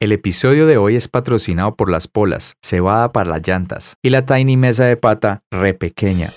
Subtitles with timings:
[0.00, 4.24] El episodio de hoy es patrocinado por las polas, cebada para las llantas y la
[4.24, 6.30] tiny mesa de pata re pequeña.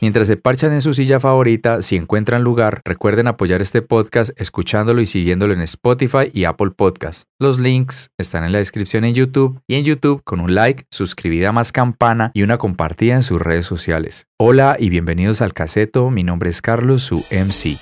[0.00, 5.02] Mientras se parchan en su silla favorita, si encuentran lugar, recuerden apoyar este podcast escuchándolo
[5.02, 7.24] y siguiéndolo en Spotify y Apple Podcast.
[7.38, 11.52] Los links están en la descripción en YouTube y en YouTube con un like, suscribida
[11.52, 14.28] más campana y una compartida en sus redes sociales.
[14.38, 17.76] Hola y bienvenidos al caseto, mi nombre es Carlos, su MC.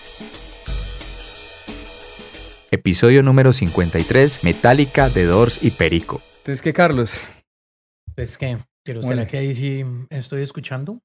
[2.77, 6.23] Episodio número 53, Metallica, de Doors y Perico.
[6.39, 7.19] Entonces, ¿qué, Carlos?
[8.17, 9.21] Es que, pero Bueno.
[9.21, 10.99] ¿será que ahí sí estoy escuchando?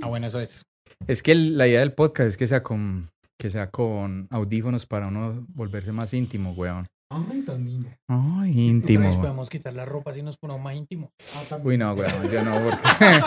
[0.00, 0.62] Ah, bueno, eso es.
[1.08, 4.86] Es que el- la idea del podcast es que sea con, que sea con audífonos
[4.86, 6.86] para uno volverse más íntimo, weón.
[7.10, 7.88] Ay, tan lindo.
[8.06, 9.20] Ay, Nos íntimo.
[9.20, 11.10] podemos quitar la ropa si nos ponemos más íntimos.
[11.50, 13.22] Ah, Uy, no, weón, yo no, porque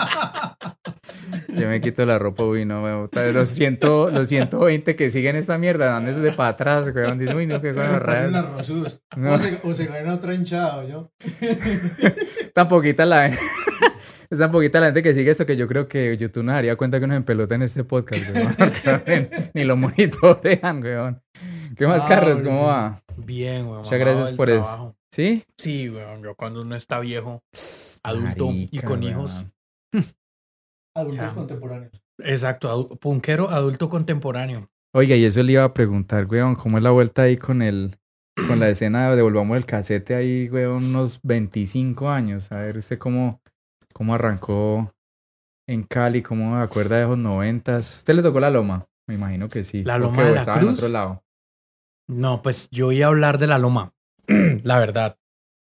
[1.60, 3.10] yo me quito la ropa, uy, no, weón.
[3.34, 7.18] Los, ciento, los 120 que siguen esta mierda van desde para atrás, weón.
[7.18, 8.28] Dicen, uy, no, qué gonorrea.
[8.28, 8.60] las.
[9.16, 9.32] No.
[9.32, 11.10] O, se, o se ganan otra hinchada, yo.
[12.54, 16.16] Tan poquita la es tan poquita la gente que sigue esto que yo creo que
[16.16, 18.56] YouTube nos daría cuenta que nos empelota en este podcast, weón.
[19.54, 21.22] Ni lo monitorean, weón.
[21.76, 22.42] ¿Qué más, Ah, Carlos?
[22.42, 22.98] ¿Cómo va?
[23.16, 23.78] Bien, weón.
[23.82, 24.94] Muchas gracias por eso.
[25.12, 25.44] ¿Sí?
[25.58, 26.22] Sí, weón.
[26.22, 27.42] Yo cuando uno está viejo,
[28.02, 29.10] adulto y con weón.
[29.10, 29.46] hijos.
[30.96, 31.34] Adultos Ya.
[31.34, 31.92] contemporáneos.
[32.18, 34.68] Exacto, adu- punkero adulto contemporáneo.
[34.94, 37.96] Oiga, y eso le iba a preguntar, weón, ¿cómo es la vuelta ahí con el,
[38.46, 42.52] con la escena de Devolvamos el casete ahí, weón, unos 25 años?
[42.52, 43.40] A ver, usted cómo,
[43.94, 44.92] cómo arrancó
[45.66, 47.98] en Cali, cómo se acuerda de esos noventas.
[47.98, 48.84] ¿Usted le tocó la loma?
[49.08, 49.82] Me imagino que sí.
[49.84, 50.78] ¿La ¿O Loma de ¿O la estaba en Cruz?
[50.78, 51.22] otro lado.
[52.08, 53.92] No, pues yo iba a hablar de la loma,
[54.62, 55.18] la verdad.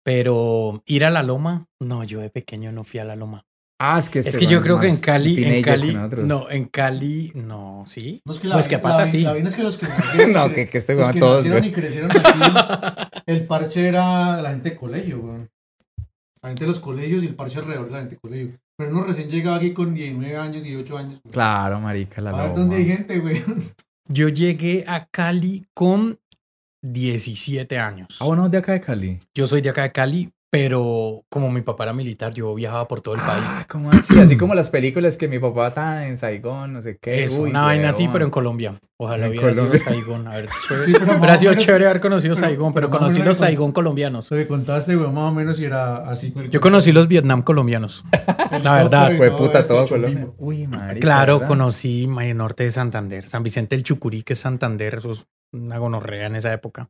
[0.03, 3.45] Pero ir a la loma, no, yo de pequeño no fui a la loma.
[3.79, 6.65] Ah, es que, Es este que yo creo que en Cali, en Cali, no, en
[6.65, 8.21] Cali, no, sí.
[8.25, 9.21] No es que la, Pues que pata la, sí.
[9.21, 11.65] La vaina es que los que nacieron, no, que, que este los que todos, nacieron
[11.65, 12.39] y crecieron aquí,
[13.25, 15.49] el parche era la gente de colegio, weón.
[16.41, 18.51] La gente de los colegios y el parche alrededor de la gente de colegio.
[18.77, 21.21] Pero uno recién llegaba aquí con 19 años, 18 años.
[21.31, 22.59] Claro, marica, la A ver loma.
[22.59, 23.63] dónde hay gente, weón.
[24.09, 26.19] Yo llegué a Cali con
[26.81, 28.17] 17 años.
[28.19, 29.19] Ah, bueno, de acá de Cali.
[29.33, 33.01] Yo soy de acá de Cali, pero como mi papá era militar, yo viajaba por
[33.01, 33.65] todo el Ah, país.
[33.67, 34.19] ¿cómo así?
[34.19, 37.23] Así como las películas que mi papá está en Saigón, no sé qué.
[37.23, 38.75] Es una vaina así, pero en Colombia.
[38.97, 39.79] Ojalá En hubiera Colombia.
[39.79, 40.27] sido Saigón.
[40.27, 40.49] A ver,
[40.85, 43.35] Sí, pero hubiera sido menos- chévere haber conocido pero- Saigón, pero pero conocí los con-
[43.47, 44.29] Saigón colombianos.
[44.29, 46.31] Lo que contaste, weón, más o menos y era así.
[46.31, 48.03] con el Yo conocí los Vietnam colombianos.
[48.61, 49.11] La verdad.
[49.17, 49.87] Fue puta todo.
[49.87, 50.27] Colombia.
[50.37, 50.99] Uy, marica.
[50.99, 51.47] Claro, ¿verdad?
[51.47, 55.77] conocí Maya Norte de Santander, San Vicente del Chucurí, que es Santander, eso es una
[55.77, 56.89] gonorrea en esa época.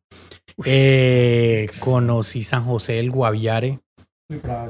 [0.66, 3.80] Eh, conocí San José del Guaviare.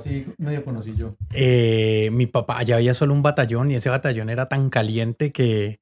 [0.03, 1.15] Sí, medio conocí yo.
[1.31, 5.79] Eh, mi papá, allá había solo un batallón y ese batallón era tan caliente que,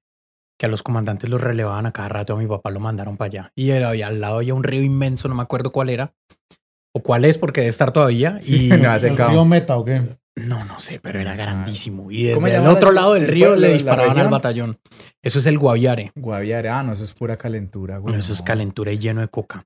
[0.60, 2.34] que a los comandantes los relevaban a cada rato.
[2.36, 3.52] A mi papá lo mandaron para allá.
[3.56, 6.14] Y era- había- al lado había un río inmenso, no me acuerdo cuál era.
[6.94, 8.38] O cuál es, porque debe estar todavía.
[8.42, 10.02] Sí, y no, hace ¿El río Meta o qué?
[10.36, 12.12] No, no sé, pero era No grandísimo.
[12.12, 14.78] Y ¿Cómo desde el otro la- lado del el río le disparaban al batallón.
[15.22, 16.12] Eso es el Guaviare.
[16.16, 18.16] Guaviare, ah, no, eso es pura calentura, güey.
[18.18, 18.46] Eso es no.
[18.46, 19.66] calentura y lleno de coca.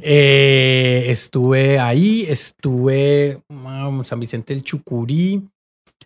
[0.00, 5.48] Eh, estuve ahí, estuve ah, en San Vicente del Chucurí.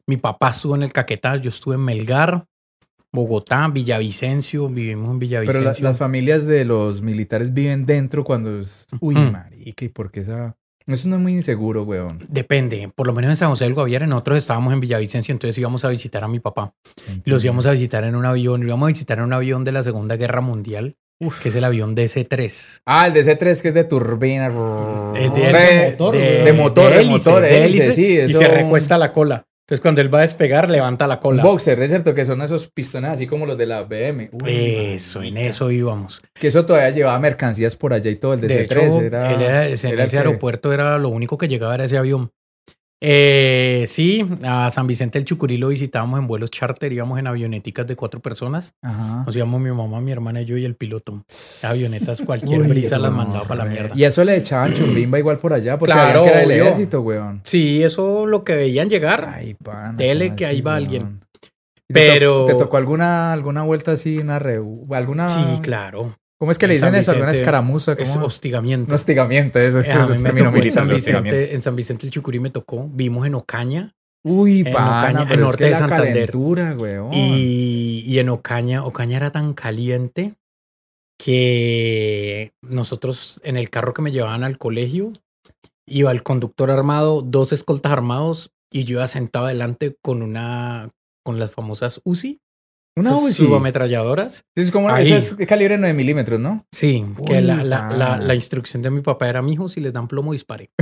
[0.07, 2.47] Mi papá estuvo en el Caquetá, yo estuve en Melgar,
[3.13, 5.85] Bogotá, Villavicencio, vivimos en Pero la- Villavicencio.
[5.85, 8.87] las familias de los militares viven dentro cuando es...
[9.01, 9.33] Uy, Mm.
[9.33, 10.57] marica, ¿y por qué esa...?
[10.87, 12.25] Eso no es muy inseguro, weón.
[12.29, 15.85] Depende, por lo menos en San José del Guaviare nosotros estábamos en Villavicencio, entonces íbamos
[15.85, 16.75] a visitar a mi papá.
[17.25, 19.73] Y los íbamos a visitar en un avión, íbamos a visitar en un avión de
[19.73, 20.97] la Segunda Guerra Mundial,
[21.43, 22.83] que es el avión DC-3.
[22.87, 24.47] Ah, el DC-3 que es de turbina.
[25.17, 28.39] Eh, de, de, motor, de motor, de hélice, motor, de de hélice, sí, y eso-
[28.39, 29.45] se recuesta la cola.
[29.69, 31.43] Entonces cuando él va a despegar, levanta la Un cola.
[31.43, 32.15] boxer, ¿es cierto?
[32.15, 34.31] Que son esos pistones así como los de la BM.
[34.31, 36.23] Uy, Eso, en eso íbamos.
[36.35, 38.35] Que eso todavía llevaba mercancías por allá y todo.
[38.35, 39.35] El De DC-3 hecho, era...
[39.35, 41.99] él era- ese- en era ese que- aeropuerto era lo único que llegaba era ese
[41.99, 42.31] avión.
[43.03, 47.87] Eh, sí, a San Vicente del Chucurí lo visitábamos en vuelos charter, íbamos en avioneticas
[47.87, 48.75] de cuatro personas.
[48.83, 49.23] Ajá.
[49.27, 51.23] Nos íbamos mi mamá, mi hermana yo y el piloto.
[51.63, 53.95] Avionetas, cualquier Uy, brisa las mandaba para la mierda.
[53.95, 57.43] Y eso le echaban chumbimba igual por allá, porque Claro, que era el ejército, weón.
[57.45, 59.31] Sí, eso lo que veían llegar.
[59.35, 59.93] Ay, pana.
[59.97, 60.83] Dele ¿cómo que ahí va weón?
[60.85, 61.21] alguien.
[61.89, 64.59] ¿Y te to- Pero- ¿Te tocó alguna, alguna vuelta así, una re...
[64.91, 65.29] alguna...
[65.29, 66.17] Sí, claro.
[66.39, 67.11] ¿Cómo es que le En San dicen eso?
[67.13, 67.93] ¿Alguna Vicente escaramuza?
[67.95, 68.27] Es ¿Cómo?
[68.27, 68.89] hostigamiento.
[68.89, 69.81] Un hostigamiento, eso.
[69.81, 70.89] Eh, a mí me término tocó en San.
[70.89, 72.89] Vicente, en San Vicente el Chucurí me tocó.
[72.93, 73.95] Vimos en Ocaña.
[74.23, 76.31] Uy, en pana, Ocaña, en pero es norte que de Santander.
[77.13, 80.35] Y, y en Ocaña, Ocaña era tan caliente
[81.19, 85.13] que nosotros en el carro que me llevaban al colegio
[85.87, 90.91] iba el conductor armado, dos escoltas armados y yo iba sentado adelante con una
[91.25, 92.41] con las famosas UCI
[92.99, 93.35] Una Uzi.
[93.45, 94.45] subametralladoras.
[94.55, 95.07] Es como Ahí.
[95.07, 96.65] eso es de calibre 9 milímetros, ¿no?
[96.73, 100.33] Sí, que la, la, la, instrucción de mi papá era, mijo, si les dan plomo,
[100.33, 100.71] dispare.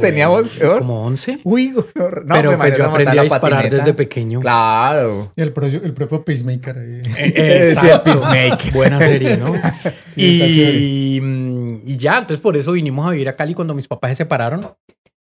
[0.00, 0.58] Teníamos.
[0.58, 1.40] bueno, Como 11.
[1.44, 1.84] Uy, no,
[2.28, 3.76] pero pues yo aprendí a disparar patineta.
[3.78, 4.40] desde pequeño.
[4.40, 5.32] Claro.
[5.36, 6.76] Y el, pro- el propio Peacemaker.
[6.78, 8.02] Eh, Sí, el exacto.
[8.04, 8.72] Peacemaker.
[8.72, 9.54] Buena serie, ¿no?
[10.16, 14.10] Y, mm, y ya, entonces por eso vinimos a vivir a Cali cuando mis papás
[14.10, 14.60] se separaron.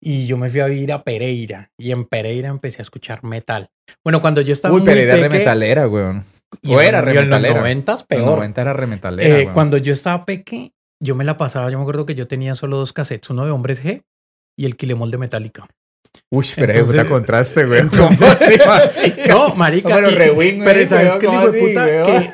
[0.03, 1.71] Y yo me fui a vivir a Pereira.
[1.77, 3.69] Y en Pereira empecé a escuchar metal.
[4.03, 6.23] Bueno, cuando yo estaba Uy, muy pero era peque, remetalera, weón.
[6.61, 7.53] y O era y en los remetalera.
[7.59, 8.21] noventas, En peor.
[8.25, 11.83] los 90 era remetalera, Eh, cuando yo estaba peque, yo me la pasaba, yo me
[11.83, 14.03] acuerdo que yo tenía solo dos cassettes, uno de Hombres G
[14.57, 15.67] y el Quilemol de Metallica.
[16.31, 19.33] Uy, pero Entonces- puta contraste, entonces- ¿Cómo así, marica?
[19.33, 19.95] No, marica.
[19.95, 21.85] Pero y- rewind, pero güey, ¿sabes qué, ¿cómo hijo de puta?
[21.85, 22.31] Que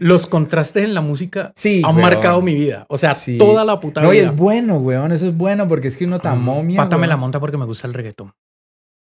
[0.00, 2.02] los contrastes en la música Sí, han weón.
[2.10, 2.86] marcado mi vida.
[2.88, 3.38] O sea, Sí.
[3.38, 4.26] toda la puta No, y vida.
[4.26, 5.12] es bueno, weón.
[5.12, 6.76] Eso es bueno porque es que uno tan Mm, momia.
[6.82, 8.32] Pata me la monta porque me gusta el reggaetón.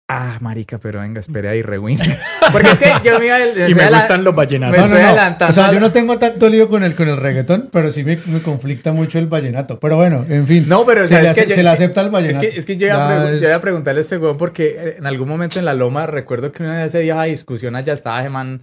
[0.10, 2.00] Ah, marica, pero venga, espere ahí, rewind.
[2.54, 3.38] Porque es que yo me iba
[3.69, 4.78] Y me gustan los vallenatos.
[4.78, 7.18] Me estoy adelantando O sea, a- yo no tengo tanto lío con el, con el
[7.18, 9.81] reggaetón, pero sí me, me conflicta mucho el vallenato.
[9.81, 10.63] Pero bueno, en fin.
[10.70, 12.40] No, pero se, ¿sabes le, Yo- se es le que- acepta el Es vallenato.
[12.40, 14.78] que, es que yo, iba a, es- yo iba a preguntarle a este weón porque
[14.80, 17.75] eh, en algún momento en la loma recuerdo que una vez ese día de discusión
[17.75, 18.62] allá estaba ese man,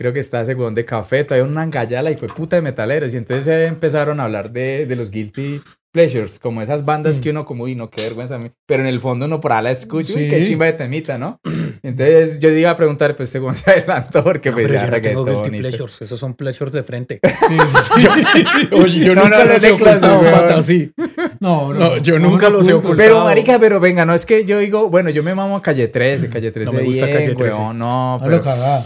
[0.00, 3.12] creo que estaba ese weón de café, todavía una engallala y fue puta de metaleros.
[3.12, 5.60] Y entonces eh, empezaron a hablar de, de los guilty
[5.92, 7.22] pleasures, como esas bandas Mm.
[7.22, 8.50] que uno como, uy, no, qué vergüenza a mí.
[8.66, 10.28] Pero en el fondo uno por ahí la escucha, uy, Sí.
[10.30, 11.40] qué chimba de temita, ¿no?
[11.82, 15.00] Entonces yo iba a preguntar, pues este weón se adelantó porque No, pues ya no
[15.00, 16.02] tengo reggaetón guilty pleasures.
[16.02, 17.20] Esos son pleasures de frente.
[17.24, 18.44] Sí, sí.
[18.72, 20.92] Oye, yo No, nunca no, no los he ocultado, pata, sí.
[21.40, 22.96] No, No, yo nunca los he ocultado.
[22.96, 25.88] Pero, marica, pero venga, no es que yo digo, bueno, yo me mamo a Calle
[25.88, 27.54] 13, Calle 13 No me gusta bien, Calle 13.
[27.56, 28.42] weón, no, pero...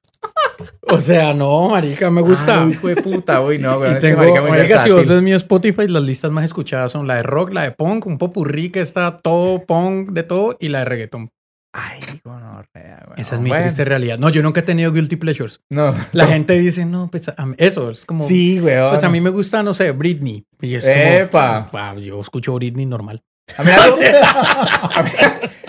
[0.88, 2.62] O sea, no, marica, me gusta.
[2.62, 5.06] Ay, hijo de puta, uy, no, weón, y este tengo, marica muy marica, si vos
[5.06, 8.16] ves mi Spotify, las listas más escuchadas son la de rock, la de punk, un
[8.18, 11.30] popurrí que está todo punk de todo y la de reggaetón.
[11.78, 13.18] Ay, gonorrea, weón.
[13.20, 14.18] Esa es mi Bueno, triste realidad.
[14.18, 15.60] No, yo nunca he tenido guilty pleasures.
[15.68, 15.94] No.
[16.12, 18.24] La gente dice, no, pues a mí- eso es como...
[18.24, 18.90] Sí, weón.
[18.90, 20.46] Pues a mí me gusta, no sé, Britney.
[20.62, 21.68] Y es Epa.
[21.74, 23.22] "Ah, yo escucho Britney normal.
[23.58, 23.70] A mí
[24.94, 25.10] a mí-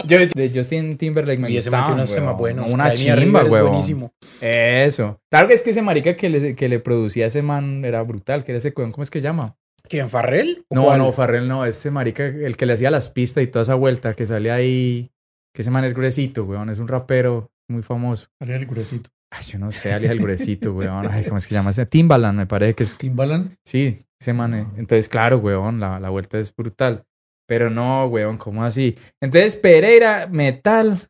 [0.06, 2.38] yo de Justin Timberlake me y ese gustaba, unos temas weón.
[2.38, 2.72] buenos.
[2.72, 3.68] Una chimba, weón.
[3.70, 4.14] buenísimo.
[4.42, 5.20] Eso.
[5.30, 8.02] Claro que es que ese marica que le, que le producía a ese man era
[8.04, 9.58] brutal, que era ese weón, ¿cómo es que llama?
[9.90, 10.66] ¿Quién, Farrell?
[10.70, 10.98] ¿O No, cuál?
[11.00, 14.16] no, Farrell no, ese marica, el que le hacía las pistas y toda esa vuelta,
[14.16, 15.12] que sale ahí,
[15.58, 18.28] que ese man es gruesito, weón, es un rapero muy famoso.
[18.40, 19.10] Haría el gruesito.
[19.32, 21.08] Ay, yo no sé, alias el gruesito, weón.
[21.10, 21.72] Ay, ¿cómo es que llama?
[21.72, 22.96] Timbaland, me parece que es.
[22.96, 23.56] Timbaland.
[23.66, 24.54] Sí, ese man.
[24.54, 24.68] eh.
[24.78, 27.06] Entonces, claro, weón, la, la vuelta es brutal.
[27.48, 28.96] Pero no, weón, ¿cómo así?
[29.20, 31.06] Entonces, Pereira, metal, Yo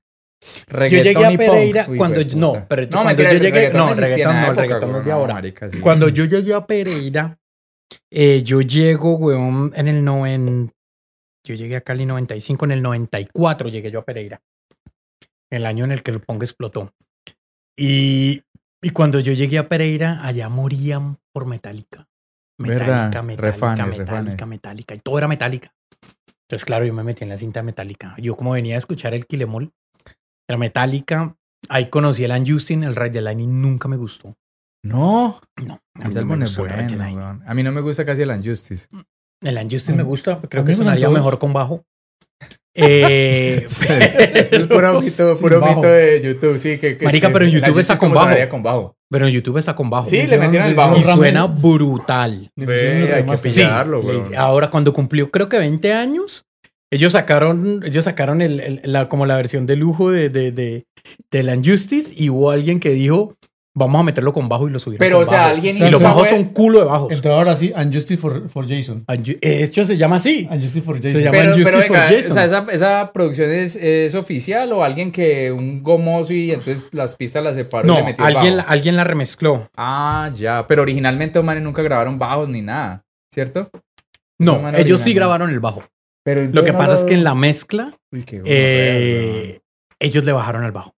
[0.69, 1.37] reggaetón llegué a.
[1.37, 2.19] Pereira Uy, cuando...
[2.21, 2.37] hueputa.
[2.37, 3.73] No, pero No, cuando mentira, yo llegué...
[3.73, 5.33] No, reggaetón no, época, reggaetón no de ahora.
[5.33, 5.79] marica, sí.
[5.81, 7.37] Cuando yo llegué a Pereira,
[8.09, 10.71] eh, yo llego, weón, en el 90...
[11.47, 14.41] Yo llegué a Cali 95, en el 94 llegué yo a Pereira.
[15.49, 16.93] El año en el que el Pong explotó.
[17.77, 18.43] Y,
[18.81, 22.07] y cuando yo llegué a Pereira, allá morían por Metallica.
[22.57, 24.47] Metallica, Metallica, refanes.
[24.47, 24.95] Metallica.
[24.95, 25.73] Y todo era Metallica.
[26.47, 28.15] Entonces, claro, yo me metí en la cinta Metallica.
[28.17, 29.73] Yo como venía a escuchar el Kilemol,
[30.47, 31.37] era Metallica.
[31.69, 34.35] Ahí conocí el Justin, el the Lightning nunca me gustó.
[34.83, 37.41] No, No, a mí no me the bueno.
[37.45, 38.87] A mí no me gusta casi el Unjustice.
[39.41, 41.83] El Unjustice me gusta, creo que sonaría mejor con bajo.
[42.79, 43.65] Eh,
[44.51, 46.77] es puro mito, puro mito de YouTube, sí.
[46.77, 48.25] Que, que- Marica, pero en YouTube está con bajo.
[48.25, 48.95] sonaría con bajo.
[49.09, 50.05] pero en YouTube está con bajo.
[50.05, 50.95] Sí, le metieron el bajo.
[50.95, 52.51] y suena brutal.
[52.55, 56.45] Ve, hay que pillarlo, Sí, ahora cuando cumplió creo que 20 años,
[56.93, 60.85] ellos sacaron, ellos sacaron el, el- la, como la versión de lujo de, de, de,
[61.31, 63.33] del Unjustice y hubo alguien que dijo,
[63.77, 65.49] vamos a meterlo con bajo y lo subieron Pero, con o sea, bajo.
[65.51, 67.11] alguien Y los hizo- bajos fue- son culo de bajos.
[67.11, 69.05] Entonces ahora sí, Unjustice for, for Jason.
[69.05, 70.47] Unju- Esto se llama así.
[70.51, 71.23] Unjustice for Se Jason.
[71.23, 72.31] llama- Pero, Justice pero for Jason.
[72.31, 76.93] o sea, esa, esa producción es, es oficial o alguien que un gomoso y entonces
[76.93, 78.69] las pistas las separó y No, le metió alguien, bajo?
[78.69, 79.69] alguien la remezcló.
[79.77, 80.65] Ah, ya.
[80.67, 83.03] Pero originalmente, manes nunca grabaron bajos ni nada,
[83.33, 83.69] ¿cierto?
[84.39, 85.83] No, ellos sí grabaron el bajo.
[86.23, 89.59] Pero Lo que pasa es que en la mezcla, Uy, qué gonorrea, eh,
[89.99, 90.91] ellos le bajaron el bajo.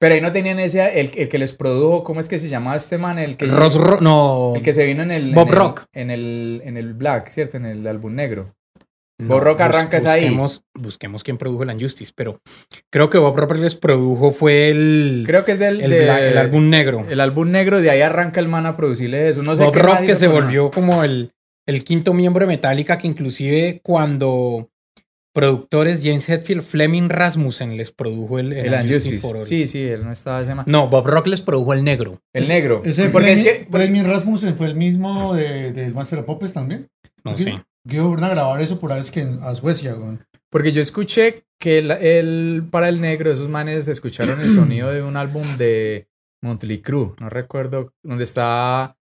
[0.00, 2.74] Pero ahí no tenían ese, el, el que les produjo, ¿cómo es que se llamaba
[2.76, 3.18] este man?
[3.18, 4.54] El que, Ross Ro- no.
[4.56, 5.34] el que se vino en el...
[5.34, 5.84] Bob en el- Rock.
[5.92, 7.58] En el, en el Black, ¿cierto?
[7.58, 8.54] En el álbum negro.
[9.18, 10.22] No, Bob Rock bus- arranca es ahí.
[10.22, 12.40] busquemos, Busquemos quién produjo el Unjustice, pero
[12.90, 15.82] creo que Bob Rock les produjo fue el, Creo que es del...
[15.82, 17.04] el, de- bla- el álbum negro.
[17.06, 19.42] El álbum negro, de ahí arranca el man a producirle eso.
[19.42, 21.32] No sé Bob qué Rock que se volvió como el,
[21.66, 24.70] el quinto miembro de Metallica, que inclusive cuando,
[25.32, 29.38] Productores James Hetfield, Fleming Rasmussen les produjo el, El Unjustice for Unjustice.
[29.38, 29.44] All.
[29.44, 30.64] Sí, sí, él no estaba ese man.
[30.68, 32.20] No, Bob Rock les produjo el negro.
[32.32, 32.82] El negro.
[32.84, 33.68] Ese Porque es Fleming, que.
[33.70, 36.88] Fleming Rasmussen fue el mismo de, del Master of Puppets también.
[37.24, 37.62] No sé.
[37.88, 40.18] Que fueron a grabar eso por ahí es que en- a Suecia, güey.
[40.50, 45.02] Porque yo escuché que el, el- para el negro, esos manes escucharon el sonido de
[45.02, 46.08] un álbum de
[46.42, 47.12] Motley Crue.
[47.20, 48.96] No recuerdo dónde está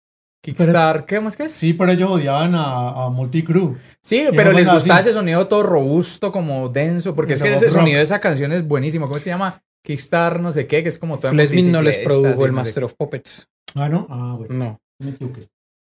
[0.53, 1.05] Kickstar.
[1.05, 1.51] ¿Qué más que es?
[1.53, 3.75] Sí, pero ellos odiaban a, a Multicrew.
[4.01, 5.09] Sí, Y pero les gustaba así.
[5.09, 7.75] ese sonido todo robusto, como denso, porque es Ese que ese rock.
[7.79, 9.05] sonido de esa canción es buenísimo.
[9.05, 9.61] ¿Cómo es que se llama?
[9.83, 12.57] Kickstar, no sé qué, que es como todo en Fleming no les produjo el no
[12.57, 13.47] Master of Puppets.
[13.75, 14.07] Ah, no.
[14.09, 14.53] Ah, bueno.
[14.55, 14.79] No.
[14.99, 15.47] Me equivoqué.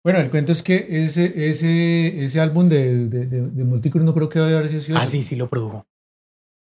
[0.04, 4.14] Bueno, el cuento es que ese, ese, ese álbum de, de, de, de Multicrew no
[4.14, 4.96] creo que haya sido.
[4.98, 5.84] Ah, sí, sí lo produjo.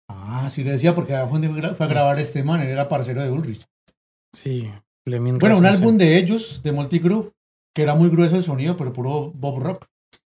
[0.09, 1.17] Ah, sí le decía porque
[1.77, 3.67] fue a grabar este man, él era parcero de Ulrich.
[4.33, 4.71] Sí.
[5.07, 7.31] Fleming Bueno, un álbum de ellos, de Multicrew,
[7.77, 9.85] que era muy grueso el sonido, pero puro Bob Rock.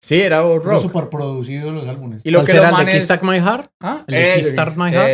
[0.01, 0.81] Sí, era Bob rock.
[0.83, 2.23] super producido los álbumes.
[2.25, 2.95] Y lo ¿Cuál que los el de manes...
[2.95, 3.71] Kickstart My Heart?
[3.81, 4.05] ¿Ah?
[4.07, 5.09] el Kickstart My Heart?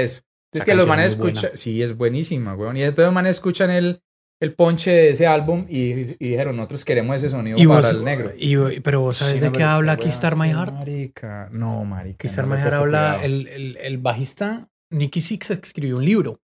[0.55, 1.51] Es que los manes es escuchan...
[1.55, 2.77] Sí, es buenísima, weón.
[2.77, 4.03] Y entonces los manes escuchan el,
[4.41, 7.91] el ponche de ese álbum y, y dijeron, nosotros queremos ese sonido Y para vos-
[7.91, 8.33] el negro.
[8.37, 10.73] y- pero vos sabes Sí, de no, qué habla Kickstart weá, My Heart?
[10.75, 11.49] Marica.
[11.53, 12.17] No, marica.
[12.19, 16.41] Kickstart no My Heart habla, el, el, el bajista Nicky Six escribió un libro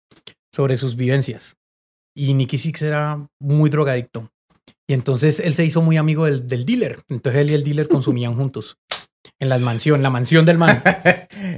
[0.55, 1.57] sobre sus vivencias.
[2.17, 4.31] Y Nicky Six era muy drogadicto.
[4.89, 6.97] Y entonces él se hizo muy amigo del, del dealer.
[7.09, 8.79] Entonces él y el dealer consumían juntos.
[9.39, 10.83] En la mansión, la mansión del man.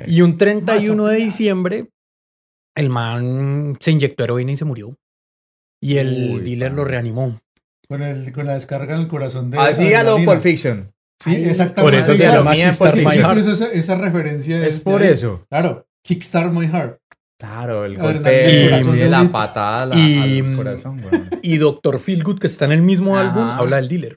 [0.06, 1.88] Y un 31 de diciembre,
[2.74, 4.96] el man se inyectó heroína y se murió.
[5.82, 7.40] Y el Uy, dealer lo reanimó.
[7.88, 9.58] Con, el, con la descarga en el corazón de.
[9.58, 10.22] Así a lo.
[10.24, 10.92] Pulp Fiction.
[11.22, 11.82] Sí, Ay, exactamente.
[11.82, 13.38] por eso se Claro, llama Kickstart Kickstart My Heart.
[13.48, 15.08] Esa, esa referencia Es por ahí.
[15.08, 15.44] eso.
[15.48, 16.98] Claro, Kickstart My Heart.
[17.40, 21.30] Claro, el golpe y corazón la patada la- y- al corazón, weón.
[21.42, 21.98] Y Dr.
[21.98, 23.28] Feelgood, que está en el mismo Ajá.
[23.30, 24.16] álbum, habla del dealer.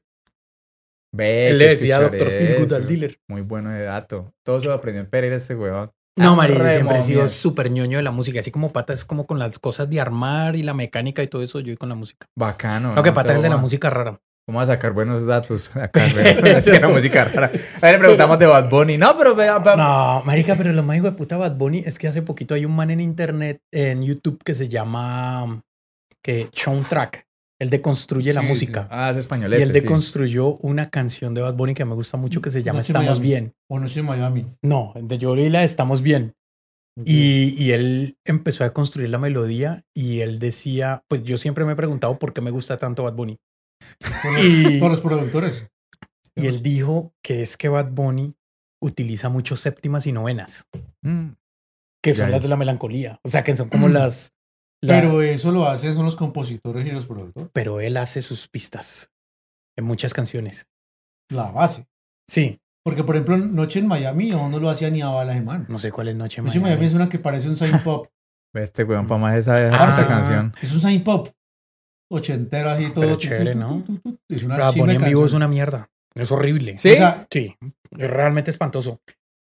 [1.15, 2.27] Ve, Él le decía Dr.
[2.29, 3.17] Feelgood al dealer.
[3.29, 4.33] Muy bueno de dato.
[4.45, 5.91] Todo eso lo aprendió en Pereira este weón.
[6.15, 8.39] No, María, re siempre he sido súper ñoño de la música.
[8.39, 11.41] Así como Pata es como con las cosas de armar y la mecánica y todo
[11.41, 12.27] eso, yo con la música.
[12.37, 12.93] Bacano.
[12.93, 13.15] Lo que ¿no?
[13.15, 14.19] Pata es de la música rara.
[14.47, 16.05] Vamos a sacar buenos datos acá.
[16.57, 17.51] es que la música rara.
[17.77, 18.97] A ver, le preguntamos de Bad Bunny.
[18.97, 19.35] No, pero
[19.77, 22.65] No, marica, pero lo más hijo de puta Bad Bunny es que hace poquito hay
[22.65, 25.61] un man en internet, en YouTube, que se llama
[26.21, 27.25] que Soundtrack.
[27.59, 28.87] Él deconstruye la Sí, música.
[28.91, 29.63] Ah, es Y españolete.
[29.63, 29.79] él sí.
[29.79, 33.19] deconstruyó una canción de Bad Bunny que me gusta mucho que se llama Noche Estamos
[33.19, 33.27] Miami.
[33.27, 33.53] Bien.
[33.69, 34.45] O Noche en Miami.
[34.61, 36.33] No, de yo la Estamos Bien.
[37.05, 41.73] Y, y él empezó a construir la melodía y él decía, pues yo siempre me
[41.73, 43.39] he preguntado por qué me gusta tanto Bad Bunny.
[44.21, 45.67] Por los, Y- por los productores.
[46.35, 48.35] Y él dijo que es que Bad Bunny
[48.81, 50.67] utiliza mucho séptimas y novenas,
[51.03, 51.33] Mm.
[52.03, 52.43] que son Ya las es.
[52.43, 53.19] de la melancolía.
[53.23, 54.33] O sea, que son como las...
[54.81, 57.49] la- Pero eso lo hacen son los compositores y los productores.
[57.53, 59.09] pero él hace sus pistas
[59.77, 60.67] en muchas canciones.
[61.31, 61.87] La base.
[62.29, 65.41] Sí, Porque, por ejemplo, Noche en Miami aún no lo hacía ni a balas de
[65.41, 65.65] man.
[65.69, 66.71] no sé cuál es Noche en Noche en Miami.
[66.75, 68.07] Miami es una que parece un synth pop.
[68.53, 70.53] Este weón, para más esa, Ah, esa canción.
[70.61, 71.29] Es un synth pop.
[72.21, 73.05] Todo.
[73.05, 73.83] Pero chévere, ¿no?
[73.85, 74.19] tu, tu, tu.
[74.29, 75.89] Es una de en vivo es una mierda.
[76.15, 76.77] Es horrible.
[76.77, 76.91] ¿Sí?
[76.91, 77.55] O sea, Sí,
[77.97, 78.99] es realmente espantoso.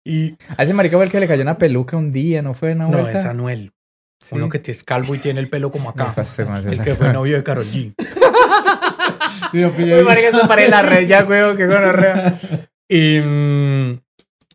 [0.04, 2.72] Y A ese marica fue el que le cayó una peluca un día, ¿no fue
[2.72, 3.20] una no, vuelta?
[3.20, 3.72] es Anuel.
[4.20, 4.34] Sí.
[4.34, 6.14] Uno que te es calvo y tiene el pelo como acá.
[6.16, 7.94] No, el que fue novio de Carol G.
[9.52, 10.48] sí, Uy, marica, eso.
[10.48, 12.38] para la red ya, weón, qué gonorrea.
[12.90, 14.00] Y mm,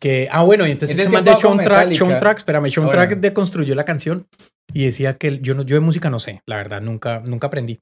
[0.00, 1.92] que, ah, bueno, y entonces, Entonces, ese man ¿qué de fue con Sean Track?
[1.92, 4.26] Sean Track, espérame, Sean Track deconstruyó la canción
[4.72, 7.80] y decía que yo, no, yo de música no sé, la verdad, nunca, nunca aprendí.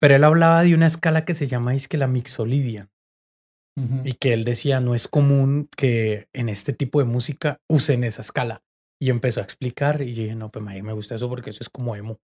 [0.00, 2.88] Pero él hablaba de una escala que se llama es que la mixolidia
[3.76, 4.02] Ujú.
[4.04, 8.22] y que él decía no es común que en este tipo de música usen esa
[8.22, 8.62] escala.
[9.02, 11.62] Y empezó a explicar y yo dije, no, pues María, me gusta eso porque eso
[11.62, 12.18] es como emo.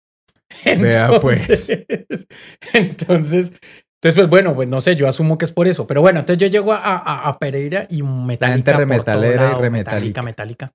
[0.64, 1.68] Vea, pues.
[1.68, 2.26] Entonces,
[2.74, 5.86] entonces, entonces, pues bueno, pues no sé, yo asumo que es por eso.
[5.86, 8.72] Pero bueno, entonces yo llego a, a, a Pereira y Metallica.
[8.76, 10.72] re por todo metalera y Metallica, Metallica.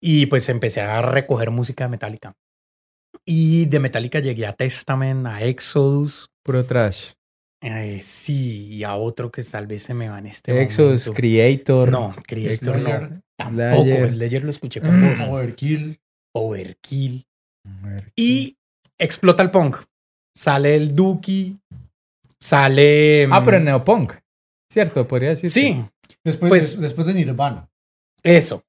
[0.00, 2.34] Y pues empecé a recoger música de Metallica.
[3.30, 6.30] Y de Metallica llegué a Testament, a Exodus.
[6.42, 7.10] Puro trash.
[7.60, 11.12] eh, sí, y a otro que tal vez se me va en este momento.
[11.14, 11.90] Creator.
[11.90, 13.20] No, Creator no.
[13.36, 13.82] Tampoco.
[13.84, 14.10] Slayer.
[14.10, 15.20] Slayer lo escuché con vos.
[15.28, 16.00] Overkill.
[16.34, 17.26] Overkill.
[18.16, 18.56] Y
[18.98, 19.76] explota el punk.
[20.34, 21.58] Sale el Dookie.
[22.40, 23.28] Sale.
[23.30, 24.12] Ah, pero mm, en Neopunk.
[24.72, 25.06] ¿Cierto?
[25.06, 25.50] Podría decir.
[25.50, 25.84] Sí,
[26.24, 27.68] Después, Pues- des- después de Nirvana.
[28.22, 28.62] eso.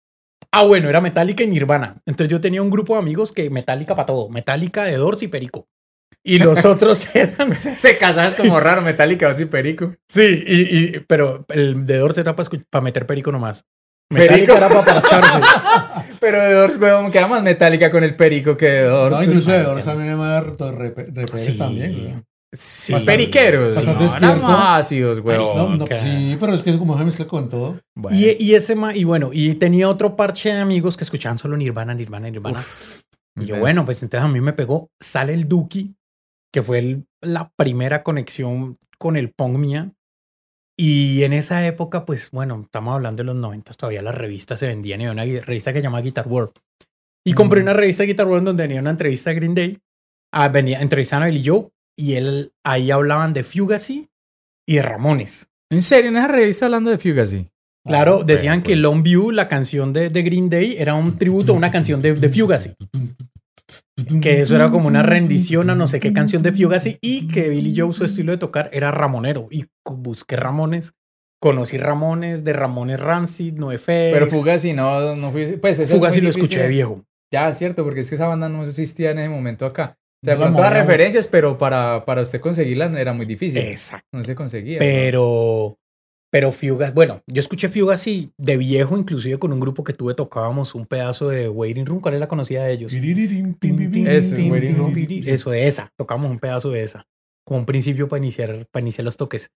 [0.51, 2.01] Ah, bueno, era Metallica y Nirvana.
[2.05, 4.29] Entonces yo tenía un grupo de amigos que Metallica para todo.
[4.29, 5.67] Metallica de Doors y Perico.
[6.23, 7.53] Y los otros eran.
[7.77, 9.95] Se casas como raro, Metallica o sí, Perico.
[10.07, 13.65] Sí, y, y- pero el de Doors era para meter Perico nomás.
[14.09, 14.53] Perico.
[14.55, 15.39] Era para parcharse.
[16.19, 19.17] Pero de Doors, weón, queda más Metallica con el Perico que de Doors.
[19.17, 19.61] No, incluso de.
[19.61, 21.57] Doors también me da repe- repeles Sí.
[21.59, 21.93] también.
[21.93, 22.23] güey.
[22.51, 22.93] Sí.
[22.93, 23.75] Más periqueros.
[23.75, 24.47] Bastante no, despierto.
[24.47, 25.37] ácidos, weón.
[25.37, 25.91] No, no, Ok.
[26.01, 27.79] sí, pero es que es como se mezcla con todo.
[27.95, 28.17] Bueno.
[28.17, 31.55] Y, y ese ma- y bueno, y tenía otro parche de amigos que escuchaban solo
[31.57, 32.59] Nirvana, Nirvana, Nirvana.
[32.59, 33.59] y yo, Inmenso.
[33.59, 34.89] bueno, pues entonces a mí me pegó.
[34.99, 35.93] Sale el Duki,
[36.51, 39.91] que fue el- la primera conexión con el punk mía.
[40.75, 44.67] Y en esa época, pues bueno, estamos hablando de los 90, todavía las revistas se
[44.67, 45.01] vendían.
[45.01, 46.51] Y había una revista que se llama Guitar World.
[47.25, 47.63] Y compré Mm.
[47.63, 49.77] una revista de Guitar World donde venía una entrevista a Green Day.
[50.33, 51.67] Ah, venía, entrevistaban a Billy Joe.
[51.99, 54.07] Y él, ahí hablaban de Fugazi
[54.65, 55.47] y de Ramones.
[55.69, 56.09] ¿En serio?
[56.09, 57.47] ¿En esa revista hablando de Fugazi?
[57.85, 61.17] Claro, Ah, decían bueno, que Long View, la canción de, de Green Day, era un
[61.17, 62.73] tributo a una canción de, de Fugazi.
[64.21, 67.49] Que eso era como una rendición a no sé qué canción de Fugazi y que
[67.49, 69.47] Billy Joe, su estilo de tocar, era ramonero.
[69.51, 70.93] Y busqué Ramones,
[71.41, 73.83] conocí Ramones, de Ramones Rancid, NoFX.
[73.85, 75.57] Pero Fugazi no, no fui.
[75.57, 77.03] Pues ese es Fugazi muy lo escuché de viejo.
[77.31, 79.97] Ya, cierto, porque es que esa banda no existía en ese momento acá.
[80.21, 80.73] O sea, las movíamos.
[80.73, 83.59] referencias, pero para, para usted conseguirla era muy difícil.
[83.61, 84.05] Exacto.
[84.11, 84.79] No se conseguía.
[84.79, 85.77] Pero,
[86.31, 90.75] pero Fugazi, bueno, yo escuché Fugazi de viejo, inclusive con un grupo que tuve, tocábamos
[90.75, 92.01] un pedazo de Waiting Room.
[92.01, 92.91] ¿Cuál es la conocida de ellos?
[92.93, 94.93] Eso, Waiting Room.
[94.93, 95.89] de esa.
[95.97, 97.05] Tocamos un pedazo de esa.
[97.47, 99.49] Como un principio para iniciar, para iniciar los toques.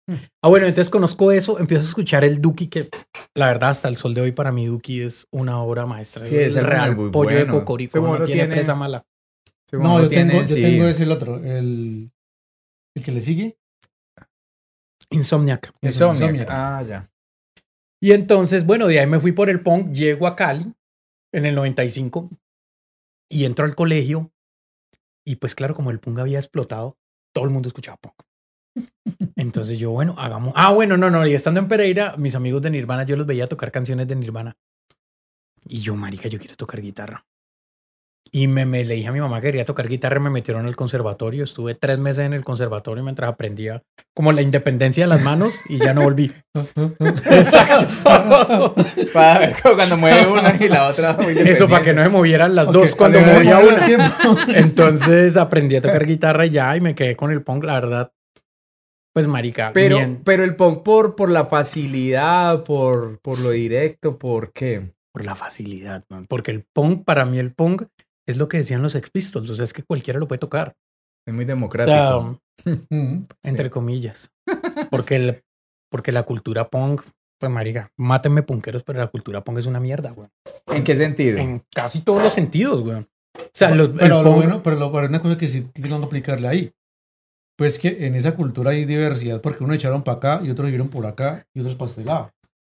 [0.42, 2.86] Ah, bueno, entonces conozco eso, empiezo a escuchar el Duki, que
[3.34, 6.22] la verdad hasta el sol de hoy para mí Duki es una obra maestra.
[6.22, 7.52] Sí, es el real muy pollo de bueno.
[7.58, 9.04] cocorico, Ese no tiene- presa mala.
[9.72, 10.62] Ese No, yo tiene- tengo, yo sí.
[10.62, 12.10] tengo ese el otro, el,
[12.94, 13.56] el que le sigue.
[15.10, 15.72] Insomniac.
[15.82, 16.20] Insomniac.
[16.22, 16.48] Insomniac.
[16.50, 17.10] Ah, ya.
[18.02, 20.72] Y entonces, bueno, de ahí me fui por el punk, llego a Cali
[21.32, 22.30] en el 95
[23.30, 24.30] y entro al colegio
[25.26, 26.98] y pues claro, como el punk había explotado,
[27.34, 28.22] todo el mundo escuchaba punk.
[29.36, 30.52] Entonces yo, bueno, hagamos...
[30.56, 33.46] Ah, bueno, no, no, y estando en Pereira, mis amigos de Nirvana, yo los veía
[33.46, 34.56] tocar canciones de Nirvana.
[35.68, 37.24] Y yo, marica, yo quiero tocar guitarra.
[38.30, 40.76] Y me, me le dije a mi mamá que quería tocar guitarra, me metieron al
[40.76, 43.82] conservatorio, estuve tres meses en el conservatorio mientras aprendía
[44.14, 46.32] como la independencia de las manos y ya no volví.
[47.30, 47.86] Exacto.
[49.12, 51.18] Para ver cuando mueve una y la otra.
[51.44, 53.86] Eso para que no se movieran las Ok, dos cuando movía una.
[54.56, 58.12] Entonces aprendí a tocar guitarra y ya, y me quedé con el punk, la verdad.
[59.12, 59.72] Pues marica.
[59.74, 64.92] Pero, bien, pero el punk por, por la facilidad, por, por lo directo, ¿por qué?
[65.12, 66.26] por la facilidad, man.
[66.26, 67.84] Porque el punk, para mí el punk
[68.26, 69.50] es lo que decían los Ex Pistols.
[69.50, 70.74] O sea, es que cualquiera lo puede tocar.
[71.26, 72.40] Es muy O democrático.
[72.64, 72.74] sea,
[73.44, 74.30] entre comillas.
[74.90, 75.42] Porque, el,
[75.90, 77.02] porque la cultura punk,
[77.38, 80.28] pues marica, mátenme punqueros, pero la cultura punk es una mierda, güey.
[80.66, 81.38] ¿En qué sentido?
[81.38, 82.96] En casi todos los sentidos, güey.
[82.96, 83.06] O
[83.54, 86.48] sea, los, pero lo bueno, pero lo pero una cosa que sí tengo que aplicarle
[86.48, 86.72] ahí.
[87.56, 90.88] Pues que en esa cultura hay diversidad, porque unos echaron para acá y otros vivieron
[90.88, 92.30] por acá y otros para este lado.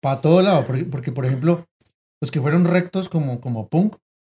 [0.01, 1.65] Para todo lado, porque, porque, por ejemplo,
[2.21, 3.95] los que fueron rectos como, como punk,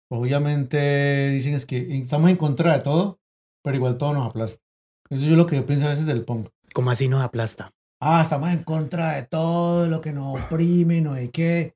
[0.09, 3.19] obviamente dicen es que estamos en contra de todo,
[3.63, 4.63] pero igual todo nos aplasta.
[5.09, 6.49] Eso es lo que yo pienso a veces del punk.
[6.73, 7.71] como así nos aplasta.
[8.01, 11.73] Ah, estamos en contra de todo lo que nos oprime, no hay qué.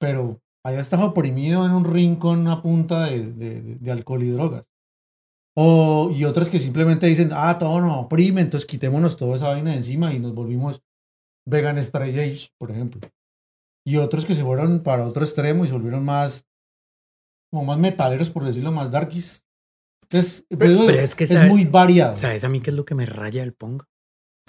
[0.00, 4.64] Pero allá estás oprimido en un rincón a punta de, de- de- alcohol y drogas.
[5.56, 9.72] O, y otros que simplemente dicen, ah, todo nos oprime, entonces quitémonos toda esa vaina
[9.72, 10.82] de encima y nos volvimos
[11.46, 13.00] vegan straight age, por ejemplo.
[13.84, 16.46] Y otros que se fueron para otro extremo y se volvieron más,
[17.50, 19.42] como más metaleros, por decirlo, más darkies.
[20.04, 22.14] Entonces, Pero- pero es que es sabe- muy variado.
[22.14, 23.84] ¿Sabes a mí qué es lo que me raya del punk?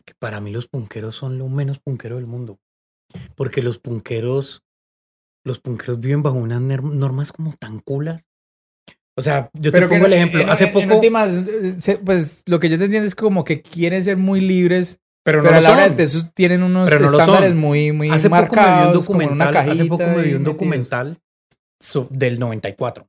[0.05, 2.59] Que para mí los punqueros son lo menos punquero del mundo.
[3.35, 4.63] Porque los punqueros,
[5.45, 8.23] los punqueros viven bajo unas normas como tan culas.
[9.17, 10.41] O sea, yo te pongo no- el ejemplo.
[10.41, 11.43] en- Hace en- en poco, últimas,
[12.05, 15.51] pues lo que yo te entiendo es como que quieren ser muy libres, pero, pero,
[15.51, 15.89] no a la hora son.
[15.89, 19.21] del teso tienen unos no estándares muy, muy Hace poco me vi un marcados, como
[19.21, 20.43] en una documental, hace poco me vi un metidos.
[20.45, 21.19] documental
[21.81, 23.07] so- del 94,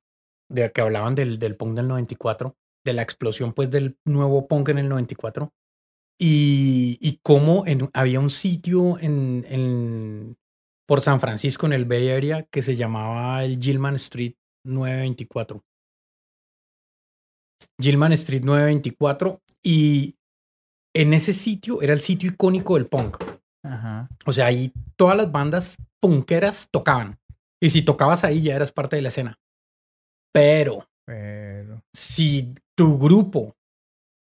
[0.51, 4.71] de que hablaban del, del punk del 94, de la explosión pues del nuevo punk
[4.71, 5.53] en el 94,
[6.19, 10.37] y, y cómo en- había un sitio en, en-
[10.87, 14.35] por San Francisco, en el Bay Area, que se llamaba el Gilman Street
[14.67, 15.63] 924.
[17.81, 20.17] Gilman Street 924, y
[20.95, 23.23] en ese sitio era el sitio icónico del punk.
[23.65, 24.09] Ajá.
[24.27, 27.20] O sea, ahí todas las bandas punkeras tocaban.
[27.63, 29.39] Y si tocabas ahí ya eras parte de la escena.
[30.33, 31.83] Pero Pero...
[31.95, 33.57] si tu grupo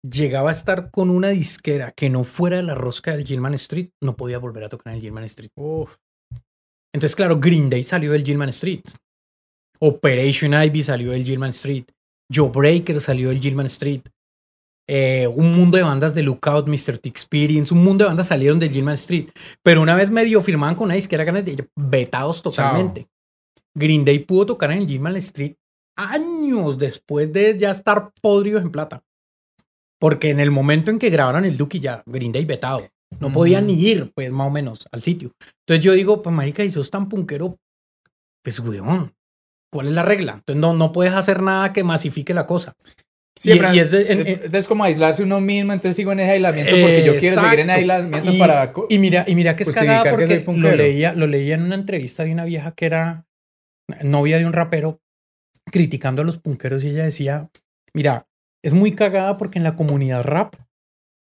[0.04, 4.16] llegaba a estar con una disquera que no fuera la rosca del Gilman Street, no
[4.16, 5.50] podía volver a tocar en el Gilman Street.
[5.56, 5.96] Uf.
[6.92, 8.82] Entonces, claro, Green Day salió del Gilman Street.
[9.80, 11.84] Operation Ivy salió del Gilman Street.
[12.32, 14.02] Joe Breaker salió del Gilman Street.
[14.88, 16.98] Eh, un mundo de bandas de Lookout, Mr.
[16.98, 19.30] T Experience, un mundo de bandas salieron del Gilman Street.
[19.62, 23.06] Pero una vez medio firmaban con una disquera ganas de vetados totalmente.
[23.74, 25.54] Green Day pudo tocar en el Gilman Street
[25.96, 29.02] años después de ya estar podridos en plata.
[29.98, 32.86] Porque en el momento en que grabaron el Duki ya, Green Day vetado.
[33.20, 35.32] No podían ni ir, pues, más o menos, al sitio.
[35.66, 37.58] Entonces yo digo, pues, marica, y sos tan punkero,
[38.42, 39.14] pues, weón,
[39.70, 40.32] ¿cuál es la regla?
[40.34, 42.74] Entonces no, no puedes hacer nada que masifique la cosa.
[43.38, 46.20] Sí, Y- y es de- en- en- entonces como aislarse uno mismo, entonces sigo en
[46.20, 48.72] ese aislamiento porque yo quiero seguir en aislamiento y, para...
[48.88, 50.76] y mira, y mira que es cagada que porque lo punkero.
[50.76, 53.26] leía, lo leía en una entrevista de una vieja que era
[54.02, 55.00] novia de un rapero
[55.70, 57.50] criticando a los punkeros y ella decía,
[57.94, 58.26] mira,
[58.64, 60.54] es muy cagada porque en la comunidad rap,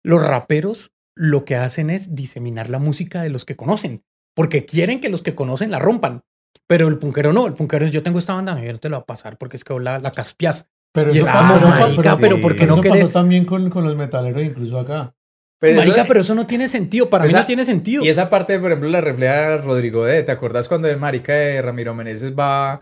[0.05, 4.05] los raperos lo que hacen es diseminar la música de los que conocen,
[4.35, 6.23] porque quieren que los que conocen la rompan.
[6.69, 8.89] Pero el punkero no, el punkero es yo tengo esta banda, no, yo no te
[8.89, 10.69] la voy a pasar porque es que la, la caspias.
[10.93, 13.13] Pero Y eso es pasó- pero- pero pero ¿por qué eso no pasó querés?
[13.13, 15.15] también con, con los metaleros, incluso acá.
[15.61, 18.05] Pero eso- Marica, pero eso no tiene sentido, para mí no tiene sentido.
[18.05, 20.23] Y esa parte, por ejemplo, la refleja Rodrigo D.
[20.23, 22.79] ¿Te acordás cuando el marica de Ramiro Meneses va a,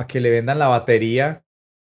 [0.00, 1.44] a que le vendan la batería?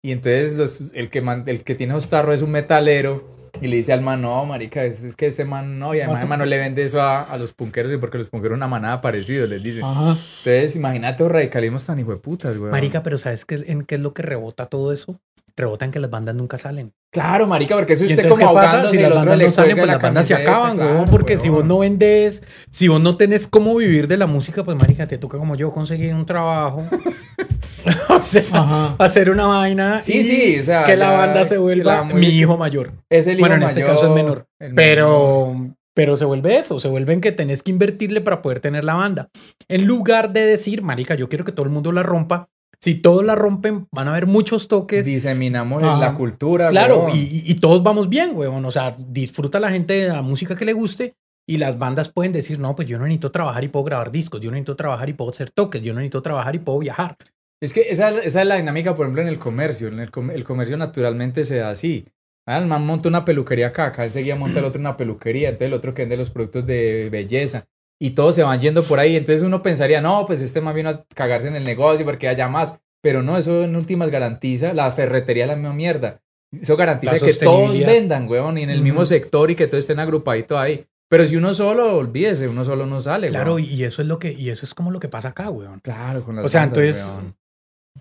[0.05, 3.35] Y entonces los- el, que man- el que tiene los tarros es un metalero.
[3.61, 5.95] Y le dice al man, no, marica, es, es que ese man no.
[5.95, 7.91] Y además, el man no le vende eso a, a los punqueros.
[7.91, 9.81] Y porque los punqueros una manada parecido, les dice.
[9.83, 10.11] Ajá.
[10.11, 12.71] Entonces, imagínate los radicalismos tan hijo de putas, güey.
[12.71, 15.19] Marica, pero ¿sabes qué, en qué es lo que rebota todo eso?
[15.57, 16.93] Rebota en que las bandas nunca salen.
[17.11, 18.91] Claro, marica, porque eso ¿Y usted como qué pasa?
[18.91, 21.49] Si las bandas no salen, pues la las bandas se acaban, claro, huevón, porque si
[21.49, 25.17] vos no vendes, si vos no tenés cómo vivir de la música, pues marica, te
[25.17, 26.85] toca como yo conseguir un trabajo.
[28.11, 31.57] o sea, hacer una vaina Sí, y sí, o sea, que la ya- banda se
[31.57, 32.93] vuelva la mi hijo mayor.
[33.11, 34.47] Es el hijo Bueno, en este mayor, caso es menor.
[34.75, 35.55] Pero,
[35.95, 38.95] pero se vuelve eso, se vuelve en que tenés que invertirle para poder tener la
[38.95, 39.29] banda.
[39.69, 42.51] En lugar de decir, marica, yo quiero que todo el mundo la rompa.
[42.81, 45.07] Si todos la rompen, van a haber muchos toques.
[45.07, 46.69] Diseminamos la cultura.
[46.69, 48.65] Claro, y, todos vamos bien, huevón.
[48.65, 51.15] O sea, disfruta la gente de la música que le guste
[51.49, 54.41] y las bandas pueden decir, no, pues yo no necesito trabajar y puedo grabar discos,
[54.41, 57.17] yo no necesito trabajar y puedo hacer toques, yo no necesito trabajar y puedo viajar.
[57.61, 59.89] Es que esa, esa es la dinámica, por ejemplo, en el comercio.
[59.89, 62.05] En el, com- el comercio naturalmente se da así.
[62.47, 65.69] Ah, el man monta una peluquería acá, acá enseguida monta el otro una peluquería, entonces
[65.69, 67.67] el otro que vende los productos de belleza.
[67.99, 69.17] Y todos se van yendo por ahí.
[69.17, 72.49] Entonces uno pensaría, no, pues este man vino a cagarse en el negocio porque haya
[72.49, 72.79] más.
[73.03, 76.21] Pero no, eso en últimas garantiza, la ferretería es la misma mierda.
[76.53, 79.99] Eso garantiza que todos vendan, weón, y en el mismo sector y que todos estén
[80.01, 80.87] agrupaditos ahí.
[81.09, 83.69] Pero si uno solo, olvídese, uno solo no sale, Claro, weón.
[83.69, 85.81] y, eso es lo que, y eso es como lo que pasa acá, weón.
[85.81, 87.35] Claro, con las O sea, bandas, entonces weón.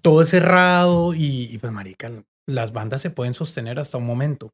[0.02, 2.12] todo es cerrado y, y, pues, marica,
[2.48, 4.52] las bandas se pueden sostener hasta un momento.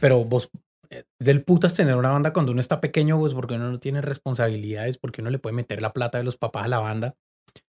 [0.00, 0.48] Pero vos,
[1.18, 4.98] del putas tener una banda cuando uno está pequeño, pues porque uno no tiene responsabilidades,
[4.98, 7.16] porque uno le puede meter la plata de los papás a la banda.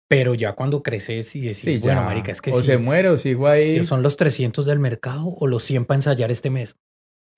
[0.08, 3.16] Pero ya cuando creces y decís, Sí, bueno, marica, es que o se muere o
[3.16, 3.74] sigo ahí.
[3.80, 6.76] si son los 300 del mercado o los 100 para ensayar este mes.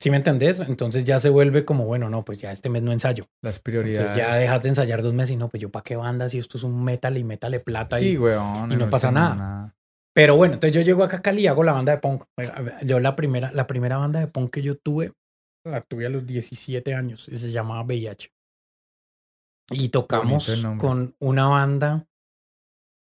[0.00, 0.60] ¿Sí me entendés?
[0.60, 3.26] Entonces ya se vuelve como, bueno, no, pues ya este mes no ensayo.
[3.42, 4.10] Las prioridades.
[4.10, 6.38] Entonces ya dejas de ensayar dos meses y no, pues yo para qué banda si
[6.38, 7.98] esto es un metal y métale plata.
[7.98, 8.18] Sí, y...
[8.18, 8.72] weón.
[8.72, 9.74] y no pasa nada.
[10.14, 12.24] Pero bueno, entonces yo llego acá a Cali y hago la banda de punk.
[12.82, 15.12] Yo la primera, la primera banda de punk que yo tuve,
[15.64, 18.32] la tuve a los 17 años y se llamaba VIH.
[19.70, 22.06] Y tocamos con una banda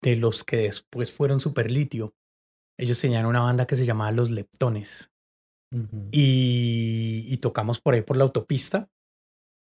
[0.02, 2.14] de los que después fueron Super Litio.
[2.78, 5.10] Ellos tenían una banda que se llamaba Los Leptones.
[6.12, 8.88] Y, y tocamos por ahí por la autopista.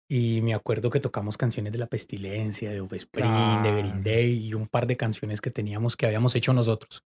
[0.10, 4.04] Y me acuerdo que tocamos canciones de La Pestilencia, de Offspring, de Green.
[4.04, 7.04] Day y un par de canciones que teníamos que habíamos hecho nosotros.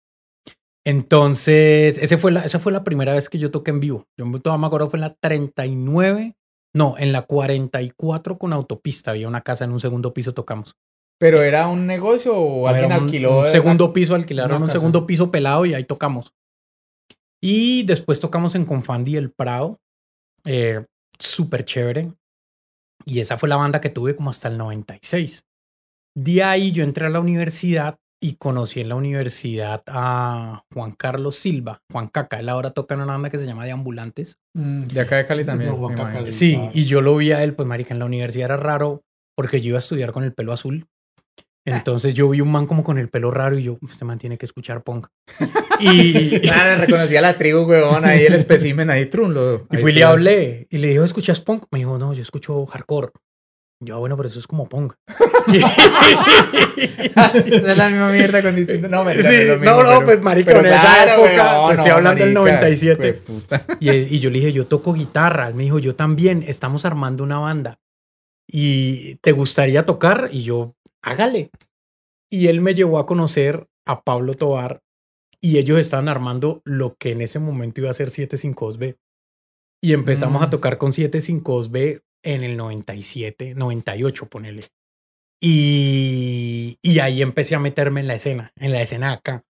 [0.85, 4.05] Entonces, ese fue la, esa fue la primera vez que yo toqué en vivo.
[4.19, 6.35] Yo me todavía me acuerdo fue en la 39,
[6.75, 9.11] no, en la 44 con autopista.
[9.11, 10.75] Había una casa en un segundo piso, tocamos.
[11.19, 13.37] ¿Pero era un negocio o alguien un- alquiló?
[13.39, 14.79] Un la- segundo piso, alquilaron un casa.
[14.79, 16.33] segundo piso pelado y ahí tocamos.
[17.41, 19.79] Y después tocamos en Confandi El Prado.
[20.45, 20.83] Eh,
[21.19, 22.11] Súper chévere.
[23.05, 25.45] Y esa fue la banda que tuve como hasta el 96.
[26.17, 31.35] De ahí yo entré a la universidad y conocí en la universidad a Juan Carlos
[31.35, 32.39] Silva, Juan Caca.
[32.39, 34.39] Él ahora toca en una banda que se llama De Ambulantes.
[34.53, 34.83] Mm.
[34.83, 35.71] De acá de Cali también.
[35.71, 36.19] No, imagino.
[36.19, 36.31] Cali.
[36.31, 39.03] Sí, y yo lo vi a él, pues marica, en la universidad era raro
[39.35, 40.85] porque yo iba a estudiar con el pelo azul.
[41.65, 44.37] Entonces yo vi un man como con el pelo raro y yo, este man tiene
[44.37, 45.07] que escuchar punk.
[45.79, 49.33] Y, Claro, reconocía la tribu, weón, ahí el espécimen, ahí trun.
[49.33, 51.65] Lo, y fui y le hablé y le dije, ¿escuchas punk?
[51.71, 53.09] Me dijo, no, yo escucho hardcore.
[53.85, 54.93] Yo, "Ah, bueno, pero eso es como punk.
[56.77, 58.87] Esa es la misma mierda con distinto.
[58.87, 61.73] No, mentira, Sí, no, mismo, no, pero- pues, marica, pero en esa claro, época, te
[61.73, 63.01] estoy no, hablando del marica, 97.
[63.11, 63.65] hueputa.
[63.79, 65.47] Y, y yo le dije, yo toco guitarra.
[65.47, 67.79] Él me dijo, yo también, estamos armando una banda.
[68.47, 70.29] ¿Y te gustaría tocar?
[70.31, 71.49] Y yo, hágale.
[72.31, 74.81] Y él me llevó a conocer a Pablo Tobar
[75.41, 78.95] y ellos estaban armando lo que en ese momento iba a ser 752B.
[79.81, 80.45] Y empezamos Mm.
[80.45, 84.63] a tocar con 752B en el 97, 98, ponele.
[85.41, 89.43] Y, y ahí empecé a meterme en la escena, en la escena de acá.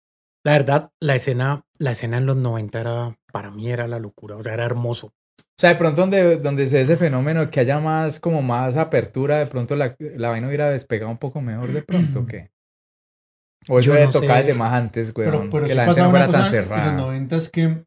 [0.44, 4.36] La verdad, la escena, la escena en los 90 era, para mí era la locura,
[4.36, 5.12] o sea, era hermoso.
[5.56, 9.38] sea, de pronto donde, donde se ve ese fenómeno, que haya más, como más apertura,
[9.38, 12.50] de pronto la, la vaina hubiera despegado un poco mejor de pronto, ¿qué?
[13.68, 16.28] O eso Yo debe no tocar desde más antes, pero que la gente no fuera
[16.28, 16.86] tan cosa En cerrada.
[16.86, 17.84] los 90 es que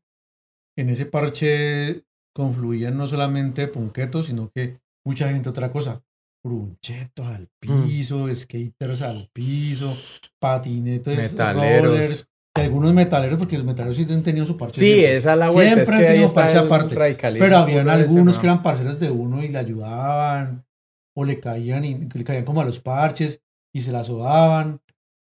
[0.77, 2.04] en ese parche
[2.35, 6.03] confluían no solamente punquetos, sino que mucha gente otra cosa.
[6.43, 7.85] Brunchetos al Mm.
[7.87, 9.97] piso, skaters al piso,
[10.39, 11.85] patinetes, Metaleros.
[11.91, 14.79] rollers, algunos metaleros, porque los metaleros sí han tenido su parche.
[14.79, 15.15] Sí, siempre.
[15.15, 16.95] esa es la vuelta, es Siempre han que ahí tenido parche aparte,
[17.39, 20.65] Pero habían ese, algunos que eran parceros de uno y le ayudaban,
[21.17, 23.41] o le caían y le caían como a los parches
[23.73, 24.81] y se la sodaban.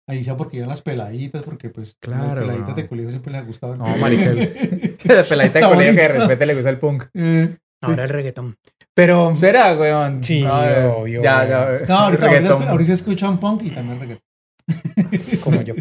[0.07, 3.45] Ahí sea porque iban las peladitas, porque pues Claro, las peladitas de colegio siempre les
[3.47, 3.77] gustaban.
[3.79, 4.97] No, marica, De
[5.29, 6.23] peladita de colegio que de bonito.
[6.23, 7.05] repente le gusta el punk.
[7.13, 8.57] Eh, Ahora el reggaetón.
[8.93, 10.23] Pero ¿Será, weón?
[10.23, 11.79] Sí, No, eh, obvio, Ya, weón.
[11.79, 11.85] ya.
[11.87, 14.23] no, ahorita, ahorita, escuchan punk y también reggaetón.
[15.43, 15.73] como yo.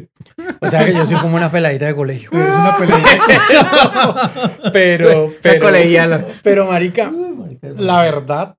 [0.61, 2.31] O sea que yo soy como una peladita de colegio.
[2.33, 4.71] Es una peladita.
[4.73, 6.27] Pero, pero, colegiala.
[6.43, 8.57] pero marica, Marica, la verdad,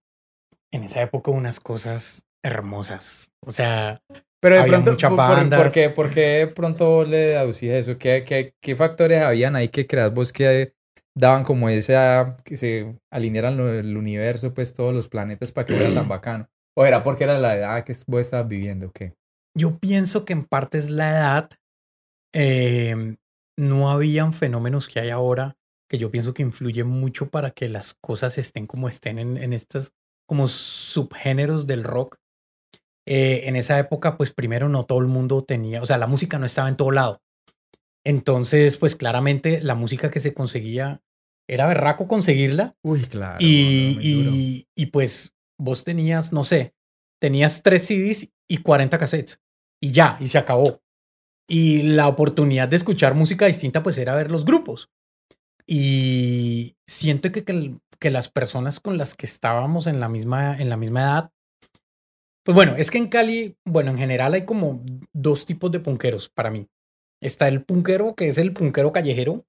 [0.71, 3.31] en esa época unas cosas hermosas.
[3.41, 4.01] O sea,
[4.43, 5.63] Pero de Había pronto, muchas por, por- bandas.
[5.63, 7.97] ¿por qué, por qué pronto le deducías eso?
[7.97, 10.75] ¿Qué, qué, qué factores habían ahí que creas vos que
[11.15, 15.93] daban como esa, que se alinearan el universo, pues todos los planetas para que fuera
[15.93, 16.49] tan bacano?
[16.75, 18.91] ¿O era porque era la edad que vos estabas viviendo?
[18.91, 19.13] ¿Qué?
[19.55, 21.49] yo pienso que en parte es la edad.
[22.35, 23.15] eh,
[23.57, 25.55] no habían fenómenos que hay ahora
[25.89, 29.53] que yo pienso que influyen mucho para que las cosas estén como estén en, en
[29.53, 29.91] estos
[30.27, 32.17] como subgéneros del rock.
[33.05, 36.39] Eh, en esa época, pues primero no todo el mundo tenía, o sea, la música
[36.39, 37.21] no estaba en todo lado.
[38.05, 41.01] Entonces, pues claramente la música que se conseguía
[41.49, 43.37] era berraco conseguirla Uy, claro.
[43.39, 46.73] y, y, y pues vos tenías, no sé,
[47.21, 49.39] tenías tres CDs y 40 cassettes.
[49.81, 50.81] Y ya, y se acabó.
[51.49, 54.89] Y la oportunidad de escuchar música distinta pues era ver los grupos.
[55.67, 60.69] Y siento que, que, que las personas con las que estábamos en la, misma, en
[60.69, 61.32] la misma edad,
[62.43, 66.29] pues bueno, es que en Cali, bueno, en general hay como dos tipos de punqueros
[66.29, 66.67] para mí.
[67.21, 69.45] Está el punquero, que es el punquero callejero,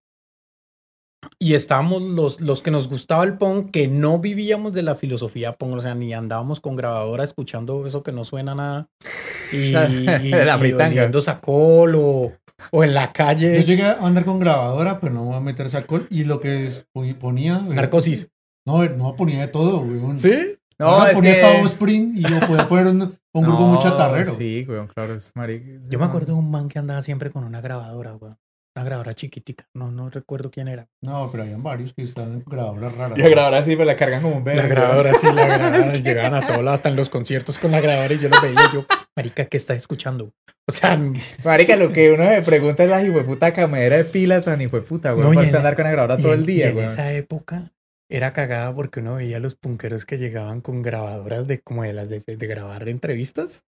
[1.38, 5.57] y estábamos los, los que nos gustaba el punk, que no vivíamos de la filosofía
[5.57, 8.88] punk, o sea, ni andábamos con grabadora escuchando eso que no suena nada.
[9.52, 12.33] Y, y, la y sacol o,
[12.72, 13.62] o en la Yo calle.
[13.64, 16.07] llegué a andar con grabadora, pero no voy a meter alcohol.
[16.11, 16.87] Y lo que es-
[17.20, 17.59] ponía.
[17.59, 18.30] eh, Narcosis.
[18.66, 19.85] No, no, ponía de todo.
[20.16, 20.57] ¿Sí?
[20.78, 21.92] No, es ponía que...
[22.14, 24.32] y yo podía poner un, un grupo muy chatarrero.
[24.34, 25.66] Sí, weón, claro, es marica.
[25.88, 28.37] Yo me acuerdo de un man que andaba siempre con una grabadora, weón.
[28.76, 29.68] Una grabadora chiquitica.
[29.72, 30.88] No, no recuerdo quién era.
[31.00, 33.16] No, pero habían varios que estaban con grabadoras raras.
[33.16, 34.56] La grabadora sí, pero la cargan como un bebé.
[34.56, 35.92] La grabadora, sí, la grabadora.
[35.94, 38.58] Llegaban a todos lados, hasta en los conciertos con la grabadora y yo lo veía
[38.72, 38.84] yo,
[39.16, 40.32] marica, ¿qué está escuchando?
[40.66, 40.98] O sea,
[41.44, 45.24] Marica, lo que uno se pregunta es la hijueputa camionera de pila tan hijueputa, güey.
[45.24, 46.74] No, y por en- andar con la grabadora y todo en- el día, y en
[46.74, 46.87] güey.
[46.87, 47.70] esa época
[48.09, 51.93] era cagada porque uno veía a los punqueros que llegaban con grabadoras de como de
[51.93, 53.64] las de, de grabar entrevistas.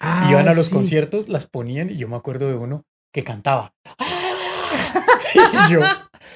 [0.00, 0.72] Ah, Iban a los sí.
[0.72, 3.74] conciertos, las ponían y yo me acuerdo de uno que cantaba.
[5.34, 5.80] y yo,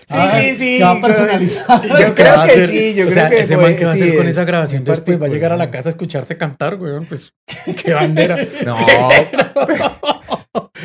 [0.08, 0.78] Sí, Ah, sí, sí.
[0.78, 1.02] que va güey.
[1.02, 1.82] personalizado.
[1.84, 2.68] Yo ¿qué creo que hacer?
[2.68, 4.44] sí, yo creo sea, que ese man que va a sí, hacer con es esa
[4.44, 7.34] grabación después va a llegar a la casa a escucharse cantar, weón, pues
[7.82, 8.36] qué bandera.
[8.64, 8.76] No,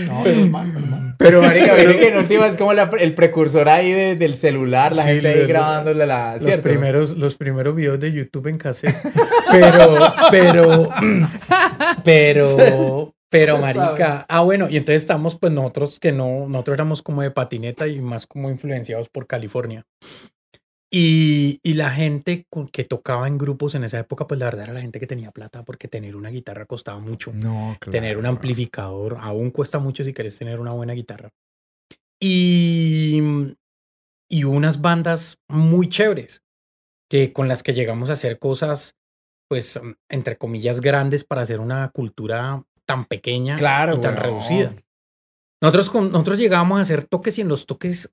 [0.06, 1.16] No, normal.
[1.18, 4.96] pero marica, mire que en última es como la- el precursor ahí de- del celular,
[4.96, 6.64] la Sí, gente ahí grabándole la, Los ¿cierto?
[6.64, 8.96] primeros, los primeros videos de YouTube en cassette.
[9.52, 10.90] Pero, pero,
[12.04, 14.26] pero, pero, marica.
[14.30, 18.00] Ah, bueno, y entonces estamos, pues nosotros que no, nosotros éramos como de patineta y
[18.02, 19.86] más como influenciados por California.
[21.00, 24.64] Y, y la gente con- que tocaba en grupos en esa época, pues la verdad
[24.64, 27.32] era la gente que tenía plata, porque tener una guitarra costaba mucho.
[27.34, 27.92] No, claro.
[27.92, 31.30] Tener un amplificador aún cuesta mucho si querés tener una buena guitarra.
[32.20, 33.22] Y,
[34.30, 36.42] y unas bandas muy chéveres
[37.12, 38.96] que con las que llegamos a hacer cosas,
[39.50, 39.80] pues,
[40.10, 44.24] entre comillas, grandes para hacer una cultura tan pequeña Claro, y tan weón.
[44.24, 44.74] reducida.
[45.62, 48.10] Nosotros, nosotros llegábamos a hacer toques y en los toques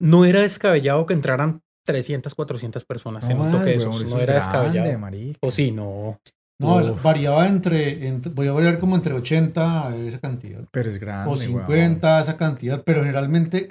[0.00, 3.96] no era descabellado que entraran 300, 400 personas en un toque de Ay, esos.
[4.00, 4.98] weón, No era grande, descabellado.
[4.98, 5.38] marica.
[5.42, 6.20] O sí, no.
[6.58, 7.02] No, Uf.
[7.02, 10.64] variaba entre, entre- voy a variar como entre 80 a esa cantidad.
[10.70, 11.46] Pero es grande, o weón.
[11.46, 13.70] 50 a esa cantidad, pero generalmente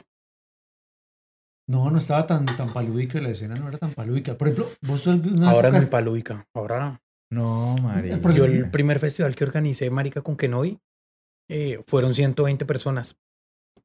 [1.68, 4.38] no, no estaba tan, tan palúdica, la escena no era tan palúdica.
[4.38, 6.46] Por ejemplo, vos Ahora es muy palúdica.
[6.56, 7.02] Ahora
[7.32, 8.20] No, marica.
[8.34, 10.80] Yo el primer festival que organicé, Marica, con Kenoy,
[11.50, 13.18] eh, fueron 120 personas.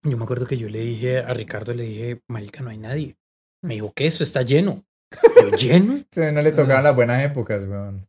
[0.02, 3.16] Yo me acuerdo que yo le dije a Ricardo, le dije, Marica, no hay nadie.
[3.62, 4.06] Me dijo, ¿qué?
[4.06, 4.84] Eso está lleno.
[5.42, 5.98] Yo, ¿lleno?
[6.12, 8.06] Sí, no le tocaban las buenas épocas, weón.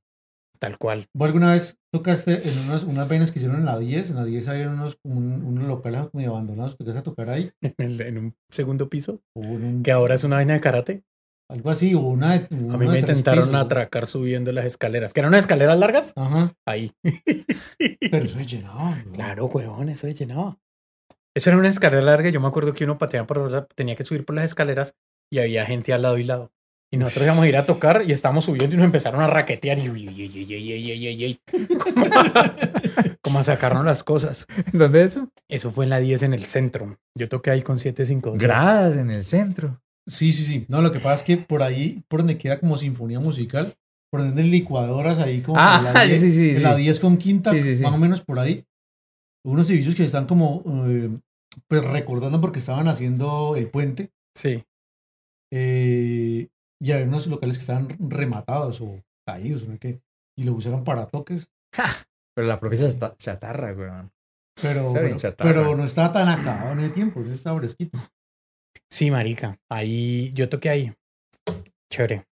[0.60, 1.08] Tal cual.
[1.16, 4.12] ¿Vos alguna vez tocaste en unas, unas vainas que hicieron en la 10?
[4.12, 6.78] En la 10 había unos, un- unos locales medio abandonados.
[6.78, 7.52] ¿Tocaste a tocar ahí?
[7.62, 11.04] En, el- en un segundo piso, un- que ahora es una vaina de karate.
[11.50, 12.46] Algo así, o una de.
[12.46, 13.60] A una mí de me intentaron pisos.
[13.66, 15.12] atracar subiendo las escaleras.
[15.14, 16.14] ¿Que eran unas escaleras largas?
[16.16, 16.54] Ajá.
[16.66, 16.92] Ahí.
[18.12, 18.96] Pero eso es llenado.
[19.06, 19.12] ¿no?
[19.14, 20.60] Claro, huevón, eso de llenaba.
[21.36, 22.30] Eso era una escalera larga.
[22.30, 24.96] Yo me acuerdo que uno pateaba por tenía que subir por las escaleras
[25.32, 26.52] y había gente al lado y lado.
[26.94, 29.80] Y nosotros íbamos a ir a tocar y estábamos subiendo y nos empezaron a raquetear
[29.80, 31.40] y uy, uy, uy, uy, uy, uy, uy, uy.
[33.22, 34.46] como a sacarnos las cosas.
[34.74, 35.30] ¿Dónde es eso?
[35.48, 37.00] Eso fue en la 10 en el centro.
[37.18, 38.34] Yo toqué ahí con 75.
[38.36, 39.82] Gradas en el centro.
[40.06, 40.66] Sí, sí, sí.
[40.68, 43.74] No, lo que pasa es que por ahí, por donde queda como sinfonía musical,
[44.12, 46.62] por donde hay licuadoras ahí como Ah, en la 10, sí, sí, en sí.
[46.64, 47.84] la 10 con quinta, Sí, sí, sí.
[47.84, 48.66] más o menos por ahí.
[49.46, 51.10] Unos edificios que están como eh,
[51.70, 54.12] pues recordando porque estaban haciendo el puente.
[54.36, 54.64] Sí.
[55.52, 56.48] Eh,
[56.82, 59.78] y había unos locales que estaban rematados o caídos, ¿no?
[59.78, 60.02] Que,
[60.38, 61.50] y lo usaron para toques.
[62.36, 64.12] Pero la propia chata- chatarra, weón.
[64.62, 65.50] Pero, Está pero, chatarra.
[65.54, 67.98] pero no estaba tan acabado en el tiempo, no estaba fresquito.
[68.90, 69.58] Sí, marica.
[69.70, 70.94] Ahí, yo toqué ahí.
[71.92, 72.26] Chévere.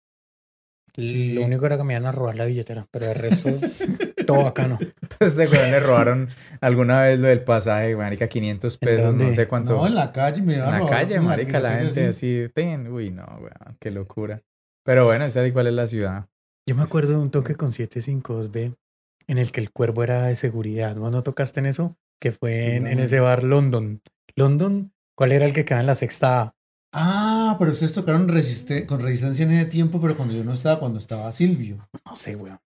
[0.95, 1.33] Sí.
[1.35, 3.49] Lo único era que me iban a robar la billetera, pero el resto,
[4.29, 4.79] todo bacano.
[5.21, 6.29] Este weón le robaron
[6.61, 9.77] alguna vez lo del pasaje, marica, 500 ¿En pesos, no sé cuánto.
[9.77, 13.11] No, en la calle me En la calle, marica, la calle gente así, ten, uy,
[13.11, 14.43] no, weón, qué locura.
[14.85, 16.27] Pero bueno, esa es cuál es la ciudad.
[16.67, 18.77] Yo me acuerdo de un toque con 752B
[19.27, 20.95] en el que el cuervo era de seguridad.
[20.97, 21.97] ¿Vos no tocaste en eso?
[22.21, 24.03] Que fue en, en ese bar London.
[24.37, 24.93] ¿London?
[25.17, 26.55] ¿Cuál era el que quedaba en la sexta A?
[26.93, 30.79] Ah, pero ustedes tocaron resiste con resistencia en ese tiempo, pero cuando yo no estaba,
[30.79, 31.88] cuando estaba Silvio.
[32.05, 32.59] No sé, weón.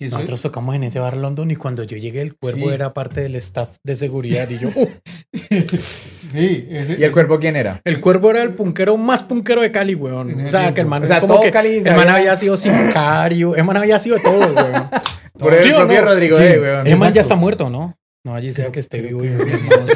[0.00, 2.74] Nosotros tocamos en ese bar London y cuando yo llegué el cuervo Sí.
[2.74, 4.68] era parte del staff de seguridad y yo...
[4.74, 4.88] "Uh".
[5.76, 7.80] sí, ese, ¿Y el cuerpo quién era?
[7.84, 10.46] El cuervo era el punquero más punquero de Cali, weón.
[10.46, 12.56] O sea, que el man, O sea, como todo que Cali el man había sido
[12.56, 14.84] sicario, el man había sido todo, weón.
[15.38, 16.08] Por el ¿Sí propio no?
[16.08, 16.42] Rodrigo Sí.
[16.42, 16.86] E, weón.
[16.86, 17.96] El man ya está muerto, ¿no?
[18.22, 19.30] No, allí sea que esté vivo y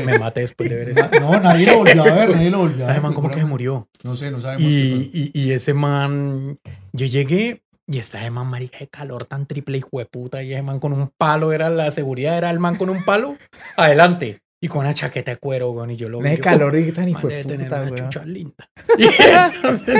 [0.02, 1.00] me, mate después de ver eso.
[1.20, 2.96] No, nadie lo volvió a ver, nadie lo volvió a ver.
[2.96, 3.86] Ese man como que se murió.
[4.02, 4.62] No sé, no sabemos.
[4.62, 6.58] Y, y, y ese man,
[6.94, 10.42] yo llegué y ese man, marica, de calor tan triple hijo de puta.
[10.42, 13.36] Y ese man con un palo, era la seguridad, era el man con un palo,
[13.76, 14.38] adelante.
[14.62, 15.90] Y con una chaqueta de cuero, weón.
[15.90, 16.36] Y yo lo vi.
[16.36, 18.70] Yo, calor y tan "Oh, hijo de puta, una chucha linda.
[18.98, 19.98] Y entonces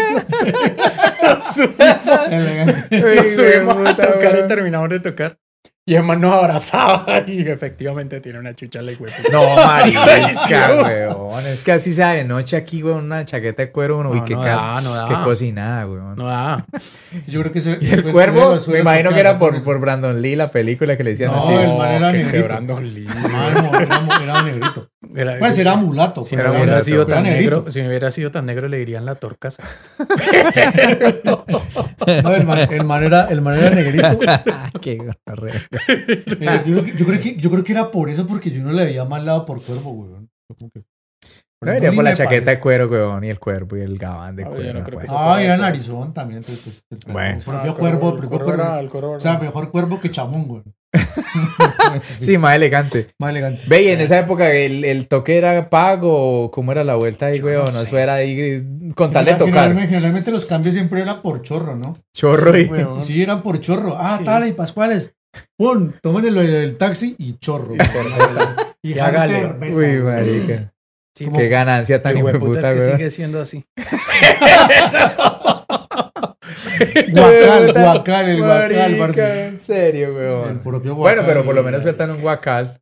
[1.23, 5.39] nos subimos, nos subimos a tocar y terminamos de tocar.
[5.87, 9.13] Y el man nos abrazaba y efectivamente tiene una chucha la de puta.
[9.31, 11.45] No, marica, weón.
[11.47, 14.25] Es que así sea de noche aquí, weón, una chaqueta de cuero, uno, uy, No,
[14.25, 15.09] qué, no da, no da.
[15.09, 16.17] qué cocinada, weón.
[16.17, 16.65] No da.
[17.27, 19.65] Yo creo que ese- Y el fue- cuervo, me imagino que era por, eso.
[19.65, 21.53] por Brandon Lee, la película que le decían No, así.
[21.53, 22.81] el man era que negrito.
[22.81, 23.11] lío.
[23.15, 24.89] Ah, no, era, era negrito.
[25.15, 26.23] Era- Pues era mulato.
[26.25, 28.69] Si pero no era hubiera mulato, sido tan negro, si no hubiera sido tan negro,
[28.69, 29.63] le dirían la torcasa.
[32.07, 34.19] No, el, man, el, man era, el man era negrito.
[34.81, 34.93] qué.
[34.93, 38.63] Eh, yo, creo que- yo creo que, yo creo que era por eso, porque yo
[38.63, 40.29] no le veía mal lado por cuervo, weón.
[41.63, 42.51] No ni por la chaqueta parece.
[42.57, 44.81] de cuero, weón, y el cuerpo y el gabán de Ah, cuero.
[44.85, 45.03] weón.
[45.03, 46.39] eso- Ah, era narizón también.
[46.41, 47.41] Entonces, pues, el Bueno.
[47.43, 49.13] propio cuervo, el propio cuervo.
[49.13, 50.63] O sea, mejor cuervo que chamón, güey.
[52.21, 53.09] Sí, más elegante.
[53.19, 53.63] Más elegante.
[53.67, 57.27] Ve, y en esa época el, el toque era pago, o ¿cómo era la vuelta
[57.27, 57.73] ahí, Yo weón?
[57.75, 58.63] no Eso era ahí
[58.95, 59.47] con tal de tocar.
[59.47, 61.95] Generalmente, generalmente los cambios siempre eran por chorro, ¿no?
[62.15, 62.71] Chorro y...
[63.01, 63.97] Sí, eran por chorro.
[63.99, 64.25] Ah, Sí.
[64.25, 65.13] tal y Pascuales.
[65.57, 67.75] Pon, tomen el, el taxi y chorro.
[67.75, 67.79] y
[68.93, 69.41] Y hágale.
[69.41, 69.79] cerveza.
[69.79, 70.73] Uy, marica.
[71.17, 72.97] Sí, Qué ganancia tan hijo de hueputa puta, es que weón.
[72.99, 73.65] sigue siendo así.
[77.11, 79.47] Guacal, guacal, el guacal, parce.
[79.47, 80.59] en serio, El weón.
[80.61, 81.25] propio Bueno, guacal.
[81.27, 82.79] pero por lo menos sueltan un guacal.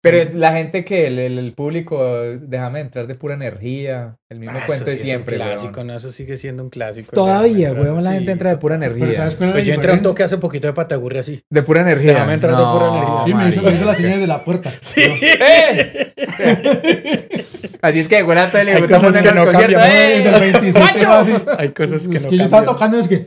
[0.00, 2.06] Pero la gente que, el, el- el público,
[2.40, 4.16] déjame entrar de pura energía.
[4.30, 5.58] El mismo Ah, cuento de sí siempre, Es un weón.
[5.58, 7.10] clásico, no, eso sigue siendo un clásico.
[7.12, 8.30] Todavía, weón, la gente sí.
[8.30, 9.06] entra de pura energía.
[9.06, 11.18] Pero ¿sabes cuál es la Pues yo entré a un toque hace poquito de patagurri
[11.18, 11.42] así.
[11.50, 12.12] De pura energía.
[12.12, 13.22] Déjame entrar de pura energía.
[13.24, 14.72] Sí, me hizo, me hizo las señales de la puerta.
[14.96, 16.12] ¡Eh!
[17.82, 20.20] Así es que de todo el Hay cosas que en el no cambian, ¡eh!
[20.22, 21.08] En el 27 ¡Macho!
[21.08, 21.32] va así.
[21.58, 23.26] Hay cosas que Es no que yo estaba tocando, es que.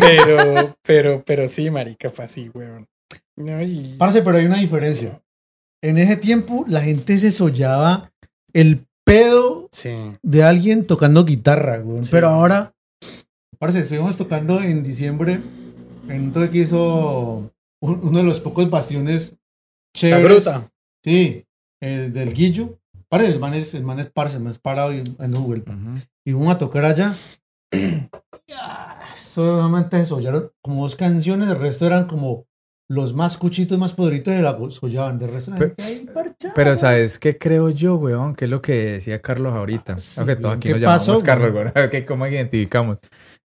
[0.00, 2.86] Pero, pero, pero sí, marica, fue así, weón.
[3.36, 3.96] No, y...
[3.98, 5.20] Parce, pero hay una diferencia.
[5.82, 8.12] En ese tiempo, la gente se sollaba
[8.52, 10.12] el pedo Sí.
[10.22, 12.04] de alguien tocando guitarra, güey.
[12.04, 12.10] Sí.
[12.12, 12.72] Pero ahora,
[13.58, 15.40] parce, estuvimos tocando en diciembre
[16.08, 17.50] en un toque que hizo
[17.82, 20.24] un- uno de los pocos bastiones La chéveres.
[20.44, 20.70] bruta.
[21.04, 21.44] Sí,
[21.80, 22.70] el del Guillo.
[23.08, 25.62] Parce, el man es, el man es parce, el man es parado y en Google.
[25.66, 25.94] Ujú.
[26.24, 27.14] Y fuimos a tocar allá.
[29.14, 32.46] Solamente se sollaron como dos canciones, el resto eran como
[32.88, 35.18] los más cuchitos, más podritos de la sollaban.
[35.18, 36.54] De resto, la Pe- gente ahí parchada.
[36.54, 38.34] Pero ¿sabes qué creo yo, weón?
[38.34, 39.98] Que es lo que decía Carlos ahorita.
[39.98, 41.72] Sí, Aunque todos aquí ¿qué nos llamamos pasó, Carlos, weón?
[41.74, 41.90] weón.
[41.90, 42.98] que ¿Cómo identificamos?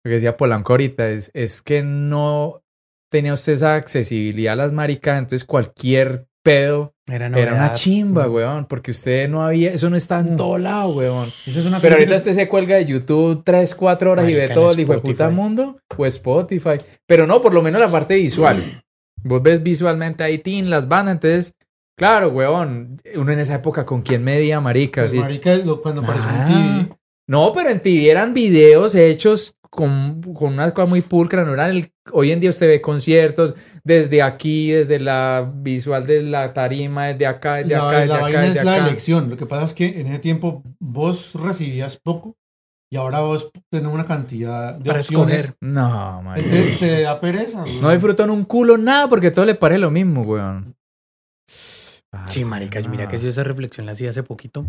[0.03, 2.63] Lo que decía Polanco ahorita es, es que no
[3.11, 8.67] tenía usted esa accesibilidad a las maricas, entonces cualquier pedo Era, era una chimba, weón,
[8.67, 10.37] porque usted no había, eso no está en Mm.
[10.37, 11.29] todo lado, weón.
[11.47, 14.49] Eso es una Pero ahorita usted se cuelga de YouTube 3, 4 horas y ve
[14.51, 16.79] todo el hijo de puta mundo o Spotify.
[17.07, 18.63] Pero no, por lo menos la parte visual.
[19.25, 21.55] Vos ves visualmente ahí, tin, las bandas, entonces,
[21.97, 26.31] claro, weón, uno en esa época con quién medía, marica, Pues, marica, lo- cuando apareció
[26.31, 26.47] Ah.
[26.49, 31.45] en TV, No, pero en TV eran videos hechos con, con una cosa muy pulcra,
[31.45, 36.23] no eran el, hoy en día usted ve conciertos desde aquí, desde la visual de
[36.23, 38.87] la tarima, desde acá, desde la, acá, la desde acá, vaina desde es la acá.
[38.89, 39.31] elección.
[39.31, 42.37] Lo que pasa es que en ese tiempo vos recibías poco
[42.91, 45.35] y ahora vos tenés una cantidad de Para opciones.
[45.41, 45.57] escoger.
[45.61, 46.49] No, marica.
[46.49, 47.63] Entonces te da pereza.
[47.63, 47.81] güey.
[47.81, 50.77] No disfrutan un culo nada porque todo le parece lo mismo, weón.
[52.13, 54.65] Ah, Sí, marica, mira que yo esa reflexión la hacía hace poquito.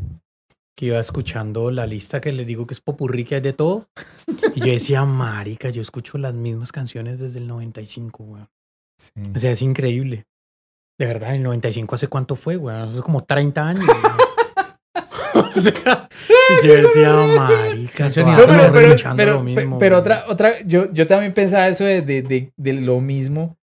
[0.75, 3.87] Que iba escuchando la lista que les digo que es popurrí, que hay de todo.
[4.55, 8.49] Y yo decía, marica, yo escucho las mismas canciones desde el 95, weón.
[8.97, 9.11] Sí.
[9.35, 10.25] O sea, es increíble.
[10.97, 12.89] De verdad, el 95 hace cuánto fue, weón.
[12.89, 13.85] Hace como 30 años.
[15.35, 16.07] o sea,
[16.63, 21.33] yo decía, marica, No, pero, pero, pero, lo mismo, pero otra, otra, yo, yo también
[21.33, 23.57] pensaba eso de, de, de, de lo mismo.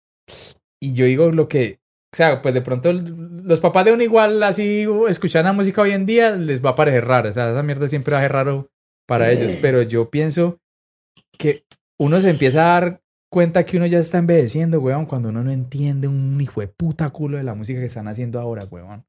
[0.82, 1.80] Y yo digo lo que,
[2.14, 5.91] o sea, pues de pronto los papás de uno igual así escuchan la música hoy
[5.91, 7.30] en día les va a parecer raro.
[7.30, 8.70] O sea, esa mierda siempre va a ser raro
[9.07, 9.51] para ellos.
[9.62, 10.59] Pero yo pienso
[11.38, 11.66] que
[11.99, 13.01] uno se empieza a dar
[13.32, 17.09] cuenta que uno ya está envejeciendo, weón, cuando uno no entiende un hijo de puta
[17.12, 19.05] culo de la música que están haciendo ahora, weón.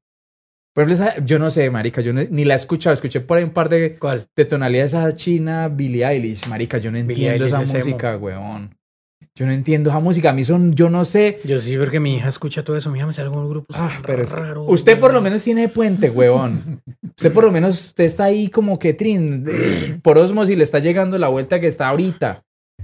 [0.73, 2.93] Por ejemplo, esa- yo no sé, marica, yo no- ni la he escuchado.
[2.93, 4.27] Escuché por ahí un par de, ¿Cuál?
[4.35, 7.57] de tonalidades esa china Billie Eilish, marica, yo no entiendo esa
[7.91, 8.75] música, weón.
[9.35, 11.39] Yo no entiendo esa música, a mí son, yo no sé.
[11.43, 12.91] Yo sí, porque mi hija escucha todo eso.
[12.91, 14.35] Mi hija me sale con grupos Ah, pero es
[14.67, 16.81] usted por lo menos tiene puente, weón.
[17.03, 20.77] Usted por lo menos usted está ahí como que trin, de- por osmosis le está
[20.79, 22.43] llegando la vuelta que está ahorita.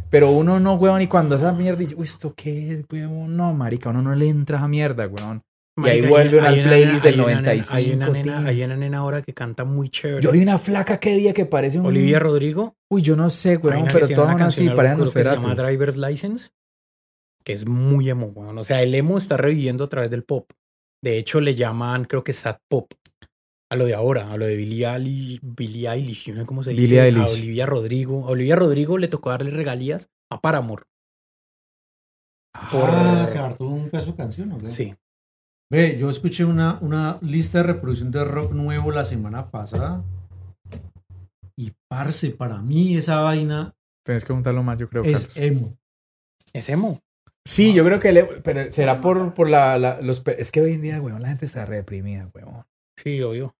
[0.09, 3.37] Pero uno no, weón, y cuando esa mierda, y yo, "Uy, ¿esto qué es, weón?
[3.37, 5.43] No, marica, uno no le entra a esa mierda, weón.
[5.77, 8.47] Y ahí vuelve al una playlist del hay una nena- 95, Hay una, nena, tío.
[8.49, 10.21] hay una nena ahora que canta muy chévere.
[10.21, 11.85] Yo vi una flaca que día que parece un...
[11.85, 12.75] Olivia Rodrigo.
[12.91, 13.75] Uy, yo no sé, que pero
[14.07, 15.55] tiene todas una aún así locuro que se llama.
[15.55, 16.49] Driver's License,
[17.45, 18.57] que es muy emo, weón.
[18.57, 20.51] O sea, el emo está reviviendo a través del pop.
[21.01, 22.91] De hecho, le llaman, creo que sad pop.
[23.71, 26.63] A lo de ahora, a lo de Billie Eilish, Billie Eilish, yo no sé cómo
[26.63, 26.81] se dice.
[26.81, 27.31] Billie A Eilish.
[27.37, 28.25] Olivia Rodrigo.
[28.27, 30.83] A Olivia Rodrigo le tocó darle regalías a Paramore.
[32.71, 34.69] por- Ah, se hartó un peso canción, ¿o qué?
[34.69, 34.95] Sí.
[35.71, 40.03] Ve, yo escuché una, una lista de reproducción de rock nuevo la semana pasada.
[41.55, 45.03] Y parce, para mí esa vaina Tienes que juntarlo más, yo creo.
[45.03, 45.37] es Carlos.
[45.37, 45.77] emo.
[46.53, 46.99] Es emo.
[47.45, 50.73] Sí, yo creo que le, pero será por, por la, la- los es que hoy
[50.73, 52.63] en día, weón, la gente está reprimida, weón.
[53.03, 53.55] Sí, obvio.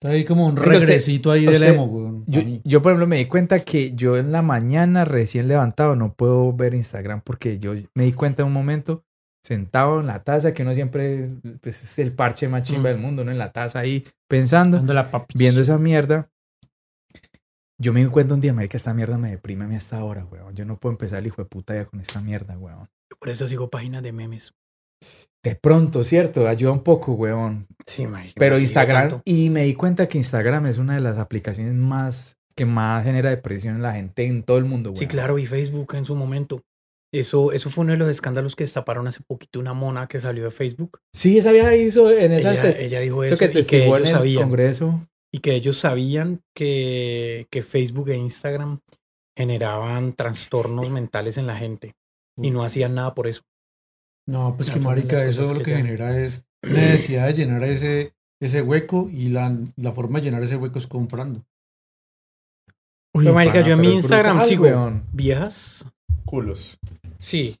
[0.00, 2.24] Está ahí como un regresito ahí del emo, weón.
[2.26, 6.14] Yo, yo, por ejemplo, me di cuenta que yo en la mañana recién levantado no
[6.14, 9.04] puedo ver Instagram porque yo me di cuenta en un momento
[9.42, 11.30] sentado en la taza que uno siempre
[11.60, 12.92] pues, es el parche más chimba Mm.
[12.92, 13.32] del mundo, ¿no?
[13.32, 16.28] En la taza ahí pensando, la viendo esa mierda.
[17.80, 20.24] Yo me di cuenta un día, marica, esta mierda me deprime a mí hasta ahora,
[20.24, 20.54] weón.
[20.54, 22.88] Yo no puedo empezar el hijo de puta ya con esta mierda, weón.
[23.10, 24.54] Yo por eso sigo páginas de memes.
[25.42, 26.46] De pronto, ¿cierto?
[26.46, 27.66] Ayuda un poco, weón.
[27.86, 31.74] Sí, marica, Pero Instagram, y me di cuenta que Instagram es una de las aplicaciones
[31.74, 34.98] más que más genera depresión en la gente en todo el mundo, weón.
[35.00, 36.62] Sí, claro, y Facebook en su momento.
[37.12, 40.44] Eso, eso fue uno de los escándalos que destaparon hace poquito una mona que salió
[40.44, 41.00] de Facebook.
[41.12, 44.02] Sí, esa vieja hizo en esa Ella, dijo eso eso, que y que testiguó en
[44.02, 44.42] ellos el sabían.
[44.44, 45.08] Congreso.
[45.30, 48.80] Y que ellos sabían que, que Facebook e Instagram
[49.36, 51.94] generaban trastornos mentales en la gente.
[52.40, 53.42] Y no hacían nada por eso.
[54.26, 58.62] No, pues No, que marica, eso lo que genera es necesidad de llenar ese, ese
[58.62, 61.44] hueco y la, la forma de llenar ese hueco es comprando.
[63.12, 65.04] Pero, marica, yo en mi Instagram brutal, sigo weón.
[65.12, 65.84] viejas,
[66.24, 66.78] Culos.
[67.22, 67.58] Sí,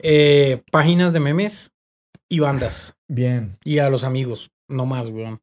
[0.00, 1.72] eh, páginas de memes
[2.28, 2.94] y bandas.
[3.08, 3.52] Bien.
[3.64, 5.40] Y a los amigos, no más, weón.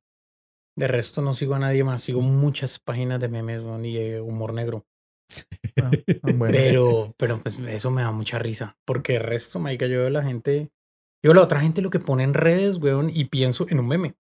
[0.78, 2.04] De resto no sigo a nadie más.
[2.04, 4.86] Sigo muchas páginas de memes, weón, y de humor negro.
[5.82, 5.92] Ah,
[6.22, 6.54] bueno.
[6.54, 8.78] Pero, pero pues eso me da mucha risa.
[8.86, 10.72] Porque el resto, marica, yo veo la gente.
[11.24, 13.88] Yo veo la otra gente lo que pone en redes, weón, y pienso en un
[13.88, 14.16] meme.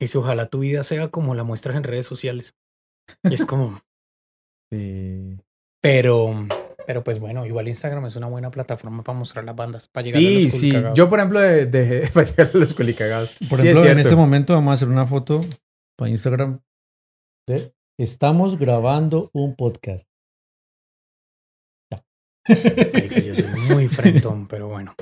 [0.00, 2.54] Y si ojalá tu vida sea como la muestras en redes sociales.
[3.22, 3.80] Y es como.
[4.72, 5.36] Sí.
[5.82, 6.48] Pero,
[6.86, 10.18] pero pues bueno, igual Instagram es una buena plataforma para mostrar las bandas, para llegar
[10.20, 10.72] a Sí, los sí.
[10.94, 13.30] Yo, por ejemplo, de- dejé para llegar a los culicagados.
[13.48, 15.44] Por Sí, es ejemplo, en este momento vamos a hacer una foto
[15.96, 16.60] para Instagram.
[17.48, 20.08] de Estamos grabando un podcast.
[22.48, 24.94] Yo soy muy frentón, pero bueno.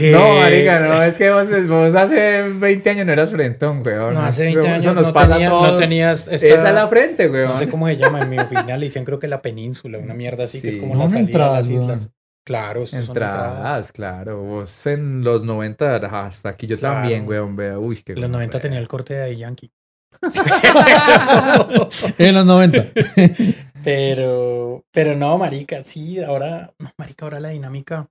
[0.00, 4.14] No, marica, no, es que vos, vos hace 20 años no eras frentón, weón.
[4.14, 5.72] No, hace Eso- 20 eso años nos no, pasa a tenía- todos.
[5.72, 6.20] no tenías.
[6.28, 7.48] esta- Esa es la frente, weón.
[7.50, 10.14] No sé cómo se llama, en mi oficina le dicen creo que la península, una
[10.14, 12.10] mierda así, que es como No la salida de las islas.
[12.44, 14.42] Claro, son Entradas, claro.
[14.42, 16.96] Vos en los 90 hasta aquí yo Claro.
[17.00, 17.54] también, weón.
[17.54, 18.60] Vea, uy, qué En los 90 gonorrea.
[18.62, 19.70] tenía el corte de Yankee.
[22.18, 22.86] En los 90.
[23.84, 28.08] Pero, pero no, marica, sí, ahora, no, marica, ahora la dinámica,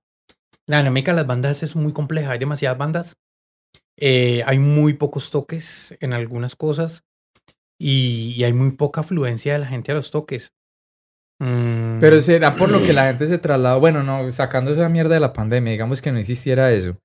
[0.72, 3.16] la dinámica de las bandas es muy compleja, hay demasiadas bandas,
[3.98, 7.04] eh, hay muy pocos toques en algunas cosas
[7.78, 10.52] y, y hay muy poca afluencia de la gente a los toques.
[11.40, 13.80] Mm, Pero será por lo que la gente se trasladó.
[13.80, 16.96] Bueno, no, sacando esa mierda de la pandemia, digamos que no existiera eso.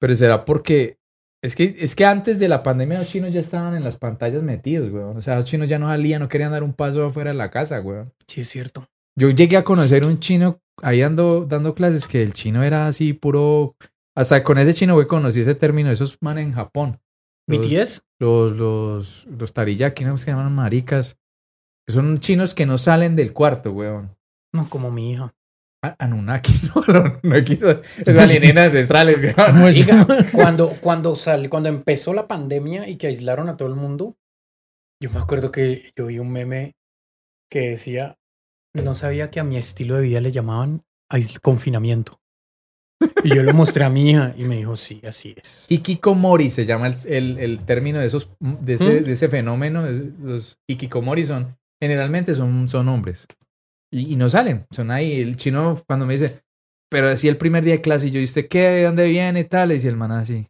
[0.00, 0.98] Pero será porque.
[1.42, 4.42] Es que, es que antes de la pandemia los chinos ya estaban en las pantallas
[4.42, 5.16] metidos, weón.
[5.16, 7.50] O sea, los chinos ya no salían, no querían dar un paso afuera de la
[7.50, 8.12] casa, weón.
[8.26, 8.88] sí, es cierto.
[9.14, 13.12] Yo llegué a conocer un chino ahí ando, dando clases que el chino era así
[13.12, 13.76] puro.
[14.16, 17.00] Hasta con ese chino, güey, conocí ese término, esos manes en Japón.
[17.48, 20.16] Los- BTS, Los, los, los tariyaki, ¿no?
[20.18, 21.18] Se llaman maricas.
[21.88, 24.16] Son chinos que no salen del cuarto, weón.
[24.52, 25.32] no, como mi hija.
[25.98, 27.80] Anunnaki, no, Anunnaki son
[28.18, 29.60] alienígenas ancestrales, weón.
[29.60, 34.16] Marica, cuando, cuando, sal- cuando empezó la pandemia y que aislaron a todo el mundo,
[35.00, 36.74] yo me acuerdo que yo vi un meme
[37.50, 38.18] que decía,
[38.82, 40.82] no sabía que a mi estilo de vida le llamaban
[41.42, 42.20] confinamiento.
[43.22, 45.66] Y yo lo mostré a mi hija y me dijo, sí, así es.
[45.68, 49.04] Hikikomori se llama el, el, el término de esos de ese, ¿Mm?
[49.04, 49.82] de ese fenómeno.
[49.82, 53.26] de- Los hikikomori son, generalmente son, son hombres.
[53.92, 55.20] Y, y no salen, son ahí.
[55.20, 56.40] El chino cuando me dice,
[56.90, 58.60] pero así el primer día de clase, y yo, ¿y usted qué?
[58.60, 59.40] ¿De dónde viene?
[59.40, 60.46] Y tal, y el man así.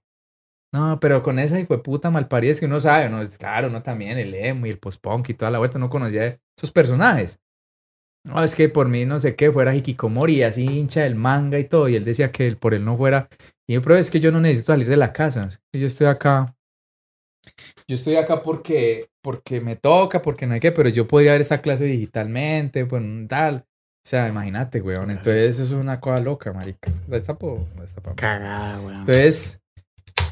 [0.73, 3.27] No, pero con esa hijo de puta malparida es que uno sabe, ¿no?
[3.39, 6.71] Claro, uno también, el emo y el post-punk y toda la vuelta, no conocía esos
[6.73, 7.39] personajes.
[8.27, 11.65] No, es que por mí no sé qué, fuera Hikikomori, así hincha del manga y
[11.65, 13.29] todo, y él decía que él- por él no fuera.
[13.69, 16.53] Y yo, pero es que yo no necesito salir de la casa, yo estoy acá.
[17.89, 21.41] Yo estoy acá porque, porque me toca, porque no hay que, pero yo podría ver
[21.41, 23.65] esta clase digitalmente, pues tal.
[24.05, 25.11] O sea, imagínate, weón.
[25.11, 26.91] Entonces, eso es una cosa loca, marica.
[27.09, 28.15] La destapo, la.
[28.15, 29.01] Cagada, weón.
[29.01, 29.61] Entonces,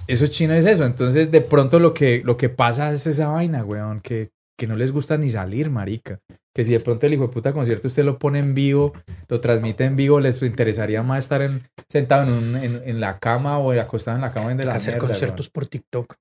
[0.07, 0.85] eso chino es eso.
[0.85, 4.77] Entonces, de pronto lo que, lo que pasa es esa vaina, weón, que, que no
[4.77, 6.21] les gusta ni salir, marica.
[6.55, 8.93] Que si de pronto el hijo de puta concierto usted lo pone en vivo,
[9.29, 13.19] lo transmite en vivo, les interesaría más estar en, sentado en, un- en, en la
[13.19, 16.15] cama o acostado en la cama de la hacer mierda, conciertos por TikTok.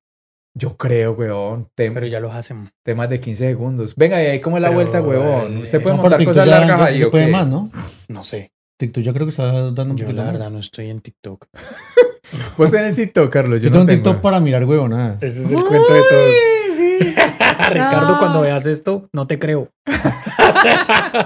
[0.55, 1.67] Yo creo, weón.
[1.77, 2.71] Tem- pero ya los hacen.
[2.83, 3.95] temas de 15 segundos.
[3.95, 5.57] Venga, y ahí como es la Pero, vuelta, weón.
[5.57, 7.31] eh, Usted puede montar TikTok cosas ya- largas ahí, se ¿o puede qué?
[7.31, 7.69] más, ¿no?
[8.07, 8.51] No sé.
[8.79, 10.33] TikTok yo creo que está dando un Yo la más.
[10.33, 11.45] verdad no estoy en TikTok.
[12.57, 13.61] Vos tenés TikTok, Carlos.
[13.61, 14.01] Yo Yo no tengo.
[14.03, 15.21] TikTok para mirar huevonadas.
[15.21, 16.35] Ese es el cuento de todos.
[16.77, 16.97] Sí.
[17.69, 18.17] Ricardo, Ah.
[18.19, 19.69] cuando veas esto, no te creo.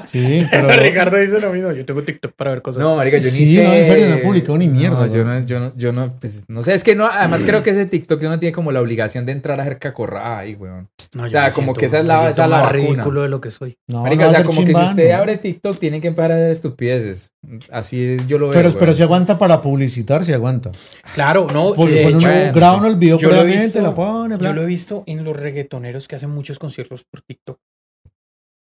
[0.05, 0.69] Sí, pero...
[0.69, 1.71] Ricardo dice lo mismo.
[1.71, 2.81] Yo tengo TikTok para ver cosas.
[2.81, 3.63] No, marica, yo ni Sí, sé.
[3.63, 6.13] no, en serio, no he publicado ni mierda, No, yo no, yo no, yo no,
[6.19, 8.81] pues, no sé, es que no, además creo que ese TikTok no tiene como la
[8.81, 10.89] obligación de entrar a hacer cacorrada ahí, weón.
[11.15, 13.41] No, O sea, como siento- que esa es la- esa es la ridículo de lo
[13.41, 13.77] que soy.
[13.87, 16.35] No, Marica, no o sea, como que si usted abre TikTok, tiene que empezar a
[16.35, 17.31] hacer estupideces.
[17.71, 18.53] Así es, yo lo veo.
[18.55, 18.79] Pero, weón.
[18.79, 20.71] pero si aguanta para publicitar, si aguanta.
[21.13, 21.73] Claro, no.
[21.73, 24.49] Porque de cuando hecho, uno graba el video yo lo he visto, la pone, bla.
[24.49, 27.57] yo lo he visto en los reggaetoneros que hacen muchos conciertos por TikTok.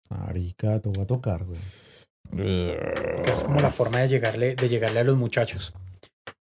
[0.09, 1.57] Marica, te voy a tocar, güey.
[3.25, 5.73] Es como la forma de llegarle, de llegarle a los muchachos.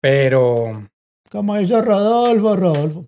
[0.01, 0.89] Pero
[1.31, 3.07] Como dice Rodolfo, Rodolfo.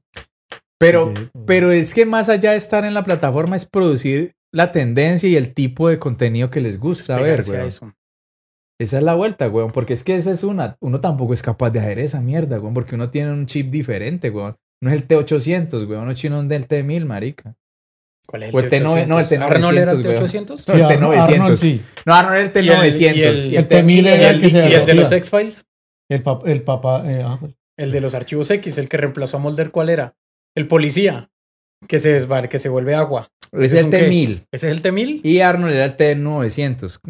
[0.79, 1.13] Pero,
[1.47, 5.37] pero es que más allá de estar en la plataforma es producir la tendencia y
[5.37, 7.67] el tipo de contenido que les gusta ver, a weón.
[7.67, 7.93] eso.
[8.81, 10.77] Esa es la vuelta, weón, porque es que esa es una.
[10.81, 14.31] Uno tampoco es capaz de hacer esa mierda, weón, porque uno tiene un chip diferente,
[14.31, 14.57] weón.
[14.83, 17.55] No es el T800, weón, uno chino es del T1000, marica.
[18.31, 20.25] ¿Cuál es O el T9, no, el T900, ¿Arnold era el weón.
[20.25, 20.49] T800?
[20.49, 21.33] No, el Sí, Arnold- T900.
[21.35, 21.81] Arnold, sí.
[22.07, 23.17] No, Arnold era el Y el- T900.
[23.17, 25.11] y el- y el T1000 Y era el el, que se y el de los
[25.13, 25.65] X-Files,
[26.09, 27.03] El, pap- el papá.
[27.11, 27.55] eh, ah, pues.
[27.77, 30.15] el de los archivos X, el que reemplazó a Mulder, ¿cuál era?
[30.57, 31.29] El policía,
[31.89, 33.31] que se desva- que se vuelve agua.
[33.53, 34.09] Es ¿Ese el son qué?
[34.09, 34.47] T1000.
[34.53, 35.21] ¿Ese es el T-1000?
[35.25, 37.01] Y Arnold era el T900.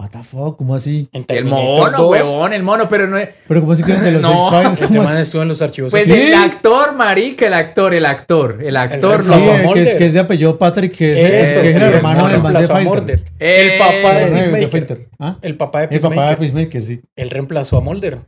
[0.00, 1.10] What the fuck, ¿cómo así?
[1.28, 3.28] El mono, 2, huevón, el mono, pero no es.
[3.46, 4.80] Pero ¿cómo así que es de los No, X-Files?
[4.80, 6.04] Ese ¿Cómo man estuvo en los archivos Pues.
[6.04, 6.12] ¿Sí?
[6.12, 8.60] el actor, marica, el actor, el actor.
[8.62, 9.52] El actor El Sí, no.
[9.54, 11.86] el que, es, que es de apellido Patrick, que es, Eso, que es sí, el
[11.88, 13.20] el hermano del man de Fighter.
[13.38, 14.70] Eh, El papá de El de Peacemaker.
[14.70, 15.08] Fighter.
[15.18, 15.36] ¿Ah?
[15.42, 16.38] El papá de El papá de Peacemaker.
[16.38, 17.00] Peacemaker, sí.
[17.16, 18.20] Él reemplazó a Mulder.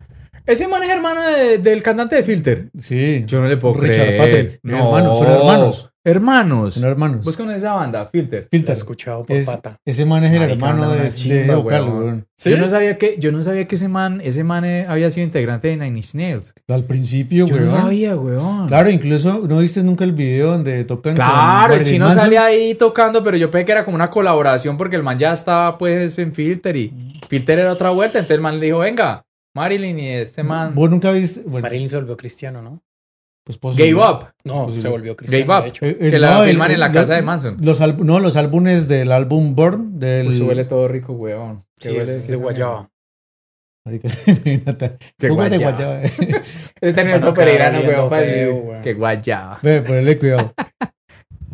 [0.44, 2.68] Ese man es hermano de- del cantante de Filter.
[2.78, 3.24] Sí.
[3.26, 4.18] Yo no le puedo Richard creer.
[4.18, 4.60] Patrick.
[4.62, 5.91] Hermanos, son hermanos.
[6.04, 6.74] Hermanos.
[6.74, 7.24] Son hermanos.
[7.24, 8.48] ¿Vos conoces esa banda, Filter?
[8.50, 8.74] Filter.
[8.76, 9.76] escuchado por Es- pata.
[9.84, 12.26] ese man es el Marica, hermano de, chimba, de weón.
[12.44, 15.24] Yo no sabía que, yo no sabía que ese man, ese man eh, había sido
[15.26, 16.54] integrante de Nine Inch Nails.
[16.68, 17.66] Al principio, Yo weón.
[17.66, 18.66] no sabía, weón.
[18.66, 22.22] Claro, incluso, ¿no viste nunca el video donde tocan Claro, el chino Manson?
[22.22, 25.32] sale ahí tocando, pero yo pensé que era como una colaboración porque el man ya
[25.32, 26.92] estaba pues en Filter y
[27.28, 29.22] Filter era otra vuelta, entonces el man le dijo, venga,
[29.54, 31.42] Marilyn y este man ¿Vos nunca viste?
[31.46, 32.82] Bueno, Marilyn se volvió cristiano, ¿no?
[33.44, 33.92] Pues posible.
[33.92, 35.44] gave up, No, Pues, se volvió cristiano.
[35.46, 35.84] gave de up, hecho.
[35.86, 37.56] Eh, eh, que la no, el- en la el- casa de Manson.
[37.60, 40.32] Los no, los álbumes del álbum Born, del...
[40.34, 41.60] Se huele todo rico, weón.
[41.78, 42.88] Sí, Qué huele- es de guayaba.
[43.84, 46.02] De guayaba.
[46.80, 49.58] Cuando esto peregrino, queda weón, que guayaba.
[49.62, 50.54] Ve, ponele cuidado.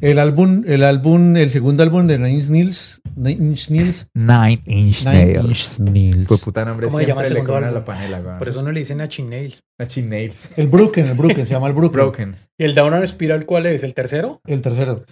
[0.00, 4.62] El álbum, el álbum, el segundo álbum de Nine Inch Nails, Nine Inch Nails, Nine
[4.66, 6.28] Inch Nine Inch Nails.
[6.28, 7.74] Fue puta nombre ¿Cómo se llama siempre el le álbum?
[7.74, 8.38] la panela, weón.
[8.38, 9.62] Por eso no le dicen a Chinnails.
[9.78, 10.48] Nachi Nails.
[10.56, 11.92] El Broken, el Broken, se llama el Broken.
[12.00, 12.34] Broken.
[12.56, 13.82] ¿Y el Downer Spiral cuál es?
[13.82, 14.40] ¿El tercero?
[14.46, 15.04] El tercero.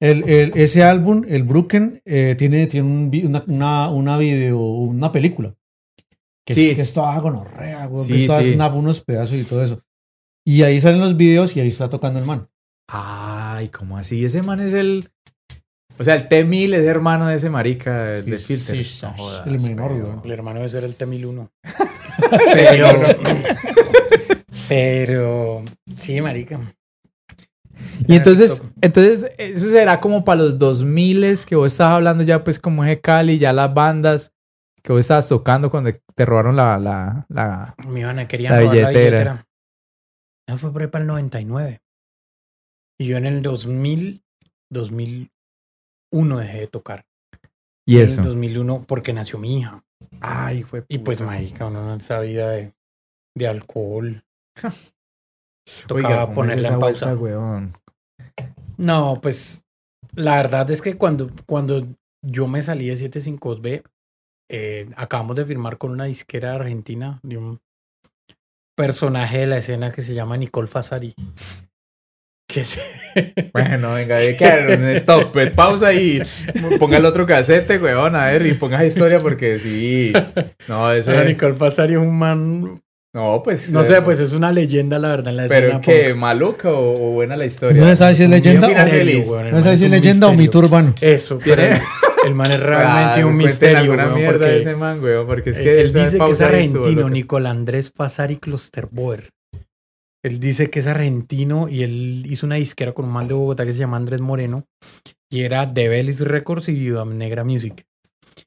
[0.00, 5.10] El, el- ese álbum, el Broken, eh, tiene, tiene un una, una, una video, una
[5.10, 5.54] película.
[6.46, 6.70] Que, Sí.
[6.70, 8.54] es, que es toda gonorrea, güey, Sí, que es toda sí.
[8.54, 9.82] snap, unos pedazos y todo eso.
[10.46, 12.48] Y ahí salen los videos y ahí está tocando el man.
[12.88, 14.24] Ay, ¿cómo así?
[14.24, 15.08] Ese man es el.
[15.98, 18.84] O sea, el T-1000 es hermano de ese marica de, de Filter.
[18.84, 20.20] sí, No sí, jodas, el menor.
[20.24, 21.50] El hermano debe ser el T-1001.
[22.54, 23.08] Pero-
[24.68, 25.64] Pero...
[25.96, 26.60] Sí, marica.
[28.06, 32.58] Y entonces, entonces, eso será como para los 2000 que vos estabas hablando ya, pues,
[32.60, 34.32] como es Cali, ya las bandas
[34.82, 36.78] que vos estabas tocando cuando te robaron la.
[36.78, 37.74] la, la...
[37.86, 39.10] Mi van a querían La robar la billetera.
[39.18, 39.46] billetera.
[40.46, 41.80] Eso fue por ahí para el 99.
[42.98, 44.22] Y yo en el 2000,
[44.70, 47.06] 2001 dejé de tocar.
[47.86, 48.20] Y En eso.
[48.20, 49.84] el 2001 porque nació mi hija.
[50.20, 50.84] Ay, fue.
[50.88, 52.74] Y pues, marica, uno en vida de,
[53.36, 54.24] de alcohol.
[55.86, 57.14] Tocaba ¿cómo es ponerla en pausa.
[57.14, 57.68] vuelta?
[58.76, 59.66] No, pues
[60.14, 61.86] la verdad es que cuando, cuando
[62.22, 63.82] yo me salí de 75B,
[64.50, 67.60] eh, acabamos de firmar con una disquera argentina de un
[68.76, 71.14] personaje de la escena que se llama Nicole Fasari.
[72.48, 72.80] Que se-
[73.52, 76.22] Bueno, venga, de que stop, pues, pausa y
[76.78, 80.12] ponga el otro casete, weón, a ver, y ponga historia porque sí.
[80.66, 81.24] No, ese.
[81.26, 82.80] Nicole Fasari es un man,
[83.12, 83.70] No, pues.
[83.70, 85.66] no eh, sé, pues es una leyenda la verdad en la escena.
[85.66, 87.82] Pero que maluca o, o buena la historia.
[87.82, 89.28] No se sabe si es leyenda misterio, feliz.
[89.28, 90.94] weón, No man sé es si es leyenda o mito urbano.
[91.02, 91.62] Eso, pero
[92.26, 95.02] el, man es realmente Ah, un cuenten misterio, alguna weón, mierda porque de ese man,
[95.04, 97.10] weón, porque es que él dice que es argentino, loca.
[97.12, 99.24] Nicol Andrés Fasari Klosterboer.
[100.24, 103.64] Él dice que es argentino y él hizo una disquera con un man de Bogotá
[103.64, 104.64] que se llama Andrés Moreno
[105.30, 107.84] y era de Belis Records y Viva Negra Music.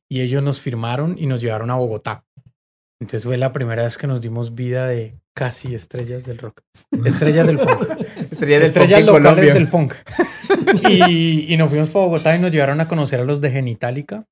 [0.10, 2.24] Y ellos nos firmaron y nos llevaron a Bogotá.
[3.00, 6.62] Entonces fue la primera vez que nos dimos vida de casi estrellas del rock.
[7.06, 7.90] Estrellas del punk.
[8.32, 9.54] Estrella del estrellas punk locales Colombia.
[9.54, 9.94] del punk.
[10.90, 14.26] Y, y nos fuimos para Bogotá y nos llevaron a conocer a los de Genitalica.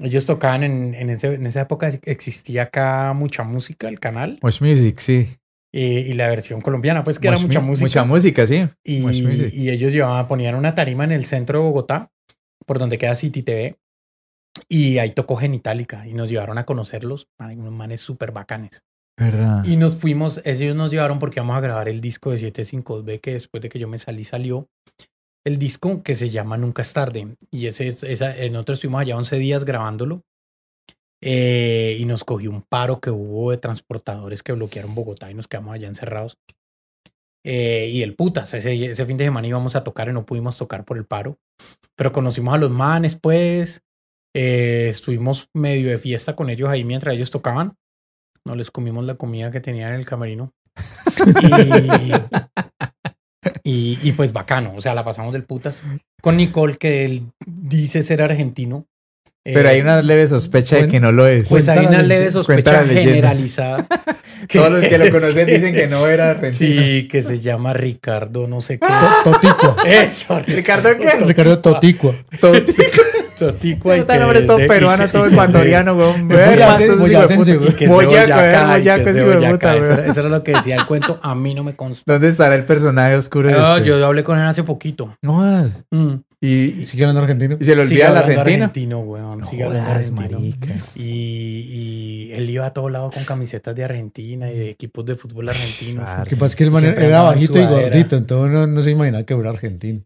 [0.00, 4.60] Ellos tocaban en, en, ese- en esa época, existía acá mucha música, el canal, Much
[4.60, 5.28] Music, sí.
[5.72, 7.84] Eh, y la versión colombiana, pues que Much era mucha mu- música.
[7.86, 8.66] Mucha música, sí.
[8.84, 9.52] y, Music.
[9.52, 12.10] y ellos llevaban, ponían una tarima en el centro de Bogotá,
[12.66, 13.76] por donde queda City TV,
[14.68, 18.82] y ahí tocó Genitalica, y nos llevaron a conocerlos, unos manes súper bacanes.
[19.18, 19.64] ¿Verdad?
[19.64, 23.32] Y nos fuimos, ellos nos llevaron porque vamos a grabar el disco de 75B que
[23.32, 24.68] después de que yo me salí salió.
[25.44, 27.34] El disco que se llama Nunca es tarde.
[27.50, 30.22] Y ese, esa, nosotros estuvimos allá 11 días grabándolo.
[31.22, 35.48] Eh, y nos cogió un paro que hubo de transportadores que bloquearon Bogotá y nos
[35.48, 36.38] quedamos allá encerrados.
[37.44, 40.58] Eh, y el putas, ese, ese fin de semana íbamos a tocar y no pudimos
[40.58, 41.38] tocar por el paro.
[41.96, 43.82] Pero conocimos a los manes, pues.
[44.34, 47.76] eh, estuvimos medio de fiesta con ellos ahí mientras ellos tocaban.
[48.44, 50.52] No les comimos la comida que tenían en el camerino.
[53.62, 55.82] Y, y, y, pues bacano, o sea, la pasamos del putas.
[56.22, 58.86] Con Nicole, que él dice ser argentino.
[59.54, 61.48] Pero Eh, hay una leve sospecha de que no lo es.
[61.48, 63.86] Pues hay una leve sospecha generalizada.
[64.52, 66.82] Todos los que lo conocen dicen que no era argentino.
[66.82, 68.86] Sí, que se llama Ricardo, no sé qué.
[69.24, 69.76] To- Toticua.
[69.86, 71.10] Eso, ¿Ricardo qué?
[71.24, 72.14] Ricardo Toticua.
[73.38, 76.28] Toticua y Este que nombre es todo peruano, todo ecuatoriano, weón.
[76.32, 76.56] eh,
[76.98, 77.24] puta,
[79.76, 81.18] Eso, era lo que decía el cuento.
[81.22, 82.12] A mí no me consta.
[82.12, 83.88] ¿Dónde estará el personaje oscuro de No, este?
[83.88, 85.16] yo hablé con él hace poquito.
[85.22, 85.64] No
[86.40, 86.46] Mm.
[86.46, 87.56] Y, ¿Sigue hablando argentino?
[87.60, 88.64] y se le olvida la hablando Argentina.
[88.66, 89.38] argentino, weón.
[89.40, 90.38] No Sigue hablando jodas, argentino.
[90.40, 90.74] marica.
[90.94, 91.02] Y,
[92.30, 95.48] y él iba a todos lados con camisetas de Argentina y de equipos de fútbol
[95.48, 96.04] argentinos.
[96.04, 96.20] Claro.
[96.20, 98.82] Lo que pasa es que el man Siempre era bajito y gordito, entonces no, no
[98.82, 100.02] se imaginaba que era argentino.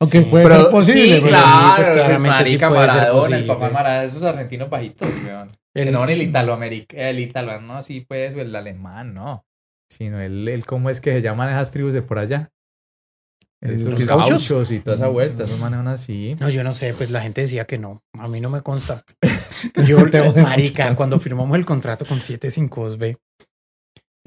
[0.00, 0.24] Aunque Sí.
[0.28, 1.02] puede Pero- ser posible.
[1.16, 5.50] sí, pero- claro, pues, sí marica ser Maradona, el papá Maradona, esos argentinos bajitos, weón.
[5.74, 9.44] El- no, el italoameric, el italiano, no, sí, pues, o el alemán, no.
[9.88, 12.50] Sino el, el, ¿cómo es que se llaman esas tribus de por allá?
[13.60, 14.28] Esos ¿Los gauchos?
[14.30, 16.36] gauchos y toda esa vuelta, esos manes son así.
[16.38, 18.02] No, yo no sé, pues la gente decía que no.
[18.18, 19.02] A mí no me consta.
[19.86, 23.16] Yo, Te marica, cuando firmamos el contrato con 752B.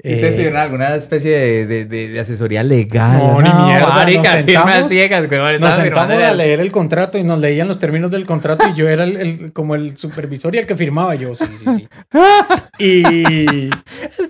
[0.02, 3.18] ¿Y ustedes eh, tuvieron alguna especie de, de, de, de asesoría legal?
[3.18, 7.18] No, ni mierda, marica, nos firmas sentamos- ciegas, weón, Nos sentamos a leer el contrato
[7.18, 10.54] y nos leían los términos del contrato y yo era el, el- como el supervisor
[10.54, 11.88] y el que firmaba yo, sí, sí, sí.
[12.78, 13.68] Y,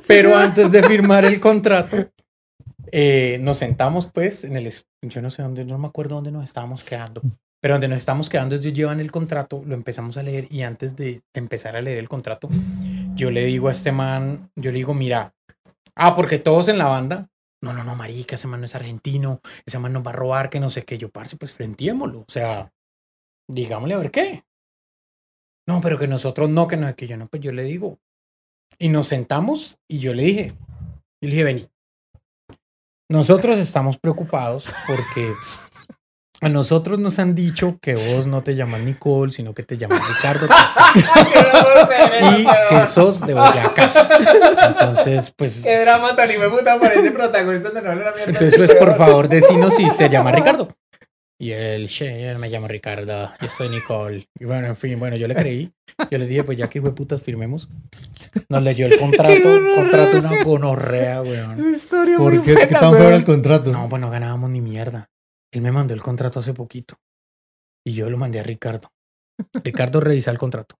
[0.08, 2.10] pero antes de firmar el contrato,
[2.92, 4.72] eh, nos sentamos pues en el,
[5.02, 7.22] yo no sé dónde, no me acuerdo dónde nos estábamos quedando,
[7.60, 10.96] pero donde nos estábamos quedando ellos llevan el contrato, lo empezamos a leer y antes
[10.96, 12.48] de empezar a leer el contrato,
[13.14, 15.34] yo le digo a este man, yo le digo, mira,
[15.94, 17.28] ah, porque todos en la banda,
[17.62, 20.48] no, no, no, marica, ese man no es argentino, ese man nos va a robar,
[20.48, 22.72] que no sé qué, yo, parce, pues frentémoslo, o sea,
[23.48, 24.44] digámosle a ver qué.
[25.66, 27.98] No, pero que nosotros no, que no que yo no, pues yo le digo.
[28.78, 31.68] Y nos sentamos y yo le dije, yo le dije, vení,
[33.10, 35.32] nosotros estamos preocupados porque
[36.40, 40.00] a nosotros nos han dicho que vos no te llamas Nicole, sino que te llamas
[40.08, 40.46] Ricardo.
[42.38, 43.90] y que sos de Boyacá.
[44.68, 45.60] Entonces, pues.
[45.62, 48.30] Qué drama tan puta parece protagonista de novela mierda.
[48.30, 50.68] Entonces, pues, por favor, decinos si te llamas Ricardo.
[51.40, 54.28] Y él, che, me llamo Ricardo, yo soy Nicole.
[54.38, 55.72] Y bueno, en fin, bueno, yo le creí.
[56.10, 57.66] Yo le dije, pues ya que de putas firmemos.
[58.50, 61.56] Nos leyó el contrato, contrato una gonorrea, weón.
[62.18, 62.54] ¿Por qué?
[62.54, 63.72] ¿Qué tan feo era el contrato?
[63.72, 65.08] No, pues no ganábamos ni mierda.
[65.50, 66.96] Él me mandó el contrato hace poquito.
[67.86, 68.92] Y yo lo mandé a Ricardo.
[69.64, 70.76] Ricardo revisa el contrato.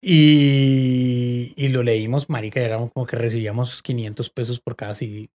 [0.00, 5.28] Y, y lo leímos, marica, era como que recibíamos 500 pesos por cada CD.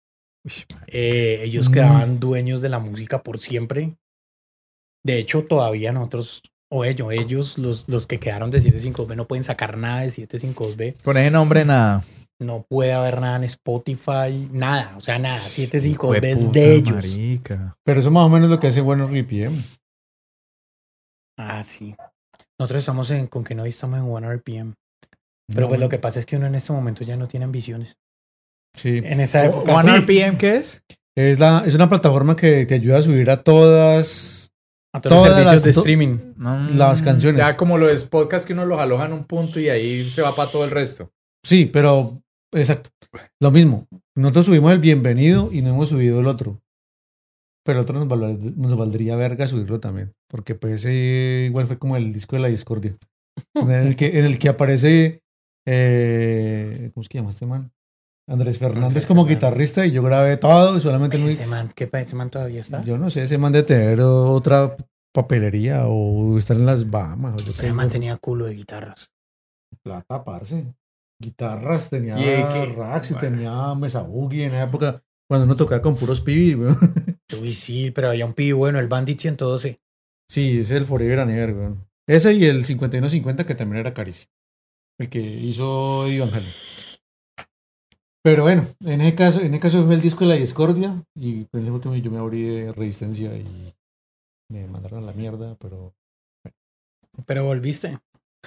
[0.87, 3.95] Eh, ellos quedaban dueños de la música por siempre.
[5.07, 9.45] De hecho, todavía nosotros, o ellos, ellos, los, los que quedaron de 752B, no pueden
[9.45, 10.95] sacar nada de 752B.
[11.01, 12.03] Con ese nombre, nada.
[12.39, 15.37] No puede haber nada en Spotify, nada, o sea, nada.
[15.37, 16.95] 752B Jueputa, es de ellos.
[16.95, 17.77] marica.
[17.85, 19.55] Pero eso más o menos lo que hace bueno RPM.
[21.37, 21.95] Ah, sí.
[22.59, 24.73] Nosotros estamos en, con que no estamos en One RPM.
[25.47, 27.97] Pero pues lo que pasa es que uno en este momento ya no tiene ambiciones.
[28.75, 29.01] Sí.
[29.05, 29.73] En esa época.
[29.73, 29.99] ¿One sí.
[30.01, 30.83] RPM qué es?
[31.15, 34.36] Es, la, es una plataforma que te ayuda a subir a todas.
[34.93, 36.17] A todos los todas servicios las- de streaming.
[36.77, 37.39] Las canciones.
[37.39, 40.35] Ya como los podcasts que uno los aloja en un punto y ahí se va
[40.35, 41.11] para todo el resto.
[41.45, 42.21] Sí, pero.
[42.53, 42.89] Exacto.
[43.41, 43.87] Lo mismo.
[44.15, 46.61] Nosotros subimos el bienvenido y no hemos subido el otro.
[47.65, 50.13] Pero el otro nos, val- nos valdría verga subirlo también.
[50.29, 52.95] Porque pues ese igual fue como el disco de la discordia.
[53.55, 55.21] En el que, en el que aparece.
[55.67, 57.71] eh, ¿Cómo es que llama este man?
[58.29, 59.37] Andrés Fernández Andrés como Fernández.
[59.37, 62.81] guitarrista y yo grabé todo y solamente no- Ese man, ¿qué ese man todavía está?
[62.83, 64.75] Yo no sé, ese man de tener otra
[65.13, 67.35] papelería o estar en las Bahamas.
[67.35, 69.09] O yo Ese man tenía culo de guitarras.
[69.83, 70.65] plata, parce.
[71.19, 75.95] Guitarras, tenía ¿Y racks y tenía mesa boogie en la época cuando uno tocaba con
[75.95, 76.77] puros pibis, weón.
[77.41, 79.79] Uy, sí, pero había un pibe bueno, el Bandit 112.
[80.29, 81.87] Sí, ese es el Forever and Ever, weón.
[82.07, 84.31] Ese y el 5150 que también era carísimo.
[84.99, 86.43] El que hizo Halen.
[88.29, 91.45] Pero bueno, en ese caso, en ese caso fue el disco de la discordia y
[91.45, 93.73] pues fue que me- yo me abrí de resistencia y
[94.51, 95.93] me mandaron a la mierda, pero
[97.25, 97.99] Pero volviste.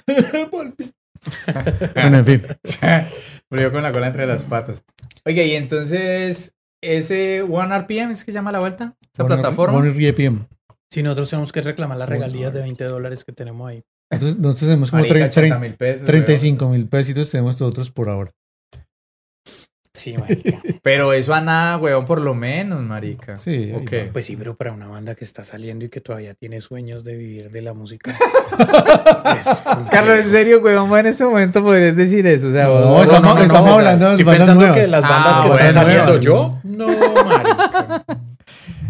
[0.52, 0.92] Volví.
[1.94, 2.42] bueno, en fin.
[3.50, 4.84] Murió con la cola entre las patas.
[5.24, 9.78] Oiga, y entonces, ese One RPM es que llama la vuelta, esa One- plataforma.
[9.78, 10.46] One RPM.
[10.92, 13.82] Si nosotros tenemos que reclamar las regalías de 20 dólares que tenemos ahí.
[14.12, 16.04] Entonces, nosotros tenemos como Marica, 30, 80 mil pesos.
[16.04, 18.30] 35 mil pesitos, tenemos nosotros por ahora.
[19.92, 20.62] Sí, marica.
[20.82, 23.38] Pero eso a nada, weón, por lo menos, marica.
[23.38, 23.92] Sí, ahí Ok.
[24.08, 24.12] va.
[24.12, 27.16] Pues sí, pero para una banda que está saliendo y que todavía tiene sueños de
[27.16, 28.16] vivir de la música.
[29.90, 32.48] Carlos, en serio, weón, en este momento podrías decir eso.
[32.48, 34.78] O sea, No, estamos- estamos hablando de Estoy bandas pensando nuevas.
[34.78, 36.24] que las bandas Ah, que bueno, están saliendo nuevas.
[36.24, 38.04] yo, no, marica.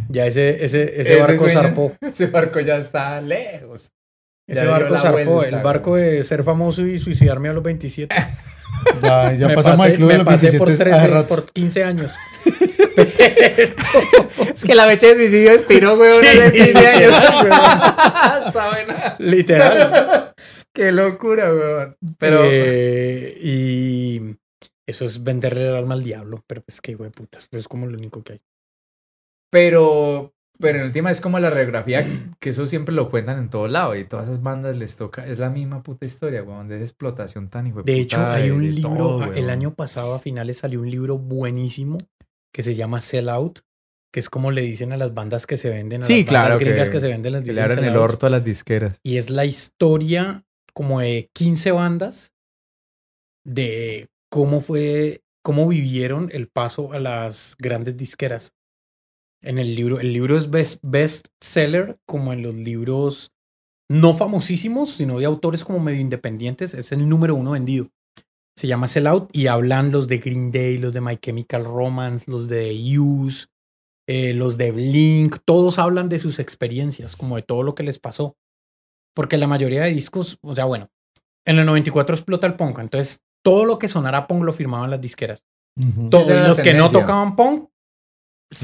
[0.09, 1.93] Ya ese, ese, ese, Ese barco sueño- zarpó.
[2.01, 3.93] Ese barco ya está lejos.
[4.51, 5.31] Ese barco zarpó.
[5.35, 8.15] vuelta, el barco de ser famoso y suicidarme a los 27.
[9.03, 11.09] Ya, ya me pasamos pasé, al club de me los pasé por, 27 13, hace
[11.09, 11.29] rato.
[11.35, 12.11] por 15 años.
[14.55, 17.13] Es que la fecha de suicidio expiró, weón, Sí, hace 15 años.
[17.13, 19.17] literal, está buena.
[19.19, 20.35] Literal.
[20.73, 21.97] Qué locura, weón.
[22.19, 24.37] Pero, Eh, y
[24.87, 26.43] eso es venderle el alma al diablo.
[26.47, 27.49] Pero pues que, güey, putas.
[27.53, 28.41] Es como lo único que hay.
[29.51, 32.07] pero, pero en última es como la radiografía,
[32.39, 35.39] que eso siempre lo cuentan en todo lado y todas esas bandas les toca, es
[35.39, 38.97] la misma puta historia, weón, de esa explotación tan hijo De hecho, hay un libro,
[39.19, 41.99] todo, el año pasado a finales salió un libro buenísimo
[42.53, 43.61] que se llama Sell Out,
[44.13, 46.43] que es como le dicen a las bandas que se venden, a Sí, las bandas
[46.49, 48.99] claro, gringas que- que, se venden, Que le abren el orto a las disqueras.
[49.05, 50.45] Y es la historia
[50.75, 52.33] como de 15 bandas
[53.45, 58.53] de cómo fue, cómo vivieron el paso a las grandes disqueras.
[59.43, 63.33] En el libro, el libro es best, best seller, como en los libros
[63.91, 67.89] no famosísimos, sino de autores como medio independientes, es el número uno vendido.
[68.57, 72.31] Se llama Sell Out y hablan los de Green Day, los de My Chemical Romance,
[72.31, 73.47] los de Use,
[74.07, 77.99] eh, los de Blink, todos hablan de sus experiencias, como de todo lo que les
[77.99, 78.37] pasó.
[79.15, 80.91] Porque la mayoría de discos, o sea, bueno,
[81.45, 85.01] en el 94 explota el punk, entonces todo lo que sonara punk lo firmaban las
[85.01, 85.43] disqueras.
[86.11, 87.70] Todos los que no tocaban punk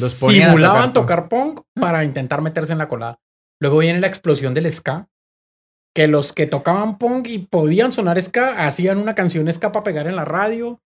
[0.01, 3.20] Los simulaban tocar punk para intentar meterse en la colada.
[3.61, 5.09] Luego viene la explosión del ska
[5.95, 10.07] que los que tocaban punk y podían sonar ska hacían una canción ska para pegar
[10.07, 10.82] en la radio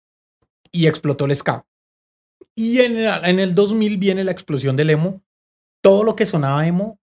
[0.72, 1.64] y explotó el ska.
[2.56, 5.22] Y en el, en el 2000 viene la explosión del emo.
[5.82, 6.98] Todo lo que sonaba emo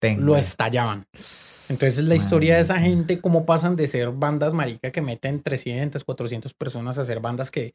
[0.00, 0.22] Tengo.
[0.22, 1.06] lo estallaban.
[1.68, 6.04] Entonces la historia de esa gente, cómo pasan de ser bandas marica que meten 300,
[6.04, 7.74] 400 personas a ser bandas que,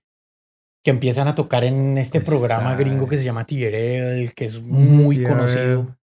[0.84, 4.62] que empiezan a tocar en este Está- programa gringo que se llama TRL, que es
[4.64, 5.96] muy conocido.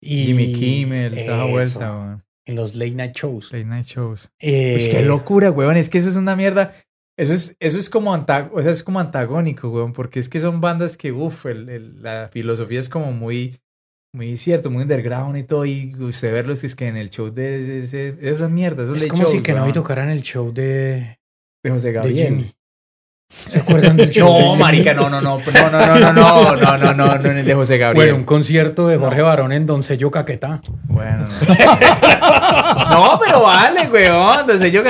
[0.00, 2.24] Y Jimmy Kimmel, toda vuelta, weón.
[2.46, 3.52] en los late night shows.
[3.52, 4.30] Late night shows.
[4.40, 5.76] Eh, Pues qué locura, weón.
[5.76, 6.72] Es que eso es una mierda.
[7.18, 10.38] Eso es, eso es como anta- o sea, es como antagónico, weón, porque es que
[10.40, 13.58] son bandas que, uff, la filosofía es como muy,
[14.14, 17.80] muy cierto, muy underground y todo, y usted verlos es que en el show de
[17.80, 21.18] ese, de esas mierdas, esos Es late como si que no tocaran el show de,
[21.64, 22.26] de José de Gabriel.
[22.38, 22.52] Jimmy.
[23.30, 24.32] ¿Se acuerdan del show?
[24.32, 27.30] de No, marica, no, no, no, no, no, no, no, no, no, no, no, no,
[27.30, 28.06] en el de José Gabriel.
[28.08, 30.60] Bueno, un concierto de Jorge Barón en Doncello Caquetá.
[30.84, 32.90] Bueno, no.
[32.90, 34.46] no, pero vale, weón.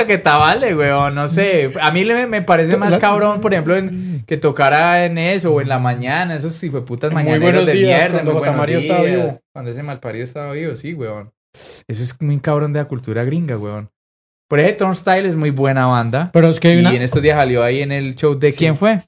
[0.07, 1.15] Que está vale, weón.
[1.15, 1.71] No sé.
[1.81, 5.67] A mí me parece más cabrón, por ejemplo, en, que tocara en eso o en
[5.67, 6.35] la mañana.
[6.35, 8.21] Esos putas mañaneros de mierda.
[8.23, 8.57] cuando muy buenos J.
[8.57, 9.41] Mario estaba vivo.
[9.53, 11.31] Cuando ese malparido estaba vivo, sí, weón.
[11.53, 13.89] Eso es muy cabrón de la cultura gringa, weón.
[14.49, 16.31] Por ejemplo, Turnstile es muy buena banda.
[16.33, 16.93] Pero es que hay Y una.
[16.95, 18.57] en estos días salió ahí en el show de Sí.
[18.57, 19.01] quién fue.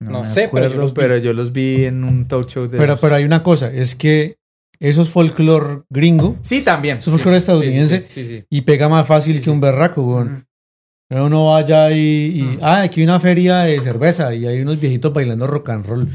[0.00, 1.00] No sé, pero yo los vi.
[1.00, 3.94] pero yo los vi en un talk show de Pero, pero hay una cosa, es
[3.94, 4.36] que
[4.80, 6.98] eso es folclore gringo Sí, también.
[6.98, 8.06] Eso es folclore estadounidense.
[8.08, 8.44] Sí, sí, sí.
[8.50, 10.46] y pega más fácil Sí, que un berraco, weón.
[11.08, 12.58] Pero uno vaya y, y Mm.
[12.62, 16.08] ah, aquí hay una feria de cerveza y hay unos viejitos bailando rock and roll.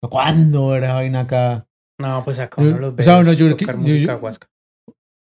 [0.00, 1.66] ¿Cuándo era vaina acá?
[2.00, 4.12] No, pues acá Yo- uno los o ve sea, bueno, yo creo tocar que- música
[4.12, 4.48] yo- huasca.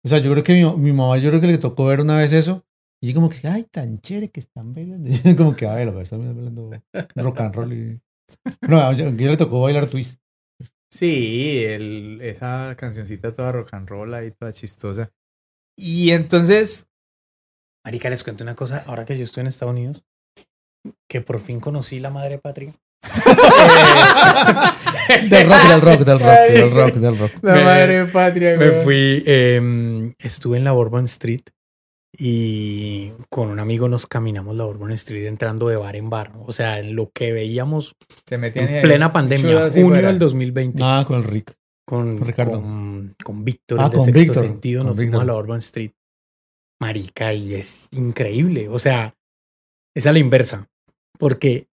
[0.05, 2.19] O sea, yo creo que mi, mi mamá, yo creo que le tocó ver una
[2.19, 2.65] vez eso.
[3.01, 5.09] Y yo como que, ay, tan chévere que están bailando.
[5.11, 6.71] Y yo como que, a ver, están bailando
[7.17, 7.73] rock and roll.
[7.73, 8.01] Y...
[8.69, 10.21] No, a ella le tocó bailar twist.
[10.91, 15.11] Sí, el, esa cancioncita toda rock and roll ahí, toda chistosa.
[15.77, 16.91] Y entonces,
[17.85, 18.85] Marica, les cuento una cosa.
[18.87, 20.05] Ahora que yo estoy en Estados Unidos,
[21.09, 22.75] que por fin conocí la madre patria.
[25.29, 27.33] Del rock, del rock, del rock, del rock, del rock.
[27.43, 31.43] la Me- madre patria, Me fui, em, estuve en la Bourbon Street
[32.17, 36.33] y con un amigo nos caminamos la Bourbon Street entrando de bar en bar.
[36.47, 37.95] O sea, en lo que veíamos
[38.27, 40.79] Se metían en plena pandemia, junio del 2020.
[40.81, 41.55] Nada con el Rick.
[41.87, 42.53] con, con Ricardo.
[42.63, 45.35] con, con Víctor, Ah, el de con sexto Víctor, sentido, con nos fuimos a la
[45.37, 45.93] Urban Street.
[46.81, 48.69] Marica, y es increíble.
[48.69, 49.15] O sea,
[49.95, 50.69] es a la inversa.
[51.19, 51.69] Porque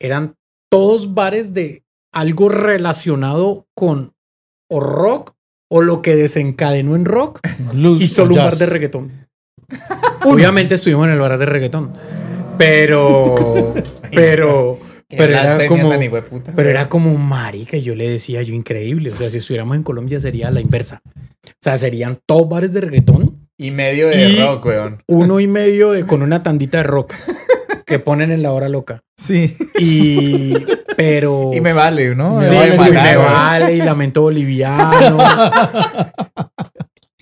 [0.00, 0.36] eran
[0.74, 4.12] todos bares de algo relacionado con
[4.68, 5.34] o rock
[5.70, 7.40] o lo que desencadenó en rock
[7.72, 8.44] Blues y solo un jazz.
[8.44, 9.12] bar de reggaetón.
[10.24, 11.92] Obviamente estuvimos en el bar de reggaetón.
[12.58, 13.74] Pero,
[14.12, 15.90] pero, pero era como,
[16.56, 19.12] pero era como marica, y yo le decía yo increíble.
[19.12, 21.02] O sea, si estuviéramos en Colombia sería la inversa.
[21.06, 25.02] O sea, serían todos bares de reggaetón, Y medio de Y- rock, weón.
[25.06, 27.14] uno y medio de con una tandita de rock
[27.84, 29.00] que ponen en la hora loca.
[29.16, 29.56] Sí.
[29.78, 30.54] Y
[30.96, 32.40] pero Y me vale, ¿no?
[32.40, 35.18] sí, Me vale, sí, sí, me me vale y lamento boliviano.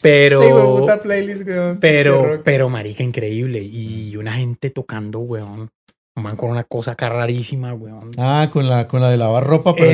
[0.02, 1.78] Pero Sí, puta playlist, weón.
[1.78, 3.62] Pero, pero, marica, increíble.
[3.62, 5.70] Y una gente tocando, weón.
[6.14, 8.10] Man con una cosa acá rarísima, weón.
[8.18, 9.90] Ah, con la, con la de lavar ropa, pero.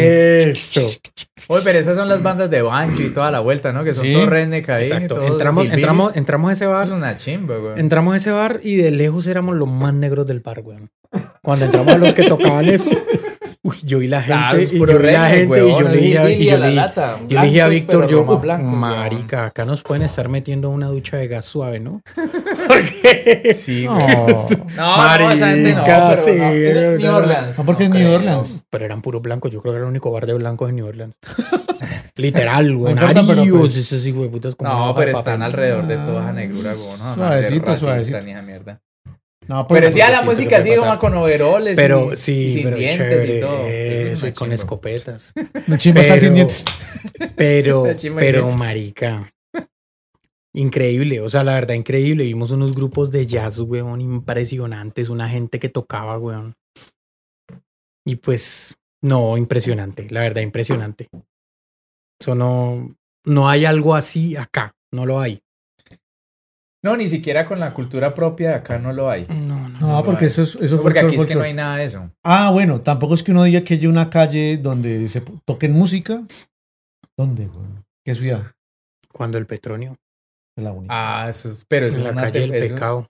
[0.51, 0.89] Eso.
[1.47, 3.85] Oye, pero esas son las bandas de banjo y toda la vuelta, ¿no?
[3.85, 4.13] Que son Sí.
[4.13, 4.87] todos redneck ahí.
[4.87, 5.15] Exacto.
[5.15, 6.87] todos Entramos, entramos, entramos a ese Eso bar.
[6.87, 7.79] es una chimba, weón.
[7.79, 10.91] Entramos a ese bar y de lejos éramos los más negros del bar, weón.
[11.41, 12.91] Cuando entramos a los que tocaban eso,
[13.69, 15.97] uy, yo vi la gente, Claro, y yo vi la redneck, gente, y yo le
[15.97, 17.19] dije, a- y yo la lata.
[17.29, 18.25] yo dije Víctor, yo,
[18.63, 22.01] marica, acá nos pueden estar metiendo una ducha de gas suave, ¿no?
[22.69, 24.35] Porque Sí, No, güey.
[24.77, 26.45] No, no, esa gente no, Marica, pero sí, no.
[26.49, 27.17] Eso es New no.
[27.19, 27.59] Orleans.
[27.59, 28.13] No, porque es New.
[28.15, 28.63] Orleans.
[28.71, 29.51] pero eran puros blancos.
[29.51, 31.15] Yo creo que era el único bar de blancos en New Orleans.
[32.17, 32.95] Literal, güey.
[32.95, 36.99] Pues- esos hijos de putas como No, pero están alrededor de toda esa negrura, güey.
[36.99, 38.21] No, no, Suavecito, suavecito.
[38.21, 38.81] ni esa mierda.
[39.49, 42.51] No, pues, Pero sí a la música así como con overoles Pero y, sí, y
[42.51, 43.67] sin pero dientes chévere, y todo.
[43.67, 45.33] Eso es con escopetas.
[45.67, 46.65] No chimba estar sin Pero- dientes.
[47.37, 49.33] Pero, La pero marica.
[50.55, 52.25] Increíble, o sea, la verdad, increíble.
[52.25, 56.55] Vimos unos grupos de jazz, weón, impresionantes, una gente que tocaba, weón.
[58.05, 61.09] Y pues, no, impresionante, la verdad, impresionante.
[62.21, 62.89] Eso no,
[63.25, 65.41] no hay algo así acá, no lo hay.
[66.83, 69.27] No, ni siquiera con la cultura propia de acá no lo hay.
[69.29, 69.81] No, no.
[69.81, 70.31] No, porque hay.
[70.31, 70.55] eso es.
[70.57, 72.11] Eso No, porque aquí es que no hay nada de eso.
[72.25, 76.23] Ah, bueno, tampoco es que uno diga que haya una calle donde se toquen música.
[77.17, 77.67] ¿Dónde, güey?
[78.05, 78.53] ¿Qué ciudad?
[79.13, 79.97] Cuando el petróleo,
[80.57, 80.95] Es la única.
[81.25, 83.09] Ah, eso es, pero es en la una calle del eso- pecado.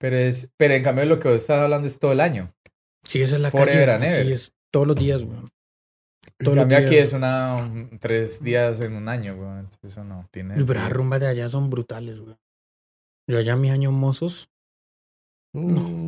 [0.00, 2.48] Pero es, pero en cambio lo que vos estás hablando es todo el año.
[3.02, 3.92] Sí, esa es la Forever calle.
[3.94, 4.26] and ever.
[4.26, 5.48] Sí, es todos los días, weón.
[6.38, 7.08] En Todos los cambio aquí días.
[7.08, 9.48] es una tres días en un año, güey.
[9.58, 10.54] Entonces Eso no tiene.
[10.54, 12.38] Pero las rumbas de allá son brutales, weón.
[13.28, 14.48] Yo allá mis años mozos,
[15.54, 15.60] Uh,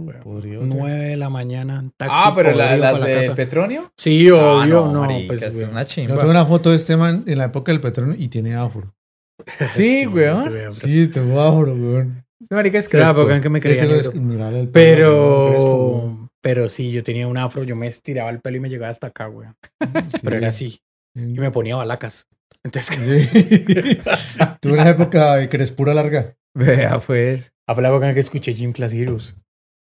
[0.07, 0.21] weón.
[0.23, 1.83] podría nueve de la mañana.
[1.97, 3.35] taxi Ah, pero las la de casa.
[3.35, 3.91] Petronio.
[3.97, 6.19] Sí, Ah, obvio, no, marica, pues, es una Yo chimba.
[6.19, 8.95] tengo una foto de este man en la época del petróleo y tiene afro.
[9.71, 10.77] Sí, weón.
[10.77, 12.23] Sí, tengo afro, weón.
[12.41, 13.21] Ese marica es Que la crespo.
[13.23, 13.97] época en que me creía negro.
[13.99, 18.61] es- crespo, Pero, pero sí, yo tenía un afro, yo me estiraba el pelo y
[18.61, 19.49] me llegaba hasta acá, güey.
[19.49, 19.57] weón.
[20.13, 20.19] Sí.
[20.23, 20.81] Pero era así.
[21.15, 22.27] Y me ponía balacas.
[22.63, 22.95] Entonces,
[23.33, 23.99] Sí.
[24.61, 26.37] Tuve una época de crespura larga.
[26.55, 27.53] Vea, pues.
[27.69, 29.37] Ah, fue la época en que escuché Gym Class Heroes.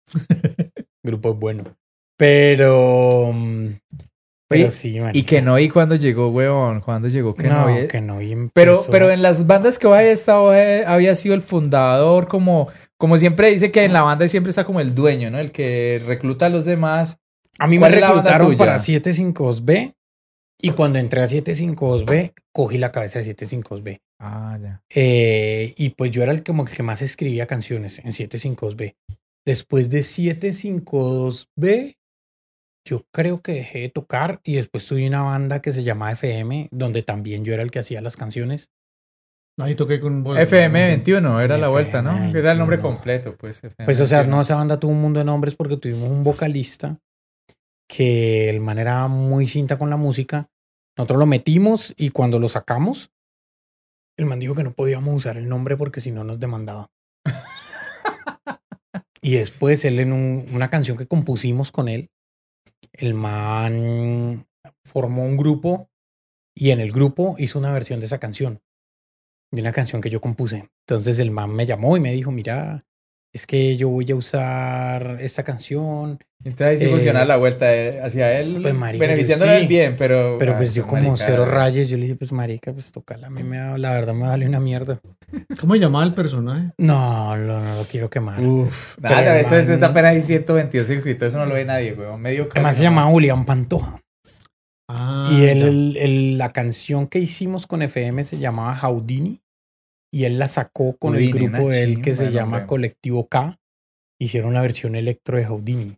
[1.04, 1.64] Grupo bueno.
[2.16, 3.30] Pero.
[3.34, 3.66] mm,
[4.48, 5.10] Pero sí, man.
[5.14, 6.80] Y que no y cuando llegó, weón.
[6.80, 7.68] Cuando llegó que no.
[7.68, 8.22] no, y- que no.
[8.22, 10.50] y Pero, empezó- pero en las bandas que había estado,
[10.86, 14.80] había sido el fundador, como, como siempre dice que en la banda siempre está como
[14.80, 15.38] el dueño, ¿no?
[15.38, 17.16] El que recluta a los demás.
[17.58, 19.94] A mí me ¿Cuál es la banda reclutaron para 752B.
[20.62, 23.98] Y cuando entré a 752B, cogí la cabeza de 752B.
[24.18, 24.82] Ah, ya.
[24.90, 28.96] Eh, y pues yo era el, como el que más escribía canciones en 752B.
[29.46, 31.96] Después de 752B,
[32.86, 36.68] yo creo que dejé de tocar y después tuve una banda que se llamaba FM,
[36.70, 38.70] donde también yo era el que hacía las canciones.
[39.58, 42.10] Ahí toqué con bueno, FM 21 era la vuelta, ¿no?
[42.10, 42.96] FM Era el nombre 21.
[42.96, 43.58] completo, pues.
[43.58, 44.36] FM Pues o sea, 21.
[44.36, 46.98] no, esa banda tuvo un mundo de nombres porque tuvimos un vocalista
[47.88, 50.48] que el man era muy cinta con la música.
[50.96, 53.12] Nosotros lo metimos y cuando lo sacamos,
[54.16, 56.90] el man dijo que no podíamos usar el nombre porque si no nos demandaba.
[59.22, 62.10] y después él en un- una canción que compusimos con él,
[62.92, 64.46] el man
[64.84, 65.88] formó un grupo
[66.54, 68.60] y en el grupo hizo una versión de esa canción,
[69.50, 70.68] de una canción que yo compuse.
[70.86, 72.84] Entonces el man me llamó y me dijo, mira,
[73.34, 78.00] es que yo voy a usar esta canción, Entonces sí eh, funciona la vuelta eh,
[78.00, 79.66] hacia él, pues, marica, beneficiándole sí.
[79.66, 80.36] bien, pero...
[80.38, 82.92] pero ah, pues yo ese como marica- cero rayes, yo le dije, pues marica, pues
[82.92, 85.00] tocala, a mí me da, la verdad me vale una mierda.
[85.60, 86.70] ¿Cómo llamaba el personaje?
[86.78, 88.40] No, no, no lo quiero quemar.
[88.40, 92.20] Uf, nada, eso es apenas hay 122 suscriptores, eso no lo ve nadie, weón.
[92.20, 94.00] Medio Además se llamaba Julián Pantoja.
[94.88, 99.40] Ah, y él, el- el- la canción que hicimos con FM se llamaba Houdini
[100.14, 102.66] y él la sacó con Houdini, el grupo de él que se de llama.
[102.66, 103.58] Colectivo K.
[104.20, 105.96] Hicieron la versión electro de Houdini.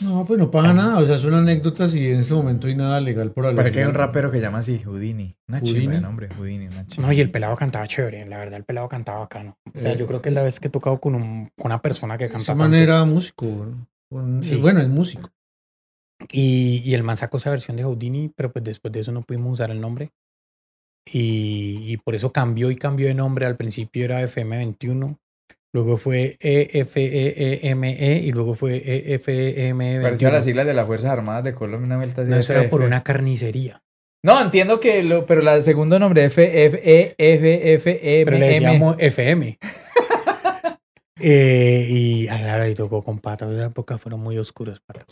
[0.00, 0.98] No, pues no pasa nada.
[0.98, 3.56] O sea, son anécdotas y en este momento hay nada legal por hablar.
[3.64, 5.36] Parece que hay un rapero que llama así, Houdini.
[5.48, 6.86] Una de nombre, Houdini, una.
[6.98, 9.58] No, y el pelado cantaba chévere, la verdad, el pelado cantaba bacano.
[9.74, 9.96] O sea, Eh.
[9.96, 12.24] yo creo que es la vez que he tocado con, un- con una persona que
[12.24, 12.64] De canta esa tanto.
[12.64, 13.46] manera músico.
[13.46, 13.86] ¿no?
[14.10, 14.56] Un- Sí.
[14.56, 15.30] Bueno, es músico.
[16.30, 19.22] Y, y el man sacó esa versión de Houdini, pero pues después de eso no
[19.22, 20.10] pudimos usar el nombre.
[21.04, 23.46] Y, y por eso cambió y cambió de nombre.
[23.46, 25.16] Al principio era FM21,
[25.74, 30.02] luego fue E EFEEME E y luego fue E EFEM21.
[30.02, 32.22] Pareció a las siglas de las Fuerzas Armadas de Colombia, una vuelta.
[32.22, 33.82] No, eso era por una carnicería.
[34.24, 38.24] No, entiendo que lo, pero la- el segundo nombre F, F, E, F, F, E,
[38.24, 38.56] Pero le
[39.06, 39.58] FM.
[41.24, 43.50] Eh, y ah, claro, ahí tocó con Pato.
[43.52, 45.04] Esa época fueron muy oscuras, Pato.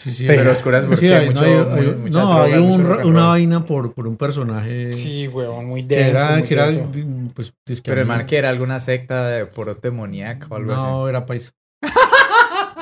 [0.00, 0.26] Sí, sí.
[0.28, 2.68] Pero oscuras porque Sí, hay- mucho, no, hay, muy- hay- mucha no, droga, hay un
[2.88, 6.10] mucho una vaina por, por un personaje Sí, huevón, muy que denso.
[6.22, 6.88] era, muy que era denso.
[6.92, 10.82] di- pues, Pero el man que era alguna secta de por demoníaca o algo así.
[10.82, 11.50] No, era paisa.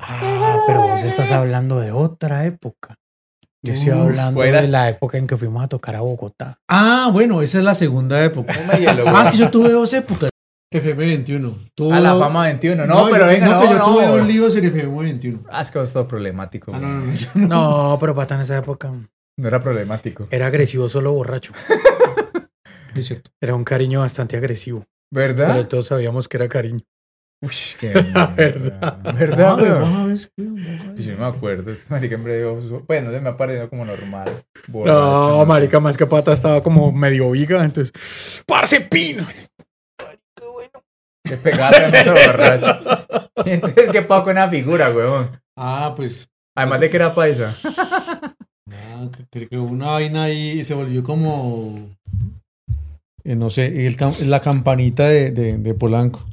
[0.00, 2.94] Ah, pero vos estás hablando de otra época.
[3.62, 4.62] Yo estoy hablando fuera.
[4.62, 6.58] de la época en que fuimos a tocar a Bogotá.
[6.68, 8.52] Ah, bueno, esa es la segunda época.
[9.06, 10.30] Ah, es que yo tuve dos épocas.
[10.70, 11.70] FM21.
[11.74, 12.86] Tuve A la fama 21.
[12.86, 13.84] No, pero yo- venga, no, que yo no.
[13.84, 15.40] tuve dos líos en FM21.
[15.50, 16.72] Ah, es que es todo problemático.
[16.74, 17.48] Ah, no, no, no, no.
[17.92, 18.92] No, pero Pata en esa época
[19.38, 20.28] No era problemático.
[20.30, 21.52] era agresivo solo borracho.
[22.94, 23.30] Es cierto.
[23.40, 24.84] Era un cariño bastante agresivo.
[25.12, 25.48] ¿Verdad?
[25.52, 26.80] Pero todos sabíamos que era cariño.
[27.40, 28.34] Uy, qué verdad.
[28.34, 28.98] verdad.
[29.14, 29.58] ¿Verdad,
[30.96, 31.70] yo no me acuerdo.
[31.70, 32.50] Este marica en breve.
[32.88, 34.24] Bueno, se me ha parecido como normal.
[34.66, 35.46] No, Borracho, sé.
[35.46, 38.42] marica, más que Pata estaba como medio viga, entonces...
[38.46, 39.24] ¡Parce pino!
[41.28, 42.76] Te pegaba tremendo borracho.
[43.44, 45.30] Y entonces, ¿qué pago con una figura, weón?
[45.56, 46.28] Ah, pues.
[46.56, 47.56] Además de que era paisa.
[47.64, 51.96] ah, que- Creo que una vaina ahí se volvió como.
[53.24, 53.96] eh, no sé, el
[54.28, 56.24] la campanita de, de, de Polanco.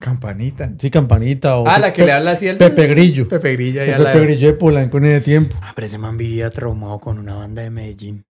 [0.00, 0.72] Campanita.
[0.78, 1.56] Sí, campanita.
[1.56, 2.56] O Ah, la que Pe- le habla así el...
[2.56, 3.26] Pepe Grillo.
[3.28, 3.82] Pepe Grillo.
[3.82, 4.12] El Ya la...
[4.12, 5.56] Pepe Grillo de Polanco en ese tiempo.
[5.60, 8.24] Ah, pero ese man vivía traumado con una banda de Medellín.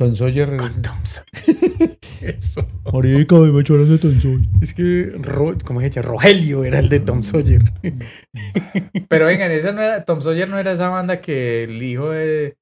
[0.00, 0.56] Tom Sawyer.
[0.56, 1.24] Con Thompson.
[2.22, 2.66] Eso.
[2.90, 4.48] Marica, me echaron de Tom Sawyer.
[4.62, 6.08] Es que, Ro- ¿cómo se llama?
[6.08, 7.60] Rogelio era el de Tom Sawyer.
[9.08, 10.04] Pero vengan, esa no era...
[10.06, 12.56] Tom Sawyer no era esa banda que el hijo de...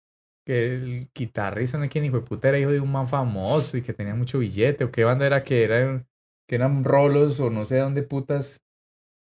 [0.44, 3.76] Que el guitarrista, no sé quién hijo de puta, era hijo de un man famoso
[3.76, 4.82] y que tenía mucho billete.
[4.84, 6.04] ¿O qué banda era que era...
[6.48, 8.62] Que eran rolos o no sé dónde putas...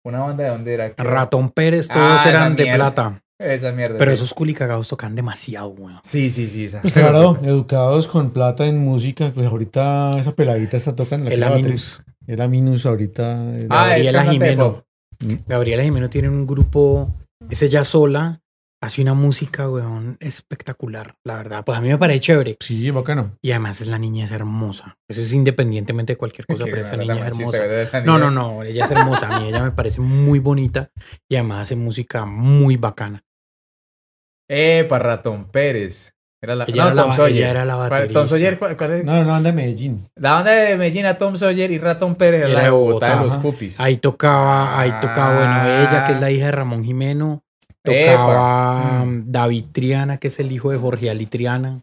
[0.04, 0.94] Una banda de dónde era.
[0.98, 3.22] Ratón Pérez, todos Ah, eran de plata.
[3.42, 3.98] Esa mierda.
[3.98, 6.00] Pero esos culicagados tocan demasiado, weón.
[6.04, 6.66] Sí, sí, sí.
[6.66, 6.82] esa.
[6.82, 9.32] Pues claro, educados con plata en música.
[9.34, 11.30] Pues ahorita esa peladita está tocando.
[11.30, 11.98] La El Aminus.
[12.00, 12.14] batería.
[12.28, 13.56] Era Minus ahorita.
[13.58, 14.64] era- Ah, es Gabriela Jimeno.
[14.74, 14.84] pop.
[15.48, 17.14] Gabriela Jimeno tiene un grupo,
[17.50, 18.42] es ella sola,
[18.82, 21.64] hace una música, weón, espectacular, la verdad.
[21.66, 22.58] Pues a mí me parece chévere.
[22.60, 23.38] Sí, bacano.
[23.42, 24.98] Y además es la niña es hermosa.
[25.08, 27.60] Eso es independientemente de cualquier cosa, pero esa niña es hermosa.
[28.06, 29.28] No, no, no, ella es hermosa.
[29.36, 30.90] A mí ella me parece muy bonita
[31.30, 33.24] y además hace música muy bacana.
[34.52, 36.14] Epa, Ratón Pérez.
[36.44, 37.48] Era la, Ella, no, era, la, Tom ella Sawyer.
[37.50, 38.20] era la ¿Cuál- baterista.
[38.20, 39.06] Tom Sawyer, ¿cuál, cuál es?
[39.06, 40.08] No, no, anda en Medellín.
[40.16, 43.16] La banda de Medellín a Tom Sawyer y Ratón Pérez era la de de Bogotá,
[43.20, 43.80] de los pupis.
[43.80, 45.88] Ahí tocaba, ahí tocaba, bueno, Ah.
[45.90, 47.44] ella que es la hija de Ramón Jimeno.
[47.84, 51.82] Tocaba um, David Triana, que es el hijo de Jorge Ali Triana.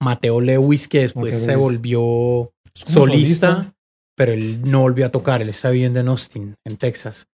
[0.00, 1.62] Mateo Lewis, que después Mateo se Lewis.
[1.64, 3.72] volvió solista,
[4.16, 5.42] pero él no volvió a tocar.
[5.42, 7.26] Él está viviendo en Austin, en Texas.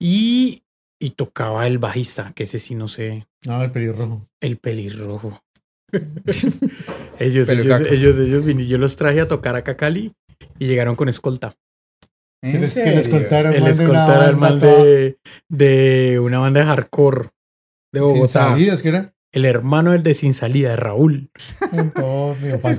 [0.00, 0.62] Y,
[1.02, 4.26] y tocaba el bajista, que ese sí no sé, No, el pelirrojo.
[4.40, 5.42] el pelirrojo.
[7.18, 10.12] ellos, ellos, ellos, ellos, yo los traje a tocar a Cacali
[10.58, 11.54] y llegaron con escolta.
[12.42, 12.94] ¿En Que les, que serio?
[12.96, 13.52] les contaron.
[13.54, 17.28] El man, de man de, de una banda de hardcore
[17.92, 18.50] de Bogotá.
[18.50, 19.12] salidas, ¿qué era?
[19.32, 21.30] El hermano del de Sin Salida, Raúl.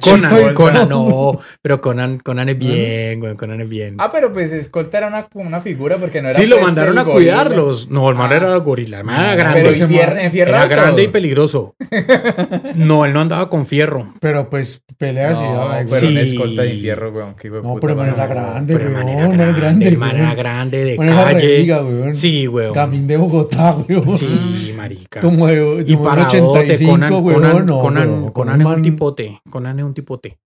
[0.01, 3.95] Conan, y Conan, no, pero Conan, Conan es bien, güey, Conan es bien.
[3.97, 6.37] Ah, pero pues Escolta era una, una figura porque no era.
[6.39, 7.15] sí, lo pues, mandaron el a gorila.
[7.15, 7.89] cuidarlos.
[7.89, 8.35] No, el man Ah.
[8.35, 8.99] era gorila.
[8.99, 9.61] El man era grande.
[9.61, 11.75] Pero ese man- era grande y peligroso.
[12.75, 14.13] No, él no andaba con fierro.
[14.19, 16.17] Pero pues peleas y No, pero Sí.
[16.17, 16.63] escolta.
[16.63, 18.17] Qué hijo de No, pero man mano.
[18.17, 22.13] era grande, Pero el man man grande, el man era grande de Man calle.
[22.15, 22.73] Sí, weón.
[22.73, 24.17] Gamín de Bogotá, weón.
[24.17, 25.21] Sí, marica.
[25.21, 27.33] Como de, Y para un 85, Conan, weón.
[27.41, 28.31] Conan, no, Conan, weón.
[28.31, 29.39] Conan es un tipote.
[29.49, 30.37] Conan es un tipote.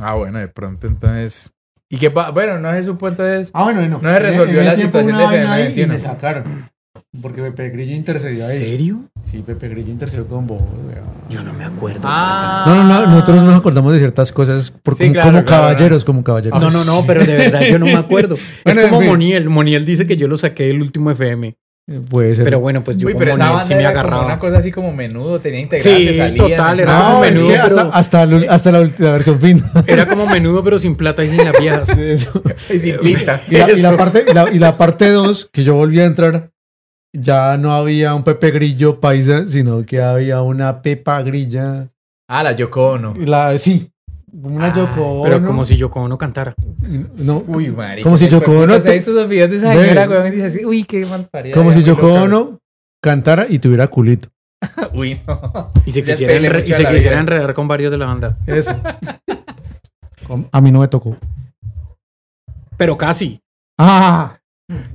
[0.00, 1.50] Ah, bueno, de pronto entonces.
[1.90, 3.50] ¿Y qué pa- Bueno, no se supo entonces.
[3.54, 4.00] Ah, bueno, bueno.
[4.02, 5.86] No se resolvió En- en la situación de ahí Y FM21.
[5.88, 6.70] me sacaron.
[7.22, 8.58] Porque Pepe Grillo intercedió ¿En ahí.
[8.58, 9.00] serio?
[9.22, 11.04] Sí, Pepe Grillo intercedió con vos, weón.
[11.30, 12.00] Yo no me acuerdo.
[12.04, 12.64] Ah.
[12.66, 15.62] No, no, no, nosotros nos acordamos de ciertas cosas por, Sí, como, claro, como claro,
[15.62, 16.60] caballeros, como caballeros.
[16.60, 18.36] No, no, no, pero de verdad yo no me acuerdo.
[18.64, 19.10] Bueno, es como en fin.
[19.12, 19.48] Moniel.
[19.48, 21.56] Moniel dice que yo lo saqué del último FM.
[21.86, 22.44] Eh, Puede ser.
[22.44, 24.26] Pero bueno, pues yo Uy, pero esa Moniel banda sí me era como agarraba.
[24.26, 27.48] una cosa así como menudo, tenía integrantes, Sí, salían, total, era no, como es menudo,
[27.52, 29.62] que hasta, pero- hasta, la, hasta la, ulti- la versión fin.
[29.86, 31.88] Era como menudo, pero sin plata y sin las viejas.
[31.90, 32.42] Eso.
[32.72, 33.42] Y sin pinta.
[33.50, 36.06] Y la, y la parte y la, y la parte 2, que yo volví a
[36.06, 36.50] entrar,
[37.12, 41.90] ya no había un Pepe Grillo paisa, sino que había una Pepa Grilla.
[42.28, 43.14] Ah, la Yoko Ono.
[43.18, 43.90] La, sí,
[44.42, 46.54] una Yoko Pero como si Yoko Ono cantara.
[47.18, 48.02] no, Uy, marica.
[48.04, 50.26] Como si Yoko Ono ¿se ha te- visto esos videos de esa señora, weón?
[50.28, 51.54] Y dice así, uy, qué mal parida.
[51.54, 52.12] como si Yoko.
[52.12, 52.58] Ono
[53.02, 54.28] cantara y tuviera culito.
[54.94, 55.70] Uy, no.
[55.84, 56.62] Y se quisiera, enre-
[56.96, 58.38] y se enredar con varios de la banda.
[58.46, 58.74] Eso.
[60.52, 61.16] A mí no me tocó.
[62.76, 63.40] Pero casi.
[63.78, 64.38] Ah,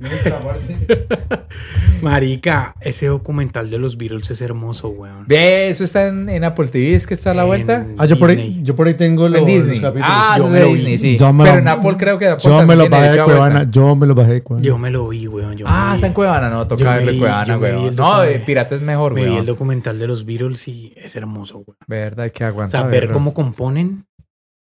[2.02, 5.24] Marica, ese documental de los Beatles es hermoso, weón.
[5.26, 7.86] Ve, eso está en, en Apple TV, es que está a la En vuelta.
[7.98, 9.80] ah, yo, por ahí, yo por ahí tengo los, En Disney.
[9.80, 10.08] los capítulos.
[10.10, 10.72] Ah, Yo de vi.
[10.74, 11.18] Disney, sí.
[11.18, 13.24] Yo me Pero lo- en Apple creo que Apple yo me lo bajé de.
[13.24, 13.70] Cuevana.
[13.70, 14.64] Yo me lo bajé de Cuevana.
[14.66, 15.56] Yo me lo vi, weón.
[15.56, 17.96] Yo Ah, me está vi- en Cuevana, no, toca verlo en vi- Cuevana, vi weón.
[17.96, 21.58] No, de pirata es mejor, Me vi el documental de los Beatles y es hermoso,
[21.66, 21.76] weón.
[21.86, 22.78] Verdad que O aguanta.
[22.78, 24.06] sea, ver cómo componen,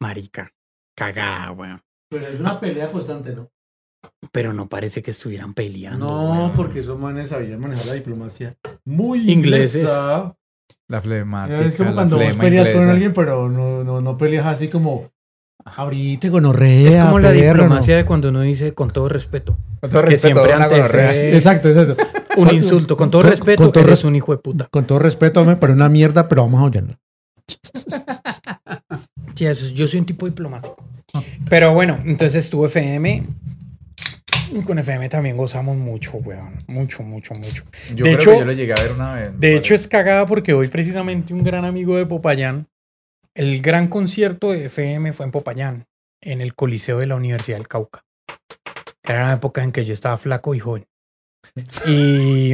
[0.01, 0.51] marica.
[0.95, 1.79] Cagada, weón.
[2.09, 3.49] Pero es una pelea constante, ¿no?
[4.31, 6.05] Pero no parece que estuvieran peleando.
[6.05, 6.51] No, weón.
[6.53, 9.75] porque esos manes sabían manejar la diplomacia muy Ingleses.
[9.81, 10.35] inglesa.
[10.87, 11.61] La flemática.
[11.61, 15.09] Es como cuando vos peleas con alguien, pero no, no, no peleas así como
[15.65, 16.89] ahorita gonorrea.
[16.89, 19.57] Es como la perro, diplomacia de cuando uno dice con todo respeto.
[19.79, 21.33] Con todo que respeto, siempre una antes es-.
[21.33, 22.03] Exacto, exacto.
[22.37, 22.97] Un insulto.
[22.97, 24.67] Con todo con- respeto, con todo eres res- un hijo de puta.
[24.71, 26.97] Con todo respeto, me parece una mierda, pero vamos a apoyarlo.
[29.35, 30.75] Sí, eso, yo soy un tipo diplomático.
[31.49, 33.23] Pero bueno, entonces estuve FM.
[34.53, 36.53] Y con FM también gozamos mucho, weón.
[36.67, 37.63] Mucho, mucho, mucho.
[37.95, 39.31] Yo De creo hecho- que yo lo llegué a ver una vez.
[39.39, 42.67] De hecho, es cagada porque hoy precisamente un gran amigo de Popayán,
[43.35, 45.85] el gran concierto de FM fue en Popayán,
[46.21, 48.03] en el Coliseo de la Universidad del Cauca.
[49.03, 50.85] Era una época en que yo estaba flaco y joven.
[51.87, 52.53] Y,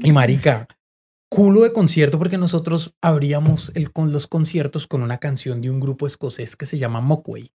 [0.00, 0.68] y marica,
[1.28, 5.80] culo de concierto porque nosotros abríamos el, con los conciertos con una canción de un
[5.80, 7.50] grupo escocés que se llama Mockway,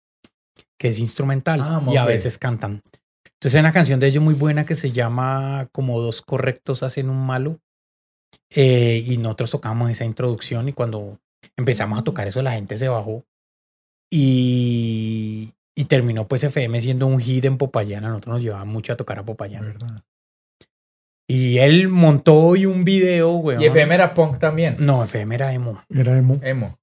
[0.82, 2.82] que es instrumental Ah, y a veces cantan.
[3.36, 7.08] Entonces hay una canción de ellos muy buena que se llama Como dos correctos hacen
[7.08, 7.60] un malo.
[8.50, 11.20] Eh, y nosotros tocamos esa introducción y cuando
[11.56, 13.24] empezamos a tocar eso la gente se bajó.
[14.10, 18.04] Y, y terminó pues FM siendo un hit en Popayán.
[18.06, 19.66] A nosotros nos llevaba mucho a tocar a Popayán.
[19.66, 20.04] Verdad.
[21.28, 23.62] Y él montó hoy un video, güey.
[23.62, 24.78] Y FM era punk también.
[24.80, 25.80] No, FM era emo.
[25.90, 26.40] Era emo.
[26.42, 26.76] Emo.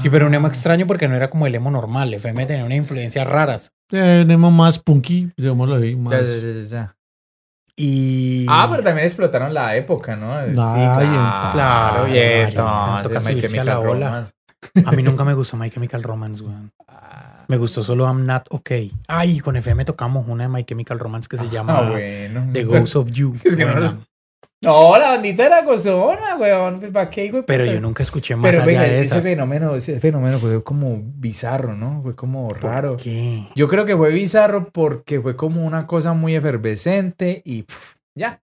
[0.00, 2.12] Sí, pero un emo extraño porque no era como el emo normal.
[2.14, 3.72] FM tenía unas influencias raras.
[3.90, 5.94] Eh, emo más punky, digámoslo ahí.
[5.96, 6.12] Más...
[6.12, 6.96] Ya, ya, ya.
[7.76, 8.46] Y.
[8.48, 10.38] Ah, pero también explotaron la época, ¿no?
[10.46, 11.04] Sí, Nah, claro.
[11.04, 14.26] y claro, y entonces toca My subirse a Chemical la ola.
[14.84, 16.54] A mí nunca me gustó My Chemical Romance, güey.
[16.86, 18.92] Ah, Me gustó solo I'm Not Okay.
[19.08, 22.46] Ay, con FM tocamos una de My Chemical Romance que se llama Ah, bueno.
[22.52, 23.34] The Ghost of You.
[23.44, 23.80] Es que no Buena.
[23.80, 23.96] los-
[24.62, 26.92] No, la bandita era gozona, weón.
[26.92, 27.42] ¿Para qué, güey?
[27.44, 29.24] Pero yo nunca escuché más Pero allá venga, de ese esas.
[29.24, 32.00] fenómeno, ese fenómeno fue como bizarro, ¿no?
[32.02, 32.96] Fue como raro.
[32.96, 33.48] ¿Qué?
[33.56, 37.64] Yo creo que fue bizarro porque fue como una cosa muy efervescente y
[38.16, 38.40] ya.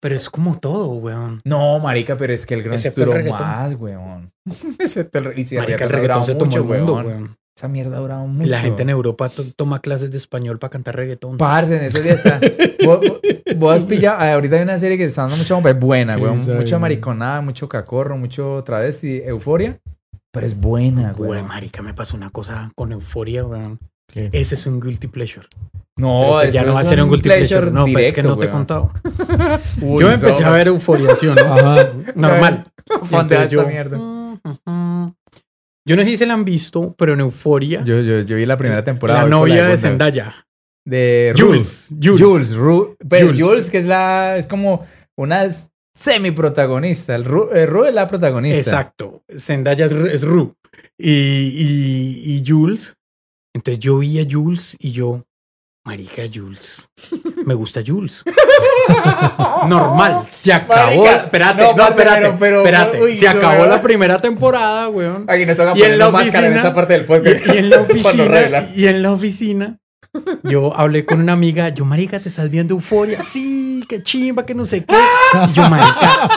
[0.00, 1.42] Pero es como todo, weón.
[1.44, 4.32] No, marica, pero es que el el duró más, weón.
[4.78, 7.06] Excepto el y si Marica, el reggaetón se mucho, tomó el mundo, weón.
[7.06, 7.36] weón.
[7.60, 8.48] Esa mierda ha durado mucho.
[8.48, 11.36] la gente en Europa to- toma clases de español para cantar reggaetón.
[11.36, 12.40] Parce, en ese día está.
[13.58, 14.16] vos, has pillado.
[14.18, 16.32] ah, Ahorita hay una serie que está dando mucha es buena, ¿Qué güey.
[16.38, 16.78] Mucha güey?
[16.80, 19.78] mariconada, mucho cacorro, mucho travesti, euforia.
[20.32, 21.28] Pero es buena, güey.
[21.28, 23.44] Güey, marica, me pasó una cosa con euforia.
[24.10, 24.30] ¿Qué?
[24.32, 25.46] Ese es un guilty pleasure.
[25.98, 27.70] No, pues eso ya no va a ser un guilty pleasure.
[27.70, 28.50] No, pues es que directo, no te he güey.
[28.50, 28.90] contado.
[29.82, 31.42] Uy, Yo me empecé so- a ver euforia, ¿sí o no?
[31.42, 31.90] Ajá.
[32.14, 32.64] Normal.
[33.02, 33.98] Esta yo- mierda.
[35.86, 37.82] Yo no sé si se la han visto, pero en euforia.
[37.84, 39.22] Yo, yo, yo vi la primera temporada.
[39.24, 39.76] la novia de.
[39.78, 40.46] Zendaya.
[40.86, 41.88] De Jules.
[42.02, 42.20] Jules.
[42.20, 42.56] Jules.
[42.56, 43.40] Ru- pero Jules.
[43.42, 43.70] Jules.
[43.70, 44.36] que es la.
[44.36, 44.86] Es como
[45.16, 45.46] una
[45.94, 47.14] semi protagonista.
[47.14, 48.58] El Ru, el Ru es la protagonista.
[48.58, 49.22] Exacto.
[49.38, 50.54] Zendaya es, Ru- es Ru.
[50.98, 52.94] Y, y, y Jules.
[53.54, 55.26] Entonces yo vi a Jules y yo,
[55.84, 56.88] marica Jules.
[57.44, 58.22] Me gusta Jules.
[59.66, 60.24] Normal.
[60.28, 60.82] Se acabó.
[61.02, 62.20] Marica, espérate, no, no, espérate.
[62.20, 63.02] pero- pero- espérate.
[63.02, 63.68] uy, se no, acabó weón.
[63.70, 65.24] la primera temporada, weón.
[65.28, 67.46] Aquí nos toca Y en la máscara en oficina- esta parte del podcast.
[67.46, 69.78] Y, y en la oficina, y en la oficina,
[70.42, 73.22] yo hablé con una amiga, yo, marica, ¿te estás viendo euforia?
[73.22, 74.96] Sí, qué chimba, que no sé qué.
[75.48, 76.28] Y yo, marica,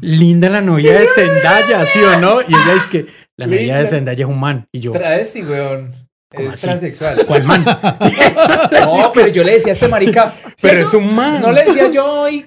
[0.00, 2.40] linda la novia de Zendaya, ¿sí o no?
[2.42, 3.78] Y ella es que la novia Linda.
[3.80, 4.66] de Zendaya es un man.
[4.72, 5.92] Y yo, Travesti, weón.
[6.34, 6.62] ¿Cómo Es así?
[6.66, 7.24] transexual.
[7.26, 7.64] ¿cuál man?
[8.72, 10.34] No, pero yo le decía a este marica.
[10.62, 10.98] Pero ¿sí, es no?
[11.08, 11.40] un man.
[11.40, 12.46] No le decía yo hoy,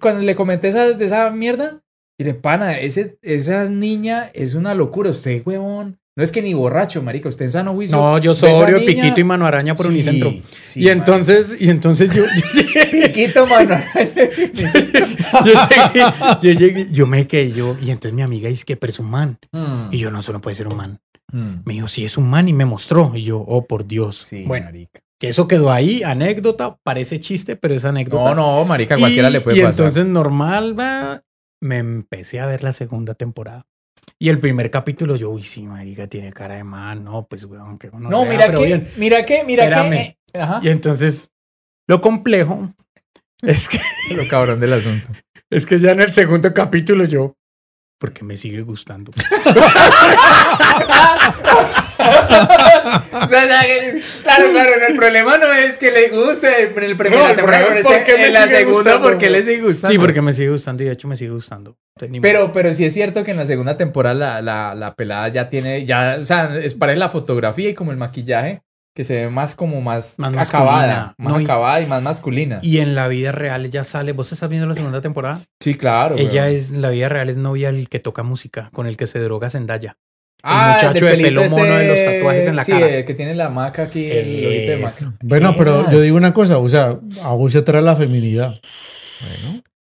[0.00, 1.80] cuando le comenté esa, de esa mierda.
[2.18, 5.10] Le pana, ese, esa niña es una locura.
[5.10, 5.98] Usted, weón.
[6.14, 7.28] No es que ni borracho, marica.
[7.28, 7.96] Usted en sano juicio.
[7.96, 10.32] No, yo sobrio, piquito y mano araña por Sí, unicentro.
[10.64, 12.90] sí, y entonces, y entonces yo, man.
[12.90, 13.76] Piquito, mano.
[15.44, 16.04] yo, llegué,
[16.42, 19.10] yo llegué, yo me quedé, yo, y entonces mi amiga dice que, pero es un
[19.10, 19.38] man.
[19.52, 21.00] Mm, Y yo, no, eso no puede ser un man.
[21.32, 21.62] Mm.
[21.64, 23.12] Me dijo, sí, es un man y me mostró.
[23.14, 24.16] Y yo, oh, por Dios.
[24.16, 25.00] Sí, bueno, marica.
[25.18, 28.34] que eso quedó ahí, anécdota, parece chiste, pero es anécdota.
[28.34, 29.86] No, no, marica, cualquiera y, le puede y pasar.
[29.86, 31.22] entonces normal, va,
[31.60, 33.66] me empecé a ver la segunda temporada.
[34.18, 37.04] Y el primer capítulo yo, uy, sí, marica, tiene cara de man.
[37.04, 38.88] No, pues, weón, que no, mira que, bien.
[38.96, 39.90] mira que, mira Espérame.
[39.90, 40.38] que.
[40.38, 40.60] eh, Ajá.
[40.62, 41.30] Y entonces,
[41.88, 42.72] lo complejo
[43.42, 43.78] es que,
[44.14, 45.08] Lo cabrón del asunto.
[45.50, 47.36] es que ya en el segundo capítulo yo,
[48.02, 49.12] porque me sigue gustando.
[53.12, 53.46] O sea,
[54.22, 57.62] claro, claro, el problema no es que le guste en el primer No, el temporada,
[57.62, 59.92] es pero por qué me en la segunda gustando, porque le sigue gustando.
[59.92, 61.78] Sí, porque me sigue gustando y de hecho me sigue gustando.
[62.20, 65.48] Pero, pero sí es cierto que en la segunda temporada la, la, la pelada ya
[65.48, 68.62] tiene, ya, o sea, es para la fotografía y como el maquillaje,
[68.94, 71.14] que se ve más como más, Más acabada, masculina.
[71.18, 72.58] más No, y- acabada y más masculina.
[72.62, 75.40] Y en la vida real ella sale, ¿vos estás viendo la segunda temporada?
[75.60, 76.16] sí, claro.
[76.18, 76.56] ella weón.
[76.56, 79.18] es, en la vida real es novia del que toca música, con el que se
[79.20, 79.96] droga Zendaya.
[80.44, 82.88] Ah, muchacho del de pelo mono de los tatuajes en la sí, cara.
[82.88, 85.14] el que tiene la maca aquí, el de maca.
[85.22, 88.52] Bueno, pero yo digo una cosa, o sea, a vos se trae la feminidad.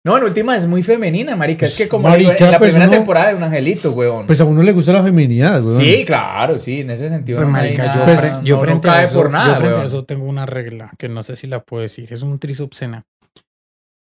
[0.08, 1.66] No, en última es muy femenina, marica.
[1.66, 3.92] es Pues, que como marica, digo, en la pues, primera uno- temporada de un angelito,
[3.92, 4.26] weón.
[4.26, 5.76] Pues a uno le gusta la feminidad, weón.
[5.76, 7.36] sí, claro, sí, en ese sentido.
[7.38, 9.54] Pues, no marica, nada- yo, Pues, no- yo no frente a cae eso, por nada,
[9.54, 12.10] yo frente a eso tengo una regla que no sé si la puedo decir.
[12.10, 13.04] Es un tris obscena.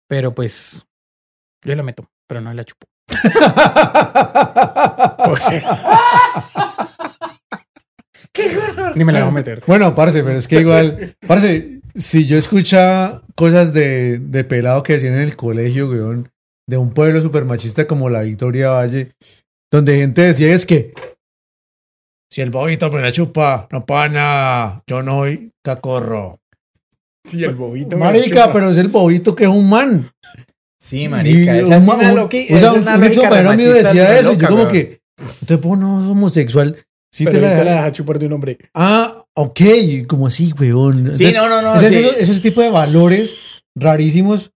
[0.08, 0.86] Pero pues
[1.64, 2.86] yo la meto, pero no la chupo.
[5.30, 5.62] O sea,
[8.94, 9.62] ni me la voy a meter.
[9.66, 14.94] Bueno, parce, pero es que igual, parce, si yo escuchaba cosas de, de pelado que
[14.94, 16.30] decían en el colegio, weón,
[16.68, 19.10] de un pueblo super machista como la Victoria Valle,
[19.72, 20.92] donde gente decía es que
[22.30, 26.38] si el bobito me la chupa, no para nada, yo no soy cacorro.
[27.26, 27.96] Sí, el bobito.
[27.96, 30.10] Marica, pero es el bobito que es un man.
[30.80, 31.56] Sí, marica.
[31.56, 33.52] Y Esa un es una un- loqui- o sea, es un, una un ex compañero
[33.54, 34.32] mío machista decía eso.
[34.32, 34.72] y loca, yo como weón.
[34.72, 35.00] que,
[35.40, 36.76] entonces vos no sos homosexual.
[37.10, 38.58] Sí pero te la ahorita la deja- deja chupar de un hombre.
[38.74, 39.07] Ah,
[39.42, 41.14] ok, como así, weón.
[41.14, 41.74] Sí, Entonces, no, no, no.
[41.74, 41.98] entonces sí.
[41.98, 43.36] esos, esos tipos de valores
[43.76, 44.50] rarísimos.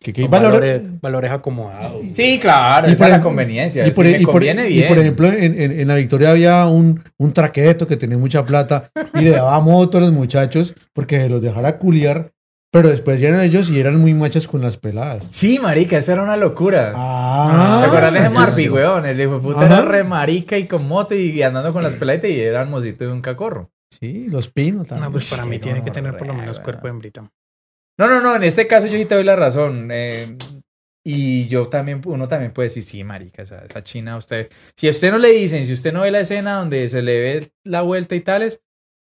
[0.00, 0.60] Que, que valores.
[0.60, 1.92] valores, valores acomodados.
[2.12, 3.84] Sí, claro, Y esa por es la conveniencia.
[3.84, 4.88] Y por, si me y por- conviene y bien.
[4.88, 8.92] por ejemplo, en, en- en la Victoria había un, un traqueto que tenía mucha plata
[9.14, 12.30] y le daba moto a los muchachos porque se los dejara culiar,
[12.70, 15.26] pero después eran ellos y eran muy machos con las peladas.
[15.32, 16.92] Sí, marica, eso era una locura.
[16.94, 18.68] Ah, ¿Te acuerdas de sí, sí.
[18.68, 19.04] weón?
[19.04, 19.78] El hijo de puta Ajá.
[19.78, 23.10] era re marica y con moto y andando con las peladitas y era hermosito de
[23.12, 23.72] un cacorro.
[23.90, 25.06] Sí, los pinos también.
[25.06, 26.90] No, pues para Sí, mí no, tiene que no, tener por lo menos cuerpo de
[26.90, 27.30] hembrita.
[27.98, 29.88] No, no, no, en este caso yo sí te doy la razón.
[29.90, 30.36] eh,
[31.04, 34.88] y yo también, uno también puede decir, sí, marica, o sea, esa china, usted, si
[34.88, 37.52] a usted no le dicen, si usted no ve la escena donde se le ve
[37.64, 38.60] la vuelta y tales,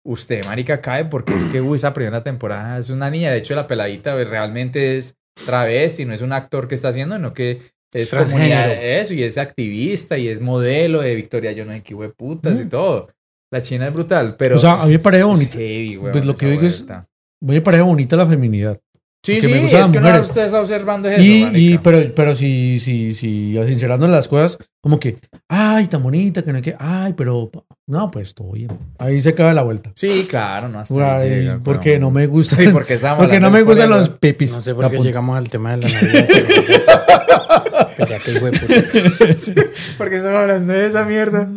[0.03, 3.32] usted, marica, cae porque es que, uy, esa primera temporada es una niña.
[3.32, 7.16] De hecho, la peladita pues, realmente es travesti, no es un actor que está haciendo,
[7.18, 7.62] sino que
[7.94, 8.62] es Transgénero.
[8.62, 12.60] comunidad, eso, y es activista, y es modelo de Victoria Yo no sé qué putas
[12.62, 12.70] y Mm.
[12.70, 13.10] todo.
[13.52, 14.56] La china es brutal, pero...
[14.56, 15.57] o sea, a mí me parece es bonito.
[15.57, 16.90] heavy, weón, Pues lo que esa digo es-.
[16.90, 17.06] A
[17.41, 18.80] mí me parece bonita la feminidad.
[19.23, 23.14] Sí, sí, me es que uno está observando eso, Y, y pero, pero si, si,
[23.14, 25.18] si, sincerando las cosas, como que,
[25.48, 27.52] ay, tan bonita, que no hay que, ay, pero,
[27.86, 28.69] no, pues todo bien.
[28.98, 29.91] Ahí se acaba la vuelta.
[29.95, 32.56] Sí, claro, no hasta Ay, llega, porque no me gusta.
[32.56, 34.53] Sí, porque porque no me por gustan los pepis.
[34.53, 36.28] No sé por qué llegamos al tema de la Navidad.
[37.99, 39.52] putas.
[39.99, 41.48] Porque estamos hablando de esa mierda.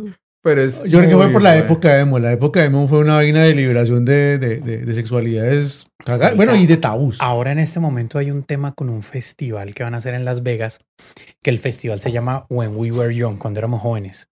[0.45, 1.65] Pero es Yo creo que fue por la bueno.
[1.65, 2.19] época emo.
[2.19, 6.37] La época emo fue una vaina de liberación de, de, de, de sexualidades cagadas.
[6.37, 7.17] Bueno, y de tabús.
[7.21, 10.25] Ahora en este momento hay un tema con un festival que van a hacer en
[10.27, 10.81] Las Vegas,
[11.43, 14.29] que el festival se llama When We Were Young, cuando éramos jóvenes.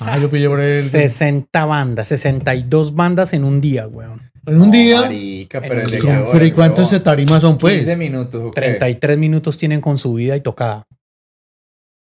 [0.00, 0.82] Ah, yo pillé por el.
[0.82, 4.30] 60 bandas, 62 bandas en un día, weón.
[4.46, 5.02] En un No, día.
[5.02, 6.08] Marica, En pero un el de día.
[6.10, 7.04] qué ¿Pero hora, y cuántos huevón?
[7.04, 7.74] tarimas son, pues?
[7.76, 8.42] 15 minutos.
[8.46, 8.60] ¿o qué?
[8.60, 10.84] 33 minutos tienen con subida y tocada.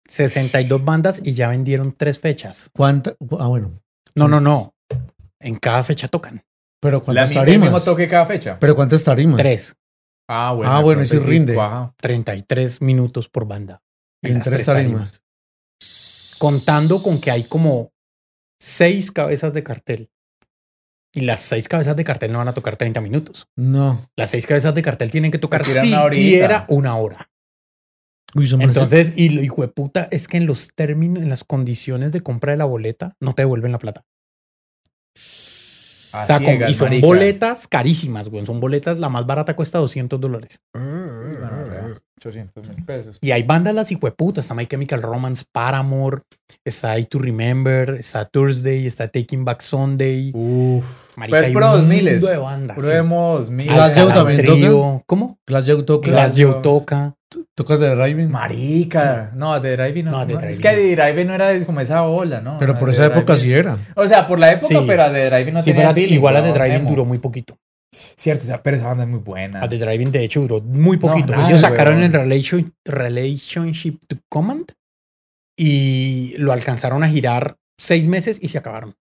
[0.09, 2.71] 62 bandas y ya vendieron tres fechas.
[2.73, 3.15] ¿Cuánta?
[3.39, 3.73] Ah, bueno.
[4.15, 4.75] No, no, no.
[5.41, 6.43] En cada fecha tocan.
[6.81, 7.85] Pero La ¿cuántas misma, el mismo tarimas?
[7.85, 8.59] toque cada fecha.
[8.61, 9.37] Pero ¿cuántas tarimas?
[9.37, 9.75] Tres.
[10.29, 10.73] Ah, bueno.
[10.73, 11.55] Ah, bueno, sí rinde.
[11.55, 11.93] cuaja.
[11.99, 13.83] 33 minutos por banda.
[14.23, 15.23] Y en las tres tarimas.
[16.39, 17.93] Contando con que hay como
[18.61, 20.11] seis cabezas de cartel.
[21.15, 23.49] Y las seis cabezas de cartel no van a tocar 30 minutos.
[23.57, 24.07] No.
[24.17, 27.31] Las seis cabezas de cartel tienen que tocar siquiera una hora.
[28.35, 31.45] Uy, buenas- Entonces, y lo hijo de puta es que en los términos, en las
[31.45, 34.05] condiciones de compra de la boleta, no te devuelven la plata.
[35.15, 36.39] O sea,
[36.69, 37.07] y son marica.
[37.07, 38.47] boletas carísimas, güey.
[38.47, 40.61] Son boletas, la más barata cuesta 200 dólares.
[40.73, 43.19] Bueno, real, 800 mil pesos.
[43.21, 44.45] Y hay bandas las hijueputas.
[44.45, 46.23] Está My Chemical Romance, Paramore,
[46.65, 50.33] está I to Remember, está Thursday, está Taking Back Sunday.
[50.35, 51.15] Uf.
[51.17, 52.75] Marica, Pero es puro un 2000 mundo de bandas.
[52.77, 52.95] Puro sí.
[52.97, 53.67] emo 2000.
[53.73, 55.03] Glass Joe también Trio.
[55.07, 55.39] ¿Cómo?
[55.47, 56.11] Glass Joe toca.
[56.11, 56.61] Glass Joe.
[56.63, 57.15] Toca.
[57.55, 58.31] Tocas de Driving.
[58.31, 59.33] Marica.
[59.35, 60.13] No, de Drive no.
[60.13, 62.57] No, no, Drive Es que de Drive no era como esa ola, ¿no?
[62.59, 63.77] Pero No, por esa época sí era.
[63.95, 64.85] O sea, por la época, Sí.
[64.87, 67.05] pero a The Driving no Sí, tenía pero feeling, igual a The weón, Driving duró
[67.05, 67.57] muy poquito.
[68.17, 69.63] Cierto, o sea, pero esa banda es muy buena.
[69.63, 71.33] A The Driving, de hecho, duró muy poquito.
[71.33, 74.73] nada, Ellos sacaron el relation, Relationship to Command
[75.59, 78.95] y lo alcanzaron a girar seis meses y se acabaron.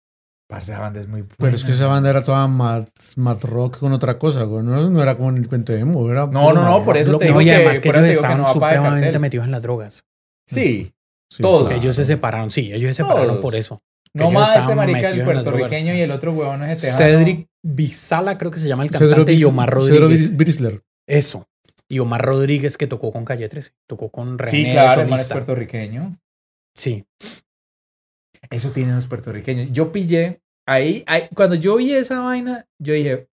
[0.48, 1.36] Parce, esa banda es muy buena.
[1.38, 4.62] Pero es que esa banda era toda mat, mat rock con otra cosa, güey.
[4.62, 6.08] No, no era como en el cuento de emo.
[6.10, 8.02] Era No, no, no, por eso lo te digo No, y que- además que ellos
[8.04, 10.04] estaban no supremamente metidos en las drogas.
[10.46, 10.92] Sí.
[11.32, 11.66] Sí, todos.
[11.66, 11.80] claro.
[11.82, 13.40] Ellos se separaron, sí, ellos se separaron Todos.
[13.40, 13.80] por eso.
[14.12, 16.98] No más ese marica el puertorriqueño y el otro huevón ese tejano.
[17.04, 20.36] Cedric Bizala, creo que se llama el Cedro cantante, y Omar Cedro Rodríguez.
[20.36, 20.82] Brisler.
[21.08, 21.48] Eso.
[21.88, 23.72] Y Omar Rodríguez que tocó con Calle 13.
[23.88, 24.50] Tocó con René.
[24.50, 26.16] Sí, claro, el man es puertorriqueño.
[26.76, 27.06] Sí.
[28.50, 29.68] Eso tienen los puertorriqueños.
[29.72, 33.28] Yo pillé ahí, ahí, cuando yo vi esa vaina, yo dije,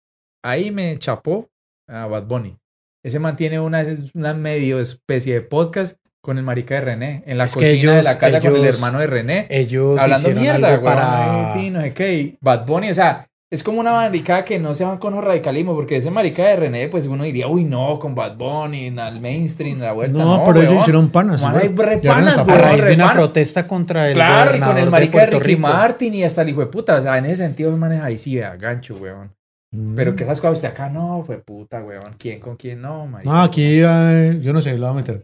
[0.44, 1.48] ahí me chapó
[1.88, 2.56] a Bad Bunny.
[3.04, 3.84] Ese mantiene una,
[4.14, 7.92] una medio especie de podcast con el marica de René, en la Es que cocina
[7.92, 11.52] de ellos- la casa con el ellos- hermano de René, Ellos hablando mierda, algo para...
[11.52, 14.74] ay, no sé qué, y Bad Bunny, o sea, es como una marica que no
[14.74, 17.98] se van con los radicalismos, porque ese marica de René, pues uno diría, uy, no,
[17.98, 20.80] con Bad Bunny, en el mainstream, la vuelta, No, no, pero ellos weón.
[20.80, 21.42] hicieron panas.
[21.42, 24.56] Man, hay re Ya eran panas, esa A raíz de una protesta contra el Claro,
[24.56, 25.68] y con el de marica de Puerto Ricky Rico.
[25.68, 26.96] Martin y hasta el hijo de puta.
[26.96, 29.32] O sea, en ese sentido, manes ahí sí, vea, gancho, weón.
[29.70, 29.94] Mm.
[29.94, 32.14] Pero que esas cosas usted acá no, fue puta, weón.
[32.18, 33.30] ¿Quién con quién no, marica?
[33.30, 35.22] No, aquí eh, yo no sé, lo voy a meter.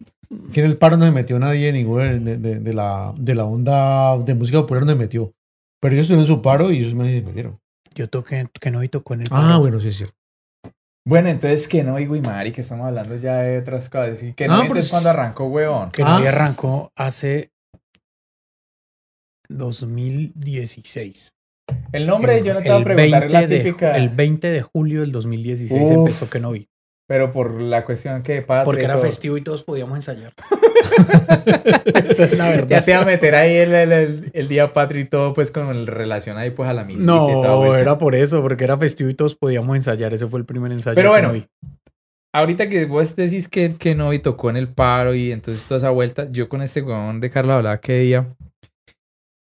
[0.49, 3.45] Aquí en el paro no se metió nadie ningún de, de, de la, de la
[3.45, 5.33] onda de música popular no se metió.
[5.81, 7.59] Pero ellos tuvieron su paro y ellos me se metieron.
[7.95, 10.15] Yo toqué, que no y tocó en el Ah, bueno, sí es cierto.
[11.05, 14.23] Bueno, entonces que no, y güey, Mari, que estamos hablando ya de otras cosas.
[14.23, 15.91] Y Ah, entonces pues- cuando arrancó, weón.
[15.91, 16.19] Que Ah.
[16.21, 17.51] no arrancó hace
[19.49, 21.33] 2016.
[21.93, 23.97] El nombre, El- yo no te voy a el preguntar, es la 20 de- típica.
[23.97, 25.91] el 20 de julio del 2016 Uf.
[25.93, 26.69] empezó que no vi.
[27.09, 29.03] Pero por la cuestión que patria Porque era todo.
[29.05, 30.33] festivo y todos podíamos ensayar.
[32.09, 32.69] Esa es la verdad.
[32.69, 35.51] Ya te iba a meter ahí el, el, el, el día patrio y todo, pues
[35.51, 39.11] con el relación ahí, pues a la milicia No, era por eso, porque era festivo
[39.11, 40.15] y todos podíamos ensayar.
[40.15, 40.95] Ese fue el primer ensayo.
[40.95, 41.47] Pero bueno, vi.
[42.35, 45.79] Ahorita que vos decís que, que no y tocó en el paro y entonces toda
[45.79, 48.35] esa vuelta, yo con este huevón de Carla hablaba que día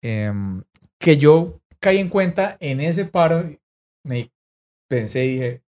[0.03, 0.61] em,
[0.99, 3.45] que yo caí en cuenta en ese paro,
[4.05, 4.29] me
[4.89, 5.61] pensé y dije,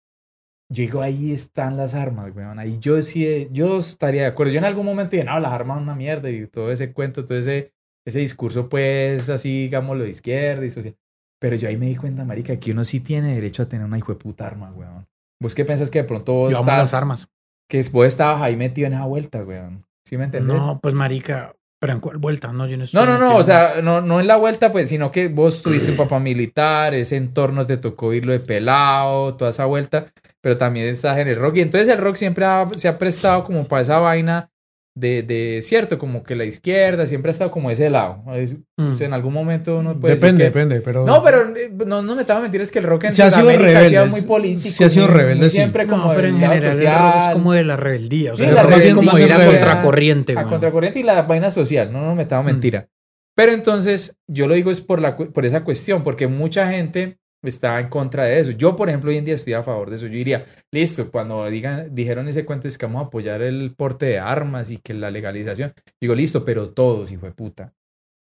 [0.69, 4.51] yo digo, ahí están las armas, weón, ahí yo sí, yo estaría de acuerdo.
[4.53, 7.23] Yo en algún momento dije, no, las armas son una mierda y todo ese cuento,
[7.25, 7.73] todo ese,
[8.05, 10.95] ese discurso pues así, digámoslo, de izquierda y social.
[11.39, 13.97] Pero yo ahí me di cuenta, marica, que uno sí tiene derecho a tener una
[13.97, 15.05] hijo de puta arma, weón.
[15.41, 17.27] ¿Vos qué pensás que de pronto vos Yo amo estás- las armas.
[17.69, 19.83] que vos estabas ahí metido en esa vuelta, weón.
[20.05, 20.55] ¿Sí me entendés?
[20.57, 21.53] No, pues marica,
[21.83, 24.27] Pero en cuál vuelta, no, yo no estoy No, no, o sea, no, no en
[24.27, 28.31] la vuelta, pues, sino que vos tuviste un papá militar, ese entorno te tocó irlo
[28.31, 30.05] de pelado, toda esa vuelta,
[30.39, 31.57] pero también estás en el rock.
[31.57, 34.49] Y entonces el rock siempre ha- se ha prestado como para esa vaina
[34.95, 38.23] de, de, cierto, como que la izquierda siempre ha estado como ese lado.
[38.35, 38.89] Es- Mm.
[38.89, 41.05] o sea, en algún momento uno puede Depende, decir que- depende, pero...
[41.05, 43.23] No, pero eh, no, no me estaba a mentir, es que el rock en Se
[43.23, 44.69] ha sido Sudamérica ha sido rebelde, muy político.
[44.75, 45.55] se ha sido rebelde, sí.
[45.57, 47.33] Siempre como no, pero en general el rock es social.
[47.33, 48.33] como de la rebeldía.
[48.33, 49.59] O sea, Sí, el la rock es como ir a rebelde.
[49.59, 50.33] contracorriente.
[50.37, 52.47] a contracorriente y la vaina social, no nos metamos Mm.
[52.47, 52.87] mentira.
[53.35, 57.79] Pero entonces, yo lo digo es por, la, por esa cuestión, porque mucha gente está
[57.79, 58.51] en contra de eso.
[58.51, 60.07] Yo, por ejemplo, hoy en día estoy a favor de eso.
[60.07, 64.05] Yo diría, listo, cuando digan, dijeron ese cuento es que vamos a apoyar el porte
[64.07, 67.73] de armas y que la legalización, digo, listo, pero todos, hijo de puta.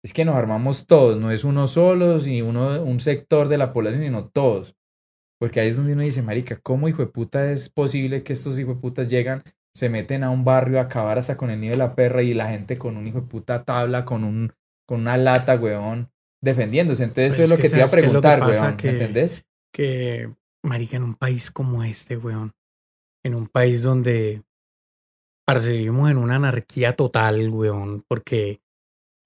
[0.05, 3.73] Es que nos armamos todos, no es uno solo, ni uno, un sector de la
[3.73, 4.77] población, sino todos.
[5.39, 8.59] Porque ahí es donde uno dice, marica, ¿cómo hijo de puta es posible que estos
[8.59, 9.43] hijo de putas llegan
[9.75, 12.33] se meten a un barrio a acabar hasta con el nido de la perra y
[12.33, 14.53] la gente con un hijo de puta tabla, con un
[14.87, 16.11] con una lata, weón,
[16.43, 17.05] defendiéndose.
[17.05, 18.63] Entonces, eso es lo que que te iba a ¿sabes qué es lo que preguntar,
[18.63, 18.77] weón.
[18.77, 19.45] Que- ¿Me entendés?
[19.73, 22.53] que, marica, en un país como este, weón,
[23.25, 24.43] en un país donde,
[25.47, 28.61] parce, vivimos en una anarquía total, weón, porque,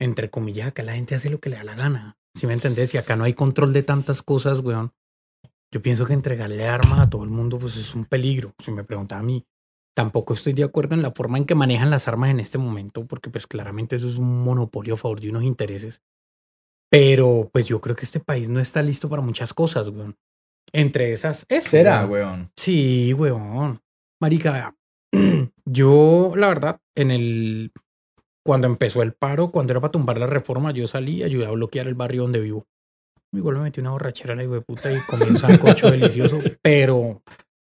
[0.01, 2.95] entre comillas, acá la gente hace lo que le da la gana, ¿sí me entendés?
[2.95, 4.93] Y acá no hay control de tantas cosas, weón.
[5.73, 8.83] Yo pienso que entregarle armas a todo el mundo, pues es un peligro, si me
[8.83, 9.47] pregunta a mí.
[9.95, 13.07] Tampoco estoy de acuerdo en la forma en que manejan las armas en este momento,
[13.07, 16.03] porque pues claramente eso es un monopolio a favor de unos intereses.
[16.91, 20.17] Pero pues yo creo que este país no está listo para muchas cosas, weón.
[20.73, 22.51] Entre esas, eso, ¿Será, weón.
[22.57, 23.81] Sí, weón.
[24.21, 24.77] Marica,
[25.65, 27.73] yo, la verdad, en el.
[28.45, 31.51] Cuando empezó el paro, cuando era para tumbar la reforma, yo salí y ayudé a
[31.51, 32.67] bloquear el barrio donde vivo.
[33.33, 37.23] Igual me metí una borrachera a la de puta y comí un sancocho delicioso, pero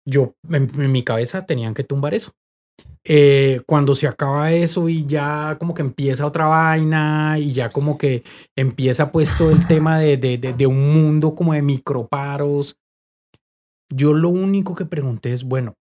[0.06, 2.32] yo, en, en mi cabeza, tenían que tumbar eso.
[3.05, 7.97] Eh, cuando se acaba eso y ya como que empieza otra vaina y ya como
[7.97, 8.24] que
[8.55, 12.77] empieza pues todo el tema de, de, de, de un mundo como de microparos,
[13.93, 15.74] yo lo único que pregunté es, bueno,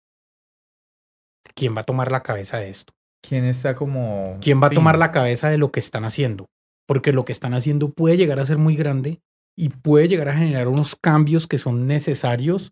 [1.55, 2.93] ¿quién va a tomar la cabeza de esto?
[3.21, 4.37] ¿Quién está como.
[4.41, 6.47] ¿Quién va a tomar la cabeza de lo que están haciendo?
[6.87, 9.19] Porque lo que están haciendo puede llegar a ser muy grande
[9.57, 12.71] y puede llegar a generar unos cambios que son necesarios,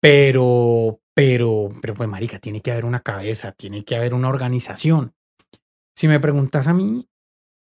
[0.00, 5.12] pero, pero, pero pues marica, tiene que haber una cabeza, tiene que haber una organización.
[5.96, 7.06] Si me preguntas a mí,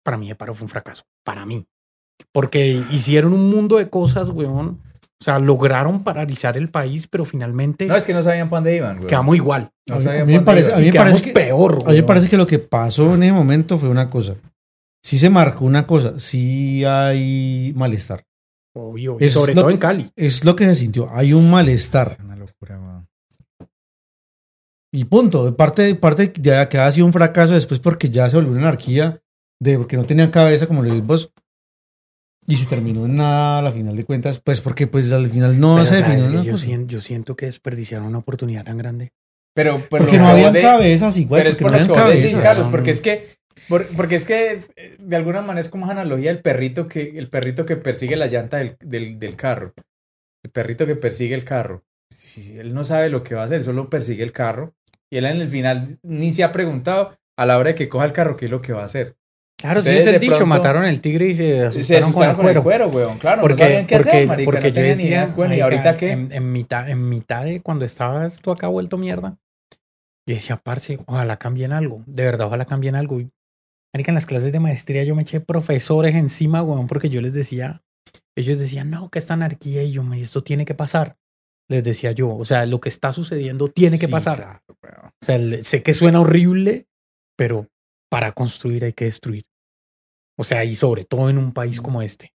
[0.05, 1.67] para mí el paro fue un fracaso, para mí.
[2.33, 4.81] Porque hicieron un mundo de cosas, weón.
[5.21, 8.77] O sea, lograron paralizar el país, pero finalmente No, es que no sabían para dónde
[8.77, 9.09] iban, weón.
[9.09, 9.71] quedamos igual.
[9.89, 11.83] No a, mí, sabían a mí me parece, a mí me parece que, peor.
[11.87, 14.35] a mí me parece que lo que pasó en ese momento fue una cosa.
[15.03, 18.25] Sí se marcó una cosa, sí hay malestar.
[18.77, 20.11] Obvio, Es sobre lo todo que- en Cali.
[20.15, 22.09] Es lo que se sintió, hay un malestar.
[22.09, 22.98] Es una locura, weón.
[24.93, 25.55] Y punto.
[25.57, 29.21] Parte, parte de que ha sido un fracaso después porque ya se volvió una anarquía,
[29.61, 31.33] de porque no tenían cabeza, como decís vos.
[32.47, 35.61] Y se terminó en nada a la final de cuentas, pues porque pues al final
[35.61, 36.43] no Pero se ¿sabes definió.
[36.43, 39.13] yo, siento, yo siento que desperdiciaron una oportunidad tan grande.
[39.55, 41.41] Pero, pero Porque lo no habían de- cabezas igual.
[41.41, 42.41] Pero es porque por no habían cabezas.
[42.41, 43.27] Carlos, porque es que,
[43.69, 47.19] por- porque es que es, de alguna manera es como esa analogía del perrito que,
[47.19, 49.75] el perrito que persigue la llanta del, del, del carro.
[50.43, 51.85] El perrito que persigue el carro.
[52.11, 54.75] Si, si él no sabe lo que va a hacer, solo persigue el carro.
[55.11, 58.05] Y él en el final ni se ha preguntado a la hora de que coja
[58.05, 59.17] el carro qué es lo que va a hacer.
[59.61, 62.63] Claro, sí es el dicho, mataron el tigre y se asustaron, Se asustaron con el
[62.63, 62.89] cuero.
[62.89, 63.19] weón.
[63.19, 65.35] Claro, porque no sabían qué porque, hacer, marica, porque no yo ni decía.
[65.57, 66.11] ¿Y ahorita qué?
[66.13, 69.37] En, en mitad, en mitad de cuando estabas tú acá vuelto mierda,
[70.29, 72.05] yo decía, parce, ojalá cambien algo.
[72.07, 73.19] De verdad, ojalá cambien algo.
[73.19, 73.31] Y,
[73.93, 77.33] marica, en las clases de maestría yo me eché profesores encima, weón, porque yo les
[77.33, 77.83] decía,
[78.37, 81.17] ellos decían, no, que esta anarquía y yo, "Ma, esto tiene que pasar.
[81.71, 84.63] Les decía yo, o sea, lo que está sucediendo tiene que Sí, pasar.
[84.81, 85.13] claro.
[85.21, 86.87] O sea, sé que suena horrible,
[87.37, 87.67] pero
[88.11, 89.45] para construir hay que destruir.
[90.39, 92.33] O sea, y sobre todo en un país como este.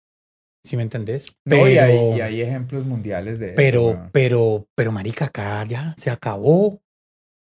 [0.65, 1.35] ¿Sí me entendés?
[1.45, 4.11] No, y, hay, y hay ejemplos mundiales de eso, pero, weón.
[4.13, 6.81] pero, pero, marica, acá ya se acabó.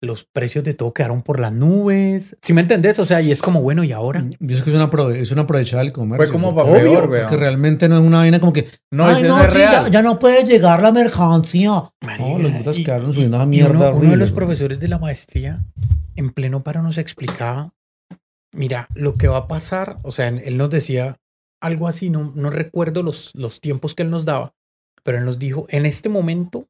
[0.04, 2.36] Los precios de todo quedaron por las nubes.
[2.42, 2.98] ¿Sí me entendés?
[2.98, 4.20] O sea, y es como, bueno, ¿y ahora?
[4.20, 6.26] Yo pienso que es una, es una aprovechada del comercio.
[6.26, 7.22] Fue como porque- pa' peor, weón.
[7.22, 8.68] Porque realmente no es una vaina como que.
[8.90, 9.84] No, "Ay, ese no, es sí, real.
[9.84, 11.70] ya, ya no puede llegar la mercancía.
[12.18, 13.90] No, los putas quedaron subiendo Y mierda.
[13.90, 15.64] uno, uno de los profesores de la maestría
[16.16, 17.72] en pleno paro nos explicaba,
[18.52, 21.16] mira, lo que va a pasar, o sea, él nos decía
[21.60, 24.52] algo así, no, no recuerdo los, los tiempos que él nos daba,
[25.04, 26.66] pero él nos dijo, en este momento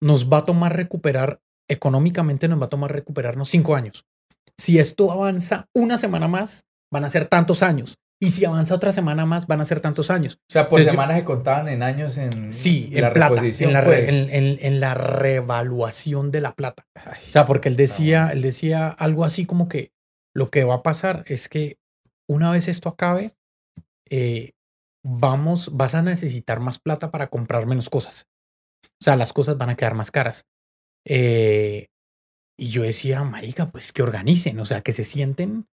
[0.00, 1.40] nos va a tomar recuperar,
[1.70, 4.04] económicamente nos va a tomar recuperarnos cinco años.
[4.58, 7.96] Si esto avanza una semana más, van a ser tantos años.
[8.22, 10.34] Y si avanza otra semana más, van a ser tantos años.
[10.34, 13.70] O sea, por Entonces, semanas se contaban en años en Sí, la en plata, reposición.
[13.70, 13.98] en la, pues.
[14.00, 16.86] re- en, en- en la revaluación de la plata.
[16.94, 19.92] Ay, O sea, porque él decía, él decía algo así como que
[20.36, 21.78] lo que va a pasar es que
[22.28, 23.32] una vez esto acabe,
[24.10, 24.52] eh,
[25.02, 28.26] vamos, vas a necesitar más plata para comprar menos cosas.
[28.84, 30.44] O sea, las cosas van a quedar más caras.
[31.04, 31.86] Eh,
[32.58, 35.66] y yo decía, marica, pues que organicen, o sea, que se sienten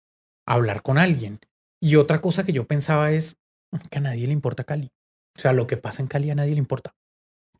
[0.46, 1.40] a hablar con alguien.
[1.82, 3.36] Y otra cosa que yo pensaba es
[3.90, 4.90] que a nadie le importa Cali.
[5.36, 6.94] O sea, lo que pasa en Cali a nadie le importa.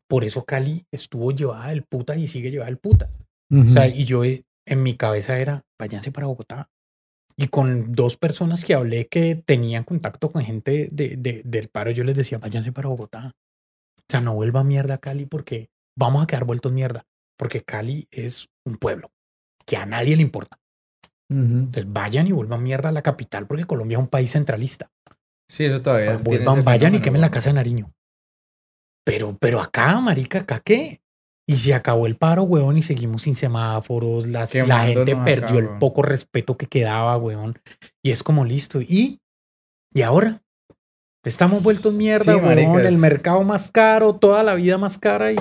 [0.07, 3.09] Por eso Cali estuvo llevada del puta y sigue llevada del puta.
[3.51, 6.69] O sea, y yo eh, en mi cabeza era, váyanse para Bogotá.
[7.37, 11.91] Y con dos personas que hablé que tenían contacto con gente de, de, del paro,
[11.91, 13.35] yo les decía, váyanse para Bogotá.
[13.99, 17.05] O sea, no vuelva mierda a Cali porque vamos a quedar vueltos mierda.
[17.37, 19.11] Porque Cali es un pueblo
[19.65, 20.59] que a nadie le importa.
[21.29, 24.89] Entonces vayan y vuelvan mierda a la capital porque Colombia es un país centralista.
[25.49, 26.15] Sí, eso todavía.
[26.15, 27.91] tiene Vuelvan, ese vayan y quemen la casa de Nariño.
[29.05, 31.01] Pero, pero acá, marica, acá qué?
[31.49, 34.27] Y se acabó el paro, weón, y seguimos sin semáforos.
[34.27, 37.59] Las, la gente acá, perdió el poco respeto que quedaba, weón.
[38.03, 38.81] Y es como listo.
[38.81, 39.21] Y,
[39.93, 40.41] y ahora
[41.23, 42.85] estamos vueltos mierda, Sí, weón.
[42.85, 45.37] El mercado más caro, toda la vida más cara y,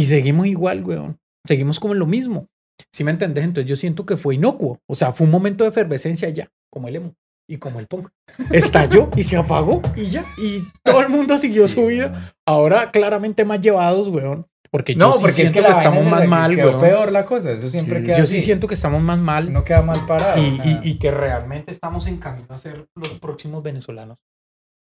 [0.00, 1.18] y seguimos igual, weón.
[1.46, 2.46] Seguimos como en lo mismo.
[2.92, 3.44] ¿Sí me entendés?
[3.44, 4.78] Entonces yo siento que fue inocuo.
[4.88, 7.14] O sea, fue un momento de efervescencia ya, como el emo
[7.48, 8.08] y como el punk.
[8.52, 10.24] Estalló y se apagó y ya.
[10.36, 12.32] Y todo el mundo siguió Sí, su vida.
[12.46, 14.46] Ahora claramente más llevados, weón.
[14.70, 16.78] Porque yo No, sí porque es siento que que, estamos es más esa, mal, weón.
[16.80, 17.50] peor la cosa.
[17.52, 18.04] Eso siempre Sí.
[18.06, 18.34] queda Yo así.
[18.36, 20.40] sí siento que estamos más mal No queda mal parado.
[20.42, 24.18] y, o sea, y- y que realmente estamos en camino a ser los próximos venezolanos.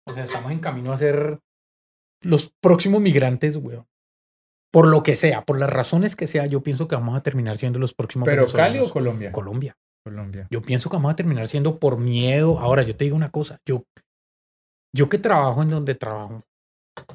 [0.06, 1.38] O sea, estamos en camino a ser
[2.22, 3.86] los próximos migrantes, weón.
[4.70, 7.56] Por lo que sea, por las razones que sea, yo pienso que vamos a terminar
[7.56, 9.32] siendo los próximos ¿Pero Cali o Colombia?
[9.32, 9.76] Colombia.
[10.04, 10.46] Colombia.
[10.50, 12.58] Yo pienso que vamos a terminar siendo por miedo.
[12.58, 13.84] Ahora, yo te digo una cosa, yo,
[14.94, 16.42] yo que trabajo en donde trabajo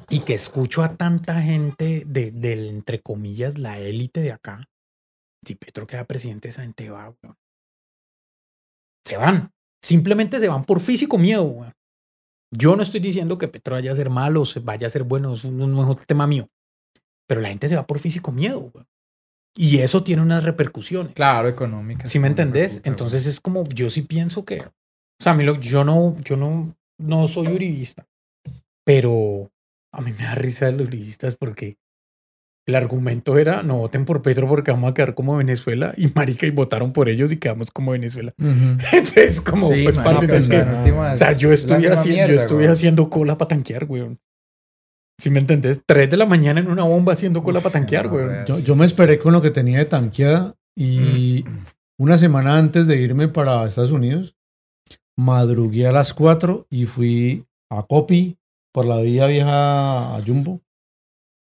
[0.08, 4.64] y que escucho a tanta gente de, del, entre comillas, la élite de acá,
[5.44, 7.36] si Petro queda presidente, esa gente va, weón.
[9.06, 9.50] Se van.
[9.82, 11.72] Simplemente se van por físico miedo, weón.
[12.50, 15.44] Yo no estoy diciendo que Petro vaya a ser malo vaya a ser bueno, es
[15.44, 16.48] un, un, un tema mío.
[17.26, 18.70] Pero la gente se va por físico miedo.
[19.56, 21.14] Y eso tiene unas repercusiones.
[21.14, 22.06] Claro, económica.
[22.08, 22.80] ¿Sí me entendés?
[22.84, 24.72] Entonces es como, yo sí pienso que, o
[25.20, 28.06] sea, a mí lo- yo no, yo no, no soy uribista,
[28.84, 29.50] pero
[29.92, 31.76] a mí me da risa de los uribistas porque
[32.66, 36.46] el argumento era, no voten por Petro porque vamos a quedar como Venezuela y marica
[36.46, 38.34] y votaron por ellos y quedamos como Venezuela.
[38.38, 42.40] Entonces como, Sí, pues, marica, parce, es que- últimas, o sea, yo estuve, haciendo, yo
[42.40, 44.18] estuve haciendo cola para tanquear, weón.
[45.18, 45.82] ¿Sí me entendés?
[45.86, 48.28] Tres de la mañana en una bomba haciendo cola Uf, para tanquear, no, weón.
[48.28, 48.46] real.
[48.46, 51.44] Yo, yo me esperé con lo que tenía de tanqueada y
[51.98, 54.36] una semana antes de irme para Estados Unidos,
[55.16, 58.36] madrugué a las 4 y fui a Copi
[58.72, 60.60] por la vía vieja a Jumbo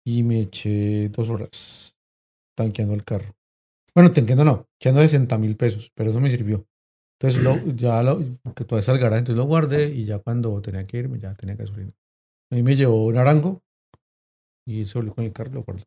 [0.05, 1.95] y me eché dos horas
[2.55, 3.35] tanqueando el carro.
[3.95, 6.67] Bueno, tanqueando no, echando 60 mil pesos, pero eso me sirvió.
[7.19, 8.19] Entonces lo, ya lo,
[8.53, 11.91] que todavía garaje, entonces lo guardé y ya cuando tenía que irme ya tenía gasolina.
[12.51, 13.61] A mí me llevó un arango
[14.65, 15.83] y se volvió con el carro lo guardé.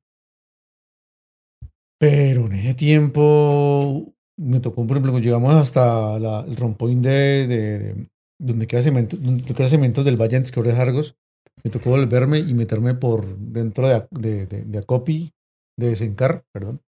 [1.99, 7.47] Pero en ese tiempo me tocó, por ejemplo, cuando llegamos hasta la- el rompoint de,
[7.47, 8.07] de- de-
[8.39, 11.17] donde queda cemento, donde queda cementos del Valle antes que ahora es Argos,
[11.63, 15.31] me tocó volverme y meterme por dentro de, de, de, Acopi,
[15.79, 16.81] de Sencar, perdón,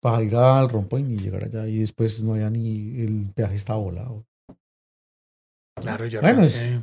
[0.00, 3.78] para ir al rompoint y llegar allá y después no había ni el peaje estaba
[3.78, 4.24] volado.
[5.80, 6.82] Claro, yo Bueno, no sé.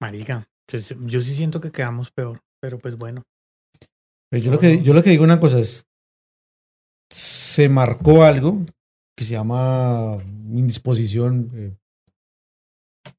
[0.00, 0.46] Marica,
[0.78, 3.22] yo sí siento que quedamos peor, pero pues bueno.
[4.30, 5.84] Pero yo, lo que, yo lo que digo una cosa es,
[7.12, 8.64] se marcó algo
[9.16, 10.18] que se llama
[10.52, 11.50] indisposición.
[11.54, 11.76] eh,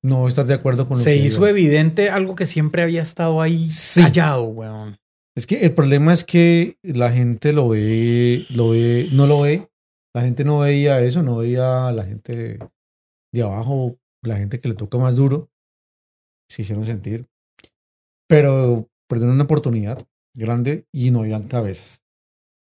[0.04, 1.48] no estar de acuerdo con lo Se que hizo digo.
[1.48, 4.02] evidente algo que siempre había estado ahí Sí.
[4.02, 4.98] callado, weón.
[5.36, 9.68] Es que el problema es que la gente lo ve, lo ve, no lo ve.
[10.14, 12.60] La gente no veía eso, no veía a la gente
[13.34, 15.50] de abajo, la gente que le toca más duro.
[16.50, 17.28] Se hicieron sentir.
[18.32, 20.02] Pero perdieron una oportunidad
[20.34, 22.02] grande y no habían cabezas.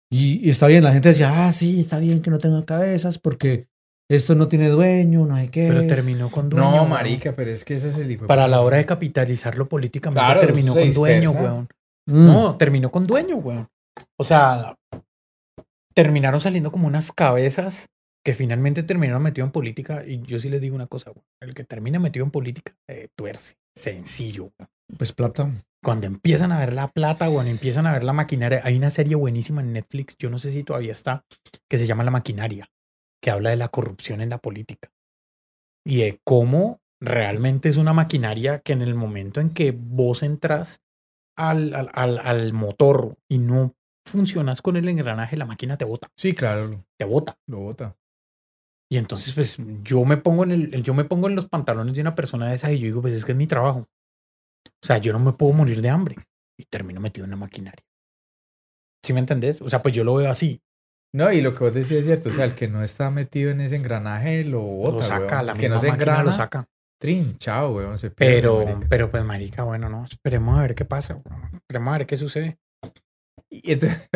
[0.09, 3.19] Y, y está bien, la gente decía, ah, sí, está bien que no tenga cabezas
[3.19, 3.67] porque
[4.09, 5.67] esto no tiene dueño, no hay qué.
[5.67, 5.87] Pero es".
[5.87, 6.71] terminó con dueño.
[6.71, 10.19] No, marica, pero es que ese es el hijo Para la hora de capitalizarlo políticamente
[10.19, 11.67] Claro, terminó con dueño, weón.
[12.07, 12.25] Mm.
[12.25, 13.67] No, terminó con dueño, weón.
[14.17, 14.77] O sea,
[15.93, 17.89] terminaron saliendo como unas cabezas
[18.25, 20.03] que finalmente terminaron metido en política.
[20.07, 21.25] Y yo sí les digo una cosa, weón.
[21.41, 23.57] El que termina metido en política, eh, tuerce.
[23.75, 24.69] Sencillo, weón.
[24.97, 25.51] Pues plata.
[25.83, 28.61] Cuando empiezan a ver la plata, weón, empiezan a ver la maquinaria.
[28.65, 31.25] Hay una serie buenísima en Netflix, yo no sé si todavía está,
[31.69, 32.69] que se llama La Maquinaria,
[33.21, 34.91] que habla de la corrupción en la política.
[35.85, 40.81] Y de cómo realmente es una maquinaria que en el momento en que vos entras
[41.37, 43.73] al, al, al, al motor y no
[44.05, 47.37] funcionas con el engranaje, la máquina te bota, Sí, claro, te bota.
[47.47, 47.95] lo bota.
[48.91, 52.01] Y entonces, pues, yo me pongo en el, yo me pongo en los pantalones de
[52.01, 53.87] una persona de esa y yo digo, pues es que es mi trabajo.
[54.81, 56.15] O sea, yo no me puedo morir de hambre.
[56.57, 57.83] Y termino metido en la maquinaria.
[59.03, 59.61] ¿Sí me entendés?
[59.61, 60.61] O sea, pues yo lo veo así.
[61.15, 62.29] No, y lo que vos decís es cierto.
[62.29, 65.45] O sea, el que no está metido en ese engranaje lo bota, lo saca, weón.
[65.47, 66.65] la El que no se engrana, lo saca.
[67.01, 67.97] trin, chao, weón.
[67.97, 68.87] Se pierde, Pero, marica.
[68.89, 70.05] pero pues, marica, bueno, no.
[70.05, 71.15] Esperemos a ver qué pasa.
[71.15, 71.49] weón.
[71.55, 72.59] Esperemos a ver qué sucede.
[73.51, 74.07] Y entonces,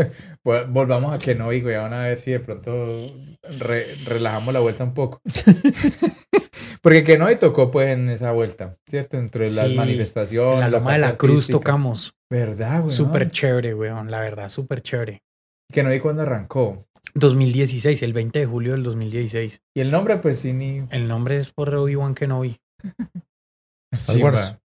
[0.44, 3.08] vol- volvamos a que no, y weón, a ver si de pronto
[3.42, 5.22] re- relajamos la vuelta un poco.
[6.82, 9.18] Porque que no y tocó pues en esa vuelta, ¿cierto?
[9.18, 10.56] Entre las Sí, manifestaciones.
[10.66, 11.58] En la Loma de la Cruz artística.
[11.60, 12.14] tocamos.
[12.30, 12.92] ¿Verdad, weón?
[12.92, 14.12] Súper chévere, weón.
[14.12, 15.24] La verdad, súper chévere.
[15.72, 16.78] Que no vi cuándo arrancó.
[17.16, 19.62] 2016, el 20 de julio del 2016.
[19.76, 20.84] Y el nombre, pues sí, ni.
[20.90, 22.60] El nombre es por Obi-Wan Kenobi.
[23.94, 24.18] Star.
[24.22, 24.56] Wars.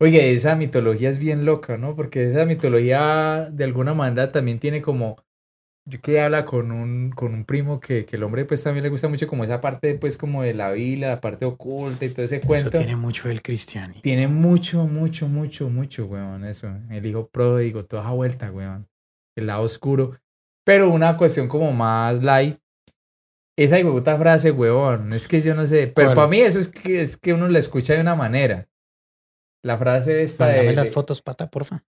[0.00, 1.94] Oye, esa mitología es bien loca, ¿no?
[1.94, 5.16] Porque esa mitología de alguna manera también tiene como.
[5.86, 8.90] Yo que habla con un, con un primo que, que el hombre pues también le
[8.90, 12.26] gusta mucho como esa parte pues como de la Biblia, la parte oculta y todo
[12.26, 12.68] ese cuento.
[12.68, 14.02] Eso tiene mucho del cristianismo.
[14.02, 16.70] Tiene mucho, mucho, mucho, mucho, weón, eso.
[16.90, 18.86] El hijo pródigo, toda esa vuelta, weón.
[19.34, 20.14] El lado oscuro.
[20.62, 22.58] Pero una cuestión como más light.
[23.56, 25.14] Esa puta frase, weón.
[25.14, 25.86] Es que yo no sé.
[25.86, 28.68] Pero para mí eso es que, es que uno la escucha de una manera.
[29.62, 31.84] La frase esta Mándame de, las de- fotos, pata, porfa.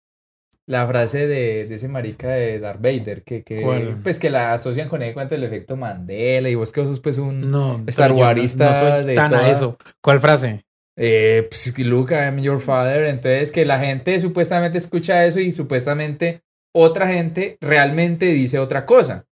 [0.68, 4.00] la frase de, de ese marica de Darth Vader, que, que ¿Cuál?
[4.04, 7.18] pues que la asocian con el cuento del efecto Mandela y vos que sos pues
[7.18, 9.78] un No, Star no- Warista no soy de tan a toda- eso.
[10.02, 10.64] ¿Cuál frase?
[11.00, 13.06] eh, pues, Luke, I'm your father.
[13.06, 16.42] Entonces, que la gente supuestamente escucha eso y supuestamente
[16.74, 19.26] otra gente realmente dice otra cosa.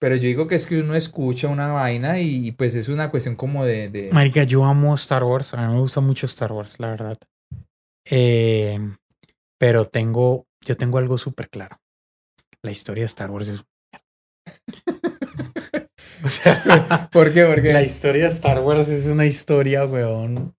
[0.00, 3.10] Pero yo digo que es que uno escucha una vaina y, y, pues es una
[3.10, 3.90] cuestión como de...
[3.90, 5.52] de- Marica, yo amo Star Wars.
[5.54, 7.18] A mí me gusta mucho Star Wars, la verdad.
[8.04, 8.78] Eh,
[9.58, 11.80] pero tengo, yo tengo algo súper claro.
[12.62, 13.64] La historia de Star Wars es...
[16.24, 17.44] o sea, ¿Por qué?
[17.44, 20.54] Porque la historia de Star Wars es una historia, weón,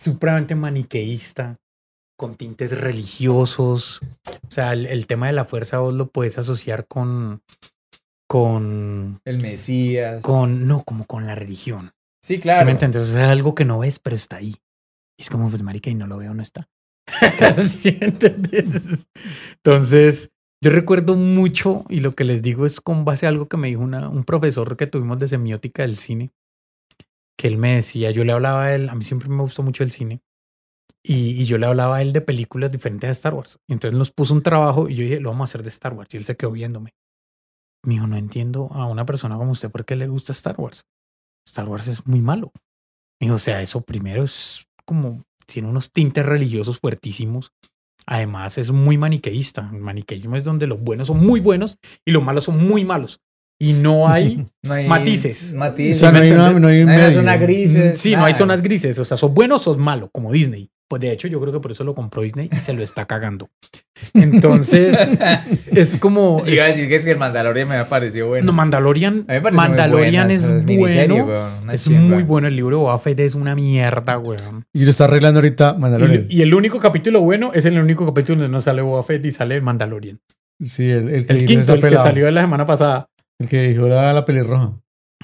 [0.00, 1.58] supremamente maniqueísta,
[2.16, 4.00] con tintes religiosos.
[4.46, 7.42] O sea, el, el tema de la fuerza vos lo puedes asociar con,
[8.28, 10.22] con, el Mesías.
[10.22, 11.92] con, no, como con la religión.
[12.22, 12.66] Sí, ¿Sí claro.
[12.66, 13.08] me entiendes?
[13.08, 14.56] O sea, es algo que no ves, pero está ahí.
[15.16, 16.68] Y es como, pues, marica, y no lo veo, no está.
[17.68, 17.98] ¿Sí?
[19.56, 20.30] Entonces,
[20.62, 23.68] yo recuerdo mucho, y lo que les digo es con base a algo que me
[23.68, 26.30] dijo una- un profesor que tuvimos de semiótica del cine,
[27.38, 29.84] que él me decía, yo le hablaba a él, a mí siempre me gustó mucho
[29.84, 30.20] el cine,
[31.04, 33.58] y, y yo le hablaba a él de películas diferentes a Star Wars.
[33.68, 36.12] Entonces nos puso un trabajo y yo dije, lo vamos a hacer de Star Wars.
[36.12, 36.90] Y él se quedó viéndome.
[37.84, 40.84] Me dijo, no entiendo a una persona como usted por qué le gusta Star Wars.
[41.46, 42.52] Star Wars es muy malo.
[43.20, 47.52] Me dijo, o sea, eso primero es como, tiene unos tintes religiosos fuertísimos.
[48.06, 49.70] Además, es muy maniqueísta.
[49.72, 53.20] El maniqueísmo es donde los buenos son muy buenos y los malos son muy malos.
[53.60, 55.54] Y no hay, No hay Matices.
[55.54, 55.96] Matices.
[55.96, 57.10] O sea, no hay no hay un No hay una medio.
[57.12, 57.98] zona grises.
[58.00, 58.38] sí, no hay nada.
[58.38, 58.98] zonas grises.
[58.98, 60.70] O sea, sos buenos o sos malo, como Disney.
[60.88, 63.04] Pues de hecho, yo creo que por eso lo compró Disney y se lo está
[63.04, 63.50] cagando.
[64.14, 64.96] Entonces,
[65.70, 66.44] es como.
[66.46, 68.46] Yo iba a decir que es que el Mandalorian me ha parecido bueno.
[68.46, 71.24] no, Mandalorian, A mí me parece muy Mandalorian buena es bueno.
[71.26, 72.48] weón, Es muy bueno.
[72.48, 74.64] El libro de Boba Fett es una mierda, weón.
[74.72, 76.26] Y lo está arreglando ahorita Mandalorian.
[76.28, 79.30] y el único capítulo bueno es el único capítulo donde no sale Boba Fett y
[79.30, 80.20] sale Mandalorian.
[80.60, 83.08] Sí, el, el que El quinto, esa el que salió de la semana pasada.
[83.38, 84.72] El que dijo la, la pelirroja.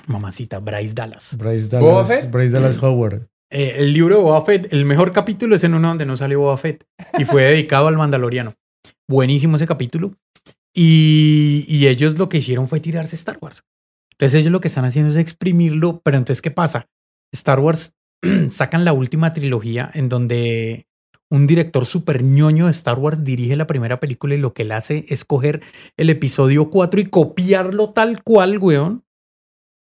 [0.07, 1.37] Mamacita, Bryce Dallas.
[1.39, 2.31] Bryce ¿Boba Dallas, Fett?
[2.31, 3.29] Bryce Dallas Howard.
[3.55, 6.35] Eh, el libro de Boba Fett, el mejor capítulo es en uno donde no sale
[6.35, 6.85] Boba Fett
[7.17, 8.57] y fue dedicado al Mandaloriano.
[9.09, 10.17] Buenísimo ese capítulo.
[10.75, 13.63] Y, y ellos lo que hicieron fue tirarse Star Wars.
[14.11, 16.89] Entonces ellos lo que están haciendo es exprimirlo, pero entonces ¿qué pasa?
[17.33, 17.95] Star Wars
[18.51, 20.89] sacan la última trilogía en donde
[21.31, 24.73] un director súper ñoño de Star Wars dirige la primera película y lo que él
[24.73, 25.63] hace es coger
[25.97, 29.05] el episodio 4 y copiarlo tal cual, weón,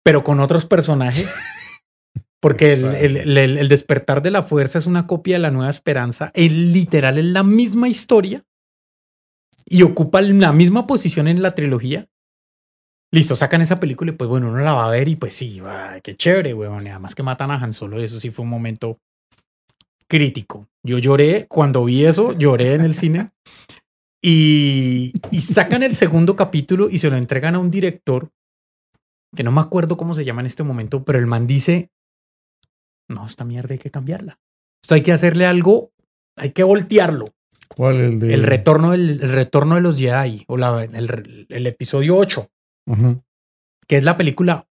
[0.03, 1.33] pero con otros personajes.
[2.43, 5.71] Porque el, el- el- el despertar de la fuerza es una copia de la nueva
[5.71, 6.33] esperanza.
[6.35, 8.45] El literal es la misma historia
[9.65, 12.09] y ocupa la misma posición en la trilogía.
[13.15, 15.61] Listo, sacan esa película y pues bueno, uno la va a ver y pues sí,
[15.61, 16.85] va, qué chévere, weón.
[16.89, 18.99] Además que matan a Han Solo, eso sí fue un momento
[20.09, 20.67] crítico.
[20.83, 23.31] Yo lloré cuando vi eso, lloré en el cine.
[24.25, 28.31] Y, y sacan el segundo capítulo y se lo entregan a un director
[29.35, 31.91] que no me acuerdo cómo se llama en este momento, pero el man dice,
[33.09, 34.39] no, esta mierda hay que cambiarla.
[34.83, 35.93] Esto hay que hacerle algo,
[36.37, 37.27] hay que voltearlo.
[37.69, 38.01] ¿Cuál?
[38.01, 38.35] El de.
[38.35, 42.51] El retorno, del, el retorno de los Jedi, o la, el, el episodio 8,
[42.89, 43.23] Ajá.
[43.87, 44.69] que es la película,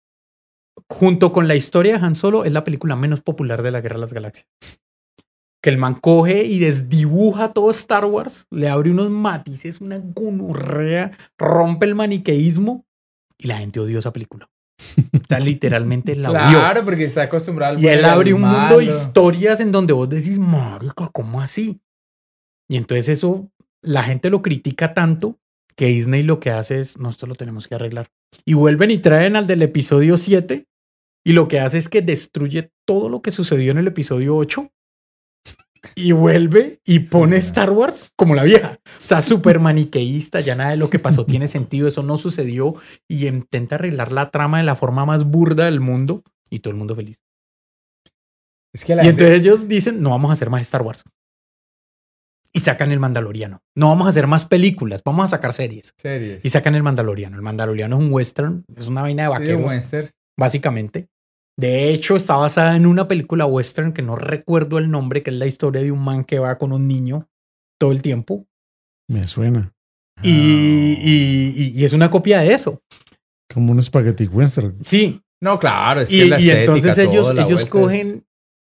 [0.90, 3.96] junto con la historia de Han Solo, es la película menos popular de la Guerra
[3.96, 4.48] de las Galaxias.
[5.62, 11.12] Que el man coge y desdibuja todo Star Wars, le abre unos matices, una gunurrea,
[11.38, 12.86] rompe el maniqueísmo
[13.38, 14.50] y la gente odió esa película.
[15.14, 16.60] O sea, literalmente la vio.
[16.60, 20.10] Claro, porque está acostumbrado al Y él abre un mundo de historias en donde vos
[20.10, 21.80] decís, marica, ¿cómo así?
[22.70, 23.50] Y entonces eso,
[23.82, 25.38] la gente lo critica tanto
[25.76, 28.08] que Disney lo que hace es, no, esto lo tenemos que arreglar.
[28.46, 30.66] Y vuelven y traen al del episodio 7
[31.26, 34.72] y lo que hace es que destruye todo lo que sucedió en el episodio 8
[35.96, 38.80] y vuelve y pone Star Wars como la vieja.
[38.86, 42.76] O sea, súper maniqueísta, ya nada de lo que pasó tiene sentido, eso no sucedió
[43.08, 46.78] y intenta arreglar la trama de la forma más burda del mundo y todo el
[46.78, 47.22] mundo feliz.
[48.74, 51.04] Es que la Y gente- entonces ellos dicen, no vamos a hacer más Star Wars.
[52.54, 53.60] Y sacan el Mandaloriano.
[53.76, 55.94] No vamos a hacer más películas, vamos a sacar series.
[55.98, 56.44] Series.
[56.44, 57.36] Y sacan el Mandaloriano.
[57.36, 60.10] El Mandaloriano es un western, es una vaina de Sí, vaqueros, Western.
[60.40, 61.08] básicamente.
[61.60, 65.36] De hecho, está basada en una película western que no recuerdo el nombre, que es
[65.38, 67.28] la historia de un man que va con un niño
[67.80, 68.46] todo el tiempo.
[69.10, 69.74] Me suena.
[70.22, 72.82] Y, y- y- y es una copia de eso.
[73.54, 74.78] Como un spaghetti western.
[74.84, 78.26] Sí, No, claro, es y, que la y estética, entonces ellos, la ellos cogen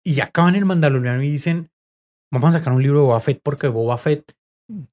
[0.06, 1.70] y acaban el Mandaloriano y dicen,
[2.34, 4.34] vamos a sacar un libro de Boba Fett porque Boba Fett,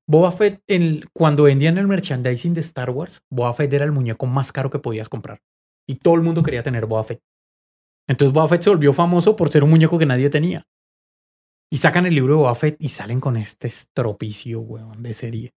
[0.07, 4.27] Boba Fett, en- cuando vendían el merchandising de Star Wars, Boba Fett era el muñeco
[4.27, 5.41] más caro que podías comprar.
[5.89, 7.21] Y todo el mundo quería tener Boba Fett.
[8.09, 10.67] Entonces Boba Fett se volvió famoso por ser un muñeco que nadie tenía.
[11.71, 15.55] Y sacan el libro de Boba Fett y salen con este estropicio, weón, de serie.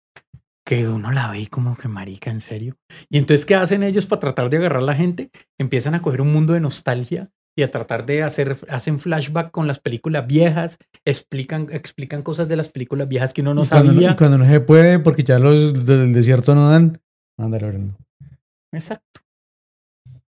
[0.64, 2.76] Que uno la ve y como que marica, en serio.
[3.08, 5.30] Y entonces, ¿qué hacen ellos para tratar de agarrar a la gente?
[5.58, 9.66] Empiezan a coger un mundo de nostalgia y a tratar de hacer, hacen flashback con
[9.66, 13.92] las películas viejas, explican, explican cosas de las películas viejas que uno no y, cuando,
[13.92, 14.10] sabía.
[14.10, 17.00] y cuando no se puede, porque ya los del desierto no dan,
[17.38, 17.96] Mandaloriano.
[18.72, 19.20] Exacto.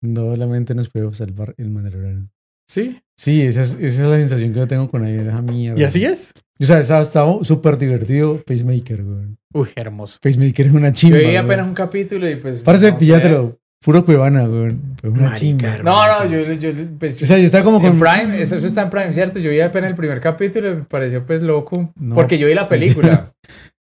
[0.03, 2.29] Solamente nos puede salvar el Mandaloriano.
[2.69, 3.01] Sí.
[3.16, 5.81] Sí, esa es, esa es la sensación que yo tengo con ahí, esa mierda.
[5.81, 6.33] Y así es.
[6.61, 9.27] O sea, estaba, súper divertido Pacemaker, güey.
[9.55, 10.19] Uy, hermoso.
[10.20, 11.16] Pacemaker es una Yo chimba.
[11.19, 11.37] vi güey.
[11.37, 12.62] apenas un capítulo y pues.
[12.62, 12.99] Parece, no sé.
[12.99, 13.59] píllatelo.
[13.81, 14.77] Puro cuevana, güey.
[15.05, 15.79] Una chimba.
[15.85, 17.93] No, no, yo, yo pues, O sea, yo estaba como con...
[17.93, 19.39] en Prime, eso, eso está en Prime, ¿cierto?
[19.39, 21.93] Yo vi apenas el primer capítulo y me pareció pues loco.
[21.97, 22.15] No.
[22.15, 23.33] Porque yo vi la película.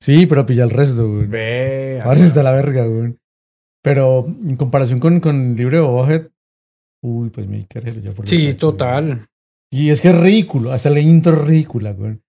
[0.01, 1.25] Sí, pero pilla el resto, güey.
[1.25, 1.99] Ve.
[2.03, 3.15] Ahora sí está la verga, güey.
[3.85, 6.21] Pero en comparación con, con el libro de Boba
[7.03, 9.27] uy, pues me quedé ya por Sí, total.
[9.71, 12.19] Y es que es ridículo, hasta la intro es ridícula, güey.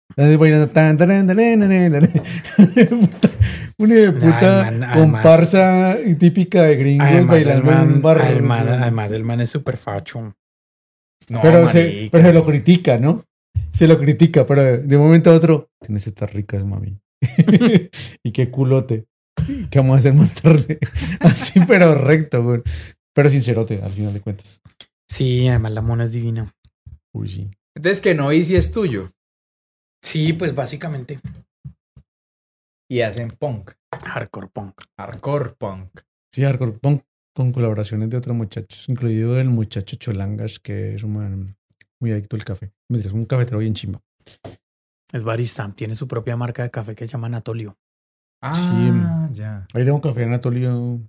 [3.78, 8.06] Una de puta Ay, man, además- comparsa típica de gringos Además, el bailando en un
[8.06, 10.34] además, el man es súper facho.
[11.28, 13.24] No, pero, se, pero se lo critica, ¿no?
[13.72, 16.98] Se lo critica, pero de un momento a otro, tienes estas ricas, mami.
[18.22, 19.06] y qué culote.
[19.70, 20.78] ¿Qué vamos a hacer más tarde?
[21.20, 22.62] Así, pero recto, güey.
[23.14, 24.60] Pero sincerote, al final de cuentas.
[25.08, 26.54] Sí, además la mona es divina.
[27.12, 27.50] Uy, sí.
[27.74, 29.08] Entonces que no si es tuyo.
[30.02, 31.20] Sí, pues básicamente.
[32.88, 33.72] Y hacen punk.
[34.04, 34.82] Hardcore punk.
[34.98, 36.00] Hardcore punk.
[36.32, 37.02] Sí, hardcore punk
[37.34, 41.56] con colaboraciones de otros muchachos, incluido el muchacho Cholangas, que es un man
[42.00, 42.72] muy adicto al café.
[42.88, 44.00] Me es un cafetero bien chimba.
[45.12, 45.70] Es barista.
[45.74, 47.76] Tiene su propia marca de café que se llama Anatolio.
[48.42, 49.66] Ah, ya.
[49.74, 51.00] Ahí tengo un café Anatolio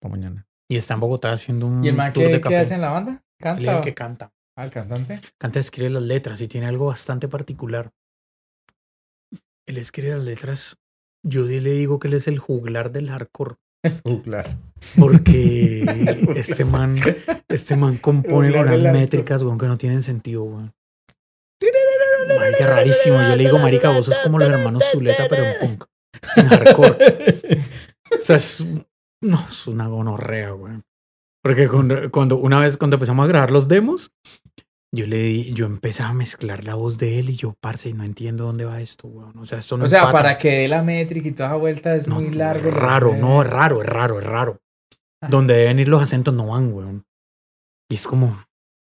[0.00, 0.46] para mañana.
[0.68, 2.54] Y está en Bogotá haciendo un ¿Y el man tour de qué, café.
[2.54, 3.12] qué hace en la banda?
[3.12, 3.62] Él ¿Canta?
[3.62, 4.32] es el que canta.
[4.56, 5.20] Ah, el cantante.
[5.38, 7.90] Canta, escribe las letras y tiene algo bastante particular.
[9.66, 10.76] Él escribe las letras.
[11.26, 13.56] Yo le digo que él es el juglar del hardcore.
[14.24, 14.50] Claro.
[14.98, 15.84] Porque
[16.36, 16.96] este man,
[17.48, 18.92] este man compone Juglar con hardcore.
[18.92, 20.72] métricas, weón, que no tienen sentido, weón.
[22.38, 23.16] Marica, rarísimo.
[23.20, 25.84] Yo le digo, marica, vos sos como los hermanos Zuleta, pero en punk.
[26.36, 27.60] En hardcore.
[28.18, 28.62] O sea, es,
[29.22, 30.74] no, es una gonorrea, güey.
[31.42, 34.12] Porque cuando, cuando- una vez, cuando empezamos a grabar los demos,
[34.94, 38.04] yo le di, yo empecé a mezclar la voz de él y yo, parce, no
[38.04, 39.26] entiendo dónde va esto, güey.
[39.36, 40.12] O sea, esto no O sea, empata.
[40.18, 42.68] para que dé la métrica y toda esa vuelta es No, muy largo.
[42.68, 44.60] es Raro, no, es raro, es raro, es raro.
[45.20, 45.28] Ah.
[45.28, 46.86] Donde deben ir los acentos no van, güey.
[47.90, 48.42] Y es como,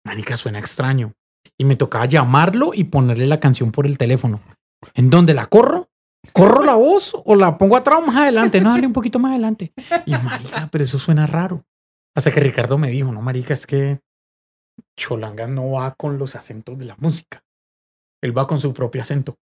[0.03, 1.13] manica, suena extraño.
[1.57, 4.39] Y me tocaba llamarlo y ponerle la canción por el teléfono.
[4.95, 5.87] ¿En dónde la corro?
[6.33, 8.61] ¿Corro la voz o la pongo atrás más adelante?
[8.61, 9.73] No, dale un poquito más adelante.
[10.05, 11.65] Y marica, pero eso suena raro.
[12.15, 13.99] Hasta que Ricardo me dijo, no, marica, es que
[14.97, 17.43] Cholanga no va con los acentos de la música.
[18.21, 19.35] Él va con su propio acento.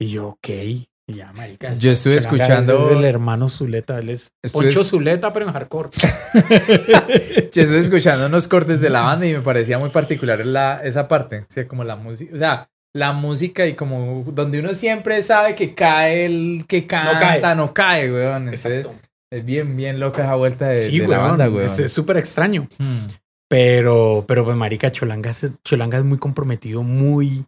[0.00, 0.48] Y yo, ok.
[0.48, 1.74] Y ya, marica.
[1.74, 3.98] Yo estuve Cholanga escuchando- Es el hermano Zuleta.
[3.98, 5.90] Él es Estuve- Poncho Zuleta, pero en hardcore.
[7.52, 11.06] Yo estoy escuchando unos cortes de la banda y me parecía muy particular la, esa
[11.08, 11.40] parte.
[11.40, 12.34] O sea, como la música.
[12.34, 17.54] O sea, la música y como donde uno siempre sabe que cae el que canta,
[17.54, 18.12] no cae, cae.
[18.12, 18.44] weón.
[18.48, 18.86] Entonces,
[19.32, 21.70] es bien, bien loca esa vuelta de, Sí, de la banda, weón.
[21.70, 22.66] Es súper extraño.
[22.78, 23.06] Hmm.
[23.48, 27.44] Pero, pero pues, marica, Cholanga, es- Cholanga es muy comprometido, muy...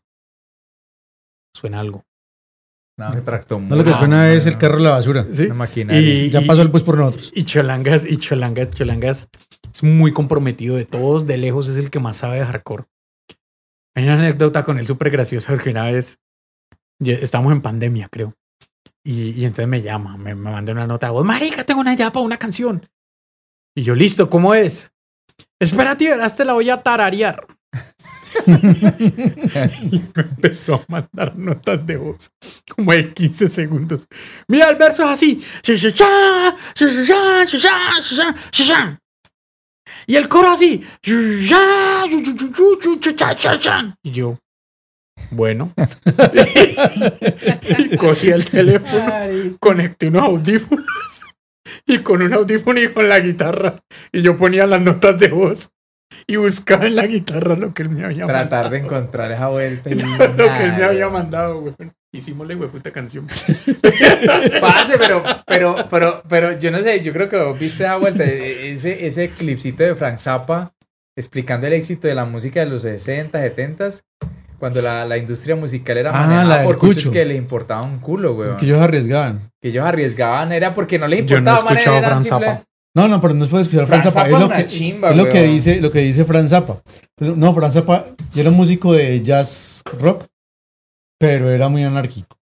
[1.55, 2.05] Suena algo.
[2.99, 5.27] No, me tractó No, lo que suena es el carro de la basura.
[5.33, 5.45] Sí.
[5.47, 6.01] Una maquinaria.
[6.01, 7.31] Y, Ya pasó el bus por nosotros.
[7.35, 9.29] Y Cholangas, y Cholangas, Cholangas
[9.73, 12.85] Es muy comprometido de todos, de lejos es el que más sabe de hardcore.
[13.95, 16.19] Hay una anécdota con él súper graciosa porque una vez
[17.01, 18.35] estamos en pandemia, creo.
[19.05, 21.95] Y, y entonces me llama, me, me manda una nota de voz, marica, tengo una
[21.95, 22.89] idea para una canción.
[23.75, 24.93] Y yo, listo, ¿cómo es?
[25.59, 27.47] Espérate, verás, te la voy a tararear.
[28.47, 32.31] y me empezó a mandar notas de voz,
[32.75, 34.07] como de 15 segundos.
[34.49, 35.43] Mira, el verso es así.
[40.07, 40.83] Y el coro así.
[44.03, 44.39] Y yo,
[45.31, 45.73] bueno.
[47.79, 50.87] y cogí el teléfono, conecté unos audífonos
[51.87, 53.83] y con un audífono y con la guitarra.
[54.13, 55.71] Y yo ponía las notas de voz
[56.27, 58.71] y buscaba en la guitarra lo que él me había Tratar mandado.
[58.71, 59.91] de encontrar esa vuelta.
[59.91, 61.75] y lo que él me había mandado, güey.
[62.15, 63.27] Hicimos la puta canción.
[64.61, 68.25] Parce, pero, pero, pero, pero yo no sé, yo creo que vos viste esa vuelta,
[68.25, 70.73] e- ese, ese clipcito de Frank Zappa
[71.17, 73.89] explicando el éxito de la música de los 60, 70,
[74.59, 77.13] cuando la, la industria musical era Ah, manejada por cuchos cucho.
[77.13, 78.57] que les importaba un culo, weón.
[78.57, 79.41] Que Que, ellos arriesgaban.
[79.63, 82.47] ellos arriesgaban era porque no les Yo no he importaba, man, escuchado eran Frank simple-
[82.47, 82.65] Zappa.
[82.95, 84.25] No, no, pero no puede escuchar Fran Frank Zappa.
[84.27, 85.53] Zappa Es lo una que, chimba, es lo que weón.
[85.55, 86.83] dice, lo que dice Fran Zappa.
[87.19, 88.05] No, Fran Zappa
[88.37, 90.25] era un músico de jazz rock,
[91.23, 92.37] pero era muy anárquico.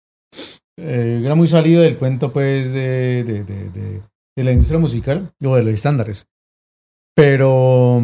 [0.77, 5.55] Eh, era muy salido del cuento, pues, de, de, de, de- la industria musical o
[5.55, 6.27] de los estándares.
[7.15, 7.99] Pero,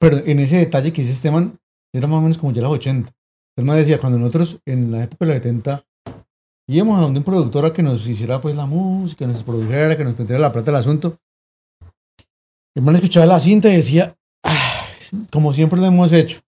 [0.00, 3.12] pero en ese detalle que dice este era más o menos como ya los 80.
[3.58, 5.84] El man decía, cuando nosotros en la época de los 70
[6.66, 10.04] íbamos a donde un productor a que nos hiciera pues la música, nos produjera, que
[10.04, 11.18] nos metiera la plata del asunto.
[12.74, 14.86] El man escuchaba la cinta y decía, "Ah,
[15.30, 16.40] como siempre lo hemos hecho.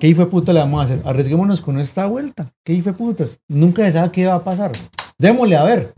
[0.00, 1.00] ¿Qué hijo puta le vamos a hacer?
[1.04, 2.52] Arriesguémonos con esta vuelta.
[2.64, 3.40] ¿Qué hijo putas?
[3.48, 4.70] Nunca se sabe qué va a pasar.
[5.18, 5.94] Démosle a ver.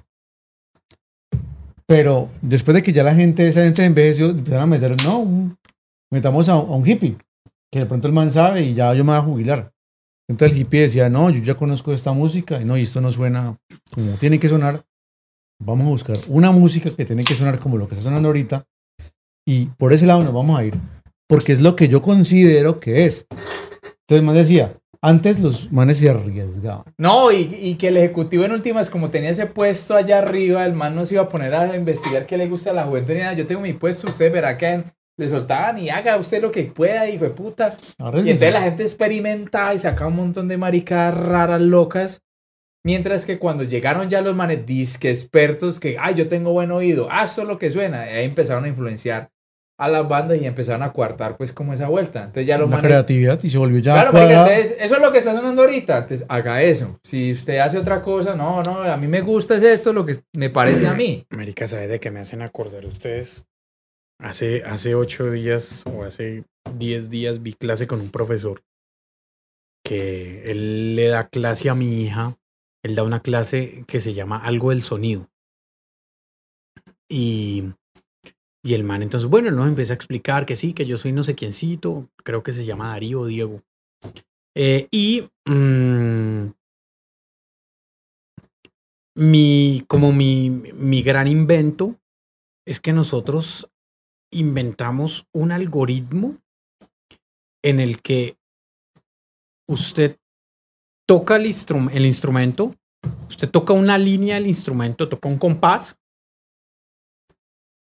[1.85, 5.55] Pero después de que ya la gente, esa gente envejeció, empezaron a meter, no,
[6.10, 7.18] metamos a, a un hippie,
[7.70, 9.72] que de pronto el man sabe y ya yo me voy a jubilar.
[10.31, 13.12] Entonces el hippie decía, no, yo ya conozco esta música y no, y esto no
[13.12, 13.59] suena
[13.93, 14.82] como tiene que sonar.
[15.62, 18.64] Vamos a buscar una música que tiene que sonar como lo que está sonando ahorita
[19.47, 20.74] y por ese lado nos vamos a ir,
[21.28, 23.27] porque es lo que yo considero que es.
[24.11, 26.93] Entonces man decía, antes los manes se arriesgaban.
[26.99, 30.73] No, y, y que el ejecutivo en últimas, como tenía ese puesto allá arriba, el
[30.73, 33.20] man no se iba a poner a investigar qué le gusta a la juventud ni
[33.20, 33.35] nada.
[33.35, 34.82] Yo tengo mi puesto, usted verá que
[35.16, 37.77] le soltaban y haga usted lo que pueda, hijo de puta.
[38.01, 42.23] Y entonces la gente experimenta y saca un montón de maricadas raras, locas.
[42.85, 47.07] Mientras que cuando llegaron ya los manes disque expertos que, ay, yo tengo buen oído,
[47.12, 49.31] ah, eso es lo que suena, y ahí empezaron a influenciar
[49.81, 52.20] a las bandas y empezaron a coartar pues como esa vuelta.
[52.20, 52.90] Entonces ya los la manes...
[52.90, 55.98] creatividad y se volvió ya Claro, porque entonces eso es lo que está sonando ahorita.
[55.98, 57.01] Entonces haga eso.
[57.02, 60.16] Si usted hace otra cosa, no, no, a mí me gusta es esto, lo que
[60.35, 61.24] me parece a mí.
[61.31, 63.47] América, ¿sabe de qué me hacen acordar ustedes?
[64.19, 66.44] Hace, hace ocho días o hace
[66.74, 68.62] diez días vi clase con un profesor
[69.82, 72.36] que él le da clase a mi hija.
[72.82, 75.31] Él da una clase que se llama Algo del Sonido.
[77.09, 77.73] Y,
[78.62, 81.12] y el man, entonces, bueno, él nos empieza a explicar que sí, que yo soy
[81.12, 83.62] no sé quiéncito, creo que se llama Darío Diego.
[84.55, 86.51] Eh, y mm,
[89.16, 91.97] mi, como mi, mi gran invento
[92.66, 93.70] es que nosotros
[94.31, 96.37] inventamos un algoritmo
[97.62, 98.37] en el que
[99.69, 100.19] usted
[101.07, 101.45] toca el,
[101.93, 102.77] el instrumento,
[103.28, 105.97] usted toca una línea del instrumento, toca un compás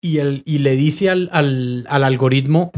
[0.02, 2.72] y, el, y le dice al, al, al algoritmo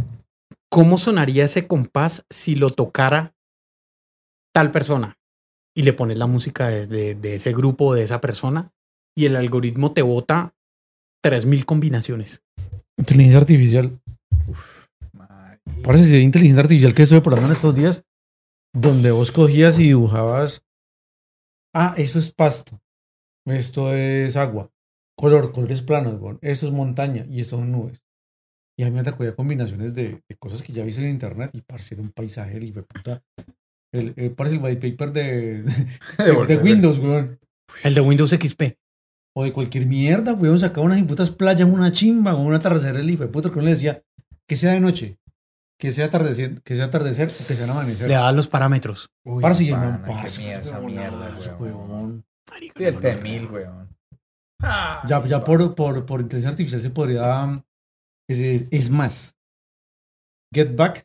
[0.71, 3.35] cómo sonaría ese compás si lo tocara
[4.55, 5.19] tal persona.
[5.77, 8.73] Y le pones la música de, de- de ese grupo, de esa persona,
[9.17, 10.55] y el algoritmo te bota
[11.25, 12.43] 3.000 combinaciones.
[12.97, 13.99] Inteligencia artificial.
[15.83, 18.05] Parece que hay inteligencia artificial que estuve probando en estos días,
[18.73, 20.63] donde vos cogías y dibujabas.
[21.75, 22.81] Ah, esto es pasto.
[23.47, 24.71] Esto es agua.
[25.17, 26.39] Color, colores planos, weón.
[26.43, 28.03] Esto es montaña y esto son nubes.
[28.77, 31.61] Y a mí me recogía combinaciones de, de cosas que ya viste en internet y
[31.61, 33.23] parecer un paisaje, el hijo de puta.
[33.93, 35.63] El, el, parece el white paper de,
[36.19, 37.39] de, de Windows, weón.
[37.85, 38.63] El de Windows XP.
[39.37, 40.59] O de cualquier mierda, weón.
[40.59, 43.67] Sacaba unas putas playas, una chimba, o un atardecer, el hijo de puta, que uno
[43.67, 44.03] le decía
[44.49, 45.19] que sea de noche,
[45.79, 48.09] que sea atardecer, que sea atardecer, o que sea amanecer.
[48.09, 49.11] Le da los parámetros.
[49.25, 51.91] Uy, Parce, y el man, parce, mierda, esa mierda, weón.
[51.91, 52.25] weón.
[52.77, 53.89] Sí, el no, T-1000, no,
[55.07, 57.63] Ya, ya por, por, por inteligencia artificial se podría.
[58.29, 59.37] Es, es más.
[60.53, 61.05] Get Back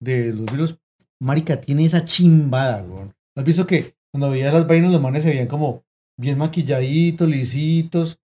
[0.00, 0.78] de los virus.
[1.22, 3.14] Marica, tiene esa chimbada, weón.
[3.36, 5.84] ¿Has visto que cuando veías las vainas, los manes se veían como
[6.18, 8.20] bien maquilladitos, lisitos?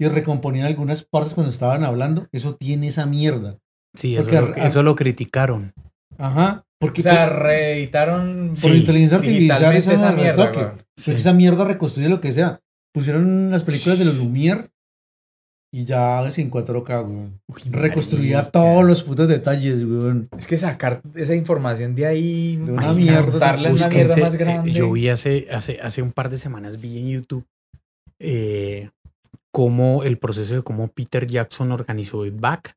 [0.00, 3.58] y recomponían algunas partes cuando estaban hablando, eso tiene esa mierda.
[3.94, 5.74] Sí, eso, Porque lo, eso lo criticaron.
[6.16, 6.64] Ajá.
[6.78, 12.22] Porque O sea, reeditaron por sí, inteligencia artificial esa, esa mierda, esa mierda reconstruye lo
[12.22, 12.62] que sea.
[12.92, 14.70] Pusieron las películas de los Lumière
[15.72, 17.40] y ya sin 4K, weón.
[17.70, 18.50] Reconstruía marica.
[18.52, 20.28] todos los putos detalles, weón.
[20.36, 24.38] Es que sacar esa información de ahí, De una mierda, darle una mierda más eh,
[24.38, 24.72] grande.
[24.72, 27.46] yo vi hace, hace, hace un par de semanas, vi en YouTube
[28.18, 28.90] eh,
[29.52, 32.76] cómo el proceso de cómo Peter Jackson organizó It Back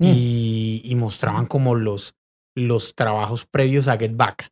[0.00, 0.06] Mm.
[0.06, 2.14] y, y mostraban como los,
[2.56, 4.50] los trabajos previos a Get Back.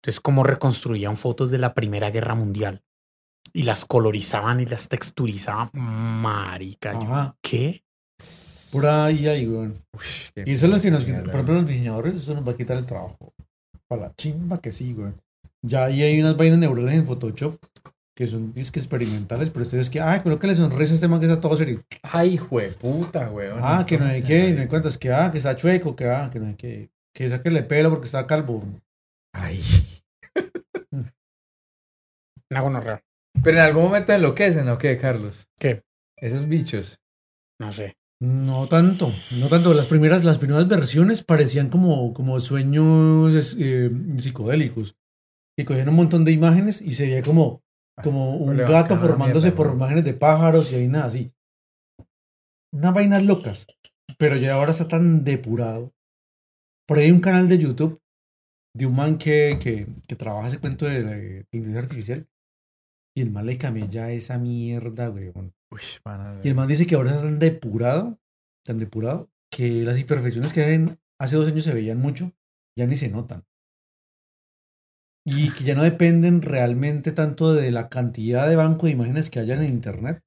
[0.00, 2.82] Entonces, cómo reconstruían fotos de la Primera Guerra Mundial
[3.54, 5.70] y las colorizaban y las texturizaban.
[5.72, 7.36] Marica, Ajá.
[7.40, 7.84] ¿qué?
[8.72, 9.80] Pura ahí, ahí, weón.
[9.92, 11.22] Ush, qué Y eso es lo que nos quita.
[11.22, 13.32] Por ejemplo, los diseñadores, eso nos va a quitar el trabajo.
[13.86, 15.12] Para la chimba que sí, güey.
[15.62, 17.56] Ya ahí hay unas vainas neurales en Photoshop
[18.16, 21.40] que son disque experimentales, pero ustedes que, ah, colócale sonrisa a este man que está
[21.40, 21.82] todo serio.
[22.02, 23.60] Ay, jueputa, weón.
[23.62, 26.30] Ah, que no hay qué, no hay cuentas, que ah, que está chueco, que ah,
[26.32, 28.64] que no hay que, que saquele pelo porque está calvo.
[29.32, 29.62] Ay.
[32.50, 33.02] Una gonorrea.
[33.42, 35.48] Pero en algún momento enloquecen, ¿o qué, Carlos?
[35.58, 35.82] ¿Qué?
[36.16, 37.00] Esos bichos.
[37.58, 37.96] No sé.
[38.20, 39.74] No tanto, no tanto.
[39.74, 44.96] Las primeras, las primeras versiones parecían como, como sueños eh, psicodélicos.
[45.56, 47.62] Que cogían un montón de imágenes y se veía como,
[48.02, 51.32] como un le gato formándose mierda, por imágenes de pájaros y vainas así.
[52.72, 53.66] Unas vainas locas.
[54.18, 55.92] Pero ya ahora está tan depurado.
[56.86, 58.00] Por ahí hay un canal de YouTube
[58.76, 62.28] de un man que, que, que trabaja ese cuento de la inteligencia artificial.
[63.16, 65.28] Y el man le cambió ya esa mierda, güey.
[65.30, 65.80] Uy.
[66.42, 68.18] Y el man dice que ahora está tan depurado,
[68.66, 72.32] tan depurado, que las imperfecciones que en- hace dos años se veían mucho,
[72.76, 73.44] ya ni se notan.
[75.26, 79.38] Y que ya no dependen realmente tanto de la cantidad de banco de imágenes que
[79.40, 80.20] hayan en internet,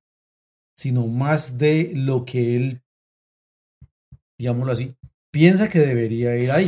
[0.79, 2.81] sino más de lo que él,
[4.39, 4.95] digámoslo así,
[5.31, 6.65] piensa que debería ir ahí.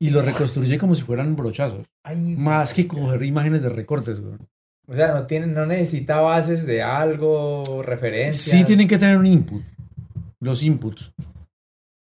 [0.00, 1.86] Y lo reconstruye como si fueran brochazos.
[2.04, 4.38] Ay, Más que coger imágenes de recortes, güey.
[4.90, 8.58] O sea, no, tiene, no necesita bases de algo, referencias.
[8.58, 9.62] Sí tienen que tener un input,
[10.40, 11.14] los inputs.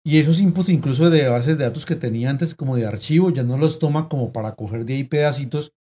[0.02, 3.42] Y esos inputs incluso de bases de datos que tenía antes como de archivo, ya
[3.42, 5.74] no los toma como para coger de ahí pedacitos,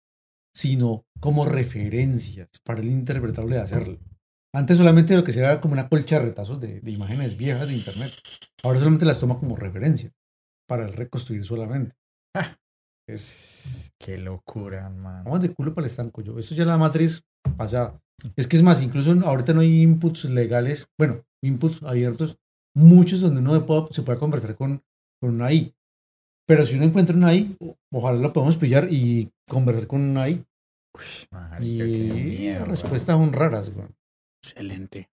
[0.53, 3.99] sino como referencias para el interpretable de hacerlo.
[4.53, 7.69] Antes solamente lo que se era como una colcha de retazos de, de imágenes viejas
[7.69, 8.11] de internet.
[8.63, 10.11] Ahora solamente las toma como referencia
[10.67, 11.95] para el reconstruir solamente.
[13.07, 15.23] Es, Qué locura, man.
[15.23, 16.37] Vamos de culo para el estanco yo.
[16.37, 17.23] Eso ya la matriz
[17.57, 17.99] pasada.
[18.35, 22.37] Es que es más, incluso ahorita no hay inputs legales, bueno, inputs abiertos,
[22.75, 24.83] muchos donde uno pueda- se puede conversar con,
[25.21, 25.73] con una AI.
[26.47, 30.23] Pero si uno encuentra una AI, o- ojalá lo podamos pillar y conversar con una
[30.23, 30.43] AI.
[30.95, 33.87] Uy, marica, qué Y las respuestas son raras, güey.
[34.43, 35.09] Excelente.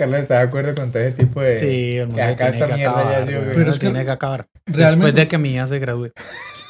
[0.00, 1.58] Carlos está de acuerdo con todo ese tipo de.
[1.58, 3.26] Sí, el mundo que acá tiene esta que mierda ya acabar.
[3.26, 3.54] sí, güey, güey.
[3.54, 4.46] Pero no es que tiene que acabar.
[4.66, 6.12] Después Realmente, de que mi hija se gradúe.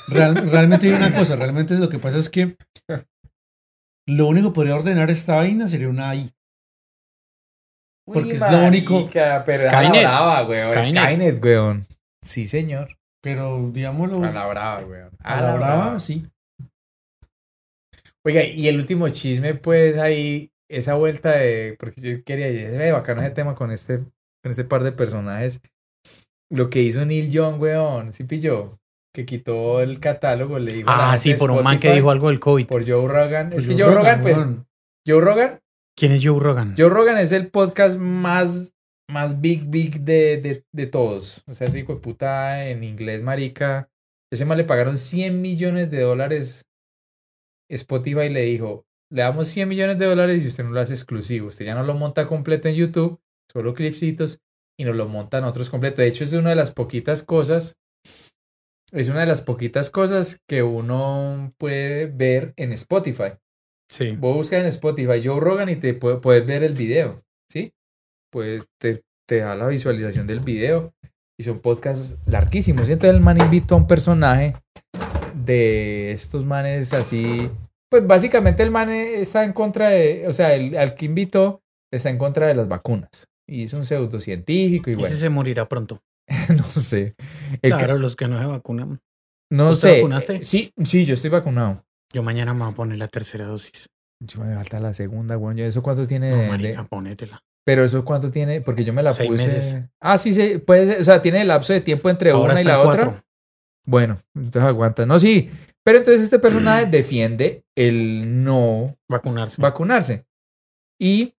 [0.08, 2.56] real- realmente hay una cosa, realmente lo que pasa es que
[4.08, 6.12] lo único que podría ordenar esta vaina sería una.
[6.12, 6.32] Uy,
[8.04, 10.02] porque es lo único- Pero Skynet.
[10.02, 10.72] la brava, weón.
[10.72, 11.02] Skynet.
[11.04, 11.86] Skynet, weón.
[12.22, 12.96] Sí, señor.
[13.22, 15.10] Pero digámoslo, A la brava, weón.
[15.22, 16.26] a la brava, sí.
[18.24, 21.76] Oiga, y el último chisme, pues ahí, esa vuelta de.
[21.78, 22.46] Porque yo quería.
[22.46, 23.98] Se ve bacano ese tema con este,
[24.42, 25.60] con este par de personajes.
[26.50, 28.12] Lo que hizo Neil Young, weón.
[28.12, 28.78] ¿Sí pilló?
[29.12, 30.90] Que quitó el catálogo, le dijo.
[30.90, 32.66] Ah, sí, por un man que dijo algo del COVID.
[32.66, 33.52] Por Joe Rogan.
[33.52, 34.36] Es que yo Joe Rogan, pues.
[34.36, 34.66] weón,
[35.06, 35.60] Joe Rogan.
[35.96, 36.74] ¿Quién es Joe Rogan?
[36.78, 38.72] Joe Rogan es el podcast más,
[39.10, 41.42] más big, big de, de, de todos.
[41.46, 43.90] O sea, ese hijo de puta en inglés, marica.
[44.32, 46.64] Ese man le pagaron 100 millones de dólares.
[47.68, 51.48] Spotify le dijo, le damos 100 millones de dólares y usted no lo hace exclusivo.
[51.48, 53.20] Usted ya no lo monta completo en YouTube,
[53.52, 54.38] solo clipsitos,
[54.78, 55.98] y nos lo montan otros completos.
[55.98, 57.76] De hecho, es una de las poquitas cosas,
[58.92, 63.32] es una de las poquitas cosas que uno puede ver en Spotify.
[63.90, 64.12] Sí.
[64.12, 67.72] Vos buscas en Spotify Joe Rogan y te puede- puedes ver el video, ¿sí?
[68.32, 70.94] Pues te, te da la visualización del video
[71.38, 72.88] y son podcasts larguísimos.
[72.88, 74.54] Y entonces el man invitó a un personaje
[75.34, 77.50] de estos manes así.
[77.90, 81.62] Pues básicamente el man está en contra de, o sea, el, al que invitó
[81.92, 83.26] está en contra de las vacunas.
[83.48, 86.00] Y es un pseudocientífico y Ese bueno, se morirá pronto.
[86.56, 87.16] no sé.
[87.62, 89.00] El Claro, los que no se vacunan.
[89.50, 89.96] no ¿Vos te sé.
[89.96, 90.44] vacunaste?
[90.44, 91.84] Sí, sí, yo estoy vacunado.
[92.12, 93.88] Yo mañana me voy a poner la tercera dosis.
[94.24, 95.56] Yo me falta la segunda, weón.
[95.56, 97.40] Yo, ¿Eso cuánto tiene No, de- de, marica, ponétela.
[97.64, 99.44] Pero eso cuánto tiene, porque yo me la Seis puse.
[99.46, 99.76] meses.
[100.00, 102.60] Ah, sí, sí, puede ser, o sea, tiene el lapso de tiempo entre Ahora una
[102.60, 103.24] y la en otra.
[103.90, 105.04] Bueno, entonces aguanta.
[105.04, 105.50] No, sí.
[105.84, 109.60] Pero entonces este personaje defiende el no Vacunarse.
[109.60, 110.24] vacunarse.
[111.00, 111.34] Y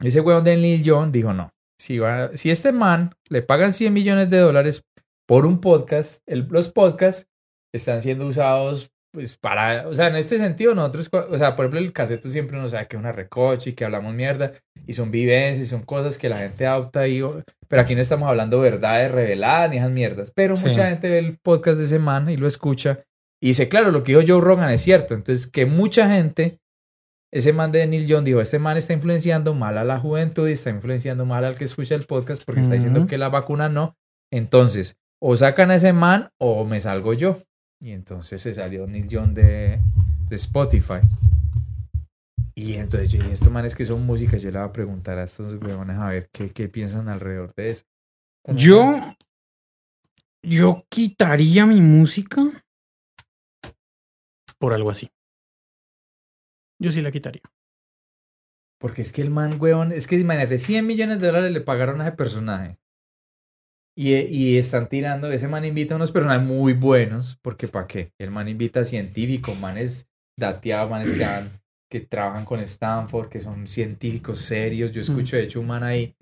[0.00, 3.92] ese weón de Neil Young dijo, no, si, va, si este man le pagan 100
[3.92, 4.84] millones de dólares
[5.28, 7.26] por un podcast, el- los podcasts
[7.74, 11.80] están siendo usados pues para, o sea, en este sentido nosotros, o sea, por ejemplo
[11.80, 14.52] el caseto siempre uno sabe que es una recoche y que hablamos mierda
[14.86, 17.22] y son vivencias y son cosas que la gente adopta y,
[17.66, 20.66] pero aquí no estamos hablando verdades reveladas ni esas mierdas, pero Sí.
[20.66, 23.00] mucha gente ve el podcast de ese man y lo escucha
[23.42, 26.60] y dice, claro, lo que dijo Joe Rogan es cierto, entonces que mucha gente
[27.32, 30.52] ese man de Neil Young dijo, este man está influenciando mal a la juventud y
[30.52, 33.96] está influenciando mal al que escucha el podcast porque está diciendo que la vacuna no.
[34.32, 37.38] Entonces, o sacan a ese man o me salgo yo.
[37.80, 39.80] Y entonces se salió Neil Young de,
[40.28, 41.00] de Spotify.
[42.54, 45.24] Y entonces yo dije, estos manes que son música, yo le voy a preguntar a
[45.24, 47.84] estos huevones a ver qué, qué piensan alrededor de eso.
[48.46, 48.94] Yo,
[50.42, 52.42] yo quitaría mi música.
[54.58, 55.10] Por algo así.
[56.78, 57.42] Yo sí la quitaría.
[58.78, 62.00] Porque es que el man, huevón, es que imagínate, 100 millones de dólares le pagaron
[62.00, 62.78] a ese personaje.
[63.98, 68.12] Y, y están tirando, ese man invita a unos personajes muy buenos, porque ¿para qué?
[68.18, 70.08] El man invita a científicos, manes
[70.38, 71.50] dateados, manes que, han-
[71.90, 74.90] que trabajan con Stanford, que son científicos serios.
[74.92, 76.14] Yo escucho, de hecho, un man ahí,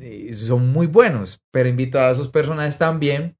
[0.00, 3.36] eh, son muy buenos, pero invito a esos personajes también,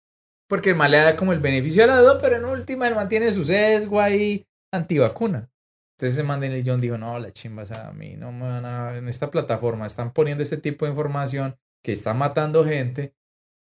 [0.48, 2.96] porque el man le da como el beneficio de la duda, pero en última el
[2.96, 5.48] man tiene su sesgo ahí antivacuna.
[5.96, 8.42] Entonces ese man Neil Young dijo, no, la chimba, o sea, a mí no me
[8.48, 8.96] van a...
[8.96, 13.14] En esta plataforma están poniendo este tipo de información que está matando gente.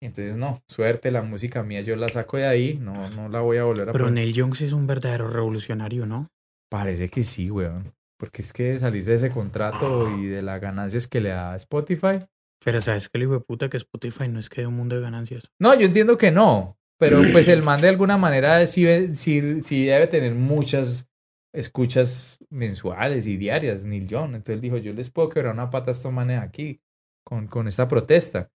[0.06, 3.58] Entonces, no, suerte, la música mía yo la saco de ahí, no, no la voy
[3.58, 4.24] a volver a Pero poner.
[4.24, 6.28] Neil Young sí es un verdadero revolucionario, ¿no?
[6.70, 7.92] Parece que sí, weón.
[8.18, 12.18] Porque es que salirse de ese contrato y de las ganancias que le da Spotify.
[12.64, 14.94] Pero sabes que el hijo de puta que Spotify no es que de un mundo
[14.96, 15.42] de ganancias.
[15.58, 16.76] No, yo entiendo que no.
[16.98, 21.08] Pero pues el man de alguna manera sí, ve- sí, sí debe tener muchas
[21.52, 24.34] escuchas mensuales y diarias, Neil Young.
[24.34, 26.80] Entonces él dijo, yo les puedo quebrar una pata a estos manes aquí
[27.24, 28.50] con, con esta protesta.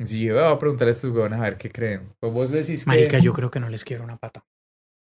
[0.00, 2.02] Yo voy a preguntarle a estos huevones a ver qué creen.
[2.20, 4.44] Pues vos decís Marica, que yo creo que no les quiero una pata.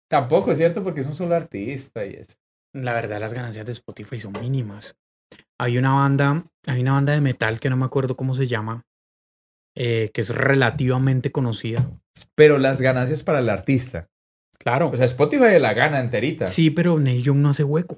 [0.10, 2.36] tampoco es cierto porque es un solo artista y eso.
[2.74, 4.96] La verdad, las ganancias de Spotify son mínimas.
[5.58, 8.84] Hay una banda, hay una banda de metal que no me acuerdo cómo se llama,
[9.78, 11.90] eh, que es relativamente conocida.
[12.36, 14.08] Pero las ganancias para el artista.
[14.60, 14.90] Claro.
[14.90, 16.48] O sea, Spotify la gana enterita.
[16.48, 17.98] sí, pero Neil Young no hace hueco.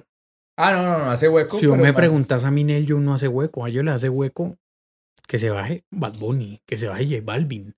[0.59, 1.57] Ah, no, no, no, hace hueco.
[1.57, 3.65] Si vos me man- preguntas a mí, Neil Young no hace hueco.
[3.65, 4.55] A ellos le hace hueco
[5.27, 7.75] que se baje Bad Bunny, que se baje J Balvin,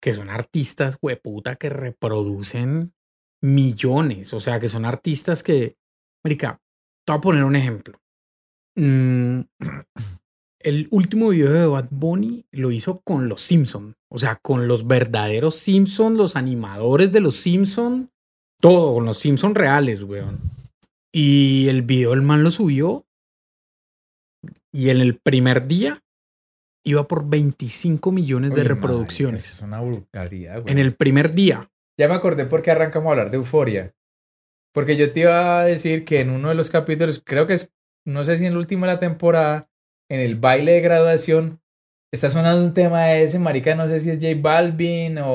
[0.00, 2.94] que son artistas hueputa que reproducen
[3.42, 4.32] millones.
[4.32, 5.76] O sea, que son artistas que.
[6.24, 6.60] Marica,
[7.04, 8.00] te voy a poner un ejemplo.
[8.76, 9.40] Mm,
[10.60, 13.96] el último video de Bad Bunny lo hizo con los Simpson.
[14.08, 18.10] O sea, con los verdaderos Simpson, los animadores de los Simpson.
[18.60, 20.40] Todo, con los Simpson reales, weón.
[21.12, 23.06] Y el video el man lo subió.
[24.72, 26.02] Y en el primer día
[26.86, 29.52] iba por 25 millones de Uy, reproducciones.
[29.54, 30.72] Es una vulgaridad, güey.
[30.72, 31.68] En el primer día.
[31.98, 33.94] Ya me acordé por qué arrancamos a hablar de euforia.
[34.72, 37.72] Porque yo te iba a decir que en uno de los capítulos, creo que es,
[38.06, 39.68] no sé si en el último de la temporada,
[40.10, 41.60] en el baile de graduación,
[42.12, 45.26] está sonando un tema de ese, marica, no sé si es J Balvin o,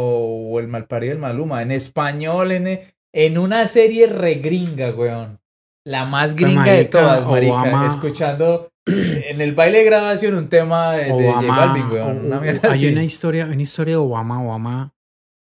[0.51, 2.79] o el malparido del Maluma, en español, en,
[3.13, 5.39] en una serie regringa, weón.
[5.85, 7.53] La más gringa de marica, todas, marica.
[7.53, 12.25] Obama- Escuchando en el baile de graduación un tema de, de J Balvin, weón.
[12.25, 12.87] Una hay así.
[12.87, 14.93] una historia, una historia de Obama, Obama,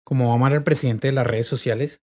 [0.05, 2.01] como Obama era el presidente de las redes sociales,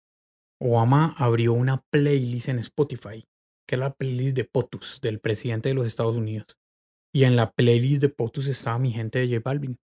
[0.60, 3.26] Obama abrió una playlist en Spotify,
[3.68, 6.58] que es la playlist de POTUS, del presidente de los Estados Unidos.
[7.14, 9.78] Y en la playlist de POTUS estaba mi gente de J Balvin.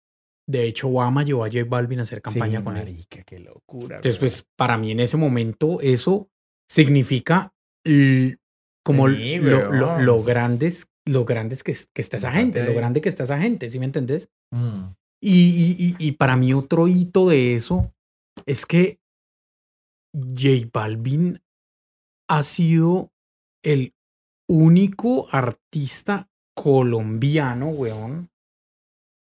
[0.50, 3.06] De hecho, Obama llevó a J Balvin a hacer campaña Sí, con él.
[3.08, 3.98] qué locura.
[3.98, 6.30] Entonces, pues, para mí en ese momento eso
[6.70, 7.54] significa
[8.84, 12.74] como Sí, lo, lo, lo grandes, lo grandes que, es- que está esa gente, lo
[12.74, 14.30] grande que está esa gente, ¿sí me entendés?
[14.52, 14.94] Mm.
[15.22, 17.94] Y, y, y, y para mí otro hito de eso
[18.46, 19.00] es que
[20.16, 21.42] J Balvin
[22.30, 23.12] ha sido
[23.64, 23.94] el
[24.50, 28.30] único artista colombiano, weón,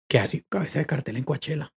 [0.10, 1.74] que ha sido cabeza de cartel en Coachella.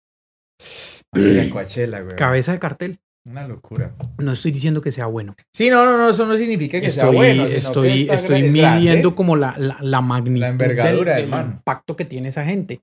[1.13, 2.17] Marica, Coachella, güey.
[2.17, 3.01] Cabeza de cartel.
[3.27, 3.95] Una locura.
[4.19, 5.35] No estoy diciendo que sea bueno.
[5.55, 7.43] Sí, no, no, no, eso no significa que sea estoy, bueno.
[7.43, 11.41] sino que estoy, está estoy midiendo como la, la, la magnitud La envergadura del del,
[11.41, 12.83] impacto que tiene esa gente.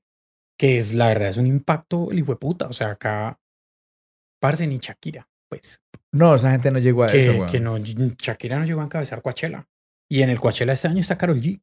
[0.60, 2.68] Que es, la verdad, es un impacto el hijo de puta.
[2.68, 3.40] O sea, acá,
[4.40, 5.82] parce ni Shakira, pues.
[6.14, 9.22] No, esa gente no llegó a Que, eso, que no, Shakira no llegó a encabezar
[9.22, 9.68] Coachella.
[10.10, 11.62] Y en el Coachella este año está Carol G.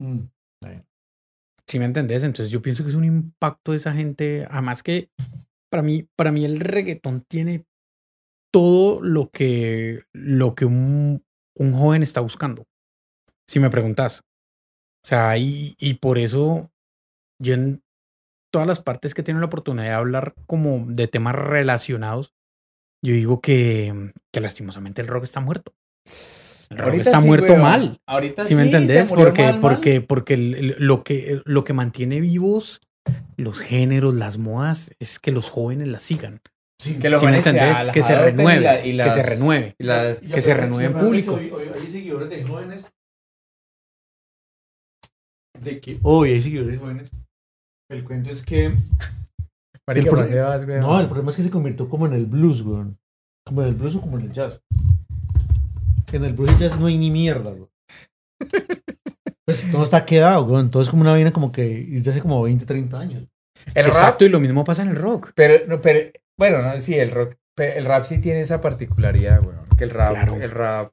[0.00, 0.20] Mm.
[1.66, 2.22] ¿Sí me entendés?
[2.22, 4.46] Entonces yo pienso que es un impacto de esa gente.
[4.50, 5.10] Además que
[5.70, 7.64] para mí, para mí el reggaetón tiene
[8.52, 11.24] todo lo que, lo que un,
[11.56, 12.64] un joven está buscando.
[13.48, 14.20] Si me preguntas,
[15.04, 16.70] O sea, y, y por eso
[17.42, 17.82] yo en
[18.52, 22.32] todas las partes que tienen la oportunidad de hablar como de temas relacionados,
[23.04, 25.72] yo digo que, que lastimosamente el rock está muerto.
[26.70, 27.60] El rock Ahorita está sí, muerto weón.
[27.62, 28.00] mal.
[28.06, 29.08] Ahorita ¿Sí me entendés?
[29.08, 29.60] Porque, mal, mal.
[29.60, 32.80] porque, porque el- lo, que, lo que mantiene vivos
[33.36, 36.40] los géneros, las modas, es que los jóvenes las sigan.
[36.82, 36.94] Sí.
[36.98, 37.84] que los ¿Sí me jóvenes se entendés?
[37.86, 39.74] las Que se y renueve, la- y que se renueve.
[39.78, 41.36] y la- Y que se renueve en público.
[41.38, 42.92] que Hoy, hoy hay seguidores de jóvenes.
[45.60, 47.10] De que hoy hay seguidores jóvenes.
[47.90, 48.66] El cuento es que.
[49.86, 50.80] El pro- ¿para dónde vas, weón?
[50.80, 52.98] No, el problema es que se convirtió como en el blues, weón.
[53.46, 54.62] Como en el blues o como en el jazz.
[56.12, 57.68] En el blues y jazz no hay ni mierda, weón.
[59.44, 60.70] Pues todo está quedado, weón.
[60.70, 63.24] Todo es como una vaina como que desde hace como 20, 30 años.
[63.74, 65.32] El rap, Exacto, y lo mismo pasa en el rock.
[65.34, 69.66] pero, no, pero, bueno, no, sí, el rock, el rap sí tiene esa particularidad, weón.
[69.76, 70.34] Que el rap, Claro.
[70.34, 70.92] el rap.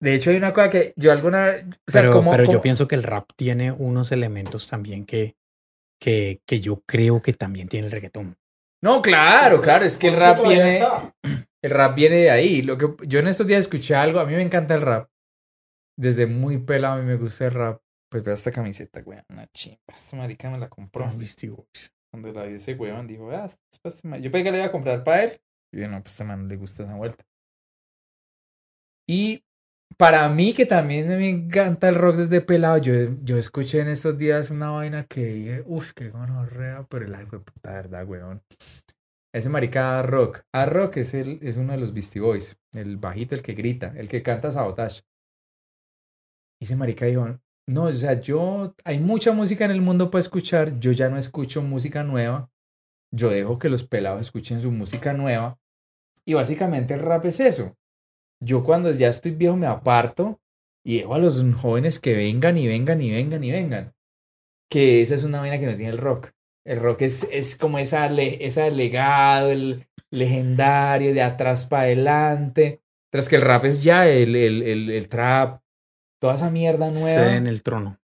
[0.00, 1.48] De hecho, hay una cosa que yo alguna.
[1.86, 5.36] O sea, pero como, pero yo pienso que el rap tiene unos elementos también que,
[6.00, 8.36] que, que yo creo que también tiene el reggaetón.
[8.80, 10.78] No, claro, claro, es que el rap viene.
[10.78, 11.14] está.
[11.60, 12.62] El rap viene de ahí.
[12.62, 15.10] Lo que yo en estos días escuché algo, a mí me encanta el rap.
[15.98, 17.80] Desde muy pelado a mí me gusta el rap.
[18.08, 19.24] Pues vea esta camiseta, weón.
[19.28, 19.80] Una chimba.
[19.92, 21.10] Esta marica me la compró.
[21.16, 21.92] Beastie Boys.
[22.10, 24.22] Cuando la vi ese weón, dijo, ah, esta es pa' este man".
[24.22, 25.40] Yo pensé que le iba a comprar para él.
[25.72, 27.24] Y yo, no, pues este man le gusta esa vuelta.
[29.06, 29.44] Y
[29.96, 34.16] para mí, que también me encanta el rock desde pelado, yo, yo escuché en estos
[34.18, 38.42] días una vaina que dije, uff, qué gonorrea, pero la puta verdad, weón.
[39.34, 40.40] Ese marica rock.
[40.52, 42.58] A rock es, el, es uno de los Beastie Boys.
[42.74, 45.02] El bajito, el que grita, el que canta Sabotage.
[46.60, 47.38] Y ese marica dijo,
[47.68, 51.18] no, o sea, yo, hay mucha música en el mundo para escuchar, yo ya no
[51.18, 52.50] escucho música nueva,
[53.14, 55.58] yo dejo que los pelados escuchen su música nueva.
[56.26, 57.76] Y básicamente el rap es eso.
[58.42, 60.40] Yo cuando ya estoy viejo me aparto
[60.84, 63.94] y dejo a los jóvenes que vengan y vengan y vengan y vengan.
[64.70, 66.30] Que esa es una vaina que no tiene el rock.
[66.66, 72.82] El rock es, es como esa, le- ese legado, el legendario, de atrás para adelante.
[73.10, 75.62] Tras que el rap es ya el, el, el trap,
[76.20, 77.06] toda esa mierda nueva.
[77.08, 77.98] Sede en el trono.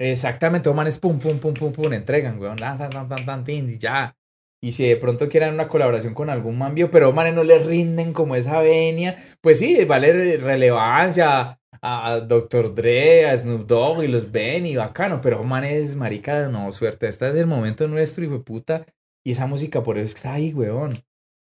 [0.00, 3.76] Exactamente, toman es pum, pum, pum, pum, pum, entregan, weón, tan, tan, tan, tan, y
[3.78, 4.16] ya.
[4.62, 8.12] Y si de pronto quieren una colaboración con algún mambio, pero manes no les rinden
[8.12, 12.74] como esa venia, pues sí, vale re- relevancia a, Dr.
[12.74, 17.28] Dre, a Snoop Dogg y los ven y bacano, pero manes, marica, no, suerte, este
[17.30, 18.86] es el momento nuestro, hijo de puta,
[19.24, 20.92] y esa música por eso está ahí, weón.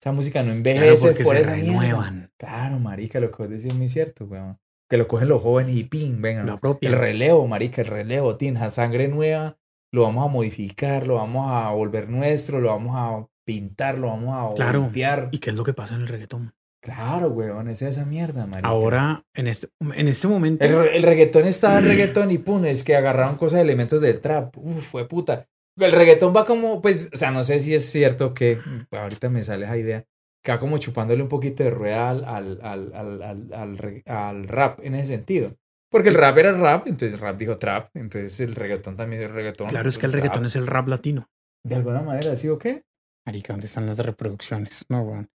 [0.02, 1.72] Esa música no Claro, envejece porque por se esa mierda.
[1.72, 2.32] renuevan.
[2.38, 4.60] Claro, marica, lo que vos decís es muy cierto, weón.
[4.90, 6.60] Que lo cogen los jóvenes y ping, venga.
[6.82, 9.58] El relevo, marica, el relevo, tiene sangre nueva,
[9.92, 14.54] lo vamos a modificar, lo vamos a volver nuestro, lo vamos a pintar, lo vamos
[14.54, 14.82] a Claro.
[14.82, 15.30] voltear.
[15.32, 16.54] ¿Y qué es lo que pasa en el reggaetón?
[16.82, 18.68] Claro, weón, es esa mierda, marica.
[18.68, 22.84] Ahora, en este, en este momento, El, el reggaetón estaba en reggaetón y pum, es
[22.84, 24.56] que agarraron cosas, elementos del trap.
[24.58, 25.48] Uf, fue puta.
[25.78, 28.58] El reggaetón va como, pues, o sea, no sé si es cierto que,
[28.92, 30.06] ahorita me sale esa idea,
[30.44, 34.04] que va como chupándole un poquito de rueda al, al, al, al, al, al re-
[34.06, 35.56] al rap en ese sentido.
[35.90, 39.32] Porque el rap era rap, entonces el rap dijo trap, entonces el reggaetón también es
[39.32, 39.68] reggaetón.
[39.70, 41.30] claro, es que el reggaetón es el rap latino.
[41.66, 42.84] De alguna manera, ¿sí o qué?
[43.26, 44.86] Marica, ¿dónde están las reproducciones?
[44.90, 45.30] No, weón.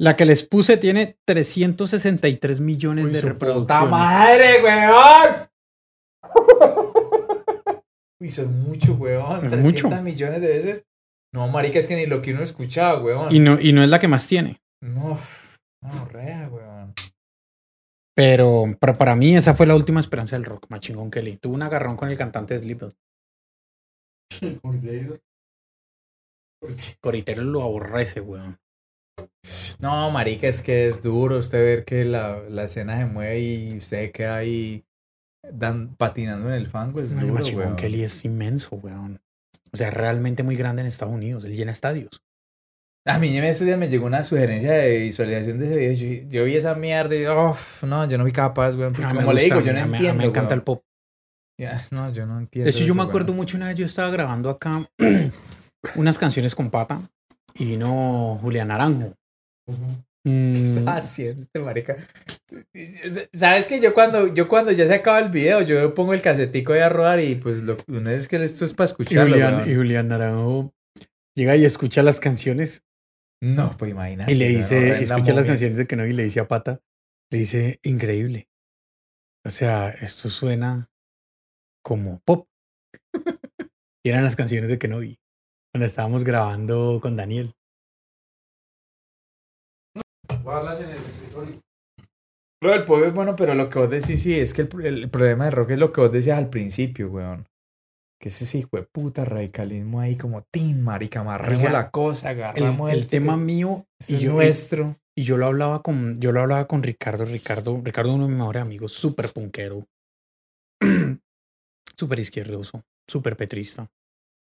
[0.00, 3.84] La que les puse tiene 363 millones Uy, de su reproducciones.
[3.84, 5.48] ¡Puta madre, weón!
[8.20, 9.44] Uy, son mucho, weón.
[9.44, 9.60] Es 300
[9.90, 10.02] mucho.
[10.02, 10.84] millones de veces.
[11.34, 13.34] No, marica, es que ni lo que uno escuchaba, weón.
[13.34, 14.62] Y no, y no es la que más tiene.
[14.80, 15.18] No,
[15.82, 16.94] no, rea, weón.
[18.14, 21.36] Pero, pero para mí esa fue la última esperanza del rock, más chingón Kelly.
[21.38, 22.96] Tuvo un agarrón con el cantante de Slipknot.
[27.00, 28.60] Coritero lo aborrece, weón.
[29.80, 33.78] No, marica, es que es duro usted ver que la, la escena se mueve y
[33.78, 34.84] usted queda ahí
[35.42, 37.00] dan, patinando en el fango.
[37.00, 37.74] Es No, duro.
[37.74, 39.20] Kelly es inmenso, weón.
[39.74, 41.44] O sea, realmente muy grande en Estados Unidos.
[41.44, 42.22] Él llena estadios.
[43.06, 46.22] A mí en estos días me llegó una sugerencia de visualización de ese video.
[46.22, 49.12] Yo, yo vi esa mierda y yo, "Uf, no, yo no fui capaz, porque Ah,
[49.12, 50.14] como le digo, yo no a a entiendo.
[50.14, 50.82] Me encanta el pop.
[51.90, 52.64] No, yo no entiendo.
[52.64, 54.88] De hecho, yo me acuerdo mucho una vez, yo estaba grabando acá
[55.96, 57.10] unas canciones con Pata
[57.54, 59.12] y vino Julián Naranjo.
[59.66, 59.74] ¿Qué
[60.24, 61.98] Mm, está haciendo este marica?
[63.34, 66.72] Sabes que yo cuando, yo cuando ya se acaba el video, yo pongo el casetico
[66.72, 69.32] ahí a rodar y pues lo una vez que esto es para y, escucharlo.
[69.32, 69.70] Julián, weón.
[69.70, 70.74] y Julián Naranjo
[71.36, 72.84] llega y escucha las canciones
[73.42, 74.32] No, pues imagínate.
[74.32, 76.80] y le dice, escucha las canciones de que no y le dice a Pata,
[77.30, 78.48] le dice, increíble.
[79.44, 80.88] O sea, esto suena
[81.84, 82.48] como pop.
[84.02, 85.18] y eran las canciones de que no vi.
[85.70, 87.54] Cuando estábamos grabando con Daniel.
[92.62, 95.10] Lo del pop es bueno, pero lo que vos decís, sí, es que el, el
[95.10, 97.46] problema del rock es lo que vos decías al principio, weón.
[98.18, 102.38] Que es ese hijo de puta radicalismo ahí como, tin, marica, amarremos la cosa, El,
[102.38, 104.96] agarramos el esto, tema que mío y yo, nuestro.
[105.14, 108.38] y yo lo hablaba con yo lo hablaba con Ricardo, Ricardo, Ricardo uno de mis
[108.38, 109.86] mejores amigos, súper punkero,
[111.96, 113.90] súper izquierdoso, súper petrista.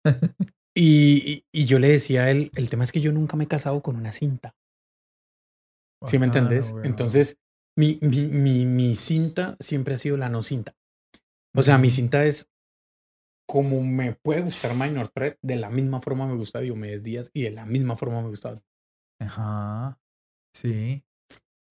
[0.75, 3.45] y, y, y yo le decía a él, el tema es que yo nunca me
[3.45, 4.55] he casado con una cinta.
[6.07, 6.73] ¿Sí me entendés?
[6.73, 6.87] weón.
[6.87, 7.39] Entonces,
[7.77, 10.75] mi, mi, mi, mi cinta siempre ha sido la no cinta.
[11.57, 11.97] O sea, mi Ujú.
[11.97, 12.49] cinta es
[13.49, 17.43] como me puede gustar Minor Threat, de la misma forma me gusta Diomedes Díaz y
[17.43, 18.63] de la misma forma me gusta.
[19.21, 19.99] Ajá.
[20.55, 21.03] Sí.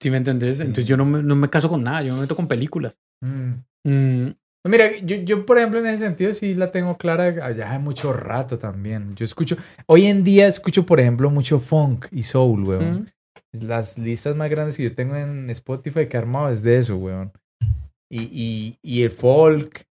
[0.02, 0.58] ¿Sí me entendés?
[0.58, 0.62] Sí.
[0.64, 3.00] Entonces yo no me, no me caso con nada, yo me meto con películas.
[3.22, 3.54] Mm.
[3.84, 4.32] Mm,
[4.68, 8.12] Mira, yo, yo, por ejemplo, en ese sentido sí la tengo clara allá hace mucho
[8.12, 9.16] rato también.
[9.16, 9.56] Yo escucho,
[9.86, 13.02] hoy en día escucho, por ejemplo, mucho funk y soul, weón.
[13.02, 13.06] mm.
[13.54, 16.98] Las listas más grandes que yo tengo en Spotify que he armado es de eso,
[16.98, 17.32] weón.
[18.10, 19.86] Y, y, y el folk.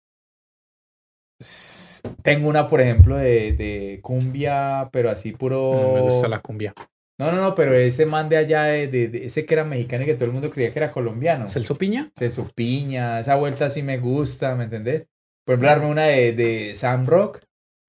[2.23, 5.71] Tengo una, por ejemplo, de, de cumbia, pero así puro.
[5.73, 6.73] No me gusta la cumbia.
[7.19, 10.03] No, no, no, pero ese man de allá, de, de- de- ese que era mexicano
[10.03, 11.47] y que todo el mundo creía que era colombiano.
[11.47, 12.11] ¿Celso Piña?
[12.15, 15.07] Celso Piña, esa vuelta sí me gusta, ¿me entendés?
[15.43, 17.39] Por ejemplo, armé una de, de Sam Rock,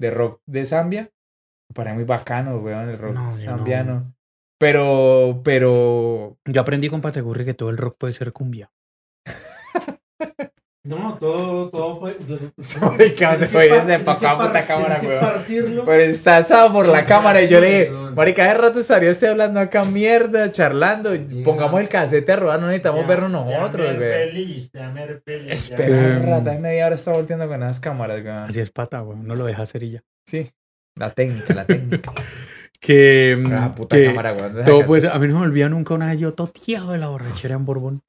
[0.01, 1.03] de rock de Zambia.
[1.71, 4.15] Me parece muy bacano, weón, el rock No, zambiano.
[4.59, 6.37] Pero, pero.
[6.45, 8.71] Yo aprendí con Pategurri que todo el rock puede ser cumbia.
[10.85, 12.13] No, todo, todo fue.
[12.17, 15.85] Par- se puta cámara, weón.
[15.85, 18.15] Pues está asado por la cámara y yo le dije, weón.
[18.15, 21.11] Marica, hace rato estaría usted hablando acá mierda, charlando.
[21.45, 24.11] Pongamos el casete a rodar, no necesitamos vernos nosotros, güey.
[24.13, 24.71] feliz,
[25.27, 25.53] feliz.
[25.53, 28.35] Espera, rata, de media hora está volteando con esas cámaras, güey.
[28.35, 29.19] Así es pata, güey.
[29.19, 30.05] No lo deja hacer y ya.
[30.27, 30.51] Sí,
[30.95, 32.13] la técnica, la técnica.
[32.81, 34.45] Que, mm, Ah, puta que cámara, güey.
[34.45, 37.09] ¿dónde todo pues, a mí no me olvida nunca una vez yo toteado de la
[37.09, 38.03] borrachera en Borbón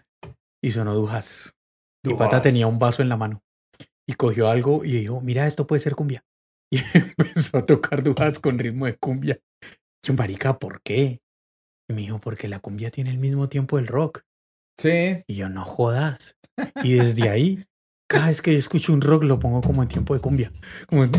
[0.63, 1.55] y sonó Dujas.
[2.05, 3.41] Y pata tenía un vaso en la mano
[4.07, 6.23] y cogió algo y dijo, mira, esto puede ser cumbia.
[6.71, 9.39] Y empezó a tocar Dujas con ritmo de cumbia.
[10.05, 11.19] Yo, marica, ¿por qué?
[11.89, 14.21] Y me dijo, porque la cumbia tiene el mismo tiempo del rock.
[14.79, 16.37] Sí, Y yo, no jodas.
[16.83, 17.65] Y desde ahí,
[18.07, 20.51] cada vez que yo escucho un rock, lo pongo como en tiempo de cumbia.
[20.87, 21.11] Como en-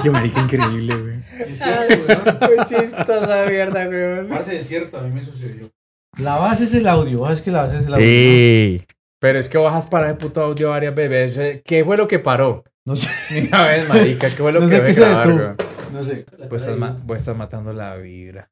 [0.04, 1.18] Yo, marica, increíble, güey.
[1.50, 2.38] Es cierto, weón.
[2.56, 4.28] Muy chistosa mierda, weón.
[4.28, 5.70] Parce, es cierto, a mí me sucedió.
[6.18, 8.84] La base es el audio, es que la base es el audio.
[9.20, 11.62] Pero es que bajas para el puto audio varias veces.
[11.64, 12.64] ¿Qué fue lo que paró?
[12.86, 15.56] No sé, Mira, ves, marica, ¿qué fue lo No que sé qué grabar, weón?
[15.92, 16.24] no sé.
[16.48, 18.48] Vos estás, ma- vos estás matando la vibra.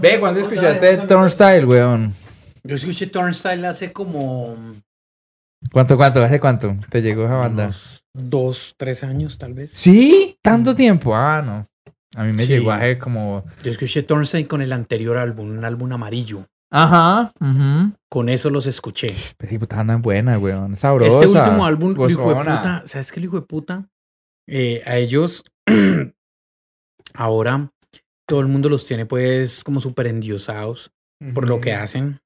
[0.00, 2.14] Ve, ¿cuándo escuchaste Turnstyle, weón?
[2.64, 4.56] Yo escuché Turnstile hace como
[5.70, 6.22] ¿Cuánto, cuánto?
[6.22, 7.64] ¿Hace cuánto te llegó esa banda?
[7.64, 9.70] unos dos, tres años, tal vez.
[9.72, 10.36] ¿Sí?
[10.42, 11.14] ¿Tanto tiempo?
[11.14, 11.66] Ah, no.
[12.14, 12.54] A mí me Sí.
[12.54, 13.44] llegó hace como...
[13.62, 16.46] Yo escuché Turnstile con el anterior álbum, un álbum amarillo.
[16.70, 17.32] Ajá.
[17.40, 19.14] mhm Con eso los escuché.
[19.38, 20.76] Pues sí, puta, andan buenas, weón.
[20.76, 21.24] Sabrosa.
[21.24, 23.88] Este último álbum, el hijo de puta, ¿sabes qué el hijo de puta?
[24.48, 25.44] Eh, a ellos
[27.14, 27.70] ahora
[28.26, 30.92] todo el mundo los tiene pues como súper endiosados
[31.34, 32.20] por lo que hacen.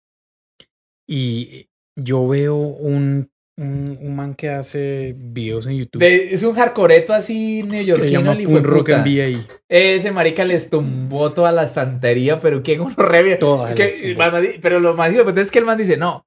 [1.08, 6.54] Y yo veo un, un, un man que hace videos en YouTube De- es un
[6.54, 8.88] hardcoreto así que neoyorquino, llama de Punk Rock.
[8.90, 9.46] NBA.
[9.68, 14.16] Ese marica les tumbó toda la estantería, pero qué uno re Todas Es que,
[14.60, 16.26] pero lo más puta es que el man dice, no.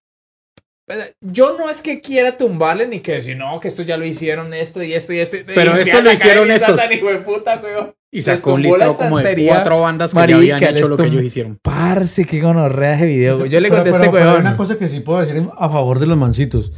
[1.22, 4.53] Yo no es que quiera tumbarle ni que decir, no, que esto ya lo hicieron,
[4.53, 5.38] esto y esto y esto.
[5.45, 6.76] Pero Y esto lo hicieron estos.
[6.76, 7.94] tan hijo de puta, weón.
[8.11, 9.53] Y sacó un listado como de estantería.
[9.53, 11.60] cuatro bandas que Marica, ya habían hecho lo que ellos hicieron.
[11.61, 13.38] Parce, qué gonorrea ese video.
[13.38, 13.52] güey.
[13.52, 16.07] Yo le Pero- conté a pero- una cosa que sí puedo decir a favor de
[16.07, 16.74] los mancitos.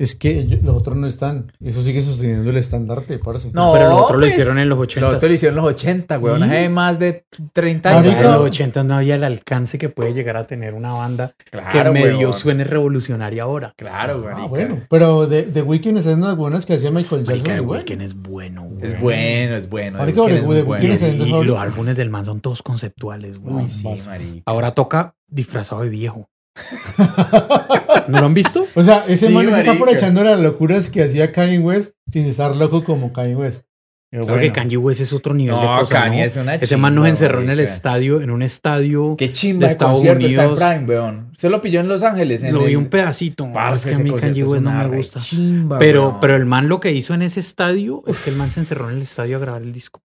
[0.00, 1.50] Es que los otros no están.
[1.60, 3.50] Eso sigue sosteniendo el estandarte, parce.
[3.52, 5.08] No, pero lo otro lo pues, hicieron en los Lo 80.
[5.08, 6.38] otro lo hicieron en los 80, weón.
[6.38, 6.44] ¿Sí?
[6.44, 8.12] Hace más de 30 Ya años.
[8.12, 8.26] Marica.
[8.28, 11.58] en los 80 no había el alcance que puede llegar a tener una banda que
[11.58, 12.32] Claro, medio weón.
[12.32, 13.74] suene revolucionaria ahora.
[13.76, 14.46] Claro, Ah, marica.
[14.46, 14.80] bueno.
[14.88, 17.66] Pero de, de Weeknd están unas buenas que hacía Michael Marica, Jackson.
[17.66, 17.84] Buenas.
[17.88, 18.86] Weeknd es bueno, güey.
[18.86, 19.98] Es bueno, es bueno.
[19.98, 20.94] Marica, es muy Weeknd bueno.
[20.94, 23.64] es el- Y, y los álbumes del man son todos conceptuales, güey.
[23.64, 24.42] Uy, sí, marica.
[24.46, 26.28] Ahora toca disfrazado de viejo.
[28.08, 28.66] ¿No lo han visto?
[28.74, 31.92] O sea, ese Sí, man se está aprovechando de las locuras que hacía Kanye West
[32.10, 33.62] sin estar loco como Kanye West.
[34.10, 34.54] Pero Claro bueno.
[34.54, 36.24] que Kanye West es otro nivel de No, cosa, Kanye ¿no?
[36.24, 39.16] es una Ese man nos encerró en el estadio, en un estadio.
[39.18, 40.68] Qué chimba de de Estados concierto está en Unidos.
[40.70, 41.32] Prime, weón.
[41.36, 42.42] Se lo pilló en Los Ángeles.
[42.42, 43.52] En Lo vi el- un pedacito.
[43.52, 45.20] Parce, es que a mí Kanye es West no me gusta.
[45.20, 46.20] chimba, Pero, weón.
[46.20, 48.88] pero el man lo que hizo en ese estadio es que el man se encerró
[48.88, 50.00] en el estadio a grabar el disco.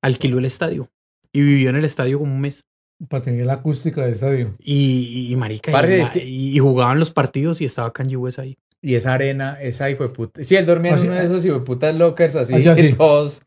[0.00, 0.88] Alquiló el estadio.
[1.30, 2.64] Y vivió en el estadio como un mes.
[3.08, 4.56] Para tener la acústica del estadio.
[4.58, 8.16] Y, y marica, Parce, y, es la- que- y jugaban los partidos y estaba Kanye
[8.16, 8.56] West ahí.
[8.82, 10.42] Y esa arena, esa hijo de puta.
[10.42, 12.54] Sí, él dormía en uno de esos hijo de putas lockers así.
[12.54, 12.92] Así, así.
[12.98, 13.42] todos.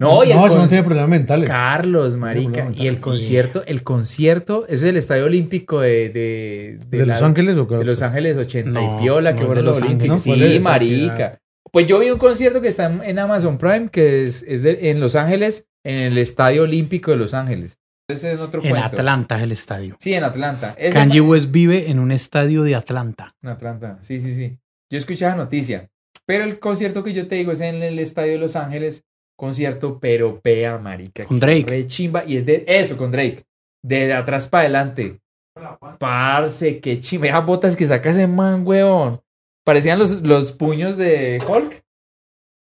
[0.00, 1.48] No, y no, eso no tiene problemas mentales.
[1.48, 2.70] Carlos, marica.
[2.72, 7.56] Y el concierto, el concierto es el Estadio Olímpico de, de, ¿De, la- Los Ángeles
[7.56, 10.20] o de Los Ángeles 80 No, y piola, que fueron de los Olímpicos.
[10.28, 10.64] Ángeles, ¿no?
[10.68, 11.38] ¿Cuál Sí, marica.
[11.72, 14.90] Pues yo vi un concierto que está en- en Amazon Prime, que es, es de-
[14.90, 17.78] en Los Ángeles, en el Estadio Olímpico de Los Ángeles.
[18.08, 18.86] Ese es otro En cuento.
[18.86, 19.96] Atlanta es el estadio.
[20.00, 20.74] Sí, en Atlanta.
[20.78, 23.28] Ese Kanye West vive en un estadio de Atlanta.
[23.42, 24.58] En Atlanta, sí, sí, sí.
[24.90, 25.90] Yo escuché la noticia.
[26.24, 29.04] Pero el concierto que yo te digo es en el Estadio de Los Ángeles.
[29.36, 31.24] Concierto, pero pea, marica.
[31.24, 31.66] Con Drake.
[31.66, 32.24] Re chimba.
[32.24, 33.44] Y es de eso, con Drake.
[33.82, 35.20] De atrás para adelante.
[35.98, 37.28] Parce, qué chimba.
[37.28, 39.20] Esas botas que saca ese man, weón.
[39.64, 41.82] Parecían los, los puños de Hulk.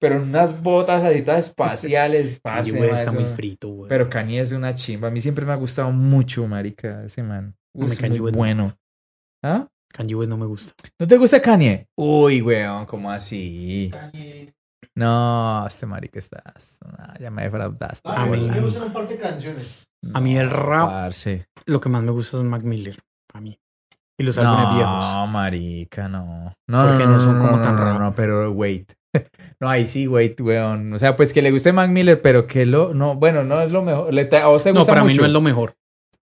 [0.09, 2.39] Pero unas botas así todas espaciales.
[2.43, 3.89] Parce, Kanye West está eso- muy frito, güey.
[3.89, 5.07] Pero Kanye es una chimba.
[5.07, 7.55] A mí siempre me ha gustado mucho, marica, ese man.
[7.73, 8.37] No me Es Kanye muy West no.
[8.39, 8.77] bueno.
[9.43, 9.67] ¿Ah?
[9.93, 10.73] Kanye West no me gusta.
[10.99, 11.87] ¿No te gusta Kanye?
[11.97, 13.91] Uy, weón, ¿cómo así?
[14.95, 16.79] No, este marica estás.
[16.85, 18.07] no, ya me defraudaste.
[18.09, 19.87] A mí- me gustan un par de canciones.
[20.13, 21.47] A mí el rap, Parce.
[21.65, 23.01] lo que más me gusta es Mac Miller.
[23.33, 23.57] A mí.
[24.17, 25.29] Y los álbumes No, viejos.
[25.29, 26.53] marica, no.
[26.69, 27.99] No, Porque no son como tan no, rap.
[27.99, 28.93] No, pero wait.
[29.59, 30.93] No, ahí sí, wait, weón.
[30.93, 32.93] O sea, pues que le guste Mac Miller, pero que lo.
[32.93, 34.13] No, bueno, no es lo mejor.
[34.13, 35.75] Le te- ¿A vos te No, gusta para mí no es lo mejor.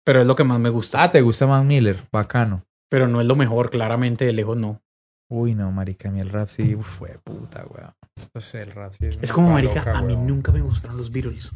[0.05, 1.03] Pero es lo que más me gusta.
[1.03, 1.97] Ah, te gusta Mac Miller.
[2.11, 2.65] Bacano.
[2.89, 4.81] Pero no es lo mejor, claramente, de lejos no.
[5.29, 6.75] Uy, no, marica, a mí el rap sí.
[6.75, 7.93] Uf, fue puta, weón.
[8.35, 9.19] No sé, el rap sí es.
[9.23, 10.27] Es como, marica, loca, a mí weón.
[10.27, 11.53] nunca me gustaron los Beatles.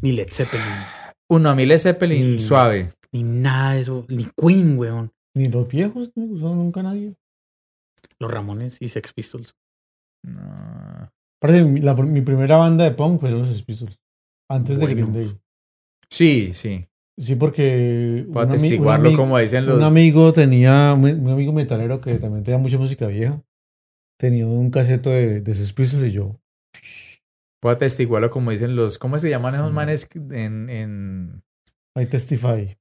[0.00, 0.64] Ni Led Zeppelin.
[1.28, 2.90] Uno, a mí Led Zeppelin Ni- suave.
[3.10, 4.04] Ni nada de eso.
[4.08, 5.10] Ni Queen, weón.
[5.34, 7.14] Ni los viejos no me gustaron nunca a nadie.
[8.20, 9.54] Los Ramones y Sex Pistols.
[10.24, 11.10] No.
[11.40, 13.98] Aparte, mi, la- mi primera banda de punk fue los Sex Pistols.
[14.50, 14.86] Antes de.
[14.86, 15.36] Green Day.
[16.10, 16.86] Sí, sí.
[17.18, 19.76] Sí, porque un atestiguarlo ami- como dicen los.
[19.76, 23.42] un amigo tenía, un un amigo metalero que también tenía mucha música vieja.
[24.18, 26.38] Tenía un caseto de, de Sex Pistols y yo,
[27.60, 28.98] Puedo atestiguarlo como dicen los.
[28.98, 29.72] ¿Cómo se llaman esos Sí.
[29.74, 30.70] manes en.
[30.70, 31.42] en,
[31.98, 32.76] I testify.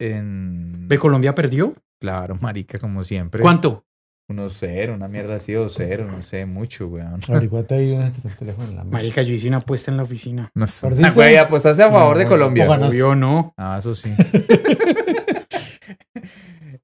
[0.00, 0.88] en...
[0.88, 1.74] ¿De Colombia perdió?
[2.00, 3.42] Claro, marica, como siempre.
[3.42, 3.84] ¿Cuánto?
[4.28, 7.18] 1-0, una mierda así, 2-0, no sé, mucho, weón.
[7.28, 8.90] Averiguate ahí una que el teléfono en la mano.
[8.92, 10.50] Marica, yo hice una apuesta en la oficina.
[10.54, 10.86] No sé.
[10.86, 11.08] ¿Perdiste?
[11.08, 12.90] Ah, güey, apostaste a favor No, de o Colombia.
[12.90, 13.54] Yo no.
[13.56, 14.10] Ah, eso sí.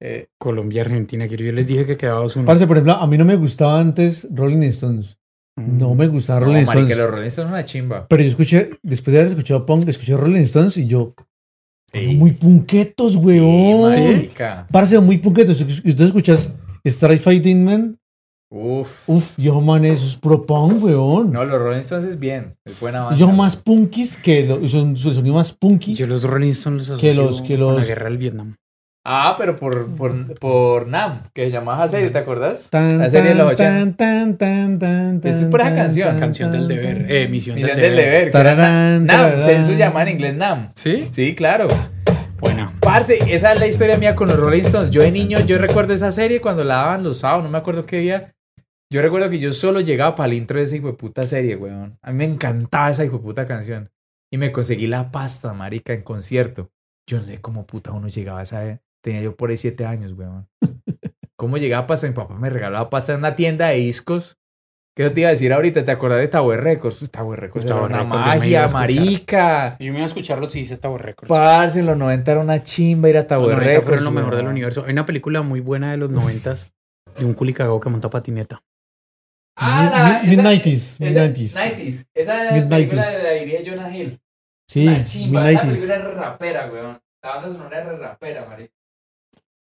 [0.06, 1.26] Eh, Colombia, Argentina.
[1.26, 2.44] que Yo les dije que quedaba 2-1.
[2.44, 5.18] Parce, por ejemplo, a mí no me gustaba antes Rolling Stones.
[5.56, 5.78] Mm.
[5.78, 6.98] No me gustaba no, Rolling marica, Stones.
[6.98, 8.06] los Rolling Stones son una chimba.
[8.08, 11.14] Pero yo escuché, después de haber escuchado punk, escuché Rolling Stones y yo,
[11.92, 12.16] Ey.
[12.16, 13.88] muy punquetos, Sí, weón.
[13.94, 14.66] marica.
[14.70, 15.64] Parce, muy punquetos.
[15.84, 16.50] Y tú escuchas
[16.84, 17.98] Strike Fighting Man.
[18.50, 19.08] Uf.
[19.08, 21.32] Uf, yo, man, eso es pro punk, weón.
[21.32, 22.52] No, los Rolling Stones es bien.
[22.64, 23.16] Es buena banda.
[23.18, 25.94] yo más punkis que lo, son, son sonido más punky.
[25.94, 28.54] Yo los Rolling Stones los Que los- que con la los- guerra del Vietnam.
[29.06, 32.68] Ah, pero por, por, por Nam, que se llamaba esa serie, ¿te acuerdas?
[32.70, 36.08] Tan, La serie de los tan, tan, tan, tan, tan, Esa es pura tan, canción.
[36.10, 37.06] tan, Canción del deber.
[37.10, 38.30] Eh, misión, Misión del del deber.
[38.30, 39.44] Tararán, Nam, tararán.
[39.44, 40.68] se- eso se llama en inglés Nam.
[40.74, 41.06] ¿Sí?
[41.10, 41.68] Sí, claro.
[42.40, 42.72] Buena.
[42.94, 44.88] Parce, esa es la historia mía con los Rolling Stones.
[44.88, 47.84] Yo de niño, yo recuerdo esa serie cuando la daban los sábados, no me acuerdo
[47.84, 48.36] qué día.
[48.88, 51.56] Yo recuerdo que yo solo llegaba para el intro de esa hijo de puta serie,
[51.56, 51.98] weón.
[52.02, 53.90] A mí me encantaba esa hijo puta canción.
[54.32, 56.70] Y me conseguí la pasta, marica, en concierto.
[57.10, 58.80] Yo no sé cómo puta uno llegaba a esa...
[59.02, 60.48] Tenía yo por ahí siete años, weón.
[61.36, 62.06] ¿Cómo llegaba pasta?
[62.06, 64.38] Mi papá me regalaba pasta en una tienda de discos.
[64.96, 65.84] ¿Qué te iba a decir ahorita?
[65.84, 67.10] ¿Te acordás de Tower Records?
[67.10, 69.76] Tower Records era Tower Records, magia, marica.
[69.80, 71.28] Yo me iba a escucharlo si hice Tower Records.
[71.28, 73.86] Parce, en los 90 era una chimba ir a Los Tower 90 Records.
[73.86, 74.84] fueron lo mejor del universo.
[74.86, 76.54] Hay una película muy buena de los 90
[77.18, 78.62] de un culicagao que monta patineta.
[79.56, 81.54] Ah, Mid- esa- Mid-nineties, esa- mid-nineties.
[81.56, 82.06] 90s.
[82.14, 82.68] Esa Mid-nineties.
[82.68, 84.20] película de la diría Jonah Hill.
[84.68, 85.50] Sí, Una chimba.
[85.50, 86.98] Esa película es rapera, weón.
[87.22, 88.72] La banda sonora es re rapera, marica.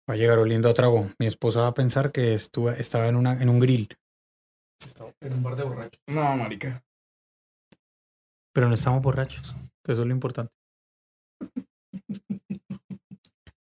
[0.09, 1.09] Va a llegar oliendo a trago.
[1.19, 3.89] Mi esposa va a pensar que estuve, estaba en, una, en un grill.
[5.21, 6.01] En un bar de borrachos.
[6.07, 6.83] No, marica.
[8.53, 9.55] Pero no estamos borrachos.
[9.83, 10.51] Que eso es lo importante.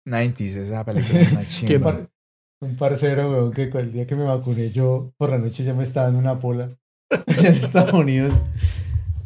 [0.06, 1.92] 90s, esa película es una Qué chimba.
[1.92, 2.10] par-
[2.60, 5.84] un parcero, weón, que el día que me vacuné yo por la noche ya me
[5.84, 6.68] estaba dando una pola
[7.10, 8.34] en Estados Unidos.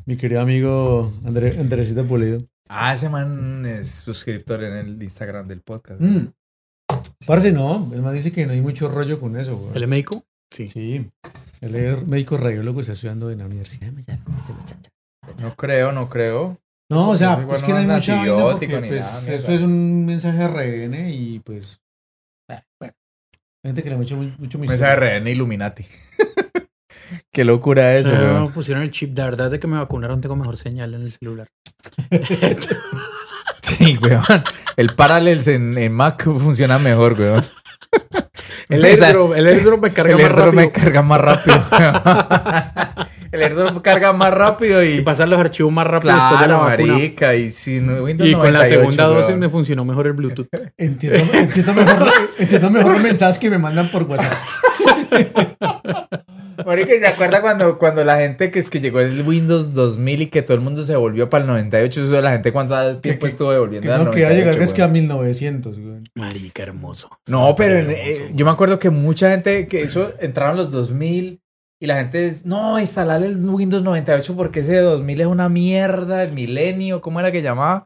[0.05, 2.43] Mi querido amigo André, Andresito Pulido.
[2.69, 6.01] Ah, ese man es suscriptor en el Instagram del podcast.
[6.01, 6.27] Mm.
[7.27, 9.77] Parce, no, el man dice que no hay mucho rollo con eso, weón.
[9.77, 10.25] ¿El médico?
[10.53, 10.69] Sí.
[10.69, 11.11] Sí,
[11.63, 14.23] él es médico radiólogo, está estudiando en la Universidad de Miami.
[15.41, 16.59] No creo, no creo.
[16.91, 19.53] No, o sea, Igual es no que no hay mucha vaina porque pues, nada, esto
[19.53, 21.81] es un mensaje RN y pues...
[22.51, 22.95] ah, bueno,
[23.65, 24.69] hay gente que le ha hecho mucho misterio.
[24.69, 25.87] Mensaje RN Illuminati.
[27.33, 28.53] Qué locura eso, O sea, weón.
[28.53, 29.15] pusieron el chip.
[29.15, 31.49] De verdad, de que me vacunaron, tengo mejor señal en el celular.
[33.63, 34.23] Sí, weón.
[34.77, 37.45] El Parallels en, en Mac funciona mejor, weón.
[38.69, 40.63] El airdrop, el airdrop me carga el más airdrop rápido.
[40.63, 41.65] me carga más rápido.
[43.33, 45.01] El airdrop carga más rápido Y y...
[45.01, 46.93] pasar los archivos más rápido después de la Claro, vacuna.
[46.93, 47.35] marica.
[47.35, 50.49] Y, Windows con la 98, segunda dosis me funcionó mejor el Bluetooth.
[50.77, 52.09] Entiendo, entiendo mejor,
[52.39, 54.35] entiendo mejor los mensajes que me mandan por WhatsApp.
[56.67, 60.27] Marica, ¿se acuerda cuando, cuando la gente que es que llegó el Windows 2000 y
[60.27, 62.03] que todo el mundo se volvió para el 98?
[62.05, 64.63] Eso de la gente cuánto tiempo que- estuvo Que devolviendo al no queda 98, llegar
[64.63, 64.93] es que a weón?
[64.93, 66.01] 1900, güey.
[66.15, 67.09] Marica, hermoso.
[67.27, 68.01] No, pero en- Hermoso.
[68.23, 71.41] eh, yo me acuerdo que mucha gente que eso entraron los 2000
[71.81, 75.49] y la gente es, no, instalar el Windows 98 porque ese de 2000 es una
[75.49, 77.85] mierda, el milenio, ¿cómo era que llamaba?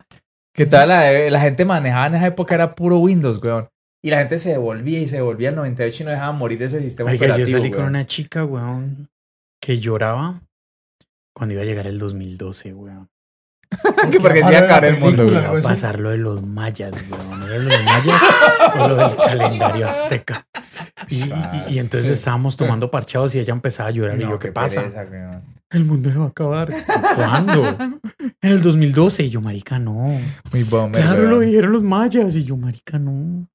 [0.55, 3.69] Que tal la, la gente manejaba en esa época era puro Windows, weón.
[4.03, 6.67] Y la gente se devolvía y se devolvía al 98 y no dejaba morir de
[6.67, 7.59] ese sistema yo operativo.
[7.59, 9.09] salí con una chica, weón,
[9.61, 10.43] que lloraba
[11.35, 13.09] cuando iba a llegar el 2012, weón.
[14.13, 15.27] Que porque se iba a acabar el mundo,
[15.63, 17.43] pasar lo de los mayas, weón.
[17.43, 18.23] ¿Era lo de los mayas
[18.79, 20.47] o lo del calendario azteca?
[21.09, 24.21] Y, y- y entonces estábamos tomando parchados y ella empezaba a llorar.
[24.21, 24.83] y No, yo, ¿qué, pasa?
[24.83, 25.43] pereza, weón.
[25.71, 26.73] El mundo se va a acabar.
[27.17, 27.67] ¿Cuándo?
[28.41, 29.25] En el 2012.
[29.25, 30.19] Y yo, marica, no.
[30.53, 32.37] Muy bomber, Claro, lo dijeron los mayas.
[32.37, 33.49] Y yo, marica, no.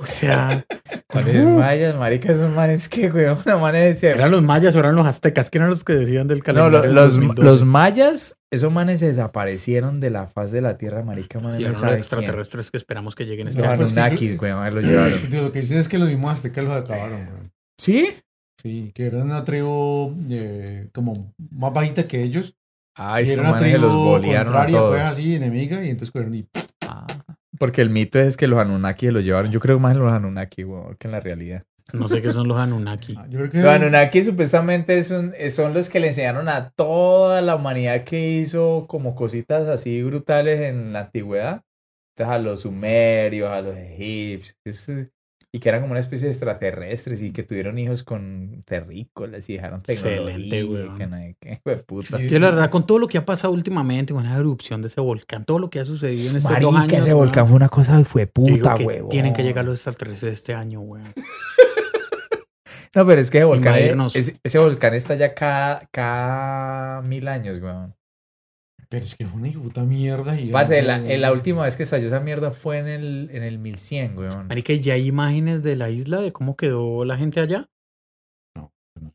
[0.00, 0.64] O sea,
[1.08, 2.30] ¿Cuáles mayas, marica?
[2.30, 5.50] Esos manes que, weón, una manes de- ¿eran los mayas o eran los aztecas?
[5.50, 6.78] ¿Quién eran los que decían del No, calendario?
[6.78, 7.42] lo- del los, 2012?
[7.42, 11.60] los mayas, esos manes se desaparecieron de la faz de la tierra, marica, manes.
[11.60, 11.98] Y no eran los quién.
[11.98, 13.78] extraterrestres que esperamos que lleguen este Los No, año.
[13.84, 15.28] que- Anunnakis, weón, los llevaron.
[15.28, 17.50] Tío, lo que dicen es que los mismos aztecas los acabaron, güey.
[17.78, 18.08] ¿Sí?
[18.56, 22.56] Sí, que eran una tribu eh, como más bajita que ellos.
[22.94, 24.90] Ay, y era una tribu los a contraria, todos.
[24.92, 26.48] pues así, enemiga, y entonces cogieron y...
[26.86, 27.06] Ah,
[27.58, 29.50] porque el mito es que los Anunnaki los llevaron.
[29.50, 31.64] Yo creo más en los Anunnaki, weón, que en la realidad.
[31.92, 33.14] No sé qué son los Anunnaki.
[33.16, 33.58] Ah, Yo creo que...
[33.58, 38.86] Los Anunnaki supuestamente son, son los que le enseñaron a toda la humanidad que hizo
[38.88, 41.62] como cositas así brutales en la antigüedad.
[42.16, 45.12] Entonces a los sumerios, a los egipcios.
[45.52, 49.54] Y que eran como una especie de extraterrestres y que tuvieron hijos con terrícolas y
[49.54, 50.36] dejaron tecnología.
[50.36, 50.98] Excelente, y weón.
[50.98, 52.18] que no sé qué, hijo de puta.
[52.18, 55.00] Sí, la verdad, con todo lo que ha pasado últimamente, con la erupción de ese
[55.00, 57.06] volcán, todo lo que ha sucedido en estos dos Marica, años.
[57.06, 59.08] ese weón, volcán fue una cosa fue yo puta, que huevón.
[59.08, 61.12] Tienen que llegar los extraterrestres este año, weón.
[62.94, 64.16] No, pero es que ese volcán, Invadirnos.
[64.16, 67.95] ese, volcán está ya cada, cada mil años, weón.
[68.88, 70.52] Pero es que fue una puta mierda gigante.
[70.52, 74.16] Pase, la, la última vez que estalló esa mierda fue en el, en el 1100,
[74.16, 74.46] weón.
[74.46, 77.68] Marica, ¿y ya hay imágenes de la isla, de cómo quedó la gente allá?
[78.56, 79.12] No, no.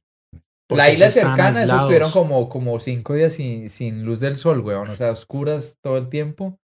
[0.70, 4.90] La isla cercana, esos estuvieron como, como cinco días sin, sin luz del sol, weón.
[4.90, 6.60] O sea, oscuras todo el tiempo.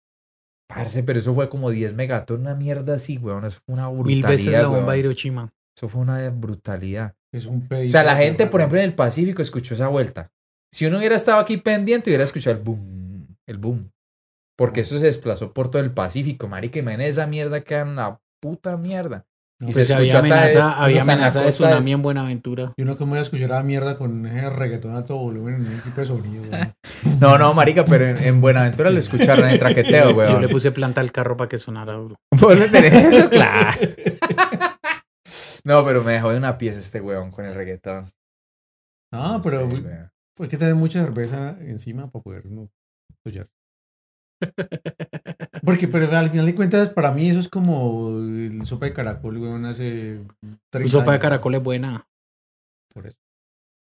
[0.69, 3.45] Parce, pero eso fue como 10 megaton, una mierda así, weón.
[3.45, 4.91] Eso fue una Mil brutalidad, veces la bomba weón.
[4.93, 5.53] de Hiroshima.
[5.77, 7.15] Eso fue una brutalidad.
[7.33, 10.31] Es un O pedito sea, la gente, por ejemplo, en el Pacífico escuchó esa vuelta.
[10.73, 13.91] Si uno hubiera estado aquí pendiente, hubiera escuchado el boom, el boom.
[14.57, 16.79] Porque eso se desplazó por todo el Pacífico, marica.
[16.79, 19.25] Imagínate esa mierda que era una puta mierda.
[19.61, 22.73] No, Y Pues se había escuchó había hasta en la amenaza de tsunami en Buenaventura.
[22.75, 25.55] Y uno que me voy a escuchar a mierda con ese reggaetón a todo volumen
[25.55, 26.43] en un equipo de sonido.
[27.19, 30.41] No, no, marica, pero en, en Buenaventura lo escucharon en traqueteo, Yo weón.
[30.41, 32.15] le puse planta al carro para que sonara duro.
[32.31, 33.29] ¿Vos le tenés eso?
[33.29, 33.77] Claro.
[35.63, 38.09] No, pero me dejó de una pieza este weón con el reggaetón.
[39.13, 40.09] Ah, No pero sé, güey, weón.
[40.39, 42.69] Hay que tener mucha cerveza encima para poder no.
[45.63, 49.37] Porque, pero al final de cuentas, para mí eso es como el sopa de caracol,
[49.37, 50.25] weón, hace
[50.69, 52.07] 30 Tu sopa de caracol es buena.
[52.93, 53.17] Por eso.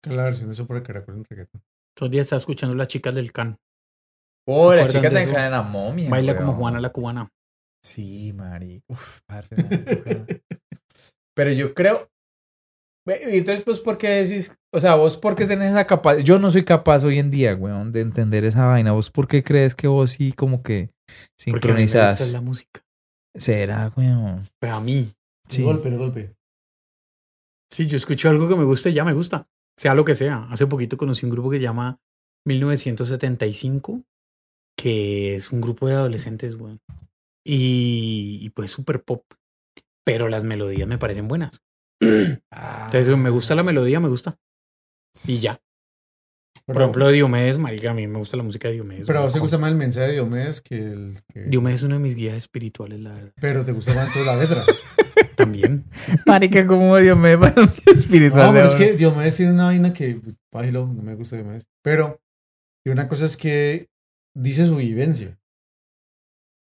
[0.02, 1.62] Que es la versión de sopa de caracol en reggaetón.
[1.96, 3.58] Todos días estaba escuchando las chicas del can.
[4.48, 5.38] Oh, la ¿Acuerdan chica de te eso?
[5.38, 6.10] en la momia.
[6.10, 6.44] Baila weón.
[6.44, 7.28] como Juana la cubana.
[7.84, 8.84] Sí, marica.
[8.88, 10.26] Uf, weón.
[11.34, 12.08] Pero yo creo.
[13.06, 14.56] Entonces, pues, ¿por qué decís?
[14.72, 16.24] O sea, vos, ¿por qué tenés esa capacidad?
[16.24, 18.92] Yo no soy capaz hoy en día, weón, de entender esa vaina.
[18.92, 22.32] ¿Vos por qué crees que vos sí, como que Porque sincronizás?
[22.32, 22.84] la música.
[23.34, 24.48] Será, weón.
[24.58, 25.12] Pues a mí.
[25.48, 25.58] Sí.
[25.60, 26.34] El golpe, el golpe.
[27.70, 29.48] Sí, yo escucho algo que me gusta y ya me gusta.
[29.78, 30.46] Sea lo que sea.
[30.50, 32.00] Hace poquito conocí un grupo que se llama
[32.46, 34.02] 1975,
[34.76, 36.78] que es un grupo de adolescentes, güey.
[37.44, 39.22] Y, y pues súper pop.
[40.04, 41.60] Pero las melodías me parecen buenas.
[42.00, 44.36] Entonces, me gusta la melodía, me gusta.
[45.26, 45.60] Y ya.
[46.66, 49.06] Por Pero- ejemplo, Diomedes, marica, a mí me gusta la música de Diomedes.
[49.06, 51.18] Pero a vos te gusta más el mensaje de Diomedes que el.
[51.32, 51.44] Que...
[51.44, 53.32] Diomedes es uno de mis guías espirituales, la verdad.
[53.40, 54.64] Pero te gusta más toda la letra.
[55.36, 55.84] También.
[56.26, 58.48] Marica, como Dios me para espiritual.
[58.48, 60.20] No, pero es que Diomedes tiene una vaina que.
[60.50, 61.68] Págilo, no me gusta Diomedes.
[61.84, 62.20] Pero.
[62.84, 63.88] Y una cosa es que
[64.34, 65.38] dice su vivencia.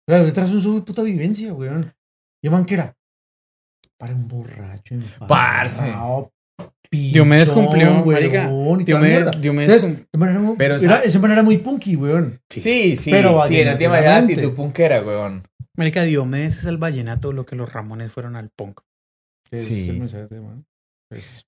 [0.08, 1.92] Las letras son su puta vivencia, weón.
[2.42, 2.96] Y man que era.
[4.02, 4.96] Para un borracho.
[5.28, 5.80] Parce.
[6.90, 8.48] Diomedes cumplió, marica.
[8.48, 9.30] Diomedes, mierda.
[9.40, 12.40] Diomedes Entonces, cum- Pero, era, sa- esa manera era muy punky, weón.
[12.50, 15.44] Sí, sí, Pero sí, en el tema de actitud punkera, weón.
[15.76, 18.80] Marica, Diomedes es el vallenato lo que los Ramones fueron al punk.
[19.52, 20.00] Sí.
[21.08, 21.46] Pues,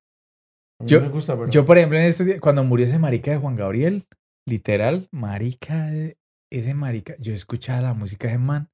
[0.87, 1.51] Yo- me gusta, pero...
[1.51, 4.05] Yo, por ejemplo, en este día, cuando murió ese marica de Juan Gabriel,
[4.49, 6.19] literal, marica, de-
[6.53, 8.71] ese marica, yo escuchaba la música de man.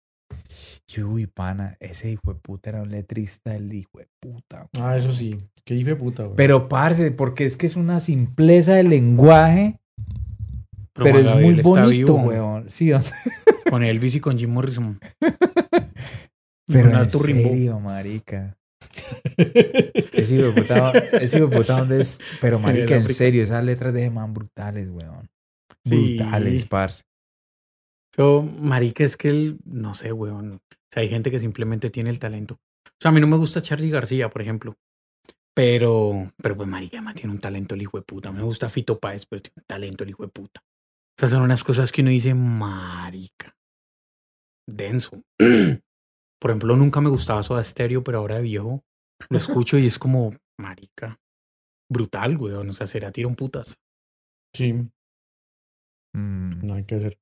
[0.92, 4.68] Yo, uy, pana, ese hijo de puta era un letrista, el hijo de puta.
[4.72, 4.84] güey.
[4.84, 5.38] Ah, eso sí.
[5.64, 6.34] Qué hijo de puta, güey.
[6.36, 9.78] Pero, parce, porque es que es una simpleza de lenguaje,
[10.92, 12.28] pero, Juan es muy está bonito, vivo.
[12.28, 12.70] weón.
[12.70, 13.00] Sí, sea,
[13.70, 14.98] Con Elvis y con Jim Morrison.
[16.66, 18.56] Pero en serio, marica.
[20.12, 22.20] Ese hijo de puta, ese hijo de puta, ¿dónde es?
[22.40, 25.28] Pero, marica, en serio, esas letras de man brutales, weón.
[25.84, 26.16] Sí.
[26.16, 27.04] Brutales, parce.
[28.16, 30.60] Yo, marica, es que él, no sé, weón.
[30.90, 32.54] O sea, hay gente que simplemente tiene el talento.
[32.54, 34.76] O sea, a mí no me gusta Charlie García, por ejemplo.
[35.54, 38.32] Pero, pero pues, marica, además tiene un talento el hijo de puta.
[38.32, 40.60] Me gusta Fito Páez, pero tiene un talento el hijo de puta.
[40.62, 43.56] O sea, son unas cosas que uno dice, marica.
[44.68, 45.22] Denso.
[45.38, 48.84] por ejemplo, nunca me gustaba Soda Stereo, pero ahora de viejo
[49.28, 51.18] lo escucho y es como, marica.
[51.90, 52.70] Brutal, weón.
[52.70, 53.78] O sea, será tiro un putas.
[54.54, 54.72] Sí,
[56.12, 56.66] Mm.
[56.66, 57.18] no hay que hacer.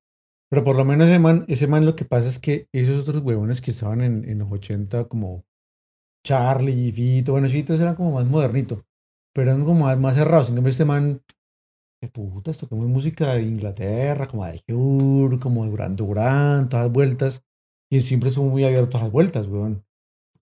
[0.51, 3.23] Pero por lo menos ese man, ese man lo que pasa es que esos otros
[3.23, 5.45] huevones que estaban en, en los 80 como
[6.25, 8.85] Charlie, Fito, bueno, Fito eran como más modernito,
[9.35, 10.49] pero eran como más, cerrados.
[10.49, 11.23] En cambio este man,
[12.01, 17.45] qué putas, tocamos música de Inglaterra, como de Cure, como de Duran Duran, todas vueltas.
[17.91, 19.85] Y siempre estuvo muy abierto a las vueltas, weón.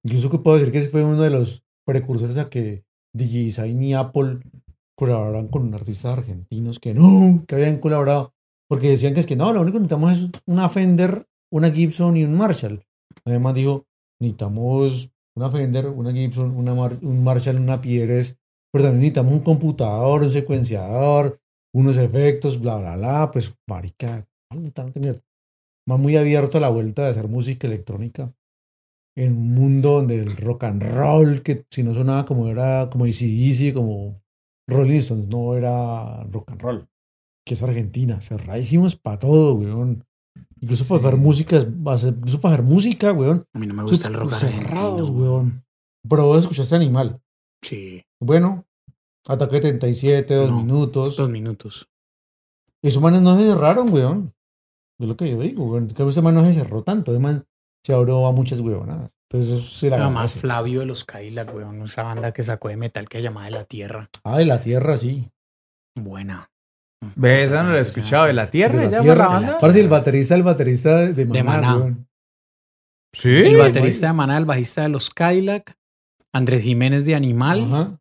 [0.03, 2.85] Incluso que puedo decir que ese fue uno de los precursores a que
[3.15, 4.41] DJI y Apple
[4.97, 8.35] colaboraran con artistas argentinos que nunca habían colaborado.
[8.69, 12.17] Porque decían que es que no, lo único que necesitamos es una Fender, una Gibson
[12.17, 12.85] y un Marshall.
[13.25, 13.87] Además dijo,
[14.21, 18.39] necesitamos una Fender, una Gibson, un Marshall, una Pieres,
[18.73, 21.41] pero también necesitamos un computador, un secuenciador,
[21.75, 23.31] unos efectos, bla, bla, bla.
[23.31, 28.35] Pues, marica, va muy abierto a la vuelta de hacer música electrónica
[29.17, 33.05] en un mundo donde el rock and roll, que si no sonaba como era, como
[33.05, 34.21] ACDC, como
[34.69, 36.89] Rolling Stones, no era rock and roll
[37.47, 40.05] que es Argentina, cerradísimos para todo, weón.
[40.61, 41.07] Incluso para Sí.
[41.07, 43.45] hacer música, incluso para hacer música, weón.
[43.55, 45.65] A mí no me gusta el rock cerrados, weón.
[46.09, 47.21] Pero vos escuchaste Animal.
[47.63, 48.65] Sí, Bueno,
[49.29, 51.17] Ataque 77, dos No, minutos.
[51.17, 51.89] dos minutos.
[52.83, 54.35] Esos manes no se cerraron, weón.
[54.99, 55.89] Es lo que yo digo, weón.
[55.89, 57.11] Que ese man no se cerró tanto.
[57.13, 57.43] Además,
[57.85, 59.11] se abrió a muchas weonadas.
[59.31, 60.41] Entonces, eso se la Además, agradece.
[60.41, 61.83] Flavio de los Cadillac, weón.
[61.83, 64.09] Esa banda que sacó de metal que llamaba de la Tierra.
[64.25, 65.29] Ah, de la tierra, sí.
[65.97, 66.49] Buena.
[67.15, 68.27] Ve, esa no la he escuchado.
[68.27, 68.81] ¿De la tierra?
[68.81, 69.25] De la ¿Ya tierra.
[69.25, 69.59] la banda?
[69.59, 71.77] Parece el baterista, el baterista de Maná, Maná.
[71.77, 72.09] weón.
[73.13, 73.31] Sí.
[73.31, 75.75] El baterista de Maná, el bajista de los Cadillac.
[76.33, 77.65] Andrés Jiménez de Animal.
[77.65, 77.99] Ajá.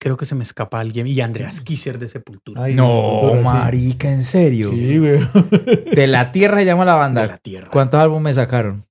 [0.00, 1.06] Creo que se me escapa alguien.
[1.06, 2.62] Y Andreas Kisser de Sepultura.
[2.64, 3.44] Ay, No, Sepultura, sí.
[3.58, 4.70] marica, en serio.
[4.70, 5.28] Sí, weón.
[5.94, 7.26] De la tierra se llama la de banda.
[7.26, 7.68] la Tierra.
[7.70, 8.86] ¿Cuántos álbumes sacaron?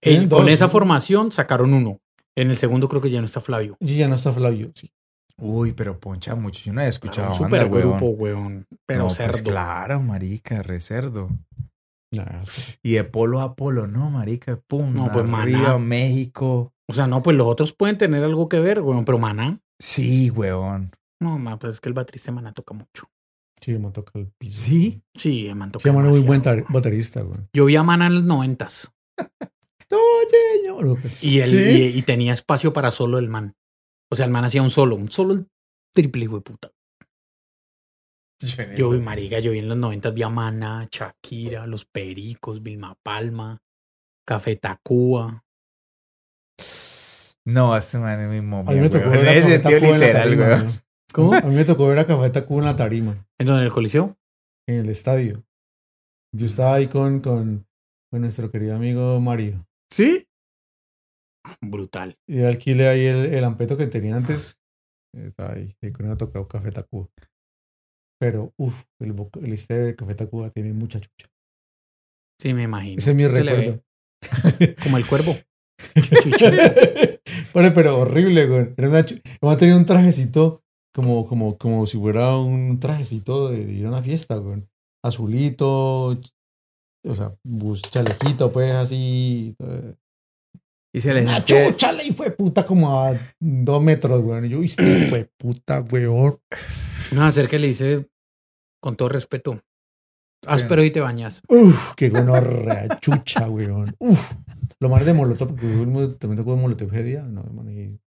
[0.00, 0.70] Eh, con dos, esa ¿no?
[0.70, 2.00] formación sacaron uno.
[2.36, 3.76] En el segundo creo que ya no está Flavio.
[3.80, 4.90] Sí, ya no está Flavio, sí.
[5.38, 6.62] Uy, pero poncha mucho.
[6.64, 7.90] Yo no he escuchado un banda, super weón.
[7.98, 8.66] grupo, weón.
[8.86, 9.42] Pero No, pues cerdo.
[9.50, 11.28] claro, marica, re cerdo.
[12.12, 14.60] Nah, es- Y de polo a polo, no, marica.
[14.68, 15.78] Pum, No, pues, Maná.
[15.78, 16.72] México.
[16.88, 19.04] O sea, no, pues los otros pueden tener algo que ver, weón.
[19.04, 19.60] Pero Maná.
[19.80, 20.92] Sí, weón.
[21.20, 23.08] No, ma, pues es que el baterista de Maná toca mucho.
[23.60, 24.60] Sí, me toca el piso.
[24.60, 25.02] Sí.
[25.16, 27.38] Sí, el man toca Se llama muy buen baterista, güey.
[27.54, 28.92] Yo vi a Maná en los noventas.
[31.22, 31.56] Y, él, ¿Sí?
[31.56, 33.54] y, y tenía espacio para solo el man.
[34.14, 35.48] O sea, el man hacía un solo, un solo el
[35.92, 36.70] triple hijo de puta.
[38.76, 42.96] Yo vi, marica, yo vi en los noventas, vi a Mana, Shakira, Los Pericos, Vilma
[43.02, 43.60] Palma,
[44.24, 45.44] Café Tacuba.
[47.44, 49.80] No, este man es mi momia, A mí me tocó ver a En ese Café
[49.80, 50.74] Tacuba en la literal, tarima, güey.
[51.12, 51.34] ¿Cómo?
[51.34, 53.62] A mí me tocó ver a Café Tacuba en la tarima, ¿En donde?
[53.62, 54.16] ¿En el Coliseo?
[54.68, 55.44] en el estadio.
[56.32, 57.66] Yo estaba ahí con, con,
[58.12, 59.66] con nuestro querido amigo Mario.
[59.90, 60.28] ¿Sí?
[61.60, 62.16] Brutal.
[62.26, 64.58] Y yo alquilé ahí el, el ampeto que tenía antes.
[65.14, 67.08] Estaba ahí, y con él tocado Café Tacuba.
[68.20, 71.28] Pero, uff, el, el este de Café Tacuba tiene mucha chucha.
[72.40, 72.98] Sí, me imagino.
[72.98, 73.82] Ese es mi recuerdo.
[74.82, 75.32] Como el cuervo.
[77.52, 78.74] Bueno, pero horrible, güey.
[78.76, 80.62] Era una Además tenía un trajecito
[80.94, 84.62] como, como, como si fuera un trajecito de, de ir a una fiesta, güey.
[85.04, 87.36] Azulito, o sea,
[87.90, 89.54] chalequito, pues así.
[89.58, 89.94] eh.
[90.94, 94.46] Y se les Una sentía- chucha le fue puta como a dos metros, güey.
[94.46, 96.38] Y yo, viste, fue puta, weón.
[97.12, 98.08] No, hacer que le dice,
[98.80, 99.60] con todo respeto,
[100.46, 101.42] áspero y te bañas.
[101.48, 103.96] Uf, qué gonorrea, chucha, weón.
[103.98, 104.34] Uf.
[104.78, 105.66] Lo más de Molotov, porque
[106.18, 107.22] también tocó de Molotov ese día.
[107.22, 107.98] No, hermano, y...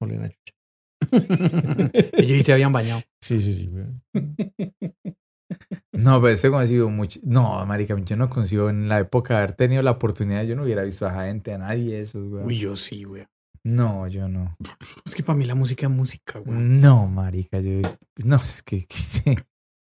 [0.00, 0.54] Olé una chucha.
[2.14, 3.02] Ellos sí se habían bañado.
[3.20, 4.02] Sí, sí, sí, weón.
[5.92, 7.20] No, pero este consigo mucho.
[7.24, 10.62] No, marica, yo no consigo en la época de haber tenido la oportunidad, yo no
[10.62, 12.46] hubiera visto a gente, a nadie de esos, weón.
[12.46, 13.26] Uy, yo sí, güey.
[13.64, 14.56] No, yo no.
[15.04, 16.58] Es que para mí la música es música, güey.
[16.58, 17.80] No, marica, yo...
[18.24, 18.86] No, es que...
[19.24, 19.44] que-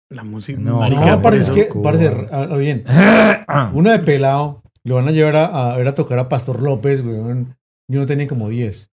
[0.10, 0.60] La música.
[0.60, 2.84] No, marica, No, parece que, eso- parece, a- a- bien,
[3.74, 7.02] uno de pelado, lo van a llevar a, a ver a tocar a Pastor López,
[7.02, 7.56] weón.
[7.88, 8.90] Yo no tenía como 10.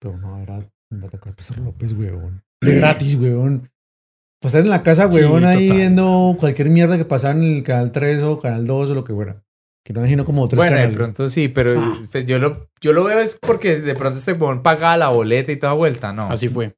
[0.00, 2.42] Pero no, era va a tocar a Pastor López, weón.
[2.62, 3.70] De gratis, weón.
[4.40, 5.76] Pues estar en la casa, Sí, weón, ahí total.
[5.78, 9.12] viendo cualquier mierda que pasaba en el canal 3 o canal 2 o lo que
[9.12, 9.42] fuera.
[9.84, 10.96] Que no imagino como tres Bueno, de canales.
[10.96, 11.92] pronto sí, pero Ah.
[12.10, 15.52] pues, yo, lo, yo lo veo es porque de pronto este weón pagaba la boleta
[15.52, 16.22] y toda vuelta, ¿no?
[16.30, 16.74] Así fue.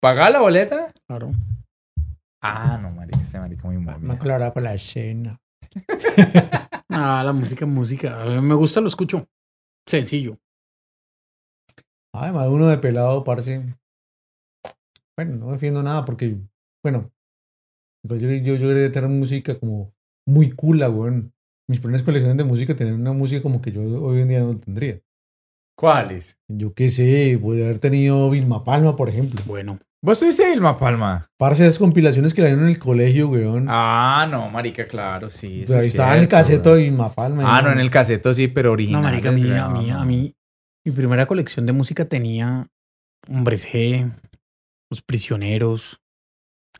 [0.00, 0.92] ¿Pagaba la boleta?
[1.06, 1.32] Claro.
[2.42, 4.10] Ah, no, marica, este marica muy Me mal.
[4.16, 5.38] aclaraba para la escena.
[6.92, 8.20] Ah, la música música.
[8.20, 9.24] A mí Me gusta, lo escucho.
[9.86, 10.38] Sencillo.
[12.12, 13.62] Además, uno de pelado, parce.
[15.16, 16.36] Bueno, no defiendo nada porque,
[16.82, 17.10] bueno,
[18.06, 19.92] pues yo, yo, yo quería tener música como
[20.26, 21.32] muy cool, weón.
[21.68, 24.58] Mis primeras colecciones de música tenían una música como que yo hoy en día no
[24.58, 25.00] tendría.
[25.76, 26.38] ¿Cuáles?
[26.48, 29.40] Yo qué sé, podría haber tenido Vilma Palma, por ejemplo.
[29.46, 29.78] Bueno.
[30.02, 31.30] ¿Vos tuviste Vilma Palma?
[31.36, 33.66] Parce, esas compilaciones que la dieron en el colegio, weón.
[33.68, 35.64] Ah, no, marica, claro, sí.
[35.64, 37.44] O sea, ahí es estaba en el caseto de Vilma Palma.
[37.46, 39.02] Ah, no, en el caseto sí, pero original.
[39.02, 40.34] No, marica, a mí, a mí, a mí.
[40.84, 42.66] Mi primera colección de música tenía
[43.28, 44.10] Hombres G,
[44.90, 46.00] Los Prisioneros,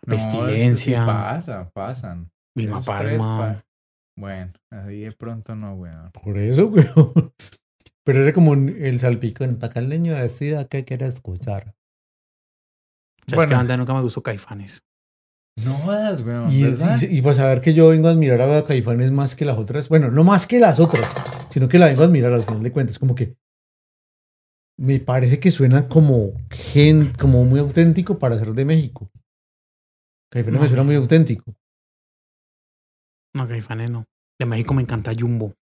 [0.06, 2.30] Pestilencia, pasa, pasan.
[2.56, 3.38] Vilma Palma.
[3.38, 3.64] pa-
[4.16, 6.10] Bueno, ahí de pronto no, weón.
[6.12, 7.32] Por eso, weón.
[8.04, 9.56] Pero era como el salpicón.
[9.56, 11.74] Para que el niño decida qué quiere escuchar.
[13.26, 13.50] ¿Sabes Bueno.
[13.50, 14.22] qué banda nunca me gustó?
[14.22, 14.82] Caifanes.
[15.64, 16.50] No jodas, weón.
[16.50, 16.98] Y, ¿verdad?
[17.02, 19.88] y, y para saber que yo vengo a admirar a Caifanes más que las otras,
[19.90, 21.06] bueno, no más que las otras,
[21.50, 23.36] sino que la vengo a admirar al final de cuentas, como que
[24.78, 29.10] me parece que suena como gen, como muy auténtico para ser de México.
[30.30, 30.68] Caifanes me No.
[30.68, 31.54] suena muy auténtico.
[33.34, 34.04] No, Caifanes no.
[34.38, 35.54] De México me encanta Jumbo.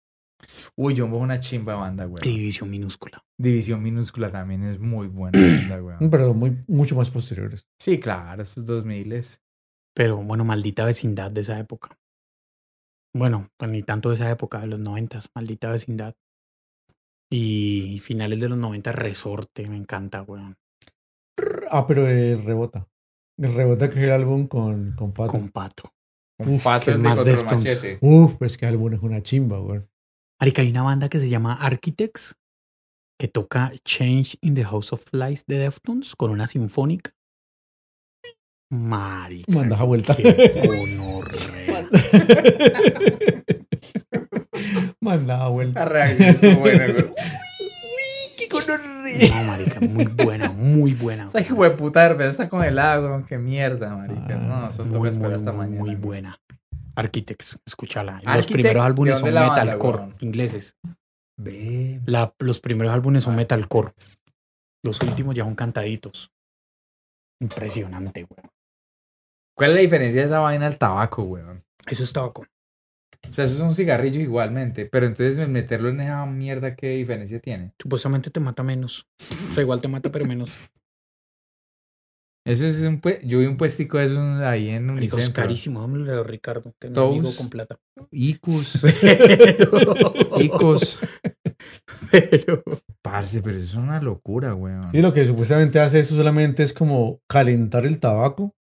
[0.77, 2.25] Uy, Jumbo es una chimba banda, weón.
[2.25, 3.21] y División Minúscula.
[3.37, 5.37] División minúscula también es muy buena
[5.69, 6.09] banda, weón.
[6.09, 7.67] Pero muy, mucho más posteriores.
[7.79, 9.41] Sí, claro, esos dos miles.
[9.93, 11.97] Pero bueno, maldita vecindad de esa época.
[13.13, 16.15] Bueno, pues ni tanto de esa época, de los noventas, maldita vecindad.
[17.31, 20.57] Y finales de los 90, Resorte, me encanta, weón.
[21.69, 22.87] Ah, pero el Rebota.
[23.41, 25.31] El Rebota que es el álbum con, con Pato.
[25.31, 25.93] Con Pato.
[26.39, 27.51] Un Uf, pato que es más Deftones.
[27.65, 27.97] machete.
[28.01, 29.81] Uf, pues que el álbum es una chimba, güey.
[30.39, 32.35] Marica, hay una banda que se llama Architects
[33.19, 37.11] que toca Change in the House of Flies de Deftones con una sinfónica.
[38.71, 39.51] Marica.
[39.51, 40.15] Manda vuelta.
[40.15, 41.89] qué gonorrea.
[45.01, 45.85] Mandaba vuelta.
[45.85, 46.87] Reacción estuvo buena,
[48.49, 51.25] No, marica, muy buena, muy buena.
[51.27, 53.23] Esa hijo de puta está congelada, weón.
[53.23, 54.35] Qué mierda, marica.
[54.35, 55.79] Ah, no, eso muy, toca esperar muy, hasta muy, mañana.
[55.81, 56.39] muy buena.
[56.95, 58.21] Architects, escúchala.
[58.35, 60.75] Los primeros ¿de álbumes son metalcore, ingleses.
[61.37, 62.01] Ve.
[62.05, 63.37] La- los primeros álbumes son Ah.
[63.37, 63.93] metalcore.
[64.83, 66.31] Los últimos ya son cantaditos.
[67.41, 68.51] Impresionante, weón.
[69.55, 71.63] ¿Cuál es la diferencia de esa vaina al tabaco, weón?
[71.85, 72.45] Eso es tabaco.
[73.29, 77.39] O sea, eso es un cigarrillo igualmente, pero entonces meterlo en esa mierda, ¿qué diferencia
[77.39, 77.73] tiene?
[77.81, 79.07] Supuestamente te mata menos.
[79.19, 80.57] O sea, igual te mata, pero menos.
[82.45, 85.81] Eso es un pue- yo vi un puestico de esos ahí en Marica, es carísimo.
[85.81, 87.77] Dámelo a Ricardo, que no amigo con plata.
[88.11, 89.69] Icus, Pero,
[90.39, 90.97] Icos.
[92.09, 92.63] pero
[93.03, 94.87] Parce, pero eso es una locura, weón.
[94.87, 98.55] Sí, lo que supuestamente hace eso solamente es como calentar el tabaco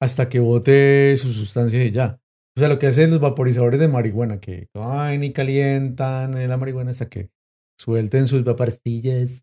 [0.00, 2.20] hasta que bote su sustancia y ya.
[2.56, 6.90] O sea, lo que hacen los vaporizadores de marihuana, que ay, ni calientan la marihuana
[6.90, 7.30] hasta que
[7.78, 9.42] suelten sus vaporcillas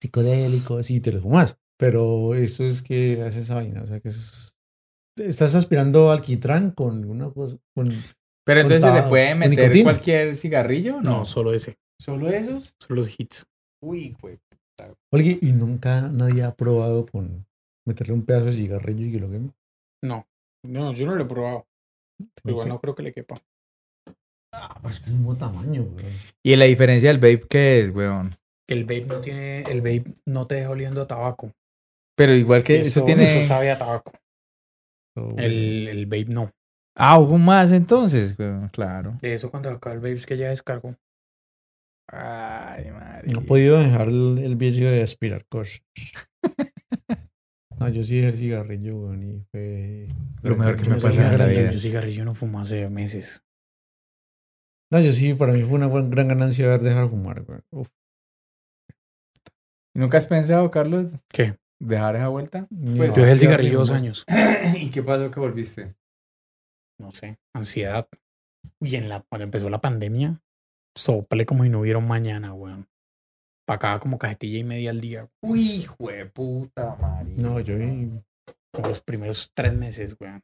[0.00, 1.58] psicodélicos y te los fumas.
[1.76, 4.56] Pero esto es que hace esa vaina, o sea que es...
[5.16, 7.56] Estás aspirando alquitrán con una cosa...
[7.74, 7.90] Con...
[8.46, 9.84] pero entonces se le puede meter nicotina.
[9.84, 11.24] cualquier cigarrillo, ¿no?
[11.24, 11.76] solo ese.
[12.00, 12.76] ¿Solo esos?
[12.78, 13.46] Solo los hits.
[13.82, 14.38] Uy, güey.
[15.12, 17.46] Oye, y nunca nadie ha probado con
[17.84, 19.50] meterle un pedazo de cigarrillo y que lo queme.
[20.04, 20.24] No,
[20.64, 21.67] no, yo no lo he probado.
[22.44, 22.72] Igual Ok.
[22.74, 23.36] no creo que le quepa.
[24.52, 26.06] Ah, pues es que es un buen tamaño, güey.
[26.42, 28.32] ¿Y la diferencia del vape qué es, weón?
[28.68, 31.52] El vape no tiene, el vape no te deja oliendo a tabaco.
[32.16, 33.24] Pero igual que eso, tiene...
[33.24, 34.12] eso sabe a tabaco.
[35.16, 36.50] So, El, el vape no.
[36.96, 38.68] Ah, hubo más entonces, weón.
[38.70, 39.16] Claro.
[39.20, 40.96] De eso cuando acaba el vape es que ya descargo.
[42.10, 43.30] Ay, madre.
[43.32, 45.82] No he podido dejar el, el vicio de aspirar cosas.
[47.78, 50.08] No, yo sí dejé el cigarrillo, güey, y fue...
[50.42, 51.70] Lo mejor que me Yo pasa en la cigarrillo- vida.
[51.72, 53.44] Yo cigarrillo no fumo hace meses.
[54.90, 57.60] No, yo sí, para mí fue una gran, gran ganancia haber dejado de fumar, güey.
[57.70, 57.88] Uf,
[59.94, 61.56] ¿Nunca has pensado, Carlos, ¿Qué?
[61.80, 62.66] dejar esa vuelta?
[62.70, 64.24] ni Pues, Yo dejé el cigarrillo dos años.
[64.76, 65.94] ¿Y qué pasó que volviste?
[67.00, 68.08] No sé, ansiedad.
[68.80, 70.40] Y en la, cuando empezó la pandemia,
[70.96, 72.86] sople como si no hubiera un mañana, weón.
[73.68, 75.28] Pagaba como cajetilla y media al día.
[75.42, 77.42] Uy, hijo de puta, marica.
[77.42, 78.10] No, yo vi.
[78.72, 80.42] Como los primeros tres meses, weón.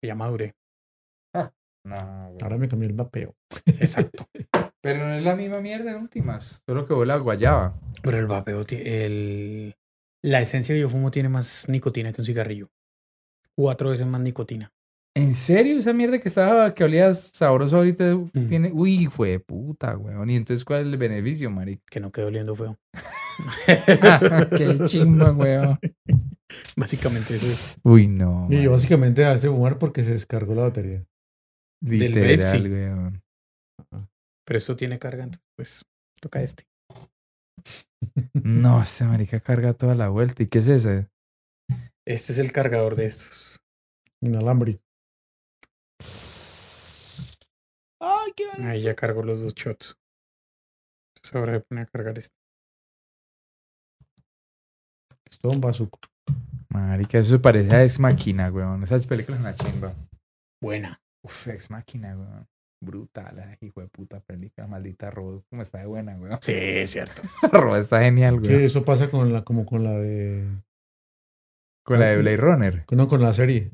[0.00, 0.54] Ya maduré.
[1.34, 2.38] No, güey.
[2.42, 3.34] Ahora me cambié el vapeo.
[3.66, 4.28] Exacto.
[4.80, 6.62] Pero no es la misma mierda en últimas.
[6.68, 7.76] Solo que vuela guayaba.
[8.00, 9.74] Pero el vapeo, el...
[10.22, 12.70] la esencia que yo fumo tiene más nicotina que un cigarrillo.
[13.56, 14.72] Cuatro veces más nicotina.
[15.16, 15.78] ¿En serio?
[15.78, 18.16] Esa mierda que estaba, que olía sabroso ahorita
[18.48, 18.70] tiene.
[18.72, 20.30] Uy, fue de puta, weón.
[20.30, 21.82] ¿Y entonces cuál es el beneficio, marica?
[21.90, 22.78] Que no quedó oliendo feo.
[24.56, 25.78] Qué chimba, weón.
[26.76, 27.78] Básicamente eso es.
[27.82, 28.46] Uy, no.
[28.48, 31.04] Y yo básicamente dejaste de fumar porque se descargó la batería.
[31.80, 32.68] del Literal, sí.
[32.68, 33.22] weón.
[34.44, 35.84] Pero esto tiene carga, entonces pues
[36.20, 36.64] toca este.
[38.32, 40.42] No, este marica carga toda la vuelta.
[40.42, 41.08] ¿Y qué es ese?
[42.06, 43.60] Este es el cargador de estos.
[44.20, 44.89] Inalámbrico.
[48.00, 49.96] Ay, qué Ahí ya cargo los dos shots.
[51.16, 52.34] Entonces ahora voy a poner a cargar este.
[55.30, 55.98] Es todo un bazuco.
[56.70, 58.82] Marica, eso parece a Ex Máquina, weón.
[58.82, 59.92] Esas películas en la chimba.
[60.62, 61.00] Buena.
[61.24, 62.46] Uf, Ex Máquina, weón.
[62.82, 65.42] Brutal, ay, hijo de puta película, maldita Rod.
[65.50, 66.38] Cómo está de buena, weón.
[66.40, 67.20] Sí, es cierto.
[67.52, 68.64] Rod está genial, Sí, weón.
[68.64, 70.46] eso pasa con la, como con la de.
[71.84, 72.84] Con la de Blade Runner.
[72.92, 73.70] No, con la serie.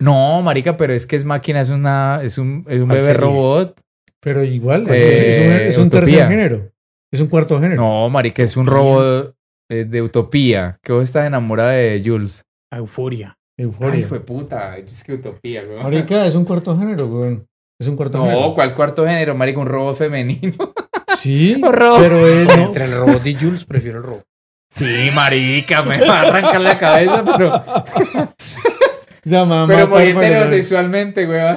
[0.00, 3.12] No, marica, pero es que es máquina, es una, es un, es un ¿Cuál bebé
[3.12, 3.20] serie?
[3.20, 3.80] robot.
[4.22, 6.70] Pero igual, Eh, es, un, es un tercer género.
[7.12, 7.82] Es un cuarto género.
[7.82, 9.34] No, marica, es un robot
[9.70, 10.78] eh, de utopía.
[10.82, 12.42] Que vos estás enamorada de Jules.
[12.72, 13.36] A Euforia.
[13.58, 14.06] Ay, Euforia.
[14.06, 14.76] fue puta.
[14.78, 15.82] Es que utopía, weón.
[15.82, 17.46] Marica, es un cuarto género, weón.
[17.80, 18.40] Es un cuarto género.
[18.48, 19.60] No, ¿cuál cuarto género, marica?
[19.60, 20.54] Un robot femenino.
[21.18, 22.00] Sí, Horror.
[22.00, 22.46] pero es.
[22.46, 24.22] no- Entre el robot y Jules prefiero el robot.
[24.70, 27.62] Sí, marica, me va a arrancar la cabeza, pero,
[29.24, 31.56] o sea, mamá, pero para- heterosexualmente, weón.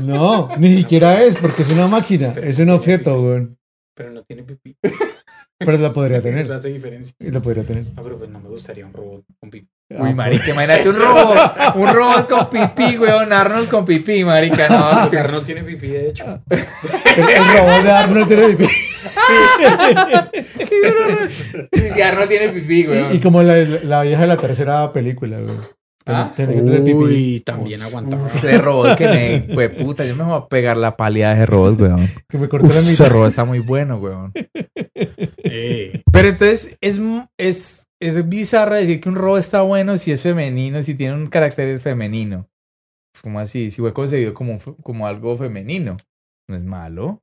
[0.00, 2.34] No, ni siquiera es, porque es una máquina.
[2.42, 3.58] Es un objeto, weón.
[3.94, 4.76] Pero no tiene pipí.
[5.58, 6.52] Pero la podría Eso tener.
[6.52, 7.14] hace diferencia.
[7.20, 7.84] La podría tener.
[7.94, 9.68] No, pero pues no me gustaría un robot con pipí.
[9.90, 15.08] Uy, marica, imagínate un robot, un robot con pipí, weón, Arnold con pipí, marica, no.
[15.08, 16.42] Pues Arnold tiene pipí, de hecho.
[16.48, 18.66] El, el robot de Arnold tiene pipí.
[21.92, 23.12] Si Arnold tiene pipí, weón.
[23.12, 25.60] Y, y como la, la vieja de la tercera película, weón.
[26.06, 26.34] Ah.
[26.94, 28.26] Uy, también aguantaba.
[28.26, 31.46] Ese robot que me fue puta, yo me voy a pegar la pálida de ese
[31.46, 32.08] robot, weón.
[32.28, 33.08] Que me cortó Uf, la ese mitad.
[33.10, 34.32] robot está muy bueno, weón.
[34.94, 37.00] Eh, Pero entonces es,
[37.38, 41.26] es, es bizarro decir que un robot está bueno si es femenino, si tiene un
[41.28, 42.48] carácter femenino.
[43.22, 45.96] Como así, si fue concebido como, como algo femenino.
[46.48, 47.22] No es malo.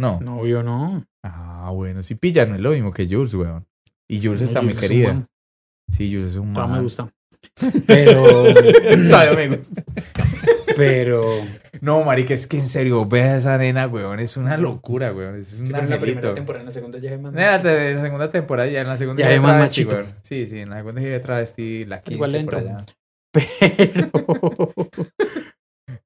[0.00, 0.20] No.
[0.20, 1.04] no, yo no.
[1.24, 3.66] Ah, bueno, si pilla, no es lo mismo que Jules, weón.
[4.08, 5.26] Y Jules No, está muy es querida.
[5.90, 7.12] Sí, Jules es un Todavía me gusta.
[7.86, 8.24] Pero,
[9.10, 9.82] Todavía me gusta.
[10.76, 11.24] pero.
[11.80, 14.20] No, marica, es que en serio, ve a esa nena, weón.
[14.20, 15.36] Es una locura, weón.
[15.38, 17.32] Es un pero en la primera temporada, en la segunda ya es más.
[17.34, 19.52] En la, en la segunda temporada, ya en la segunda Ya ya hay es más
[19.56, 19.96] travesti, machito.
[20.02, 20.14] weón.
[20.22, 22.84] Sí, sí, en la segunda ya es travesti, la 15 Igual por allá.
[23.32, 24.10] Pero.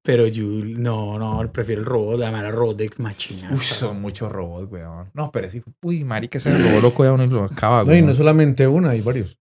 [0.01, 3.49] Pero Jules, no, no, prefiero el robot, además el robot de Machina.
[3.51, 5.09] Uy, son muchos robots, weón.
[5.13, 8.07] No, pero sí, uy, marica, ese robot loco ya uno lo acaba, No, y weón.
[8.07, 9.37] no solamente una, hay varios.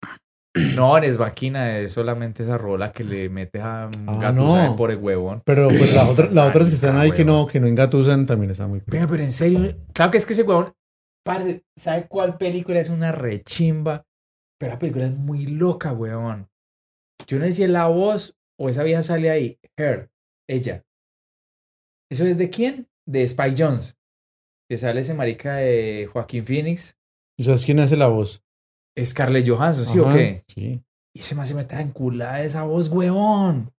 [0.76, 4.76] No, es máquina, es solamente esa rola que le metes a un Ah, no.
[4.76, 5.42] por el huevón.
[5.46, 8.52] Pero pues las otras las otras que están ahí que no, que no engatusan también
[8.52, 10.74] están muy Pero, pero en serio, claro que es que ese huevón,
[11.24, 14.06] parce, ¿sabe cuál película es una rechimba?
[14.60, 16.48] Pero la película es muy loca, weón.
[17.28, 19.60] Yo no sé si es la voz o esa vieja sale ahí.
[19.78, 20.10] Her,
[20.50, 20.84] ella.
[22.12, 22.88] ¿Eso es de quién?
[23.06, 23.98] De Spike Jones.
[24.70, 26.98] Que sale ese marica de Joaquín Phoenix.
[27.38, 28.44] ¿Y sabes quién hace la voz?
[29.06, 30.44] Scarlett Johansson, ¿sí o qué?
[30.48, 30.82] Sí.
[31.16, 33.72] Y se me hace meter enculada esa voz, weón.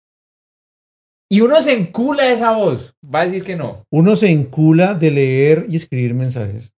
[1.30, 2.94] Y uno se encula de esa voz.
[3.04, 3.84] Va a decir que no.
[3.92, 6.72] Uno se encula de leer y escribir mensajes.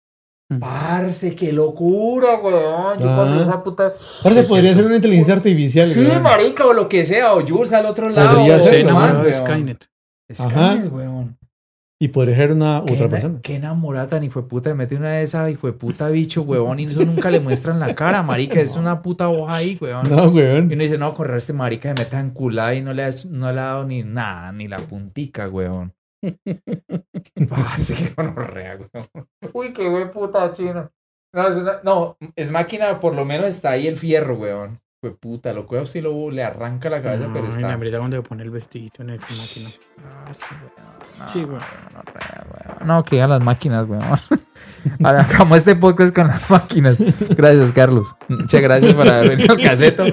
[0.59, 2.99] Parce, qué locura, weón.
[2.99, 3.15] Yo Ah.
[3.15, 3.93] cuando esa puta.
[3.95, 5.89] Se podría ser una inteligencia artificial.
[5.91, 6.23] Sí, weón.
[6.23, 8.37] marica, o lo que sea, o Jules al otro lado.
[8.37, 8.95] Podría o ser, Se ¿no?
[8.95, 9.33] man, weón.
[9.33, 9.85] Skynet.
[10.33, 11.37] Skynet, weón.
[12.01, 13.39] Y podría ser una Qué otra persona.
[13.41, 14.73] Qué enamorada tan hijo de puta.
[14.73, 16.79] Mete una de esas hijo de puta bicho, weón.
[16.79, 18.61] Y eso nunca le muestran la cara, marica.
[18.61, 20.09] Es una puta hoja ahí, weón.
[20.09, 20.71] No, weón.
[20.71, 23.51] Y uno dice, no, correr este marica se mete enculada y no le, ha, no
[23.51, 25.93] le ha dado ni nada, ni la puntica, weón.
[27.49, 29.27] Parce, qué gonorrea, weón.
[29.53, 30.89] Uy, qué puta chino.
[31.35, 34.79] No, es una- no, es máquina, por lo menos está ahí el fierro, weón.
[35.01, 37.61] Fue puta, lo cual sí lo, le arranca la cabeza, pero No, está.
[37.61, 39.69] en la le pone el vestidito en el máquina.
[40.03, 40.71] Ah, sí, weón.
[41.19, 41.61] No, Sí, weón.
[41.61, 42.87] weón.
[42.87, 44.03] No, que digan las máquinas, weón.
[45.03, 46.97] Ahora acabamos este podcast con las máquinas.
[47.29, 48.13] Gracias, Carlos.
[48.27, 50.03] Muchas gracias por haber venido al caseto,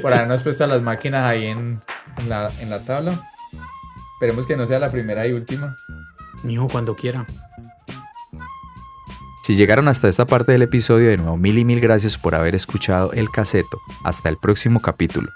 [0.00, 1.80] por habernos puesto las máquinas ahí en,
[2.16, 3.20] en la, en la tabla.
[4.14, 5.76] Esperemos que no sea la primera y última.
[6.44, 7.26] Mijo, cuando quiera.
[9.46, 12.56] Si llegaron hasta esta parte del episodio, de nuevo mil y mil gracias por haber
[12.56, 13.80] escuchado el caseto.
[14.02, 15.30] Hasta el próximo capítulo.